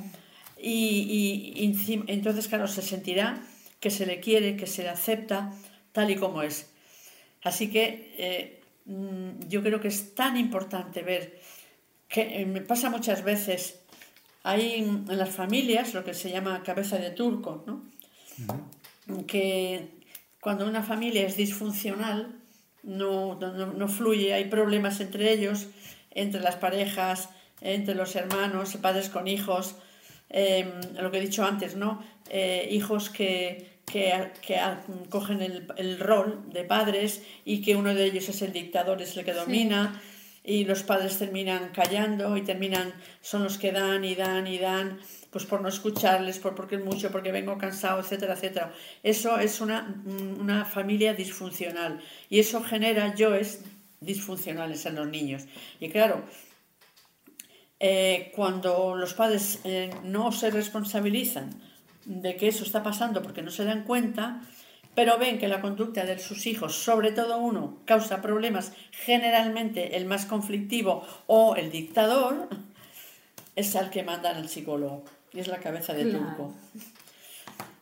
Y, 0.64 1.74
entonces, 2.08 2.48
claro, 2.48 2.68
se 2.68 2.82
sentirá 2.82 3.42
que 3.80 3.90
se 3.90 4.06
le 4.06 4.20
quiere, 4.20 4.58
que 4.58 4.68
se 4.68 4.84
le 4.84 4.90
acepta 4.90 5.52
tal 5.92 6.12
y 6.12 6.16
como 6.16 6.44
es. 6.44 6.70
Así 7.44 7.72
que 7.72 8.14
eh, 8.18 8.62
mm, 8.86 9.48
yo 9.48 9.64
creo 9.64 9.80
que 9.80 9.88
es 9.88 10.14
tan 10.14 10.38
importante 10.38 11.02
ver 11.02 11.40
que 12.08 12.42
eh, 12.42 12.46
me 12.46 12.62
pasa 12.62 12.90
muchas 12.90 13.24
veces, 13.24 13.81
hay 14.44 14.74
en 14.76 15.06
las 15.18 15.30
familias 15.30 15.94
lo 15.94 16.04
que 16.04 16.14
se 16.14 16.32
llama 16.32 16.64
cabeza 16.64 16.98
de 16.98 17.12
turco, 17.12 17.64
¿no? 17.68 17.84
que 19.28 19.90
cuando 20.40 20.66
una 20.68 20.82
familia 20.84 21.26
es 21.28 21.38
disfuncional, 21.38 22.36
no, 22.84 23.38
no, 23.40 23.68
no- 23.74 23.88
fluye, 23.88 24.34
hay 24.34 24.46
problemas 24.46 25.00
entre 25.02 25.32
ellos, 25.32 25.68
entre 26.12 26.42
las 26.42 26.56
parejas, 26.56 27.30
entre 27.62 27.94
los 27.94 28.16
hermanos, 28.16 28.76
padres 28.82 29.10
con 29.10 29.28
hijos, 29.28 29.76
eh, 30.30 30.72
lo 31.00 31.12
que 31.12 31.18
he 31.20 31.22
dicho 31.22 31.44
antes, 31.46 31.76
¿no? 31.76 32.04
Eh, 32.30 32.70
hijos 32.72 33.10
que, 33.10 33.80
que, 33.86 34.32
que 34.42 34.60
cogen 35.10 35.42
el, 35.42 35.68
el 35.78 36.00
rol 36.00 36.42
de 36.52 36.64
padres 36.64 37.22
y 37.46 37.62
que 37.62 37.76
uno 37.76 37.94
de 37.94 38.06
ellos 38.06 38.30
es 38.30 38.42
el 38.42 38.54
dictador, 38.54 39.02
es 39.02 39.16
el 39.18 39.26
que 39.26 39.34
domina, 39.34 40.02
y 40.44 40.66
los 40.66 40.84
padres 40.84 41.18
terminan 41.18 41.70
callando 41.70 42.36
y 42.36 42.42
terminan, 42.42 42.94
son 43.22 43.44
los 43.44 43.58
que 43.58 43.72
dan 43.72 44.04
y 44.04 44.16
dan 44.16 44.48
y 44.48 44.58
dan, 44.58 45.00
pues 45.30 45.46
por 45.46 45.62
no 45.62 45.70
escucharles, 45.70 46.40
por 46.40 46.56
porque 46.56 46.76
es 46.76 46.84
mucho, 46.84 47.12
porque 47.12 47.32
vengo 47.32 47.58
cansado, 47.58 48.00
etcétera, 48.00 48.34
etcétera. 48.34 48.74
Eso 49.04 49.38
es 49.40 49.62
una, 49.62 49.96
una 50.40 50.66
familia 50.66 51.14
disfuncional 51.14 52.02
y 52.30 52.40
eso 52.40 52.64
genera 52.64 53.14
yoes 53.16 53.62
disfuncionales 54.00 54.86
en 54.88 54.96
los 54.96 55.08
niños. 55.08 55.46
Y 55.80 55.90
claro, 55.90 56.24
eh, 57.80 58.32
cuando 58.36 58.96
los 58.96 59.14
padres 59.14 59.60
eh, 59.64 59.92
no 60.04 60.32
se 60.32 60.50
responsabilizan 60.50 61.50
de 62.06 62.36
que 62.36 62.48
eso 62.48 62.64
está 62.64 62.84
pasando 62.84 63.22
porque 63.22 63.42
no 63.42 63.52
se 63.52 63.64
dan 63.64 63.84
cuenta, 63.84 64.42
pero 64.96 65.18
ven 65.18 65.40
que 65.40 65.48
la 65.48 65.62
conducta 65.62 66.06
de 66.06 66.20
sus 66.20 66.46
hijos, 66.48 66.76
sobre 66.76 67.12
todo 67.12 67.38
uno, 67.38 67.78
causa 67.86 68.22
problemas, 68.22 68.74
generalmente 68.92 69.96
el 69.98 70.06
más 70.06 70.26
conflictivo 70.26 71.06
o 71.28 71.56
el 71.56 71.72
dictador, 71.72 72.50
es 73.56 73.76
al 73.76 73.90
que 73.90 74.04
mandan 74.04 74.38
al 74.38 74.50
psicólogo 74.50 75.04
y 75.34 75.40
es 75.40 75.48
la 75.48 75.60
cabeza 75.60 75.94
de 75.94 76.04
Claro. 76.10 76.26
turco. 76.26 76.54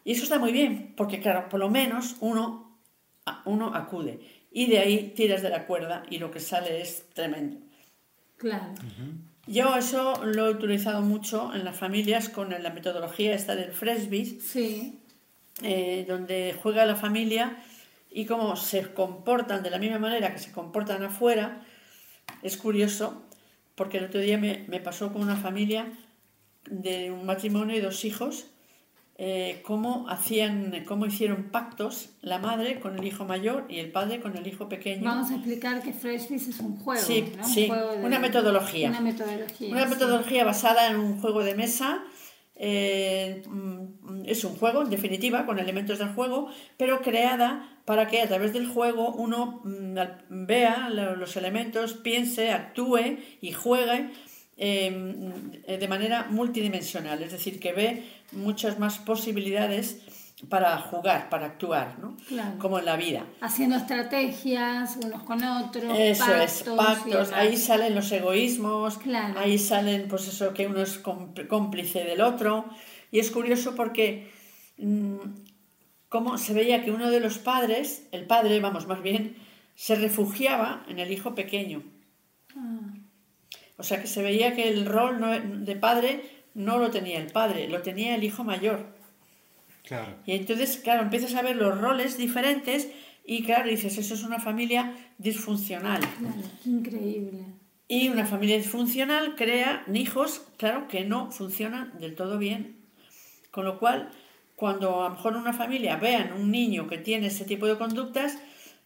Y 0.06 0.14
eso 0.14 0.24
está 0.24 0.40
muy 0.40 0.52
bien, 0.52 0.94
porque 0.96 1.20
claro, 1.20 1.50
por 1.50 1.60
lo 1.60 1.70
menos 1.70 2.16
uno, 2.20 2.78
uno 3.46 3.76
acude 3.76 4.20
y 4.52 4.68
de 4.68 4.80
ahí 4.80 5.14
tiras 5.16 5.42
de 5.42 5.50
la 5.50 5.66
cuerda 5.68 6.04
y 6.10 6.18
lo 6.20 6.32
que 6.32 6.40
sale 6.40 6.82
es 6.82 7.10
tremendo. 7.14 7.58
Claro. 8.38 8.74
Yo 9.46 9.76
eso 9.76 10.24
lo 10.26 10.48
he 10.48 10.52
utilizado 10.52 11.02
mucho 11.02 11.54
en 11.54 11.66
las 11.66 11.76
familias 11.76 12.30
con 12.30 12.50
la 12.52 12.70
metodología 12.70 13.34
esta 13.36 13.56
del 13.56 13.72
Fresby, 13.72 14.40
Sí. 14.40 14.99
Eh, 15.64 16.06
donde 16.08 16.56
juega 16.62 16.86
la 16.86 16.96
familia 16.96 17.58
y 18.12 18.26
cómo 18.26 18.56
se 18.56 18.94
comportan 18.94 19.62
de 19.64 19.70
la 19.70 19.78
misma 19.80 20.00
manera 20.00 20.34
que 20.34 20.40
se 20.40 20.52
comportan 20.52 21.04
afuera. 21.04 21.62
Es 22.44 22.58
curioso, 22.58 23.24
porque 23.76 23.98
el 23.98 24.06
otro 24.06 24.20
día 24.20 24.38
me, 24.38 24.66
me 24.68 24.80
pasó 24.80 25.12
con 25.12 25.22
una 25.22 25.36
familia 25.36 25.88
de 26.70 27.12
un 27.12 27.26
matrimonio 27.26 27.76
y 27.76 27.82
dos 27.82 28.06
hijos, 28.06 28.48
eh, 29.22 29.62
cómo, 29.66 30.08
hacían, 30.08 30.86
cómo 30.88 31.06
hicieron 31.06 31.50
pactos 31.52 32.12
la 32.22 32.38
madre 32.40 32.80
con 32.80 32.98
el 32.98 33.06
hijo 33.06 33.26
mayor 33.26 33.66
y 33.68 33.80
el 33.80 33.92
padre 33.92 34.22
con 34.22 34.38
el 34.38 34.48
hijo 34.48 34.70
pequeño. 34.70 35.04
Vamos 35.04 35.30
a 35.32 35.36
explicar 35.36 35.82
que 35.84 35.92
Freshbiz 35.92 36.48
es 36.48 36.60
un 36.62 36.78
juego. 36.80 37.02
Sí, 37.02 37.34
¿no? 37.36 37.44
Un 37.46 37.50
sí, 37.50 37.68
juego 37.68 37.92
de- 37.98 38.06
una 38.06 38.20
metodología. 38.20 38.90
Una 38.90 39.02
metodología. 39.02 39.72
Una 39.72 39.84
sí. 39.84 39.90
metodología 39.90 40.46
basada 40.46 40.90
en 40.90 40.96
un 40.98 41.20
juego 41.20 41.44
de 41.44 41.54
mesa. 41.56 42.02
Eh, 42.60 43.42
mm, 43.48 44.26
es 44.26 44.44
un 44.44 44.56
juego, 44.56 44.82
en 44.84 44.90
definitiva, 44.90 45.46
con 45.46 45.60
elementos 45.60 45.98
del 46.00 46.10
juego, 46.10 46.50
pero 46.78 47.02
creada 47.02 47.80
para 47.86 48.08
que 48.08 48.22
a 48.22 48.28
través 48.28 48.54
del 48.54 48.68
juego 48.68 49.12
uno 49.14 49.62
mm, 49.64 49.98
vea 50.30 50.90
lo- 50.90 51.16
los 51.16 51.36
elementos, 51.38 51.94
piense, 51.94 52.52
actúe 52.52 53.18
y 53.42 53.52
juegue 53.54 54.10
mm, 54.58 55.78
de 55.80 55.88
manera 55.88 56.28
multidimensional, 56.30 57.22
es 57.24 57.32
decir, 57.32 57.60
que 57.60 57.72
ve 57.74 58.04
muchas 58.32 58.78
más 58.80 58.98
posibilidades 59.00 60.02
para 60.48 60.78
jugar, 60.78 61.28
para 61.30 61.48
actuar, 61.48 62.00
¿no? 62.00 62.16
Claro. 62.28 62.58
como 62.60 62.80
en 62.80 62.86
la 62.86 62.96
vida. 62.96 63.26
Haciendo 63.42 63.76
estrategias 63.76 64.98
unos 65.04 65.24
con 65.24 65.44
otros. 65.44 65.94
Eso 65.98 66.26
pactos, 66.26 66.42
es, 66.44 66.64
pactos, 66.78 67.32
ahí 67.34 67.58
salen 67.58 67.94
los 67.96 68.10
egoísmos, 68.12 68.98
Claro. 69.00 69.38
ahí 69.38 69.58
salen 69.58 70.08
pues 70.08 70.28
eso 70.28 70.54
que 70.54 70.68
uno 70.68 70.82
es 70.82 71.04
cómpl- 71.04 71.48
cómplice 71.48 72.06
del 72.06 72.22
otro 72.22 72.66
y 73.12 73.20
es 73.20 73.32
curioso 73.32 73.76
porque 73.76 74.32
mm, 74.78 75.18
cómo 76.08 76.38
se 76.38 76.54
veía 76.54 76.86
que 76.86 76.92
uno 76.92 77.10
de 77.12 77.20
los 77.20 77.38
padres, 77.40 78.08
el 78.14 78.26
padre, 78.26 78.60
vamos, 78.62 78.88
más 78.88 79.02
bien, 79.04 79.36
se 79.76 79.96
refugiaba 79.96 80.86
en 80.88 81.00
el 81.00 81.12
hijo 81.12 81.36
pequeño. 81.36 81.84
Ah, 82.56 82.80
O 83.78 83.84
sea 83.84 84.02
que 84.02 84.08
se 84.08 84.22
veía 84.24 84.56
que 84.56 84.70
el 84.70 84.86
rol 84.86 85.20
no- 85.20 85.38
de 85.66 85.76
padre 85.76 86.44
no 86.54 86.80
lo 86.80 86.90
tenía 86.92 87.20
el 87.20 87.32
padre, 87.32 87.68
lo 87.68 87.82
tenía 87.82 88.16
el 88.16 88.24
hijo 88.24 88.44
mayor. 88.46 88.98
Claro. 89.90 90.18
Y 90.28 90.34
entonces, 90.34 90.78
claro, 90.78 91.02
empiezas 91.02 91.34
a 91.34 91.42
ver 91.42 91.56
los 91.56 91.76
roles 91.82 92.16
diferentes 92.16 92.90
y 93.26 93.42
claro, 93.42 93.68
dices, 93.68 93.98
eso 93.98 94.14
es 94.14 94.24
una 94.24 94.38
familia 94.38 94.96
disfuncional. 95.18 96.00
claro, 96.00 96.36
increíble. 96.64 97.40
Y 97.88 98.10
una 98.10 98.28
familia 98.28 98.58
disfuncional 98.58 99.36
crea 99.36 99.84
hijos, 99.92 100.44
claro, 100.58 100.88
que 100.88 101.06
no 101.06 101.32
funcionan 101.32 101.98
del 102.00 102.14
todo 102.14 102.38
bien. 102.38 102.78
Con 103.50 103.66
lo 103.66 103.80
cual, 103.80 104.12
cuando 104.56 105.02
a 105.02 105.10
lo 105.10 105.16
mejor 105.16 105.34
en 105.34 105.40
una 105.40 105.54
familia 105.54 105.96
vean 105.96 106.34
un 106.34 106.52
niño 106.52 106.88
que 106.88 107.00
tiene 107.00 107.28
ese 107.28 107.46
tipo 107.46 107.66
de 107.66 107.80
conductas, 107.80 108.38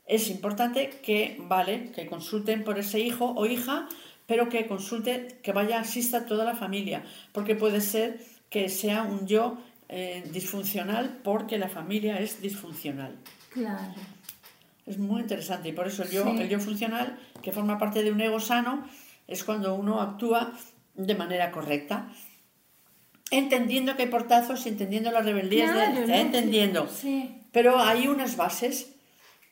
es 0.06 0.30
importante 0.30 0.90
que, 1.04 1.36
vale, 1.42 1.92
que 1.92 2.06
consulten 2.06 2.64
por 2.64 2.80
ese 2.80 3.02
hijo 3.02 3.34
o 3.36 3.46
hija, 3.46 3.90
pero 4.26 4.48
que 4.48 4.68
consulte, 4.68 5.40
que 5.44 5.52
vaya, 5.52 5.82
asista 5.82 6.26
toda 6.26 6.46
la 6.46 6.56
familia, 6.56 7.04
porque 7.34 7.56
puede 7.56 7.82
ser 7.82 8.22
que 8.50 8.70
sea 8.70 9.04
un 9.04 9.28
yo 9.28 9.58
eh, 9.96 10.24
disfuncional 10.32 11.20
porque 11.24 11.60
la 11.60 11.70
familia 11.70 12.20
es 12.20 12.42
disfuncional. 12.42 13.16
Claro. 13.50 13.94
Es 14.88 14.98
muy 14.98 15.22
interesante 15.22 15.70
y 15.70 15.74
por 15.74 15.86
eso 15.86 16.02
el 16.02 16.10
yo, 16.10 16.24
Sí. 16.24 16.42
el 16.42 16.50
yo 16.50 16.60
funcional, 16.60 17.20
que 17.44 17.52
forma 17.52 17.78
parte 17.78 18.02
de 18.02 18.12
un 18.12 18.20
ego 18.20 18.40
sano, 18.40 18.88
es 19.28 19.44
cuando 19.44 19.76
uno 19.76 20.02
actúa 20.02 20.52
de 20.96 21.14
manera 21.14 21.52
correcta, 21.52 22.10
entendiendo 23.30 23.96
que 23.96 24.04
hay 24.04 24.10
portazos 24.10 24.66
y 24.66 24.70
entendiendo 24.70 25.12
las 25.12 25.26
rebeldías, 25.26 25.70
entendiendo. 26.10 26.90
Sí. 26.90 27.44
Pero 27.52 27.80
hay 27.80 28.08
unas 28.08 28.36
bases 28.36 28.96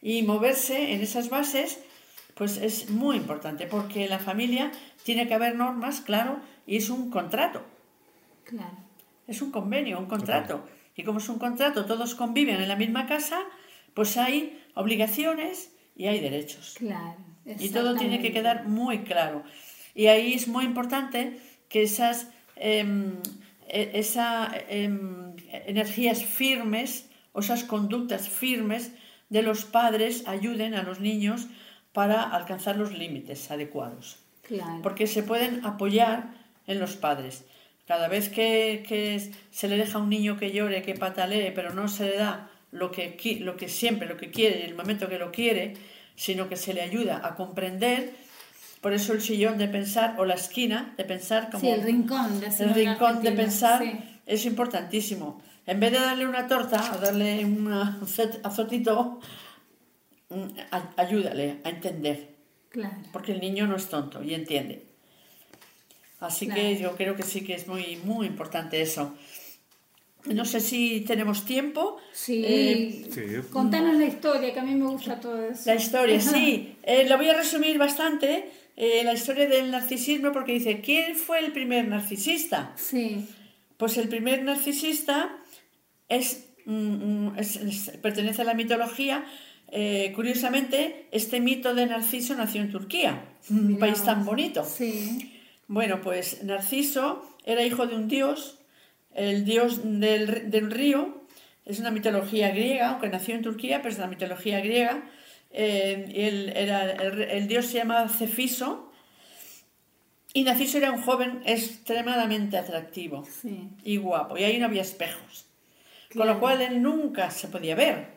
y 0.02 0.24
moverse 0.24 0.94
en 0.94 1.02
esas 1.02 1.30
bases 1.30 1.78
pues 2.34 2.58
es 2.58 2.90
muy 2.90 3.18
importante 3.18 3.68
porque 3.68 4.08
la 4.08 4.18
familia 4.18 4.72
tiene 5.04 5.28
que 5.28 5.36
haber 5.36 5.56
normas, 5.56 6.02
claro, 6.02 6.40
y 6.66 6.78
es 6.78 6.90
un 6.90 7.12
contrato. 7.12 7.64
Claro. 8.44 8.91
Es 9.32 9.42
un 9.42 9.52
convenio, 9.52 9.98
un 9.98 10.06
contrato. 10.08 10.66
Y 10.96 11.04
como 11.04 11.20
es 11.20 11.30
un 11.30 11.40
contrato, 11.40 11.86
todos 11.86 12.16
conviven 12.16 12.62
en 12.62 12.68
la 12.68 12.76
misma 12.76 13.06
casa, 13.08 13.40
pues 13.94 14.18
hay 14.18 14.62
obligaciones 14.76 15.72
y 15.96 16.08
hay 16.08 16.20
derechos. 16.20 16.76
Claro. 16.78 17.16
Y 17.46 17.70
todo 17.70 17.96
tiene 17.96 18.22
que 18.22 18.32
quedar 18.32 18.68
muy 18.68 19.00
claro. 19.04 19.44
Y 19.96 20.08
ahí 20.08 20.34
es 20.34 20.48
muy 20.48 20.66
importante 20.66 21.40
que 21.70 21.84
esas, 21.84 22.28
em, 22.56 23.14
e- 23.68 23.92
esa, 23.96 24.52
em, 24.70 25.34
energías 25.66 26.24
firmes 26.26 27.10
o 27.34 27.40
esas 27.40 27.64
conductas 27.64 28.28
firmes 28.28 28.92
de 29.30 29.42
los 29.44 29.64
padres 29.64 30.28
ayuden 30.28 30.74
a 30.76 30.84
los 30.84 31.00
niños 31.00 31.48
para 31.94 32.22
alcanzar 32.22 32.76
los 32.78 32.92
límites 32.92 33.50
adecuados 33.52 34.20
Claro. 34.44 34.82
porque 34.84 35.08
se 35.08 35.24
pueden 35.24 35.66
apoyar 35.66 36.34
en 36.68 36.80
los 36.80 36.96
padres. 36.98 37.46
Cada 37.92 38.08
vez 38.08 38.30
que, 38.30 38.86
que 38.88 39.20
se 39.52 39.68
le 39.68 39.76
deja 39.76 39.98
a 39.98 40.02
un 40.02 40.08
niño 40.08 40.38
que 40.40 40.54
llore, 40.54 40.82
que 40.82 40.94
patalee, 40.94 41.52
pero 41.52 41.74
no 41.74 41.90
se 41.90 42.06
le 42.06 42.16
da 42.16 42.50
lo 42.72 42.90
que, 42.90 43.18
lo 43.42 43.58
que 43.58 43.68
siempre, 43.68 44.08
lo 44.08 44.16
que 44.16 44.32
quiere, 44.32 44.64
en 44.64 44.70
el 44.70 44.76
momento 44.76 45.10
que 45.10 45.20
lo 45.20 45.30
quiere, 45.30 45.74
sino 46.16 46.48
que 46.48 46.56
se 46.56 46.74
le 46.74 46.84
ayuda 46.84 47.20
a 47.22 47.36
comprender. 47.36 48.14
Por 48.80 48.94
eso 48.94 49.12
el 49.12 49.20
sillón 49.20 49.58
de 49.58 49.68
pensar 49.68 50.16
o 50.20 50.24
la 50.24 50.36
esquina 50.36 50.94
de 50.96 51.04
pensar 51.04 51.50
como 51.52 51.60
Sí, 51.60 51.68
el 51.68 51.84
rincón. 51.84 52.32
el 52.36 52.40
decimos 52.40 52.78
en 52.78 52.86
rincón 52.88 53.22
de 53.24 53.32
pensar 53.34 53.84
sí. 53.84 53.92
es 54.26 54.46
importantísimo. 54.46 55.42
En 55.68 55.82
vez 55.82 55.92
de 55.92 56.00
darle 56.00 56.26
una 56.26 56.48
torta 56.48 56.94
o 56.96 56.98
darle 56.98 57.44
un 57.44 57.68
azot- 57.74 58.40
azotito, 58.42 59.20
mm, 60.30 60.46
ayúdale 60.96 61.58
a 61.66 61.70
entender, 61.70 62.30
Claro. 62.70 62.96
porque 63.12 63.34
el 63.34 63.42
niño 63.42 63.68
no 63.68 63.76
es 63.76 63.90
tonto 63.90 64.24
y 64.24 64.34
entiende. 64.34 64.86
Así 66.22 66.46
Claro. 66.46 66.62
que 66.62 66.78
yo 66.78 66.96
creo 66.96 67.16
que 67.18 67.24
sí 67.24 67.42
que 67.42 67.56
es 67.56 67.68
muy, 67.68 67.98
muy 68.06 68.28
importante 68.28 68.82
eso. 68.82 69.14
No 70.26 70.46
sé 70.46 70.60
si 70.62 71.02
tenemos 71.02 71.46
tiempo. 71.46 71.98
Sí. 72.14 72.44
Eh, 72.46 73.08
Sí. 73.12 73.22
Contanos 73.52 73.98
la 73.98 74.06
historia, 74.06 74.54
que 74.54 74.60
a 74.60 74.64
mí 74.64 74.76
me 74.76 74.86
gusta 74.88 75.20
todo 75.20 75.44
eso. 75.44 75.64
La 75.66 75.76
historia, 75.76 76.22
sí. 76.22 76.76
Eh, 76.84 77.08
lo 77.10 77.18
voy 77.18 77.28
a 77.30 77.34
resumir 77.34 77.78
bastante. 77.78 78.50
eh, 78.78 79.04
la 79.04 79.14
historia 79.14 79.48
del 79.48 79.70
narcisismo, 79.70 80.32
porque 80.32 80.54
dice, 80.54 80.80
¿quién 80.82 81.16
fue 81.16 81.40
el 81.40 81.52
primer 81.52 81.88
narcisista? 81.90 82.72
Sí. 82.78 83.28
Pues 83.78 83.98
el 83.98 84.08
primer 84.08 84.42
narcisista 84.44 85.38
es, 86.08 86.46
mm, 86.66 86.74
mm, 86.74 87.38
es- 87.38 87.58
es- 87.58 87.92
pertenece 88.02 88.42
a 88.42 88.46
la 88.46 88.54
mitología. 88.54 89.26
Eh, 89.72 90.14
curiosamente, 90.16 91.06
este 91.12 91.42
mito 91.42 91.76
de 91.76 91.86
Narciso 91.86 92.34
nació 92.36 92.62
en 92.62 92.72
Turquía, 92.72 93.24
un 93.50 93.78
país 93.78 94.02
tan 94.04 94.26
bonito. 94.26 94.64
Sí. 94.66 95.32
Bueno, 95.72 96.02
pues 96.02 96.44
Narciso 96.44 97.26
era 97.46 97.64
hijo 97.64 97.88
de 97.88 97.96
un 97.96 98.10
dios, 98.10 98.58
el 99.16 99.46
dios 99.46 99.80
del, 99.86 100.52
del 100.52 100.70
río, 100.70 101.24
es 101.64 101.80
una 101.80 101.92
mitología 101.92 102.50
griega, 102.50 102.90
aunque 102.90 103.08
nació 103.08 103.36
en 103.36 103.42
Turquía, 103.42 103.78
pero 103.82 103.94
es 103.94 103.98
una 103.98 104.08
mitología 104.08 104.60
griega. 104.60 105.02
Eh, 105.52 106.12
y 106.14 106.22
él 106.24 106.52
era, 106.58 106.92
el, 106.92 107.22
el 107.22 107.48
dios 107.48 107.68
se 107.68 107.78
llamaba 107.78 108.10
Cefiso 108.10 108.92
y 110.34 110.44
Narciso 110.44 110.78
era 110.78 110.92
un 110.92 111.02
joven 111.04 111.42
extremadamente 111.46 112.58
atractivo 112.58 113.24
Sí. 113.42 113.70
y 113.86 113.96
guapo, 113.96 114.38
y 114.38 114.44
ahí 114.44 114.60
no 114.60 114.66
había 114.66 114.82
espejos. 114.82 115.46
Con 116.14 116.28
lo 116.28 116.38
cual 116.42 116.62
él 116.62 116.82
nunca 116.82 117.32
se 117.32 117.48
podía 117.48 117.76
ver, 117.76 118.08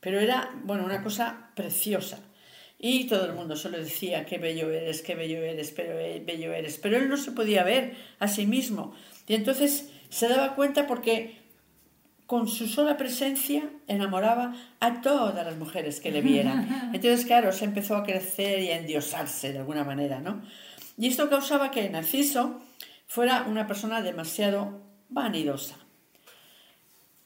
pero 0.00 0.18
era, 0.18 0.50
bueno, 0.64 0.84
una 0.84 1.00
cosa 1.04 1.50
preciosa. 1.54 2.18
Y 2.78 3.08
todo 3.08 3.26
el 3.26 3.32
mundo 3.32 3.56
solo 3.56 3.78
decía, 3.78 4.24
qué 4.24 4.38
bello 4.38 4.70
eres, 4.70 5.02
qué 5.02 5.16
bello 5.16 5.42
eres, 5.42 5.72
pero 5.72 5.98
eh, 5.98 6.22
bello 6.24 6.52
eres. 6.52 6.78
Pero 6.78 6.96
él 6.96 7.08
no 7.08 7.16
se 7.16 7.32
podía 7.32 7.64
ver 7.64 7.96
a 8.20 8.28
sí 8.28 8.46
mismo. 8.46 8.94
Y 9.26 9.34
entonces 9.34 9.90
se 10.10 10.28
daba 10.28 10.54
cuenta 10.54 10.86
porque 10.86 11.38
con 12.28 12.46
su 12.46 12.66
sola 12.66 12.98
presencia 12.98 13.70
enamoraba 13.86 14.54
a 14.80 15.00
todas 15.00 15.46
las 15.46 15.56
mujeres 15.56 15.98
que 15.98 16.12
le 16.12 16.20
vieran. 16.20 16.90
Entonces, 16.92 17.24
claro, 17.24 17.52
se 17.52 17.64
empezó 17.64 17.96
a 17.96 18.04
crecer 18.04 18.60
y 18.60 18.68
a 18.68 18.78
endiosarse 18.78 19.50
de 19.50 19.60
alguna 19.60 19.82
manera, 19.82 20.20
¿no? 20.20 20.42
Y 20.98 21.08
esto 21.08 21.30
causaba 21.30 21.70
que 21.70 21.88
Narciso 21.88 22.60
fuera 23.06 23.44
una 23.44 23.66
persona 23.66 24.02
demasiado 24.02 24.82
vanidosa. 25.08 25.76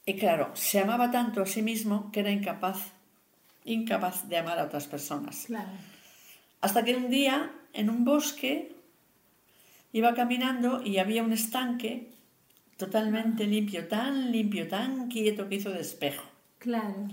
Y 0.07 0.15
claro, 0.15 0.53
se 0.55 0.79
amaba 0.79 1.11
tanto 1.11 1.43
a 1.43 1.47
sí 1.47 1.63
mismo 1.63 2.13
que 2.13 2.21
era 2.21 2.31
incapaz, 2.31 2.93
incapaz 3.65 4.29
de 4.29 4.39
amar 4.39 4.59
a 4.59 4.65
otras 4.65 4.87
personas. 4.87 5.45
Claro. 5.47 5.71
Hasta 6.61 6.85
que 6.85 6.97
un 6.97 7.11
día, 7.11 7.51
en 7.73 7.91
un 7.91 8.05
bosque, 8.05 8.75
iba 9.93 10.15
caminando 10.15 10.83
y 10.83 10.99
había 10.99 11.23
un 11.23 11.33
estanque 11.33 12.09
totalmente 12.77 13.47
limpio, 13.47 13.89
tan 13.89 14.33
limpio, 14.33 14.69
tan 14.69 15.09
quieto 15.09 15.49
que 15.49 15.57
hizo 15.57 15.71
de 15.71 15.81
espejo. 15.81 16.25
Claro. 16.59 17.09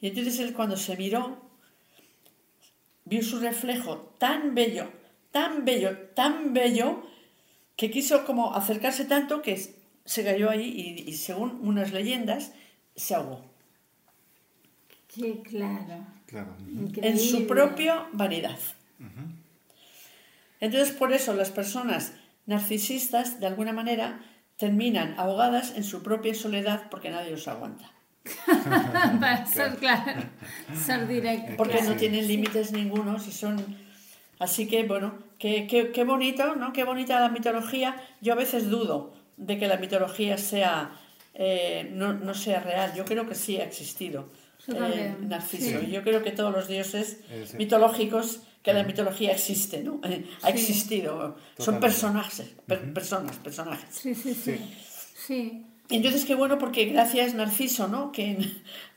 Y 0.00 0.08
entonces 0.08 0.38
él 0.40 0.52
cuando 0.52 0.76
se 0.76 0.96
miró, 0.96 1.38
vio 3.04 3.22
su 3.22 3.38
reflejo 3.38 4.14
tan 4.18 4.54
bello, 4.54 4.90
tan 5.30 5.64
bello, 5.64 5.96
tan 6.14 6.52
bello, 6.52 7.02
que 7.76 7.90
quiso 7.90 8.24
como 8.24 8.54
acercarse 8.54 9.04
tanto 9.04 9.40
que 9.40 9.56
se 10.04 10.24
cayó 10.24 10.50
ahí 10.50 11.04
y, 11.06 11.10
y 11.10 11.12
según 11.14 11.60
unas 11.62 11.92
leyendas 11.92 12.52
se 12.96 13.14
ahogó. 13.14 13.44
Qué 15.18 15.42
claro. 15.42 16.06
Claro. 16.26 16.56
Increíble. 16.60 17.08
en 17.08 17.18
su 17.18 17.46
propia 17.46 18.06
vanidad. 18.12 18.58
Entonces, 20.60 20.94
por 20.94 21.12
eso 21.12 21.34
las 21.34 21.50
personas 21.50 22.12
narcisistas, 22.46 23.40
de 23.40 23.46
alguna 23.46 23.72
manera, 23.72 24.20
terminan 24.56 25.14
ahogadas 25.18 25.74
en 25.76 25.84
su 25.84 26.02
propia 26.02 26.34
soledad 26.34 26.88
porque 26.90 27.10
nadie 27.10 27.30
los 27.30 27.46
aguanta. 27.48 27.92
Para 29.20 29.46
ser 29.46 29.76
claro. 29.76 30.22
Ser 30.74 31.06
directo. 31.06 31.54
Porque 31.56 31.80
no 31.82 31.94
tienen 31.94 32.26
límites 32.26 32.72
ningunos 32.72 33.26
y 33.28 33.32
son... 33.32 33.56
Así 34.38 34.68
que, 34.68 34.84
bueno, 34.84 35.18
qué, 35.38 35.66
qué, 35.66 35.90
qué 35.92 36.04
bonito, 36.04 36.56
¿no? 36.56 36.72
Qué 36.72 36.84
bonita 36.84 37.20
la 37.20 37.28
mitología. 37.28 37.96
Yo 38.20 38.32
a 38.34 38.36
veces 38.36 38.68
dudo 38.68 39.14
de 39.36 39.58
que 39.58 39.68
la 39.68 39.76
mitología 39.78 40.36
sea... 40.38 40.90
eh, 41.34 41.88
no, 41.92 42.12
no 42.12 42.34
sea 42.34 42.60
real. 42.60 42.92
Yo 42.94 43.04
creo 43.04 43.26
que 43.28 43.34
sí 43.34 43.56
ha 43.58 43.64
existido. 43.64 44.28
Eh, 44.68 45.16
Narciso. 45.20 45.80
sí. 45.80 45.90
Yo 45.90 46.02
creo 46.02 46.22
que 46.22 46.30
todos 46.30 46.52
los 46.52 46.68
dioses 46.68 47.20
sí. 47.46 47.56
mitológicos, 47.56 48.40
que 48.62 48.72
la 48.74 48.82
mitología 48.84 49.32
existe, 49.32 49.82
¿no? 49.82 50.00
Eh, 50.04 50.24
ha 50.42 50.50
existido. 50.50 51.36
Son 51.58 51.80
personajes, 51.80 52.54
per- 52.66 52.92
personas, 52.92 53.36
personajes. 53.36 53.88
Sí, 53.94 54.14
sí, 54.14 54.34
sí. 54.34 54.58
Sí. 55.26 55.64
Entonces, 55.90 56.24
qué 56.26 56.34
bueno, 56.34 56.58
porque 56.58 56.84
gracias, 56.86 57.34
Narciso, 57.34 57.88
¿no? 57.88 58.12
Que, 58.12 58.38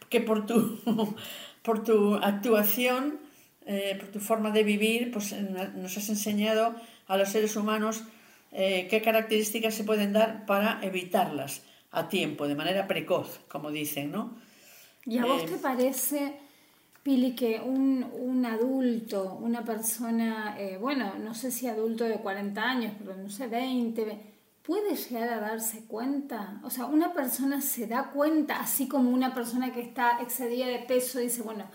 que 0.09 0.19
por, 0.19 0.45
tu, 0.45 0.79
por 1.61 1.83
tu 1.83 2.15
actuación, 2.15 3.19
eh, 3.65 3.95
por 3.99 4.09
tu 4.09 4.19
forma 4.19 4.51
de 4.51 4.63
vivir, 4.63 5.11
pues 5.11 5.33
nos 5.75 5.97
has 5.97 6.09
enseñado 6.09 6.75
a 7.07 7.17
los 7.17 7.29
seres 7.29 7.55
humanos 7.55 8.03
eh, 8.51 8.87
qué 8.89 9.01
características 9.01 9.73
se 9.73 9.83
pueden 9.85 10.11
dar 10.11 10.45
para 10.45 10.79
evitarlas 10.83 11.61
a 11.91 12.09
tiempo, 12.09 12.47
de 12.47 12.55
manera 12.55 12.87
precoz, 12.87 13.39
como 13.47 13.71
dicen, 13.71 14.11
¿no? 14.11 14.35
¿Y 15.05 15.17
a 15.17 15.25
vos 15.25 15.41
Eh, 15.43 15.47
te 15.47 15.57
parece, 15.57 16.35
Pili, 17.03 17.33
que 17.35 17.59
un, 17.59 18.05
un 18.19 18.45
adulto, 18.45 19.37
una 19.41 19.63
persona, 19.63 20.55
eh, 20.59 20.77
bueno, 20.79 21.13
no 21.19 21.33
sé 21.33 21.51
si 21.51 21.67
adulto 21.67 22.03
de 22.03 22.17
40 22.19 22.61
años, 22.63 22.93
pero 22.99 23.15
no 23.17 23.29
sé, 23.29 23.47
20, 23.47 24.05
ve- 24.05 24.21
puede 24.63 24.95
llegar 24.95 25.29
a 25.29 25.39
darse 25.39 25.85
cuenta? 25.85 26.59
O 26.63 26.69
sea, 26.69 26.85
una 26.85 27.13
persona 27.13 27.61
se 27.61 27.87
da 27.87 28.11
cuenta, 28.11 28.59
así 28.59 28.87
como 28.87 29.09
una 29.09 29.33
persona 29.33 29.73
que 29.73 29.81
está 29.81 30.19
excedida 30.21 30.67
de 30.67 30.79
peso 30.79 31.17
dice, 31.19 31.41
bueno, 31.41 31.65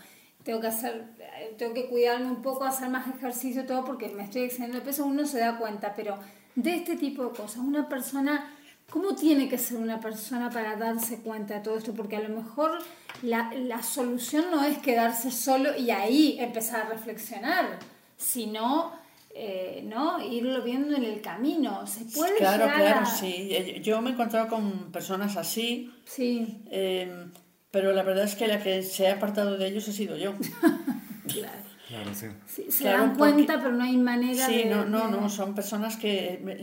tengo 0.43 0.61
que 0.61 0.67
hacer, 0.67 1.13
eh, 1.19 1.53
tengo 1.57 1.73
que 1.73 1.89
cuidarme 1.89 2.27
un 2.31 2.41
poco, 2.41 2.63
hacer 2.63 2.87
más 2.89 3.05
ejercicio, 3.13 3.65
todo 3.65 3.83
porque 3.83 4.07
me 4.09 4.23
estoy 4.23 4.43
excediendo 4.43 4.79
de 4.79 4.85
peso, 4.85 5.05
uno 5.05 5.25
se 5.25 5.39
da 5.39 5.57
cuenta, 5.57 5.93
pero 5.93 6.17
de 6.55 6.75
este 6.75 6.95
tipo 6.95 7.25
de 7.25 7.31
cosas, 7.31 7.57
una 7.57 7.89
persona 7.89 8.53
¿Cómo 8.89 9.15
tiene 9.15 9.49
que 9.49 9.57
ser 9.57 9.77
una 9.79 9.99
persona 9.99 10.49
para 10.49 10.77
darse 10.77 11.17
cuenta 11.19 11.55
de 11.55 11.59
todo 11.59 11.77
esto? 11.77 11.93
Porque 11.93 12.15
a 12.15 12.21
lo 12.21 12.29
mejor 12.29 12.79
la, 13.21 13.51
la 13.53 13.83
solución 13.83 14.45
no 14.49 14.63
es 14.63 14.77
quedarse 14.77 15.29
solo 15.29 15.77
y 15.77 15.91
ahí 15.91 16.37
empezar 16.39 16.83
a 16.85 16.89
reflexionar, 16.89 17.79
sino 18.15 18.93
eh, 19.35 19.83
¿no? 19.85 20.23
irlo 20.23 20.63
viendo 20.63 20.95
en 20.95 21.03
el 21.03 21.19
camino. 21.19 21.85
Se 21.85 22.05
puede 22.05 22.37
Claro, 22.37 22.63
llegar 22.63 22.81
claro, 22.81 22.99
a- 23.01 23.05
sí. 23.05 23.49
Eh, 23.51 23.81
Yo 23.83 24.01
me 24.01 24.11
he 24.11 24.13
encontrado 24.13 24.47
con 24.47 24.89
personas 24.93 25.35
así, 25.35 25.93
Sí, 26.05 26.61
eh, 26.71 27.25
pero 27.71 27.91
la 27.91 28.03
verdad 28.03 28.23
es 28.23 28.35
que 28.35 28.47
la 28.47 28.63
que 28.63 28.83
se 28.83 29.09
ha 29.09 29.15
apartado 29.15 29.57
de 29.57 29.67
ellos 29.67 29.85
he 29.89 29.91
sido 29.93 30.15
yo. 30.15 30.33
claro. 31.27 31.67
Claro, 31.89 32.13
sí. 32.13 32.25
Sí, 32.47 32.65
se 32.69 32.83
Claro, 32.83 32.99
dan 32.99 33.17
porque- 33.17 33.33
cuenta, 33.33 33.57
pero 33.59 33.71
no 33.73 33.83
hay 33.83 33.95
manera 33.97 34.45
Sí, 34.45 34.55
de... 34.59 34.65
no, 34.65 34.85
no, 34.85 35.05
de- 35.07 35.11
no, 35.11 35.29
son 35.29 35.55
personas 35.55 35.95
que 35.97 36.61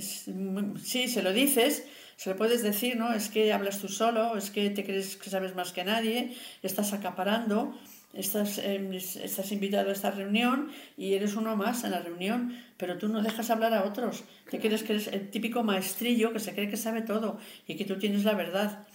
sí, 0.82 1.08
se 1.08 1.22
lo 1.22 1.32
dices, 1.32 1.84
se 2.16 2.30
lo 2.30 2.36
puedes 2.36 2.62
decir, 2.62 2.96
¿no? 2.96 3.12
Es 3.12 3.28
que 3.28 3.52
hablas 3.52 3.78
tú 3.80 3.88
solo, 3.88 4.36
es 4.36 4.50
que 4.50 4.70
te 4.70 4.84
crees 4.84 5.16
que 5.16 5.30
sabes 5.30 5.54
más 5.54 5.72
que 5.72 5.84
nadie, 5.84 6.36
estás 6.62 6.92
acaparando, 6.92 7.76
estás, 8.12 8.58
es- 8.58 9.16
estás 9.16 9.50
invitado 9.52 9.90
a 9.90 9.92
esta 9.92 10.10
reunión 10.10 10.70
y 10.96 11.14
eres 11.14 11.34
uno 11.34 11.56
más 11.56 11.84
en 11.84 11.90
la 11.92 12.00
reunión, 12.00 12.56
pero 12.76 12.98
tú 12.98 13.08
no 13.08 13.22
dejas 13.22 13.50
hablar 13.50 13.74
a 13.74 13.84
otros, 13.84 14.24
te 14.50 14.58
crees 14.60 14.82
que 14.84 14.92
eres 14.94 15.08
el 15.08 15.30
típico 15.30 15.62
maestrillo 15.62 16.32
que 16.32 16.40
se 16.40 16.54
cree 16.54 16.68
que 16.70 16.76
sabe 16.76 17.02
todo 17.02 17.38
y 17.66 17.76
que 17.76 17.84
tú 17.84 17.98
tienes 17.98 18.24
la 18.24 18.34
verdad 18.34 18.86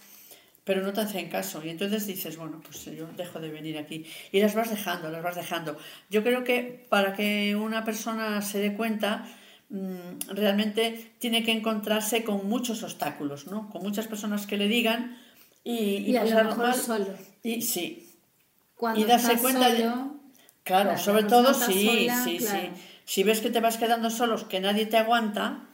pero 0.64 0.82
no 0.82 0.92
te 0.92 1.00
hacen 1.00 1.28
caso. 1.28 1.62
Y 1.64 1.70
entonces 1.70 2.06
dices, 2.06 2.36
bueno, 2.36 2.60
pues 2.62 2.84
yo 2.84 3.06
dejo 3.16 3.40
de 3.40 3.48
venir 3.50 3.78
aquí. 3.78 4.04
Y 4.30 4.40
las 4.40 4.54
vas 4.54 4.70
dejando, 4.70 5.10
las 5.10 5.22
vas 5.22 5.34
dejando. 5.36 5.76
Yo 6.10 6.22
creo 6.22 6.44
que 6.44 6.86
para 6.88 7.14
que 7.14 7.56
una 7.56 7.84
persona 7.84 8.40
se 8.42 8.58
dé 8.60 8.74
cuenta, 8.74 9.26
realmente 10.28 11.12
tiene 11.18 11.42
que 11.44 11.52
encontrarse 11.52 12.24
con 12.24 12.48
muchos 12.48 12.82
obstáculos, 12.82 13.46
¿no? 13.46 13.68
Con 13.70 13.82
muchas 13.82 14.06
personas 14.08 14.46
que 14.46 14.56
le 14.56 14.68
digan 14.68 15.16
y, 15.64 15.72
Y 16.10 16.16
a 16.16 16.24
lo 16.24 16.28
pasarlo 16.30 16.50
mejor 16.50 16.66
mal. 16.66 16.74
solo. 16.76 17.06
Y 17.42 17.62
sí, 17.62 18.10
Cuando 18.76 19.00
y 19.00 19.04
darse 19.04 19.36
cuenta 19.38 19.70
de- 19.70 19.78
Claro, 20.62 20.90
Claro, 20.90 20.98
sobre 20.98 21.22
todo 21.24 21.54
sí, 21.54 22.06
sola, 22.06 22.22
sí, 22.24 22.36
claro. 22.38 22.60
sí. 22.60 22.82
Si 23.04 23.22
ves 23.22 23.40
que 23.40 23.50
te 23.50 23.60
vas 23.60 23.76
quedando 23.78 24.10
solos, 24.10 24.44
que 24.44 24.60
nadie 24.60 24.86
te 24.86 24.98
aguanta, 24.98 25.66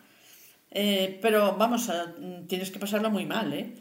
eh, 0.71 1.19
pero 1.21 1.57
vamos, 1.57 1.89
a- 1.91 2.15
tienes 2.47 2.71
que 2.71 2.79
pasarlo 2.79 3.11
muy 3.11 3.27
mal, 3.27 3.53
¿eh? 3.53 3.75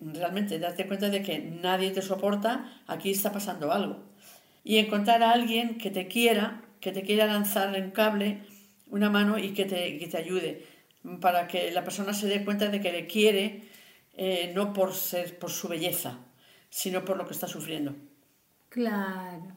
Realmente, 0.00 0.58
darte 0.58 0.86
cuenta 0.86 1.10
de 1.10 1.22
que 1.22 1.38
nadie 1.38 1.90
te 1.90 2.02
soporta, 2.02 2.82
aquí 2.86 3.10
está 3.10 3.32
pasando 3.32 3.72
algo. 3.72 4.04
y 4.64 4.76
encontrar 4.78 5.22
a 5.22 5.30
alguien 5.32 5.78
que 5.78 5.90
te 5.90 6.08
quiera, 6.08 6.60
que 6.80 6.92
te 6.92 7.02
quiera 7.02 7.26
lanzar 7.26 7.74
en 7.74 7.90
cable 7.90 8.42
una 8.90 9.10
mano 9.10 9.38
y 9.38 9.52
que 9.52 9.64
te, 9.64 9.98
que 9.98 10.06
te 10.08 10.16
ayude, 10.16 10.64
para 11.20 11.46
que 11.48 11.70
la 11.70 11.84
persona 11.84 12.12
se 12.12 12.26
dé 12.26 12.44
cuenta 12.44 12.68
de 12.68 12.80
que 12.80 12.92
le 12.92 13.06
quiere 13.06 13.68
eh, 14.16 14.52
no 14.54 14.72
por, 14.72 14.94
ser, 14.94 15.38
por 15.38 15.50
su 15.50 15.68
belleza, 15.68 16.18
sino 16.70 17.04
por 17.04 17.16
lo 17.16 17.26
que 17.26 17.32
está 17.32 17.46
sufriendo. 17.46 17.94
Claro. 18.68 19.52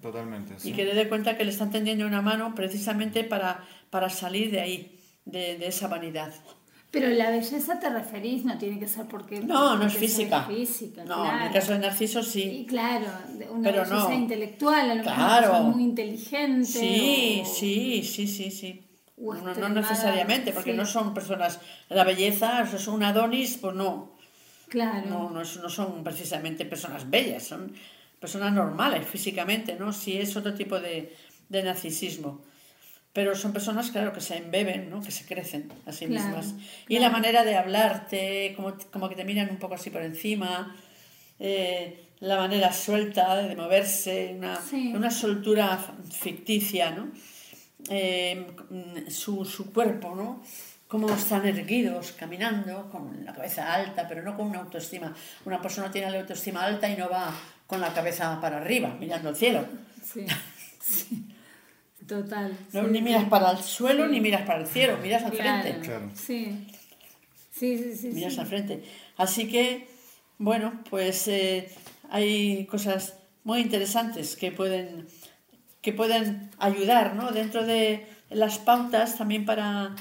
Totalmente. 0.00 0.54
sí. 0.58 0.70
Y 0.70 0.72
que 0.74 0.84
le 0.84 0.94
dé 0.94 1.08
cuenta 1.08 1.36
que 1.36 1.44
le 1.44 1.50
están 1.50 1.70
tendiendo 1.70 2.06
una 2.06 2.22
mano 2.22 2.54
precisamente 2.54 3.24
para, 3.24 3.64
para 3.90 4.08
salir 4.10 4.50
de 4.50 4.60
ahí, 4.60 5.00
de, 5.24 5.58
de 5.58 5.66
esa 5.66 5.88
vanidad. 5.88 6.32
Pero 6.94 7.08
la 7.10 7.30
belleza 7.30 7.78
te 7.80 7.90
referís, 7.90 8.44
no 8.44 8.56
tiene 8.56 8.78
que 8.78 8.86
ser 8.88 9.04
porque. 9.06 9.40
No, 9.40 9.76
no 9.76 9.86
es 9.86 9.94
física. 9.94 10.44
física, 10.44 11.04
No, 11.04 11.24
en 11.24 11.30
el 11.32 11.36
claro. 11.38 11.52
caso 11.52 11.72
de 11.72 11.78
Narciso 11.80 12.20
Y 12.20 12.22
sí. 12.24 12.66
claro, 12.68 13.06
de 13.36 13.50
una 13.50 13.70
Pero 13.70 13.82
belleza 13.82 14.08
no. 14.08 14.14
intelectual, 14.14 14.90
a 14.90 14.94
lo 14.94 15.02
mejor 15.02 15.14
Claro. 15.14 15.46
persona 15.50 15.68
muy 15.70 15.82
inteligente. 15.82 16.64
Sí, 16.64 17.42
o- 17.42 17.46
sí, 17.46 18.02
sí, 18.02 18.26
sí, 18.28 18.50
sí. 18.50 18.80
No, 19.18 19.34
no 19.54 19.68
necesariamente, 19.68 20.52
porque 20.52 20.72
sí. 20.72 20.76
no 20.76 20.86
son 20.86 21.12
personas. 21.14 21.60
La 21.88 22.04
belleza, 22.04 22.62
es 22.62 22.86
un 22.88 23.02
Adonis, 23.02 23.58
pues 23.58 23.74
no. 23.74 24.12
Claro. 24.68 25.06
No, 25.08 25.30
no, 25.30 25.40
es- 25.42 25.56
no 25.56 25.68
son 25.68 26.02
precisamente 26.04 26.64
personas 26.64 27.10
bellas, 27.10 27.42
son 27.44 27.72
personas 28.20 28.52
normales 28.52 29.06
físicamente, 29.06 29.76
¿no? 29.78 29.92
Sí 29.92 30.16
es 30.18 30.34
otro 30.36 30.54
tipo 30.54 30.80
de, 30.80 31.14
de 31.48 31.62
narcisismo. 31.62 32.40
Pero 33.14 33.34
son 33.34 33.52
personas, 33.52 33.90
claro, 33.90 34.12
que 34.12 34.20
se 34.20 34.36
embeben, 34.36 34.90
¿no? 34.90 35.00
Que 35.00 35.10
se 35.12 35.24
crecen 35.24 35.72
a 35.86 35.92
sí 35.92 36.06
Claro, 36.06 36.26
mismas. 36.36 36.54
Y 36.88 36.96
claro. 36.96 37.02
la 37.04 37.10
manera 37.10 37.44
de 37.44 37.56
hablarte, 37.56 38.52
como, 38.56 38.74
como 38.92 39.08
que 39.08 39.14
te 39.14 39.24
miran 39.24 39.48
un 39.50 39.56
poco 39.58 39.76
así 39.76 39.88
por 39.90 40.02
encima, 40.02 40.76
eh, 41.38 42.08
la 42.20 42.36
manera 42.36 42.72
suelta 42.72 43.36
de 43.36 43.54
moverse, 43.56 44.34
una, 44.36 44.60
Sí. 44.60 44.92
una 44.94 45.10
soltura 45.10 45.78
ficticia, 46.10 46.90
¿no? 46.90 47.12
Eh, 47.88 48.46
su, 49.08 49.44
su 49.44 49.72
cuerpo, 49.72 50.14
¿no? 50.16 50.42
Cómo 50.88 51.08
están 51.14 51.46
erguidos, 51.46 52.12
caminando, 52.12 52.88
con 52.90 53.24
la 53.24 53.32
cabeza 53.32 53.72
alta, 53.74 54.06
pero 54.08 54.22
no 54.22 54.36
con 54.36 54.48
una 54.48 54.60
autoestima. 54.60 55.14
Una 55.44 55.60
persona 55.62 55.90
tiene 55.90 56.10
la 56.10 56.20
autoestima 56.20 56.64
alta 56.64 56.88
y 56.88 56.96
no 56.96 57.08
va 57.08 57.32
con 57.66 57.80
la 57.80 57.92
cabeza 57.92 58.40
para 58.40 58.58
arriba, 58.58 58.96
mirando 58.98 59.28
al 59.28 59.36
cielo. 59.36 59.64
Sí, 60.02 60.26
sí. 60.80 61.24
Total. 62.06 62.56
No, 62.72 62.82
sí, 62.84 62.88
ni 62.90 62.98
sí. 62.98 63.04
miras 63.04 63.24
para 63.24 63.50
el 63.52 63.58
suelo 63.58 64.04
Sí. 64.06 64.12
ni 64.12 64.20
miras 64.20 64.42
para 64.42 64.60
el 64.60 64.66
cielo, 64.66 64.98
miras 65.02 65.22
al 65.24 65.32
Claro, 65.32 65.62
frente. 65.62 65.86
Claro. 65.86 66.10
Sí. 66.14 66.66
Sí, 67.50 67.78
sí, 67.78 67.94
sí. 67.96 68.08
miras 68.08 68.34
sí. 68.34 68.40
al 68.40 68.46
frente. 68.46 68.84
Así 69.16 69.48
que, 69.48 69.88
bueno, 70.38 70.82
pues 70.90 71.28
eh, 71.28 71.70
hay 72.10 72.66
cosas 72.66 73.14
muy 73.44 73.60
interesantes 73.60 74.36
que 74.36 74.50
pueden, 74.52 75.06
que 75.80 75.92
pueden 75.92 76.50
ayudar, 76.58 77.14
¿no? 77.14 77.30
Dentro 77.30 77.64
de 77.64 78.06
las 78.30 78.58
pautas 78.58 79.16
también 79.16 79.44
para 79.44 79.94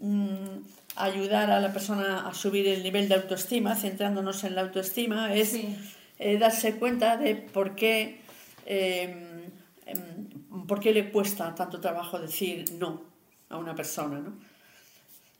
mm, 0.00 0.58
ayudar 0.96 1.50
a 1.50 1.60
la 1.60 1.72
persona 1.72 2.28
a 2.28 2.34
subir 2.34 2.68
el 2.68 2.82
nivel 2.82 3.08
de 3.08 3.16
autoestima, 3.16 3.74
centrándonos 3.74 4.44
en 4.44 4.54
la 4.54 4.60
autoestima, 4.62 5.34
es 5.34 5.48
Sí. 5.50 5.76
eh, 6.18 6.38
darse 6.38 6.76
cuenta 6.76 7.16
de 7.16 7.34
por 7.34 7.74
qué, 7.74 8.20
eh, 8.66 9.42
em, 9.86 10.28
por 10.66 10.80
qué 10.80 10.92
le 10.92 11.10
cuesta 11.10 11.54
tanto 11.54 11.80
trabajo 11.80 12.18
decir 12.18 12.64
no 12.78 13.02
a 13.48 13.56
una 13.56 13.74
persona, 13.74 14.18
¿no? 14.20 14.32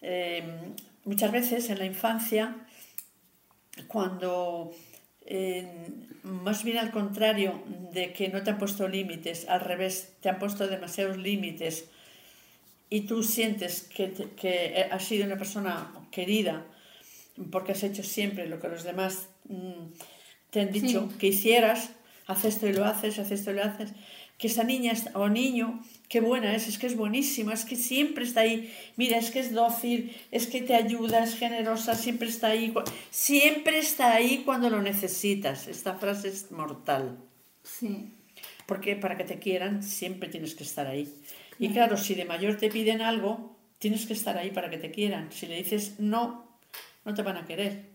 Eh, 0.02 0.42
muchas 1.04 1.32
veces 1.32 1.70
en 1.70 1.78
la 1.78 1.86
infancia, 1.86 2.56
cuando 3.88 4.72
eh, 5.26 5.86
más 6.22 6.62
bien 6.64 6.78
al 6.78 6.90
contrario 6.90 7.62
de 7.92 8.12
que 8.12 8.28
no 8.28 8.42
te 8.42 8.50
han 8.50 8.58
puesto 8.58 8.88
límites, 8.88 9.48
al 9.48 9.60
revés, 9.60 10.12
te 10.20 10.28
han 10.28 10.38
puesto 10.38 10.66
demasiados 10.68 11.16
límites 11.16 11.86
y 12.90 13.02
tú 13.02 13.22
sientes 13.22 13.82
que, 13.94 14.12
que 14.36 14.88
has 14.90 15.04
sido 15.04 15.24
una 15.26 15.36
persona 15.38 15.90
querida 16.10 16.64
porque 17.50 17.72
has 17.72 17.82
hecho 17.82 18.02
siempre 18.02 18.46
lo 18.46 18.60
que 18.60 18.68
los 18.68 18.84
demás 18.84 19.28
mm, 19.48 19.86
te 20.50 20.60
han 20.60 20.70
dicho 20.70 21.08
Sí. 21.10 21.18
que 21.18 21.26
hicieras, 21.28 21.90
haces 22.26 22.54
esto 22.54 22.68
y 22.68 22.72
lo 22.72 22.84
haces, 22.84 23.18
haces 23.18 23.40
esto 23.40 23.50
y 23.50 23.54
lo 23.54 23.64
haces, 23.64 23.90
que 24.38 24.48
esa 24.48 24.64
niña 24.64 24.92
es- 24.92 25.08
o 25.14 25.28
niño, 25.28 25.80
qué 26.08 26.20
buena 26.20 26.54
es, 26.54 26.66
es 26.68 26.76
que 26.78 26.86
es 26.86 26.96
buenísima, 26.96 27.52
es 27.54 27.64
que 27.64 27.76
siempre 27.76 28.24
está 28.24 28.40
ahí, 28.40 28.72
mira, 28.96 29.16
es 29.18 29.30
que 29.30 29.40
es 29.40 29.52
dócil, 29.52 30.14
es 30.32 30.46
que 30.48 30.60
te 30.62 30.74
ayuda, 30.74 31.22
es 31.22 31.36
generosa, 31.36 31.94
siempre 31.94 32.28
está 32.28 32.48
ahí, 32.48 32.74
siempre 33.10 33.78
está 33.78 34.12
ahí 34.14 34.42
cuando 34.44 34.70
lo 34.70 34.82
necesitas. 34.82 35.68
Esta 35.68 35.94
frase 35.94 36.28
es 36.28 36.50
mortal. 36.50 37.16
Sí. 37.62 38.12
Porque 38.66 38.96
para 38.96 39.16
que 39.16 39.24
te 39.24 39.38
quieran 39.38 39.82
siempre 39.82 40.28
tienes 40.28 40.54
que 40.54 40.64
estar 40.64 40.86
ahí. 40.86 41.12
Y 41.58 41.68
claro, 41.70 41.96
si 41.96 42.14
de 42.14 42.24
mayor 42.24 42.56
te 42.56 42.68
piden 42.70 43.02
algo, 43.02 43.56
tienes 43.78 44.06
que 44.06 44.14
estar 44.14 44.36
ahí 44.38 44.50
para 44.50 44.68
que 44.70 44.78
te 44.78 44.90
quieran. 44.90 45.30
Si 45.30 45.46
le 45.46 45.56
dices 45.56 46.00
no, 46.00 46.58
no 47.04 47.14
te 47.14 47.22
van 47.22 47.36
a 47.36 47.44
querer. 47.46 47.92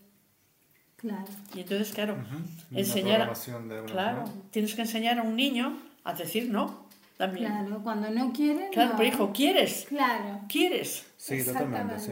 Claro. 0.95 1.25
Y 1.55 1.61
entonces, 1.61 1.93
claro, 1.93 2.13
Una 2.15 2.79
enseñar... 2.79 3.21
a- 3.21 3.25
programación 3.25 3.67
de 3.69 3.75
alguna 3.75 3.93
Claro, 3.93 4.23
tienes 4.51 4.75
que 4.75 4.81
enseñar 4.81 5.17
a 5.19 5.23
un 5.23 5.35
niño 5.35 5.77
a 6.03 6.13
decir 6.13 6.49
no 6.49 6.88
también. 7.17 7.47
Claro, 7.47 7.65
Claro. 7.67 7.84
Cuando 7.84 8.09
no 8.11 8.31
quieren. 8.34 8.69
pero 8.73 8.93
no. 8.97 9.03
hijo, 9.03 9.31
¿quieres? 9.34 9.85
Claro. 9.89 10.41
¿Quieres? 10.47 11.05
Sí, 11.17 11.43
totalmente, 11.43 11.99
sí. 11.99 12.11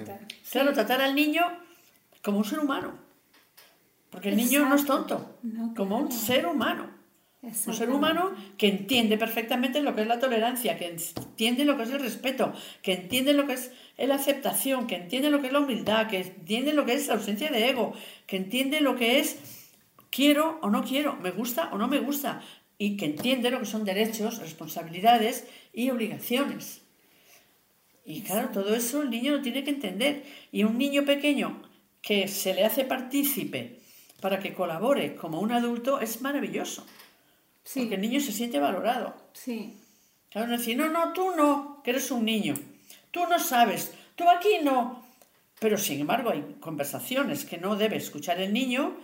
Claro, 0.51 0.73
tratar 0.73 1.01
al 1.01 1.15
niño 1.15 1.43
como 2.23 2.39
un 2.39 2.45
ser 2.45 2.59
humano. 2.59 2.93
Porque 4.09 4.29
el 4.29 4.37
niño 4.37 4.67
no 4.67 4.75
es 4.75 4.85
tonto, 4.85 5.37
No, 5.43 5.73
como 5.75 5.97
un 5.97 6.07
claro. 6.07 6.21
ser 6.21 6.45
humano. 6.45 6.97
Un 7.41 7.53
ser 7.73 7.89
humano 7.91 8.31
que 8.57 8.67
entiende 8.67 9.17
perfectamente 9.17 9.81
lo 9.81 9.95
que 9.95 10.01
es 10.01 10.07
la 10.07 10.19
tolerancia, 10.19 10.77
que 10.77 10.87
entiende 10.87 11.63
lo 11.65 11.77
que 11.77 11.83
es 11.83 11.91
el 11.91 11.99
respeto, 12.01 12.51
que 12.81 12.93
entiende 12.93 13.31
lo 13.33 13.45
que 13.47 13.53
es 13.53 13.71
la 13.97 14.15
aceptación, 14.15 14.87
que 14.87 14.95
entiende 14.95 15.29
lo 15.29 15.39
que 15.39 15.47
es 15.47 15.53
la 15.53 15.59
humildad, 15.59 16.07
que 16.07 16.19
entiende 16.19 16.73
lo 16.73 16.85
que 16.85 16.93
es 16.95 17.07
la 17.07 17.13
ausencia 17.13 17.49
de 17.49 17.69
ego, 17.69 17.93
que 18.25 18.35
entiende 18.37 18.81
lo 18.81 18.95
que 18.97 19.19
es 19.19 19.37
quiero 20.09 20.59
o 20.61 20.69
no 20.69 20.83
quiero, 20.83 21.15
me 21.17 21.31
gusta 21.31 21.69
o 21.71 21.77
no 21.77 21.87
me 21.87 21.99
gusta, 21.99 22.41
y 22.77 22.97
que 22.97 23.05
entiende 23.05 23.49
lo 23.49 23.59
que 23.59 23.65
son 23.65 23.85
derechos, 23.85 24.39
responsabilidades 24.39 25.47
y 25.73 25.89
obligaciones. 25.89 26.81
Y 28.05 28.21
claro, 28.21 28.49
todo 28.49 28.73
eso 28.73 29.01
el 29.01 29.09
niño 29.09 29.33
lo 29.33 29.41
tiene 29.41 29.63
que 29.63 29.71
entender. 29.71 30.23
Y 30.51 30.63
un 30.63 30.77
niño 30.77 31.03
pequeño 31.03 31.61
que 32.01 32.27
se 32.27 32.53
le 32.53 32.63
hace 32.63 32.85
partícipe 32.85 33.79
para 34.21 34.39
que 34.39 34.53
colabore 34.53 35.15
como 35.15 35.41
un 35.41 35.51
adulto 35.51 35.99
es 35.99 36.21
maravilloso. 36.21 36.85
Sí. 37.63 37.81
Porque 37.81 37.95
el 37.95 38.01
niño 38.01 38.21
se 38.21 38.31
siente 38.31 38.59
valorado. 38.59 39.13
Sí. 39.33 39.73
Claro, 40.29 40.47
no 40.47 40.57
decir, 40.57 40.77
no, 40.77 40.87
no, 40.89 41.13
tú 41.13 41.31
no, 41.35 41.81
que 41.83 41.91
eres 41.91 42.11
un 42.11 42.23
niño. 42.23 42.53
Tú 43.11 43.25
no 43.27 43.39
sabes, 43.39 43.91
tú 44.15 44.29
aquí 44.29 44.59
no. 44.63 45.03
Pero 45.59 45.77
sin 45.77 45.99
embargo 45.99 46.29
hay 46.29 46.57
conversaciones 46.59 47.43
que 47.43 47.57
no 47.57 47.75
debe 47.75 47.97
escuchar 47.97 48.39
el 48.39 48.53
niño 48.53 48.95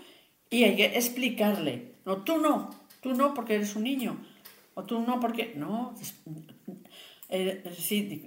y 0.50 0.64
hay 0.64 0.76
que 0.76 0.86
explicarle. 0.98 1.94
No, 2.06 2.18
tú 2.18 2.38
no, 2.38 2.70
tú 3.04 3.14
no 3.14 3.34
porque 3.36 3.56
eres 3.56 3.76
un 3.76 3.84
niño. 3.84 4.18
O 4.74 4.84
tú 4.84 5.02
no 5.02 5.20
porque... 5.20 5.54
No, 5.56 5.94
eh, 7.30 7.62
es 7.66 7.76
decir, 7.78 8.26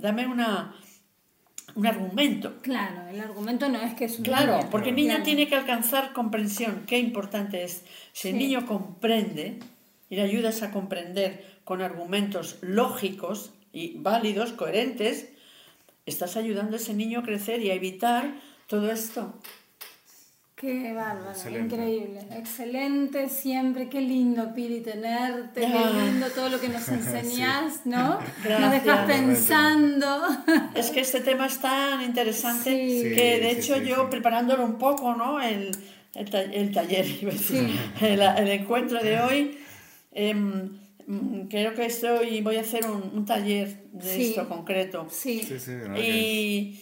dame 0.00 0.26
una, 0.26 0.74
un 1.74 1.86
argumento. 1.86 2.56
Claro, 2.62 3.08
el 3.08 3.20
argumento 3.20 3.68
no 3.68 3.80
es 3.80 3.94
que 3.94 4.06
es 4.06 4.18
un 4.18 4.24
Claro, 4.24 4.58
niño. 4.58 4.68
porque 4.70 4.90
el 4.90 4.96
niño 4.96 5.08
Claro. 5.10 5.24
tiene 5.24 5.48
que 5.48 5.54
alcanzar 5.54 6.12
comprensión. 6.12 6.84
Qué 6.86 6.98
importante 6.98 7.62
es. 7.62 7.84
Si 8.12 8.28
el 8.28 8.34
Sí. 8.34 8.38
niño 8.38 8.66
comprende 8.66 9.58
y 10.10 10.16
le 10.16 10.22
ayudas 10.22 10.62
a 10.62 10.70
comprender 10.70 11.58
con 11.64 11.80
argumentos 11.82 12.58
lógicos 12.62 13.52
y 13.72 13.98
válidos, 13.98 14.52
coherentes, 14.52 15.28
estás 16.06 16.36
ayudando 16.36 16.74
a 16.76 16.80
ese 16.80 16.94
niño 16.94 17.20
a 17.20 17.22
crecer 17.22 17.62
y 17.62 17.70
a 17.70 17.74
evitar 17.74 18.34
todo 18.66 18.90
esto. 18.90 19.34
Qué 20.60 20.92
bárbaro, 20.92 21.30
Excelente. 21.30 21.76
increíble. 21.76 22.20
Excelente 22.36 23.28
siempre, 23.28 23.88
qué 23.88 24.00
lindo, 24.00 24.52
Piri, 24.54 24.80
tenerte, 24.80 25.64
Ah. 25.64 25.92
qué 25.94 26.02
lindo 26.10 26.26
todo 26.30 26.48
lo 26.48 26.60
que 26.60 26.68
nos 26.68 26.88
enseñás, 26.88 27.86
¿no? 27.86 28.14
Nos 28.18 28.42
Gracias. 28.42 28.84
dejas 28.84 29.06
pensando. 29.06 30.26
Es 30.74 30.90
que 30.90 31.00
este 31.00 31.20
tema 31.20 31.46
es 31.46 31.58
tan 31.60 32.02
interesante 32.02 32.70
Sí. 32.70 33.02
Sí, 33.02 33.14
que 33.14 33.38
de 33.40 33.50
sí, 33.54 33.58
hecho 33.60 33.74
sí, 33.76 33.86
yo 33.88 33.94
sí. 33.96 34.02
preparándolo 34.10 34.64
un 34.64 34.78
poco, 34.78 35.14
¿no? 35.14 35.40
El, 35.40 35.70
el, 36.16 36.30
ta- 36.30 36.42
el 36.42 36.72
taller, 36.72 37.06
iba 37.22 37.30
a 37.30 37.34
decir, 37.34 37.68
Sí. 38.00 38.04
el, 38.06 38.20
el 38.20 38.48
encuentro 38.48 39.00
de 39.00 39.20
hoy, 39.20 39.58
em, 40.10 40.76
creo 41.48 41.72
que 41.74 41.86
estoy, 41.86 42.40
voy 42.42 42.56
a 42.56 42.62
hacer 42.62 42.84
un, 42.90 43.10
un 43.14 43.24
taller 43.24 43.84
de 43.92 44.08
Sí. 44.08 44.22
esto 44.30 44.48
concreto. 44.48 45.06
Sí, 45.08 45.40
Sí, 45.46 45.58
sí, 45.60 45.72
Y 46.02 46.80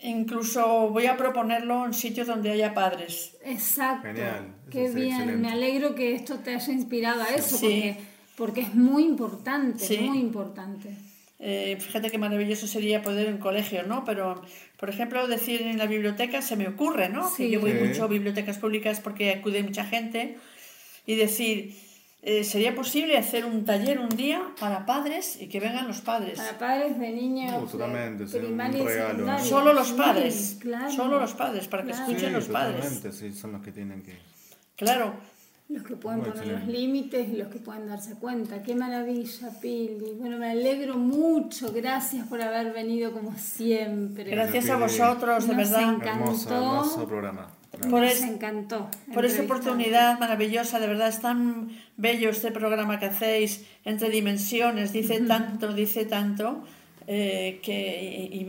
incluso 0.00 0.88
voy 0.90 1.06
a 1.06 1.16
proponerlo 1.16 1.84
en 1.86 1.92
sitios 1.94 2.26
donde 2.26 2.50
haya 2.50 2.74
padres. 2.74 3.36
exacto. 3.44 4.06
Genial, 4.08 4.54
eso 4.62 4.70
Qué 4.70 4.88
bien, 4.90 5.12
excelente. 5.12 5.36
me 5.36 5.50
alegro 5.50 5.94
que 5.94 6.14
esto 6.14 6.38
te 6.38 6.54
haya 6.54 6.72
inspirado 6.72 7.22
a 7.22 7.28
eso, 7.28 7.56
Sí. 7.58 7.66
porque, 7.66 7.96
porque 8.36 8.60
es 8.62 8.74
muy 8.74 9.04
importante, 9.04 9.84
Sí. 9.84 9.98
muy 9.98 10.18
importante. 10.18 10.90
Eh, 11.40 11.76
fíjate 11.80 12.10
qué 12.10 12.18
maravilloso 12.18 12.66
sería 12.66 13.00
poder 13.02 13.28
en 13.28 13.38
colegio, 13.38 13.84
¿no? 13.84 14.04
Pero, 14.04 14.42
por 14.76 14.90
ejemplo, 14.90 15.26
decir 15.28 15.62
en 15.62 15.78
la 15.78 15.86
biblioteca 15.86 16.42
se 16.42 16.56
me 16.56 16.66
ocurre, 16.66 17.08
¿no? 17.08 17.28
Sí. 17.30 17.44
Que 17.44 17.50
yo 17.50 17.60
voy 17.60 17.72
Sí. 17.72 17.78
mucho 17.86 18.04
a 18.04 18.06
bibliotecas 18.08 18.58
públicas 18.58 18.98
porque 19.00 19.30
acude 19.32 19.62
mucha 19.62 19.84
gente 19.84 20.36
y 21.06 21.14
decir, 21.14 21.74
eh, 22.22 22.42
¿sería 22.44 22.74
posible 22.74 23.16
hacer 23.16 23.44
un 23.44 23.64
taller 23.64 23.98
un 24.00 24.08
día 24.08 24.42
para 24.60 24.84
padres 24.84 25.40
y 25.40 25.48
que 25.48 25.60
vengan 25.60 25.86
los 25.86 26.00
padres? 26.00 26.36
Para 26.38 26.58
padres 26.58 26.98
de 26.98 27.10
niños 27.10 27.70
totalmente, 27.70 28.24
de 28.24 28.28
sería 28.30 28.48
un 28.48 28.58
regalo, 28.58 29.24
¿no? 29.26 29.38
Solo 29.44 29.72
los 29.72 29.88
Sí, 29.88 29.94
padres, 29.94 30.56
claro. 30.60 30.90
solo 30.90 31.20
los 31.20 31.34
padres, 31.34 31.68
para 31.68 31.84
que 31.84 31.90
Claro. 31.90 32.04
escuchen 32.06 32.28
Sí, 32.28 32.34
los 32.34 32.46
padres. 32.46 33.00
sí, 33.12 33.32
son 33.32 33.52
los 33.52 33.62
que 33.62 33.72
tienen 33.72 34.02
que... 34.02 34.18
Claro, 34.76 35.14
Los 35.70 35.82
que 35.82 35.96
pueden 35.96 36.20
Muy 36.20 36.30
poner 36.30 36.46
los 36.46 36.56
excelente. 36.62 36.80
límites 36.80 37.28
y 37.28 37.36
los 37.36 37.48
que 37.48 37.58
pueden 37.58 37.86
darse 37.88 38.14
cuenta. 38.14 38.62
Qué 38.62 38.74
maravilla, 38.74 39.50
Pili. 39.60 40.14
Bueno, 40.18 40.38
me 40.38 40.50
alegro 40.52 40.96
mucho. 40.96 41.70
Gracias 41.74 42.26
por 42.26 42.40
haber 42.40 42.72
venido 42.72 43.12
como 43.12 43.36
siempre. 43.36 44.24
gracias 44.30 44.64
a 44.70 44.76
Pili. 44.76 44.84
vosotros, 44.84 45.46
de 45.46 45.54
Nos 45.54 45.70
verdad. 45.70 45.82
encanta. 45.94 46.10
Hermoso, 46.12 46.48
Encantó. 46.48 46.64
hermoso 46.64 47.06
programa. 47.06 47.48
Por 47.70 48.00
Nos 48.00 48.22
encantó. 48.22 48.90
por 49.12 49.24
esta 49.26 49.42
oportunidad 49.42 50.18
maravillosa, 50.18 50.80
de 50.80 50.86
verdad 50.86 51.08
es 51.08 51.20
tan 51.20 51.68
bello 51.96 52.30
este 52.30 52.50
programa 52.50 52.98
que 52.98 53.06
hacéis 53.06 53.64
entre 53.84 54.08
dimensiones, 54.10 54.92
dice 54.92 55.20
tanto, 55.20 55.72
dice 55.74 56.04
tanto, 56.06 56.64
eh, 57.06 57.60
que 57.62 58.28
y, 58.32 58.40
y 58.40 58.44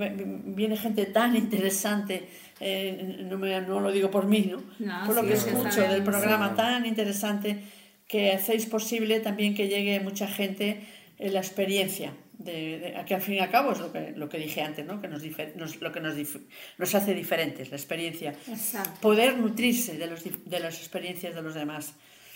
viene 0.56 0.78
gente 0.78 1.06
tan 1.06 1.36
interesante, 1.36 2.28
eh, 2.62 3.26
no, 3.30 3.38
me- 3.38 3.62
no 3.62 3.80
lo 3.82 3.92
digo 3.92 4.10
por 4.10 4.26
mí, 4.26 4.50
¿no? 4.52 4.64
No, 4.80 5.06
por 5.06 5.16
lo 5.16 5.22
sí, 5.24 5.28
que 5.28 5.34
escucho 5.36 5.82
del 5.82 6.04
programa 6.04 6.50
Sí. 6.50 6.56
tan 6.56 6.86
interesante 6.86 7.62
que 8.08 8.32
hacéis 8.32 8.66
posible 8.66 9.20
también 9.20 9.54
que 9.54 9.68
llegue 9.68 10.00
mucha 10.00 10.28
gente 10.28 10.82
eh, 11.20 11.30
la 11.30 11.40
experiencia. 11.40 12.14
De, 12.40 12.80
de- 12.80 13.06
que 13.06 13.14
al 13.16 13.22
fin 13.22 13.36
y 13.36 13.40
al 13.40 13.52
cabo 13.52 13.74
es 13.74 13.80
lo 13.80 13.92
que, 13.92 14.14
lo 14.16 14.30
que 14.30 14.38
dije 14.38 14.62
antes, 14.62 14.86
¿no? 14.86 15.02
que 15.02 15.10
nos, 15.10 15.22
dife- 15.22 15.54
nos- 15.56 15.82
lo 15.82 15.92
que 15.92 16.00
nos, 16.00 16.16
dif- 16.16 16.42
nos 16.78 16.96
hace 16.96 17.14
diferentes, 17.14 17.70
la 17.70 17.76
experiencia. 17.76 18.34
Exacto. 18.48 18.92
Poder 19.02 19.38
nutrirse 19.38 19.98
de, 19.98 20.08
los, 20.08 20.24
de 20.24 20.60
las 20.62 20.78
experiencias 20.80 21.36
de 21.36 21.42
los 21.42 21.54
demás. 21.54 21.94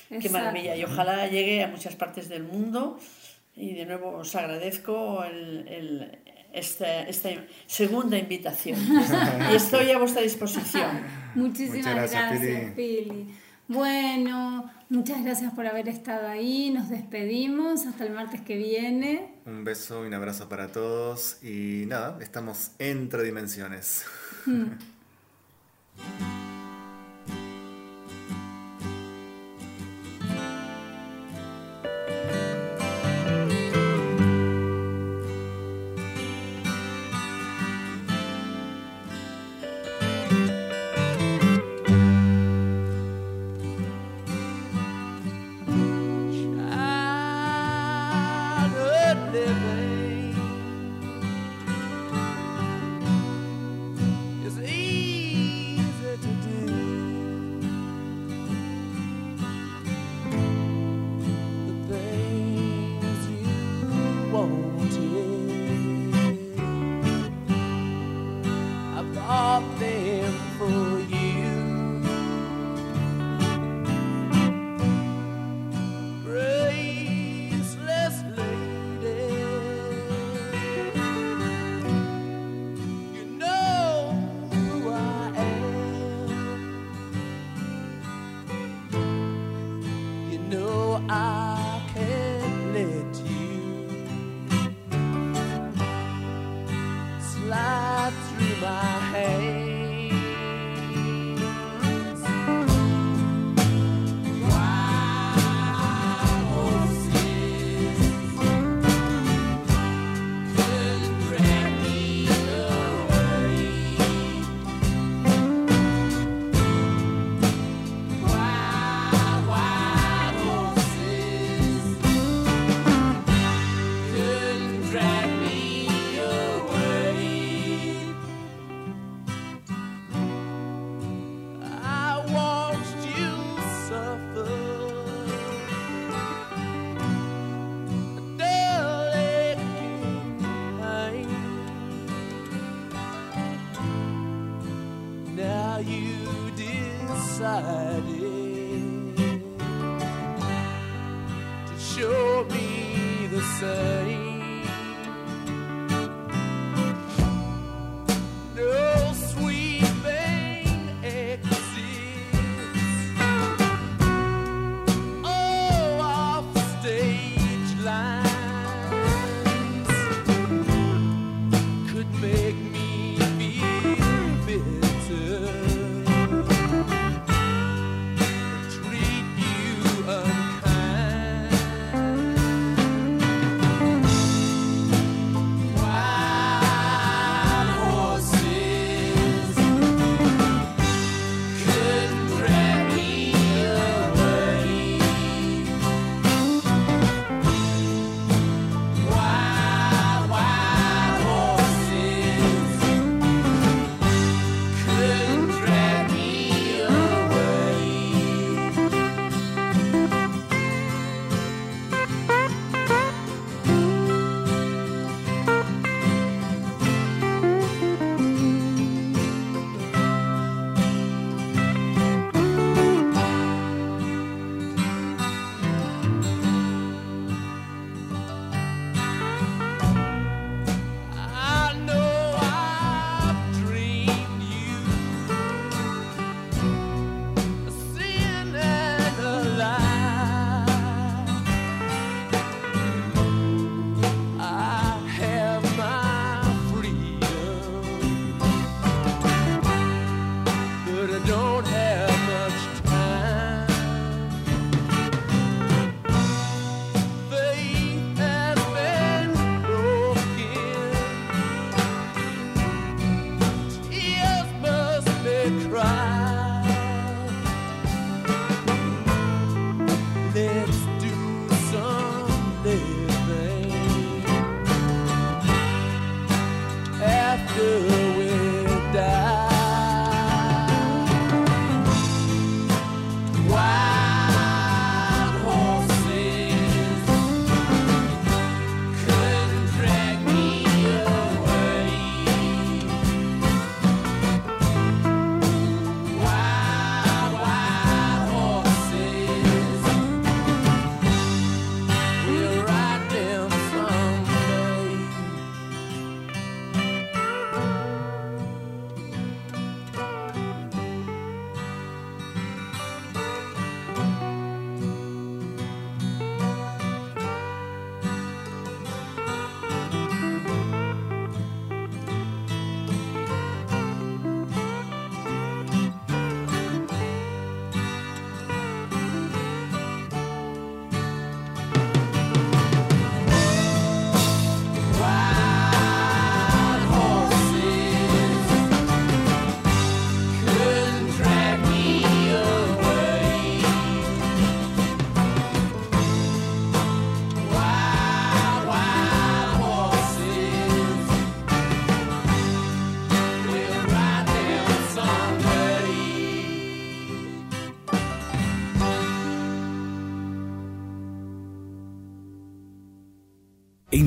Qué 0.09 0.15
Exacto. 0.17 0.37
maravilla. 0.39 0.75
Y 0.75 0.83
ojalá 0.83 1.25
llegue 1.27 1.63
a 1.63 1.69
muchas 1.69 1.95
partes 1.95 2.27
del 2.27 2.43
mundo. 2.43 2.99
Y 3.55 3.73
de 3.75 3.85
nuevo 3.85 4.09
os 4.17 4.35
agradezco 4.35 5.23
el, 5.23 5.67
el- 5.69 6.19
esta, 6.51 7.03
esta 7.07 7.29
segunda 7.65 8.17
invitación. 8.17 8.77
y 9.51 9.55
estoy 9.55 9.89
a 9.91 9.97
vuestra 9.99 10.21
disposición. 10.21 11.01
Muchísimas 11.33 11.77
Muchas 11.77 11.95
gracias, 11.95 12.29
gracias, 12.29 12.71
Pili. 12.75 13.33
Bueno, 13.73 14.69
muchas 14.89 15.23
gracias 15.23 15.51
por 15.51 15.65
haber 15.65 15.89
estado 15.89 16.27
ahí. 16.27 16.69
Nos 16.69 16.89
despedimos 16.89 17.87
hasta 17.87 18.05
el 18.05 18.13
martes 18.13 18.41
que 18.41 18.55
viene. 18.55 19.33
Un 19.47 19.63
beso 19.63 20.03
y 20.03 20.07
un 20.09 20.13
abrazo 20.13 20.47
para 20.47 20.67
todos. 20.67 21.43
Y 21.43 21.85
nada, 21.87 22.19
estamos 22.21 22.73
entre 22.77 23.23
dimensiones. 23.23 24.05
childhood 24.45 24.77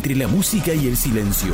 Entre 0.06 0.20
la 0.24 0.28
música 0.28 0.72
y 0.72 0.86
el 0.86 0.96
silencio. 0.96 1.52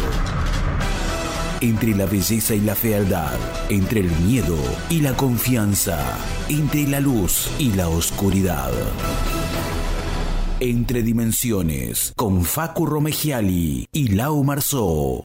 Entre 1.62 1.94
la 1.94 2.04
belleza 2.04 2.54
y 2.54 2.60
la 2.60 2.74
fealdad. 2.74 3.38
Entre 3.70 4.00
el 4.00 4.10
miedo 4.26 4.58
y 4.90 5.00
la 5.00 5.16
confianza. 5.16 6.18
Entre 6.50 6.86
la 6.86 7.00
luz 7.00 7.48
y 7.58 7.72
la 7.72 7.88
oscuridad. 7.88 8.70
Entre 10.60 11.02
Dimensiones, 11.02 12.12
con 12.14 12.44
Facu 12.44 12.84
Romegiali 12.84 13.88
y 13.90 14.08
Lau 14.08 14.44
Marzó. 14.44 15.20